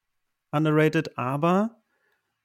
underrated, 0.50 1.16
aber 1.16 1.80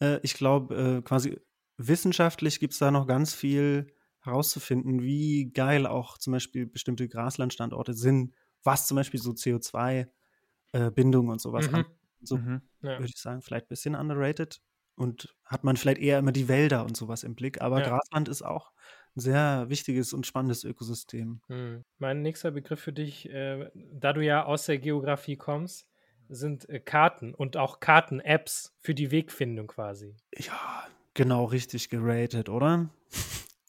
äh, 0.02 0.20
ich 0.24 0.34
glaube, 0.34 0.76
äh, 1.00 1.02
quasi 1.02 1.40
wissenschaftlich 1.78 2.60
gibt 2.60 2.74
es 2.74 2.80
da 2.80 2.92
noch 2.92 3.08
ganz 3.08 3.34
viel 3.34 3.94
herauszufinden, 4.22 5.02
wie 5.02 5.52
geil 5.54 5.88
auch 5.88 6.18
zum 6.18 6.34
Beispiel 6.34 6.66
bestimmte 6.68 7.08
Graslandstandorte 7.08 7.94
sind, 7.94 8.34
was 8.64 8.88
zum 8.88 8.96
Beispiel 8.96 9.20
so 9.22 9.34
CO2-Bindung 9.34 11.30
und 11.30 11.42
sowas 11.42 11.68
Mhm. 11.68 11.76
an. 11.76 11.86
So 12.22 12.38
Mhm. 12.38 12.62
Ja. 12.82 12.90
würde 13.00 13.06
ich 13.06 13.18
sagen, 13.18 13.42
vielleicht 13.42 13.66
ein 13.66 13.70
bisschen 13.70 13.96
underrated. 13.96 14.62
Und 14.96 15.34
hat 15.46 15.64
man 15.64 15.78
vielleicht 15.78 16.02
eher 16.02 16.20
immer 16.20 16.34
die 16.34 16.50
Wälder 16.50 16.84
und 16.84 16.98
sowas 16.98 17.24
im 17.24 17.34
Blick. 17.34 17.62
Aber 17.62 17.80
Ja. 17.80 17.88
Grasland 17.88 18.28
ist 18.28 18.42
auch 18.42 18.74
ein 19.16 19.22
sehr 19.22 19.70
wichtiges 19.70 20.12
und 20.12 20.28
spannendes 20.28 20.66
Ökosystem. 20.66 21.42
Hm. 21.48 21.84
Mein 21.98 22.22
nächster 22.22 22.52
Begriff 22.52 22.82
für 22.82 22.92
dich, 22.92 23.30
äh, 23.30 23.70
da 23.74 24.12
du 24.12 24.22
ja 24.22 24.44
aus 24.46 24.66
der 24.66 24.78
Geografie 24.78 25.38
kommst, 25.38 25.88
sind 26.30 26.70
äh, 26.70 26.80
Karten 26.80 27.34
und 27.34 27.58
auch 27.58 27.80
Karten-Apps 27.80 28.74
für 28.80 28.94
die 28.94 29.12
Wegfindung 29.12 29.68
quasi. 29.68 30.16
Ja, 30.38 30.88
genau 31.14 31.46
richtig 31.46 31.90
geratet, 31.90 32.50
oder? 32.50 32.90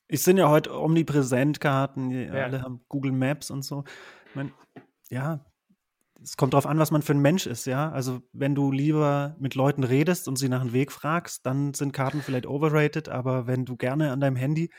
Es 0.08 0.24
sind 0.24 0.36
ja 0.36 0.48
heute 0.48 0.78
omnipräsent 0.78 1.60
Karten, 1.60 2.10
Ja. 2.10 2.44
alle 2.44 2.62
haben 2.62 2.80
Google 2.88 3.12
Maps 3.12 3.50
und 3.50 3.62
so. 3.62 3.84
Ich 4.28 4.34
mein, 4.34 4.52
ja, 5.08 5.44
es 6.22 6.36
kommt 6.36 6.52
darauf 6.52 6.66
an, 6.66 6.78
was 6.78 6.90
man 6.90 7.00
für 7.02 7.14
ein 7.14 7.20
Mensch 7.22 7.46
ist, 7.46 7.64
ja. 7.64 7.90
Also 7.90 8.20
wenn 8.32 8.54
du 8.54 8.70
lieber 8.72 9.36
mit 9.38 9.54
Leuten 9.54 9.84
redest 9.84 10.28
und 10.28 10.36
sie 10.36 10.48
nach 10.48 10.62
dem 10.62 10.72
Weg 10.72 10.92
fragst, 10.92 11.46
dann 11.46 11.72
sind 11.74 11.92
Karten 11.92 12.20
vielleicht 12.22 12.46
overrated, 12.46 13.08
aber 13.08 13.46
wenn 13.46 13.64
du 13.64 13.76
gerne 13.76 14.12
an 14.12 14.20
deinem 14.20 14.36
Handy 14.36 14.70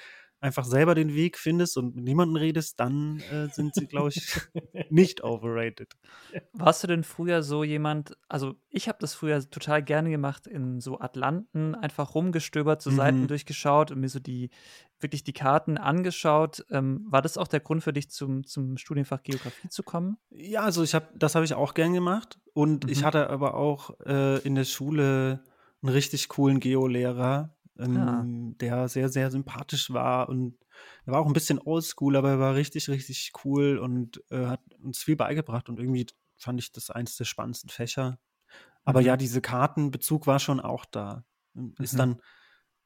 einfach 0.41 0.65
selber 0.65 0.95
den 0.95 1.13
Weg 1.15 1.37
findest 1.37 1.77
und 1.77 1.95
mit 1.95 2.05
niemandem 2.05 2.35
redest, 2.37 2.79
dann 2.79 3.21
äh, 3.21 3.47
sind 3.49 3.75
sie, 3.75 3.87
glaube 3.87 4.09
ich, 4.09 4.21
nicht 4.89 5.23
overrated. 5.23 5.93
Warst 6.53 6.83
du 6.83 6.87
denn 6.87 7.03
früher 7.05 7.43
so 7.43 7.63
jemand, 7.63 8.17
also 8.27 8.55
ich 8.69 8.89
habe 8.89 8.97
das 8.99 9.13
früher 9.13 9.39
total 9.49 9.81
gerne 9.81 10.09
gemacht, 10.09 10.47
in 10.47 10.81
so 10.81 10.99
Atlanten 10.99 11.75
einfach 11.75 12.13
rumgestöbert, 12.13 12.81
so 12.81 12.91
Seiten 12.91 13.25
Mhm. 13.25 13.27
durchgeschaut 13.27 13.91
und 13.91 14.01
mir 14.01 14.09
so 14.09 14.19
die, 14.19 14.49
wirklich 14.99 15.23
die 15.23 15.31
Karten 15.33 15.77
angeschaut. 15.77 16.65
Ähm, 16.69 17.05
war 17.09 17.21
das 17.21 17.37
auch 17.37 17.47
der 17.47 17.61
Grund 17.61 17.83
für 17.83 17.93
dich, 17.93 18.09
zum, 18.11 18.45
zum 18.45 18.77
Studienfach 18.77 19.23
Geografie 19.23 19.69
zu 19.69 19.83
kommen? 19.83 20.17
Ja, 20.29 20.61
also 20.63 20.83
ich 20.83 20.93
habe, 20.93 21.09
das 21.15 21.35
habe 21.35 21.45
ich 21.45 21.53
auch 21.53 21.73
gern 21.73 21.93
gemacht. 21.93 22.39
Und 22.53 22.89
ich 22.89 23.03
Mhm. 23.03 23.03
hatte 23.03 23.29
aber 23.29 23.55
auch 23.55 23.99
äh, 24.05 24.39
in 24.39 24.55
der 24.55 24.63
Schule 24.65 25.43
einen 25.81 25.91
richtig 25.93 26.29
coolen 26.29 26.59
Geolehrer, 26.59 27.55
ähm, 27.79 27.95
Ah. 27.95 28.31
der 28.59 28.87
sehr, 28.89 29.09
sehr 29.09 29.31
sympathisch 29.31 29.91
war 29.91 30.29
und 30.29 30.57
er 31.05 31.13
war 31.13 31.21
auch 31.21 31.27
ein 31.27 31.33
bisschen 31.33 31.59
oldschool, 31.59 32.15
aber 32.15 32.31
er 32.31 32.39
war 32.39 32.55
richtig, 32.55 32.89
richtig 32.89 33.31
cool 33.45 33.77
und 33.79 34.21
äh, 34.31 34.45
hat 34.47 34.61
uns 34.79 34.99
viel 35.03 35.15
beigebracht 35.15 35.69
und 35.69 35.79
irgendwie 35.79 36.07
fand 36.37 36.59
ich 36.59 36.71
das 36.71 36.89
eins 36.89 37.15
der 37.17 37.25
spannendsten 37.25 37.69
Fächer. 37.69 38.19
Aber 38.85 39.01
Mhm. 39.01 39.03
ja, 39.03 39.17
diese 39.17 39.41
Kartenbezug 39.41 40.27
war 40.27 40.39
schon 40.39 40.59
auch 40.59 40.85
da. 40.85 41.25
Ist 41.79 41.99
Mhm. 41.99 41.99
dann 41.99 42.21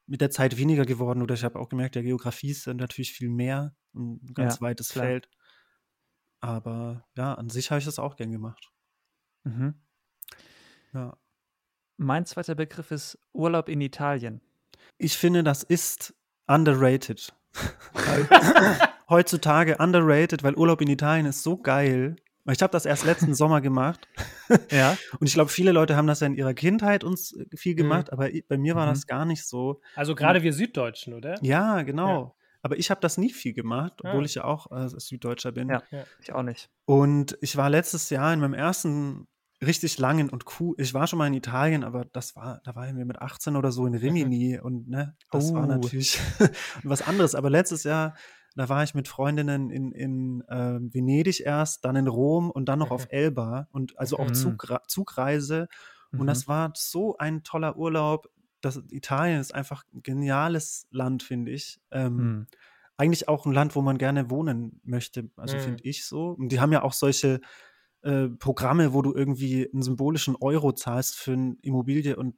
mit 0.06 0.20
der 0.20 0.30
Zeit 0.30 0.58
weniger 0.58 0.84
geworden 0.86 1.22
oder 1.22 1.34
ich 1.34 1.44
habe 1.44 1.58
auch 1.60 1.68
gemerkt, 1.70 1.94
der 1.96 2.02
Geografie 2.04 2.50
ist 2.50 2.66
natürlich 2.68 3.12
viel 3.12 3.30
mehr, 3.30 3.76
ein 3.94 4.20
ganz 4.34 4.60
Ja, 4.60 4.62
weites 4.62 4.92
klar. 4.92 4.92
Feld. 4.92 5.30
Aber 6.40 7.04
ja, 7.14 7.34
an 7.34 7.50
sich 7.50 7.70
habe 7.70 7.78
ich 7.80 7.84
das 7.84 7.98
auch 7.98 8.16
gern 8.16 8.30
gemacht. 8.32 8.72
Mhm. 9.44 9.70
Ja. 10.92 11.16
Mein 11.98 12.26
zweiter 12.26 12.54
Begriff 12.54 12.90
ist 12.92 13.18
Urlaub 13.34 13.68
in 13.68 13.80
Italien. 13.82 14.40
Ich 14.98 15.16
finde, 15.18 15.42
das 15.42 15.62
ist 15.62 16.14
underrated. 16.46 17.34
Heutzutage 19.08 19.76
underrated, 19.78 20.42
weil 20.42 20.54
Urlaub 20.56 20.80
in 20.80 20.88
Italien 20.88 21.26
ist 21.26 21.42
so 21.42 21.56
geil. 21.56 22.16
Ich 22.48 22.62
habe 22.62 22.70
das 22.72 22.86
erst 22.86 23.04
letzten 23.04 23.34
Sommer 23.34 23.60
gemacht. 23.60 24.08
Ja. 24.70 24.96
Und 25.18 25.26
ich 25.26 25.34
glaube, 25.34 25.50
viele 25.50 25.72
Leute 25.72 25.96
haben 25.96 26.06
das 26.06 26.20
ja 26.20 26.26
in 26.28 26.34
ihrer 26.34 26.54
Kindheit 26.54 27.02
uns 27.04 27.32
äh, 27.32 27.44
viel 27.56 27.72
Mhm. 27.74 27.78
gemacht, 27.78 28.12
aber 28.12 28.32
i- 28.32 28.44
bei 28.46 28.56
mir 28.56 28.74
war 28.76 28.86
Mhm. 28.86 28.90
das 28.90 29.06
gar 29.06 29.24
nicht 29.24 29.44
so. 29.46 29.80
Also 29.96 30.14
gerade 30.14 30.42
wir 30.42 30.52
Süddeutschen, 30.52 31.14
oder? 31.14 31.36
Ja, 31.42 31.82
genau. 31.82 32.36
Aber 32.62 32.76
ich 32.78 32.90
habe 32.90 33.00
das 33.00 33.16
nie 33.18 33.30
viel 33.30 33.52
gemacht, 33.52 33.94
obwohl 34.02 34.22
Ah. 34.22 34.26
ich 34.26 34.34
ja 34.36 34.44
auch 34.44 34.70
äh, 34.72 34.88
Süddeutscher 34.88 35.52
bin. 35.52 35.68
Ja. 35.68 35.82
Ich 36.20 36.32
auch 36.32 36.42
nicht. 36.42 36.68
Und 36.84 37.36
ich 37.40 37.56
war 37.56 37.70
letztes 37.70 38.10
Jahr 38.10 38.32
in 38.32 38.40
meinem 38.40 38.54
ersten 38.54 39.28
richtig 39.64 39.98
langen 39.98 40.28
und 40.28 40.44
cool. 40.60 40.74
Ich 40.78 40.92
war 40.94 41.06
schon 41.06 41.18
mal 41.18 41.26
in 41.26 41.34
Italien, 41.34 41.84
aber 41.84 42.04
das 42.04 42.36
war, 42.36 42.60
da 42.64 42.74
waren 42.74 42.96
wir 42.96 43.04
mit 43.04 43.20
18 43.20 43.56
oder 43.56 43.72
so 43.72 43.86
in 43.86 43.94
Rimini 43.94 44.58
und 44.60 44.88
ne, 44.88 45.16
das 45.30 45.54
war 45.54 45.62
Oh. 45.62 45.66
natürlich 45.66 46.18
was 46.84 47.02
anderes. 47.02 47.34
Aber 47.34 47.50
letztes 47.50 47.84
Jahr, 47.84 48.14
da 48.54 48.68
war 48.68 48.82
ich 48.84 48.94
mit 48.94 49.08
Freundinnen 49.08 49.70
in, 49.70 49.92
in 49.92 50.44
ähm, 50.48 50.92
Venedig 50.92 51.40
erst, 51.40 51.84
dann 51.84 51.96
in 51.96 52.06
Rom 52.06 52.50
und 52.50 52.66
dann 52.68 52.78
noch 52.78 52.90
auf 52.90 53.06
Elba 53.10 53.68
und 53.72 53.98
also 53.98 54.18
auch 54.18 54.30
Mhm. 54.30 54.34
Zugra 54.34 54.82
Zugreise. 54.88 55.68
Und 56.16 56.26
Mhm. 56.26 56.26
das 56.26 56.48
war 56.48 56.72
so 56.74 57.16
ein 57.18 57.42
toller 57.42 57.76
Urlaub. 57.76 58.28
Das, 58.60 58.80
Italien 58.90 59.40
ist 59.40 59.54
einfach 59.54 59.84
ein 59.94 60.02
geniales 60.02 60.86
Land, 60.90 61.22
finde 61.22 61.52
ich. 61.52 61.80
Ähm, 61.90 62.18
Mhm. 62.18 62.46
eigentlich 62.96 63.28
auch 63.28 63.44
ein 63.46 63.52
Land, 63.52 63.74
wo 63.76 63.82
man 63.82 63.98
gerne 63.98 64.30
wohnen 64.30 64.80
möchte, 64.84 65.30
also 65.36 65.58
Mhm. 65.58 65.62
finde 65.62 65.84
ich 65.84 66.06
so. 66.06 66.30
Und 66.30 66.50
die 66.50 66.60
haben 66.60 66.72
ja 66.72 66.82
auch 66.82 66.94
solche 66.94 67.40
äh, 68.02 68.28
Programme, 68.28 68.92
wo 68.92 69.02
du 69.02 69.14
irgendwie 69.14 69.68
einen 69.72 69.82
symbolischen 69.82 70.36
Euro 70.36 70.72
zahlst 70.72 71.16
für 71.16 71.32
eine 71.32 71.56
Immobilie 71.62 72.16
und 72.16 72.34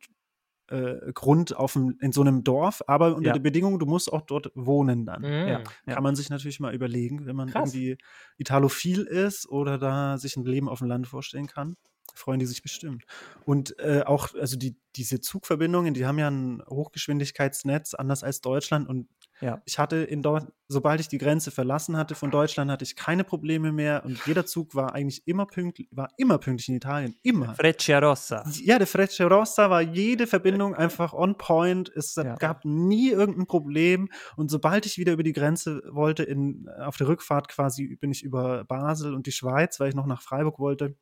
äh, 0.70 1.12
Grund 1.14 1.56
auf 1.56 1.72
dem, 1.74 1.96
in 2.00 2.12
so 2.12 2.20
einem 2.20 2.44
Dorf, 2.44 2.82
aber 2.86 3.16
unter 3.16 3.28
Ja. 3.28 3.32
der 3.32 3.40
Bedingung, 3.40 3.78
du 3.78 3.86
musst 3.86 4.12
auch 4.12 4.22
dort 4.22 4.52
wohnen 4.54 5.06
dann. 5.06 5.22
Mhm. 5.22 5.48
Ja. 5.48 5.62
Kann 5.86 6.02
man 6.02 6.14
sich 6.14 6.28
natürlich 6.30 6.60
mal 6.60 6.74
überlegen, 6.74 7.24
wenn 7.26 7.36
man 7.36 7.48
Krass. 7.48 7.72
irgendwie 7.74 7.96
Italophil 8.36 9.02
ist 9.04 9.48
oder 9.48 9.78
da 9.78 10.18
sich 10.18 10.36
ein 10.36 10.44
Leben 10.44 10.68
auf 10.68 10.80
dem 10.80 10.88
Land 10.88 11.06
vorstellen 11.06 11.46
kann. 11.46 11.76
Freuen 12.18 12.38
die 12.40 12.46
sich 12.46 12.62
bestimmt. 12.62 13.04
Und 13.44 13.78
äh, 13.78 14.02
auch, 14.04 14.34
also 14.34 14.56
die, 14.56 14.76
diese 14.96 15.20
Zugverbindungen, 15.20 15.94
die 15.94 16.04
haben 16.06 16.18
ja 16.18 16.28
ein 16.28 16.62
Hochgeschwindigkeitsnetz, 16.68 17.94
anders 17.94 18.22
als 18.24 18.40
Deutschland. 18.40 18.88
Und 18.88 19.08
Ja. 19.40 19.62
ich 19.66 19.78
hatte 19.78 19.96
in 19.96 20.22
Dort, 20.22 20.50
sobald 20.66 21.00
ich 21.00 21.08
die 21.08 21.18
Grenze 21.18 21.50
verlassen 21.50 21.96
hatte 21.96 22.14
von 22.16 22.30
Deutschland, 22.30 22.70
hatte 22.70 22.82
ich 22.84 22.96
keine 22.96 23.22
Probleme 23.24 23.70
mehr. 23.72 24.04
Und 24.04 24.18
jeder 24.26 24.44
Zug 24.46 24.74
war 24.74 24.94
eigentlich 24.94 25.26
immer 25.26 25.46
pünktlich, 25.46 25.88
war 25.92 26.08
immer 26.16 26.38
pünktlich 26.38 26.68
in 26.68 26.74
Italien. 26.74 27.14
Immer. 27.22 27.54
Freccia 27.54 27.98
Rossa. 28.00 28.44
Ja, 28.62 28.78
der 28.78 28.86
Frecce 28.88 29.20
Rossa 29.22 29.70
war 29.70 29.80
jede 29.80 30.26
Verbindung 30.26 30.74
einfach 30.74 31.12
on 31.12 31.36
point. 31.38 31.90
Es 31.94 32.16
Ja. 32.16 32.34
gab 32.34 32.64
nie 32.64 33.10
irgendein 33.10 33.46
Problem. 33.46 34.08
Und 34.36 34.50
sobald 34.50 34.86
ich 34.86 34.98
wieder 34.98 35.12
über 35.12 35.22
die 35.22 35.32
Grenze 35.32 35.82
wollte, 35.90 36.24
in, 36.24 36.68
auf 36.80 36.96
der 36.96 37.06
Rückfahrt 37.08 37.48
quasi 37.48 37.96
bin 37.96 38.10
ich 38.10 38.22
über 38.24 38.64
Basel 38.64 39.14
und 39.14 39.26
die 39.26 39.32
Schweiz, 39.32 39.78
weil 39.78 39.90
ich 39.90 39.94
noch 39.94 40.06
nach 40.06 40.22
Freiburg 40.22 40.58
wollte. 40.58 40.96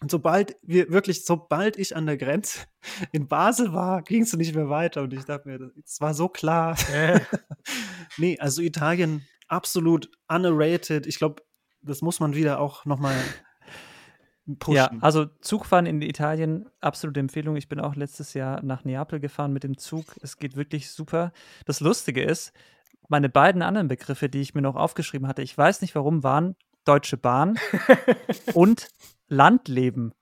Und 0.00 0.10
sobald 0.10 0.56
wir 0.62 0.90
wirklich, 0.90 1.24
sobald 1.26 1.78
ich 1.78 1.94
an 1.94 2.06
der 2.06 2.16
Grenze 2.16 2.60
in 3.12 3.28
Basel 3.28 3.72
war, 3.72 4.02
ging 4.02 4.22
es 4.22 4.32
nicht 4.32 4.54
mehr 4.54 4.70
weiter. 4.70 5.02
Und 5.02 5.12
ich 5.12 5.24
dachte 5.24 5.48
mir, 5.48 5.58
das 5.58 6.00
war 6.00 6.14
so 6.14 6.28
klar. 6.28 6.76
Äh, 6.92 7.20
nee, 8.16 8.38
also 8.38 8.62
Italien 8.62 9.26
absolut 9.48 10.10
underrated. 10.28 11.06
Ich 11.06 11.18
glaube, 11.18 11.42
das 11.82 12.02
muss 12.02 12.20
man 12.20 12.34
wieder 12.34 12.60
auch 12.60 12.84
nochmal 12.86 13.16
pushen. 14.58 14.76
Ja, 14.76 14.90
also 15.00 15.26
Zugfahren 15.40 15.86
in 15.86 16.00
Italien, 16.02 16.68
absolute 16.80 17.20
Empfehlung. 17.20 17.56
Ich 17.56 17.68
bin 17.68 17.80
auch 17.80 17.94
letztes 17.94 18.32
Jahr 18.34 18.62
nach 18.62 18.84
Neapel 18.84 19.20
gefahren 19.20 19.52
mit 19.52 19.64
dem 19.64 19.76
Zug. 19.76 20.16
Es 20.22 20.38
geht 20.38 20.56
wirklich 20.56 20.90
super. 20.90 21.32
Das 21.66 21.80
Lustige 21.80 22.22
ist, 22.22 22.52
meine 23.08 23.28
beiden 23.28 23.62
anderen 23.62 23.88
Begriffe, 23.88 24.28
die 24.28 24.40
ich 24.40 24.54
mir 24.54 24.62
noch 24.62 24.76
aufgeschrieben 24.76 25.26
hatte, 25.26 25.42
ich 25.42 25.56
weiß 25.56 25.82
nicht 25.82 25.94
warum, 25.94 26.22
waren 26.22 26.56
Deutsche 26.84 27.16
Bahn 27.16 27.58
und 28.54 28.88
Landleben. 29.28 30.12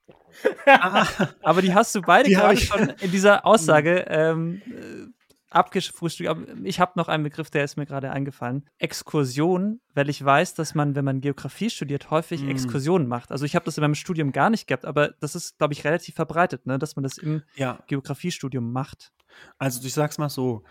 Aber 1.43 1.62
die 1.62 1.74
hast 1.74 1.94
du 1.94 2.02
beide 2.02 2.28
Die 2.28 2.35
gerade 2.35 2.55
ich- 2.55 2.66
schon 2.66 2.90
in 3.01 3.10
dieser 3.10 3.44
Aussage 3.47 4.05
ähm, 4.09 4.62
äh, 4.66 5.06
abgefrühstückt. 5.51 6.30
Ich 6.64 6.80
habe 6.80 6.93
noch 6.97 7.09
einen 7.09 7.24
Begriff, 7.24 7.51
der 7.51 7.64
ist 7.64 7.76
mir 7.76 7.86
gerade 7.86 8.10
eingefallen. 8.10 8.66
Exkursion, 8.78 9.80
weil 9.94 10.09
ich 10.10 10.22
weiß, 10.22 10.55
dass 10.55 10.74
man, 10.74 10.94
wenn 10.94 11.05
man 11.05 11.20
Geografie 11.20 11.70
studiert, 11.70 12.10
häufig 12.10 12.43
mm. 12.43 12.51
Exkursionen 12.51 13.09
macht. 13.09 13.32
Also 13.32 13.47
ich 13.47 13.55
habe 13.55 13.64
das 13.64 13.78
in 13.78 13.82
meinem 13.82 13.94
Studium 13.94 14.32
gar 14.32 14.51
nicht 14.51 14.66
gehabt, 14.66 14.85
aber 14.85 15.14
das 15.20 15.35
ist, 15.35 15.59
glaube 15.59 15.72
ich, 15.72 15.85
relativ 15.85 16.14
verbreitet, 16.14 16.66
ne? 16.66 16.78
dass 16.78 16.97
man 16.97 17.02
das 17.02 17.18
im 17.18 17.43
ja. 17.56 17.82
Geografiestudium 17.86 18.72
macht. 18.72 19.12
Also 19.59 19.85
ich 19.86 19.94
sag's 19.94 20.18
mal 20.18 20.28
so, 20.28 20.64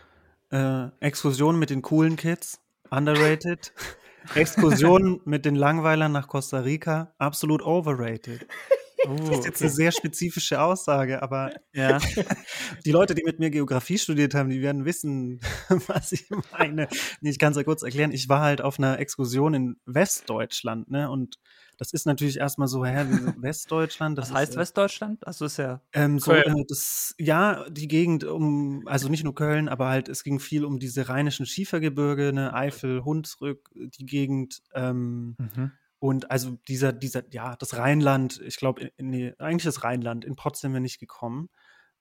äh, 0.51 0.87
Exkursionen 0.99 1.59
mit 1.59 1.69
den 1.69 1.81
coolen 1.81 2.15
Kids, 2.15 2.61
underrated. 2.89 3.73
Exkursionen 4.35 5.21
mit 5.25 5.45
den 5.45 5.55
Langweilern 5.55 6.11
nach 6.11 6.27
Costa 6.27 6.59
Rica, 6.59 7.13
absolut 7.17 7.61
overrated. 7.61 8.47
Oh, 9.05 9.15
das 9.15 9.39
ist 9.39 9.45
jetzt 9.45 9.61
eine 9.61 9.71
sehr 9.71 9.91
spezifische 9.91 10.59
Aussage, 10.59 11.21
aber 11.21 11.53
ja. 11.73 11.99
die 12.85 12.91
Leute, 12.91 13.15
die 13.15 13.23
mit 13.23 13.39
mir 13.39 13.49
Geografie 13.49 13.97
studiert 13.97 14.33
haben, 14.33 14.49
die 14.49 14.61
werden 14.61 14.85
wissen, 14.85 15.39
was 15.87 16.11
ich 16.11 16.27
meine. 16.51 16.89
Ich 17.21 17.39
kann 17.39 17.51
es 17.51 17.57
ja 17.57 17.63
kurz 17.63 17.83
erklären. 17.83 18.11
Ich 18.11 18.27
war 18.27 18.41
halt 18.41 18.61
auf 18.61 18.79
einer 18.79 18.99
Exkursion 18.99 19.53
in 19.53 19.77
Westdeutschland, 19.85 20.89
ne? 20.89 21.09
Und 21.09 21.37
das 21.77 21.93
ist 21.93 22.05
natürlich 22.05 22.37
erstmal 22.37 22.67
so, 22.67 22.85
hä, 22.85 23.05
Westdeutschland. 23.37 24.17
Das 24.17 24.29
Was 24.29 24.37
heißt 24.37 24.51
ist, 24.53 24.57
Westdeutschland? 24.57 25.25
Also 25.25 25.45
ist 25.45 25.57
ja. 25.57 25.81
Ähm, 25.93 26.19
so, 26.19 26.31
äh, 26.31 26.65
das, 26.67 27.15
ja, 27.19 27.69
die 27.69 27.87
Gegend 27.87 28.23
um, 28.23 28.87
also 28.87 29.09
nicht 29.09 29.23
nur 29.23 29.35
Köln, 29.35 29.69
aber 29.69 29.87
halt, 29.87 30.09
es 30.09 30.23
ging 30.23 30.39
viel 30.39 30.65
um 30.65 30.79
diese 30.79 31.07
rheinischen 31.07 31.45
Schiefergebirge, 31.45 32.33
ne, 32.33 32.53
Eifel, 32.53 33.05
Hunsrück, 33.05 33.69
die 33.75 34.05
Gegend. 34.05 34.63
Ähm, 34.73 35.35
mhm. 35.37 35.71
Und 35.99 36.31
also 36.31 36.57
dieser, 36.67 36.93
dieser, 36.93 37.23
ja, 37.31 37.55
das 37.55 37.77
Rheinland, 37.77 38.41
ich 38.45 38.57
glaube, 38.57 38.91
nee, 38.97 39.33
eigentlich 39.39 39.63
das 39.63 39.83
Rheinland, 39.83 40.25
in 40.25 40.35
Potsdam 40.35 40.73
bin 40.73 40.85
ich 40.85 40.99
gekommen. 40.99 41.49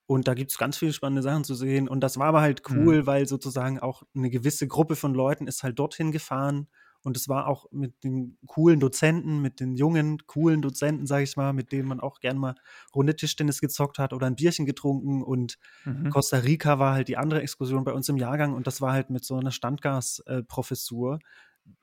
Und 0.06 0.28
da 0.28 0.34
gibt 0.34 0.52
es 0.52 0.58
ganz 0.58 0.78
viele 0.78 0.92
spannende 0.92 1.22
Sachen 1.22 1.44
zu 1.44 1.54
sehen. 1.54 1.88
Und 1.88 2.00
das 2.00 2.16
war 2.16 2.28
aber 2.28 2.40
halt 2.40 2.62
mhm. 2.68 2.78
cool, 2.78 3.02
mhm. 3.02 3.06
weil 3.06 3.26
sozusagen 3.26 3.78
auch 3.80 4.02
eine 4.14 4.30
gewisse 4.30 4.68
Gruppe 4.68 4.96
von 4.96 5.14
Leuten 5.14 5.46
ist 5.46 5.62
halt 5.62 5.78
dorthin 5.78 6.12
gefahren 6.12 6.68
und 7.06 7.16
es 7.16 7.28
war 7.28 7.46
auch 7.46 7.70
mit 7.70 8.02
den 8.02 8.36
coolen 8.48 8.80
Dozenten, 8.80 9.40
mit 9.40 9.60
den 9.60 9.76
jungen, 9.76 10.26
coolen 10.26 10.60
Dozenten, 10.60 11.06
sage 11.06 11.22
ich 11.22 11.36
mal, 11.36 11.52
mit 11.52 11.70
denen 11.70 11.86
man 11.86 12.00
auch 12.00 12.18
gern 12.18 12.36
mal 12.36 12.56
Runde 12.96 13.14
Tischtennis 13.14 13.60
gezockt 13.60 14.00
hat 14.00 14.12
oder 14.12 14.26
ein 14.26 14.34
Bierchen 14.34 14.66
getrunken. 14.66 15.22
Und 15.22 15.56
mhm. 15.84 16.10
Costa 16.10 16.38
Rica 16.38 16.80
war 16.80 16.94
halt 16.94 17.06
die 17.06 17.16
andere 17.16 17.42
Exkursion 17.42 17.84
bei 17.84 17.92
uns 17.92 18.08
im 18.08 18.16
Jahrgang. 18.16 18.54
Und 18.54 18.66
das 18.66 18.80
war 18.80 18.92
halt 18.92 19.10
mit 19.10 19.24
so 19.24 19.36
einer 19.36 19.52
Standgasprofessur, 19.52 21.20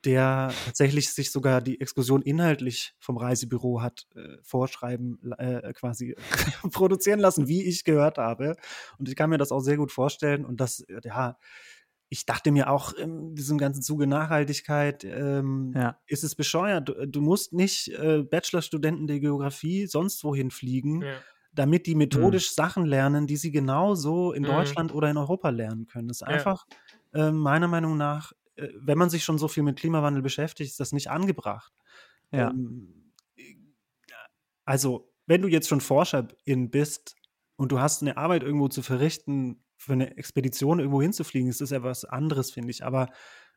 der 0.03 0.51
tatsächlich 0.65 1.09
sich 1.13 1.31
sogar 1.31 1.61
die 1.61 1.79
Exkursion 1.79 2.21
inhaltlich 2.21 2.93
vom 2.99 3.15
Reisebüro 3.15 3.81
hat 3.81 4.05
äh, 4.15 4.39
vorschreiben, 4.41 5.31
äh, 5.37 5.71
quasi 5.71 6.17
produzieren 6.73 7.21
lassen, 7.21 7.47
wie 7.47 7.63
ich 7.63 7.85
gehört 7.85 8.17
habe. 8.17 8.57
Und 8.97 9.07
ich 9.07 9.15
kann 9.15 9.29
mir 9.29 9.37
das 9.37 9.53
auch 9.53 9.61
sehr 9.61 9.77
gut 9.77 9.93
vorstellen. 9.93 10.43
Und 10.43 10.59
das, 10.59 10.85
ja, 11.05 11.37
ich 12.13 12.27
dachte 12.27 12.51
mir 12.51 12.69
auch 12.69 12.93
in 12.93 13.33
diesem 13.33 13.57
ganzen 13.57 13.81
Zuge 13.81 14.05
Nachhaltigkeit, 14.05 15.03
ähm, 15.03 15.73
ja. 15.75 15.97
ist 16.05 16.23
es 16.23 16.35
bescheuert. 16.35 16.89
Du, 16.89 17.07
du 17.07 17.21
musst 17.21 17.53
nicht 17.53 17.87
äh, 17.87 18.21
Bachelorstudenten 18.21 19.07
der 19.07 19.19
Geografie 19.19 19.87
sonst 19.87 20.23
wohin 20.23 20.51
fliegen, 20.51 21.01
ja. 21.01 21.15
damit 21.53 21.87
die 21.87 21.95
mhm. 21.95 21.99
methodisch 21.99 22.51
mhm. 22.51 22.53
Sachen 22.53 22.85
lernen, 22.85 23.25
die 23.25 23.35
sie 23.35 23.51
genauso 23.51 24.31
in 24.31 24.43
mhm. 24.43 24.47
Deutschland 24.47 24.93
oder 24.93 25.09
in 25.09 25.17
Europa 25.17 25.49
lernen 25.49 25.87
können. 25.87 26.07
Das 26.07 26.17
ist 26.17 26.27
einfach 26.27 26.67
ja. 27.15 27.29
äh, 27.29 27.31
meiner 27.31 27.67
Meinung 27.67 27.97
nach, 27.97 28.31
äh, 28.57 28.67
wenn 28.79 28.99
man 28.99 29.09
sich 29.09 29.23
schon 29.23 29.39
so 29.39 29.47
viel 29.47 29.63
mit 29.63 29.79
Klimawandel 29.79 30.21
beschäftigt, 30.21 30.69
ist 30.69 30.79
das 30.79 30.91
nicht 30.91 31.09
angebracht. 31.09 31.73
Ähm, 32.31 33.11
also, 34.65 35.11
wenn 35.25 35.41
du 35.41 35.47
jetzt 35.47 35.67
schon 35.67 35.81
Forscherin 35.81 36.69
bist 36.69 37.15
und 37.55 37.71
du 37.71 37.79
hast 37.79 38.03
eine 38.03 38.17
Arbeit 38.17 38.43
irgendwo 38.43 38.67
zu 38.67 38.83
verrichten, 38.83 39.63
für 39.83 39.93
eine 39.93 40.17
Expedition 40.17 40.79
irgendwo 40.79 41.01
hinzufliegen, 41.01 41.49
ist 41.49 41.61
das 41.61 41.71
ja 41.71 41.83
was 41.83 42.05
anderes, 42.05 42.51
finde 42.51 42.71
ich. 42.71 42.83
Aber 42.83 43.09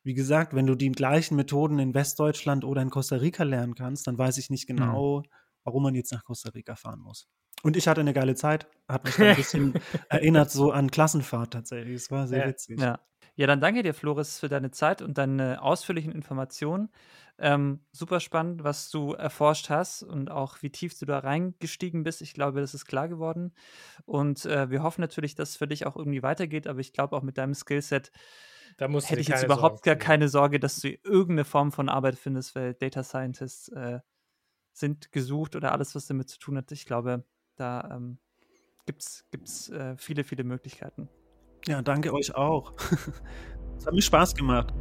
wie 0.03 0.15
gesagt, 0.15 0.55
wenn 0.55 0.67
du 0.67 0.75
die 0.75 0.91
gleichen 0.93 1.37
Methoden 1.37 1.79
in 1.79 1.95
Westdeutschland 1.95 2.65
oder 2.65 2.83
in 2.83 2.91
Costa 2.91 3.17
Rica 3.17 3.45
lernen 3.45 3.75
kannst, 3.75 4.07
dann 4.07 4.19
weiß 4.19 4.39
ich 4.39 4.51
nicht 4.51 4.69
mhm. 4.69 4.77
genau, 4.77 5.19
mhm. 5.21 5.29
warum 5.65 5.83
man 5.83 5.95
jetzt 5.95 6.13
nach 6.13 6.25
Costa 6.25 6.51
Rica 6.51 6.77
fahren 6.77 7.01
muss. 7.01 7.29
Und 7.63 7.77
ich 7.77 7.89
hatte 7.89 8.01
eine 8.01 8.13
geile 8.13 8.35
Zeit, 8.35 8.69
hat 8.89 9.05
mich 9.05 9.19
ein 9.19 9.35
bisschen 9.35 9.75
erinnert 10.09 10.51
so 10.51 10.71
an 10.71 10.91
Klassenfahrt 10.91 11.53
tatsächlich. 11.53 11.97
Es 11.97 12.11
war 12.11 12.27
sehr 12.29 12.41
ja. 12.41 12.49
witzig. 12.49 12.81
Ja. 12.81 13.01
ja, 13.35 13.47
dann 13.47 13.61
danke 13.61 13.83
dir, 13.83 13.95
Floris, 13.95 14.39
für 14.39 14.49
deine 14.49 14.71
Zeit 14.71 15.03
und 15.03 15.19
deine 15.19 15.63
ausführlichen 15.63 16.13
Informationen. 16.13 16.91
Ähm, 17.39 17.85
super 17.93 18.21
spannend, 18.21 18.65
was 18.65 18.91
du 18.91 19.13
erforscht 19.13 19.69
hast 19.69 20.03
und 20.03 20.31
auch 20.31 20.63
wie 20.63 20.71
tief 20.71 20.99
du 20.99 21.05
da 21.05 21.19
reingestiegen 21.19 22.03
bist. 22.03 22.23
Ich 22.23 22.33
glaube, 22.33 22.61
das 22.61 22.73
ist 22.73 22.87
klar 22.87 23.09
geworden. 23.09 23.53
Und 24.07 24.47
äh, 24.47 24.71
wir 24.71 24.83
hoffen 24.83 25.03
natürlich, 25.03 25.35
dass 25.35 25.51
es 25.51 25.57
für 25.57 25.69
dich 25.69 25.87
auch 25.87 25.97
irgendwie 25.97 26.23
weitergeht, 26.23 26.67
aber 26.67 26.81
ich 26.81 26.95
glaube 26.95 27.15
auch 27.15 27.23
mit 27.23 27.37
deinem 27.37 27.55
Skillset 27.55 28.11
hätte 28.79 29.21
ich 29.21 29.29
jetzt 29.29 29.45
überhaupt 29.45 29.83
gar 29.83 29.97
keine 29.97 30.29
Sorge, 30.29 30.61
dass 30.61 30.81
du 30.81 30.89
irgendeine 30.89 31.45
Form 31.45 31.73
von 31.73 31.89
Arbeit 31.89 32.17
findest, 32.17 32.55
weil 32.55 32.75
Data 32.75 33.03
Scientists 33.03 33.69
äh, 33.69 34.01
sind 34.73 35.13
gesucht 35.13 35.57
oder 35.57 35.73
alles, 35.73 35.95
was 35.95 36.07
damit 36.07 36.29
zu 36.29 36.39
tun 36.39 36.57
hat. 36.57 36.71
Ich 36.73 36.85
glaube, 36.85 37.25
da 37.57 37.97
ähm, 37.97 38.19
gibt 38.85 39.03
es 39.03 39.71
äh, 39.71 39.97
viele, 39.97 40.25
viele 40.25 40.45
Möglichkeiten. 40.45 41.09
Ja, 41.67 41.83
danke 41.83 42.13
euch 42.13 42.35
auch. 42.35 42.73
Es 43.79 43.85
hat 43.85 43.93
mir 43.93 44.01
Spaß 44.01 44.35
gemacht. 44.35 44.73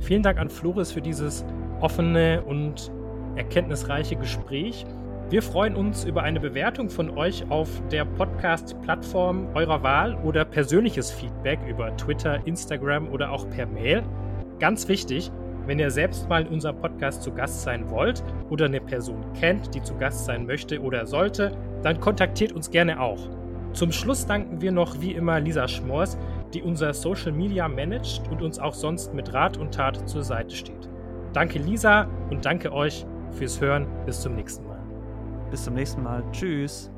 Vielen 0.00 0.22
Dank 0.22 0.38
an 0.38 0.48
Floris 0.48 0.90
für 0.90 1.02
dieses 1.02 1.44
offene 1.80 2.42
und 2.42 2.90
erkenntnisreiche 3.36 4.16
Gespräch. 4.16 4.86
Wir 5.28 5.42
freuen 5.42 5.74
uns 5.74 6.04
über 6.04 6.22
eine 6.22 6.38
Bewertung 6.38 6.88
von 6.88 7.10
euch 7.10 7.50
auf 7.50 7.68
der 7.90 8.04
Podcast-Plattform 8.04 9.48
eurer 9.54 9.82
Wahl 9.82 10.14
oder 10.24 10.44
persönliches 10.44 11.10
Feedback 11.10 11.58
über 11.68 11.96
Twitter, 11.96 12.46
Instagram 12.46 13.08
oder 13.08 13.32
auch 13.32 13.48
per 13.50 13.66
Mail. 13.66 14.04
Ganz 14.60 14.88
wichtig, 14.88 15.32
wenn 15.66 15.80
ihr 15.80 15.90
selbst 15.90 16.28
mal 16.28 16.42
in 16.42 16.48
unserem 16.48 16.80
Podcast 16.80 17.24
zu 17.24 17.32
Gast 17.32 17.62
sein 17.62 17.90
wollt 17.90 18.22
oder 18.50 18.66
eine 18.66 18.80
Person 18.80 19.24
kennt, 19.38 19.74
die 19.74 19.82
zu 19.82 19.96
Gast 19.96 20.24
sein 20.24 20.46
möchte 20.46 20.80
oder 20.80 21.06
sollte, 21.06 21.50
dann 21.82 21.98
kontaktiert 21.98 22.52
uns 22.52 22.70
gerne 22.70 23.00
auch. 23.00 23.28
Zum 23.72 23.90
Schluss 23.90 24.26
danken 24.26 24.60
wir 24.60 24.70
noch 24.70 25.00
wie 25.00 25.12
immer 25.12 25.40
Lisa 25.40 25.66
Schmors, 25.66 26.16
die 26.54 26.62
unser 26.62 26.94
Social 26.94 27.32
Media 27.32 27.68
managt 27.68 28.22
und 28.30 28.42
uns 28.42 28.58
auch 28.58 28.74
sonst 28.74 29.12
mit 29.12 29.34
Rat 29.34 29.58
und 29.58 29.74
Tat 29.74 30.08
zur 30.08 30.22
Seite 30.22 30.54
steht. 30.54 30.88
Danke 31.36 31.58
Lisa 31.58 32.08
und 32.30 32.46
danke 32.46 32.72
euch 32.72 33.04
fürs 33.32 33.60
Hören. 33.60 33.86
Bis 34.06 34.22
zum 34.22 34.36
nächsten 34.36 34.66
Mal. 34.66 34.80
Bis 35.50 35.64
zum 35.64 35.74
nächsten 35.74 36.02
Mal. 36.02 36.24
Tschüss. 36.32 36.90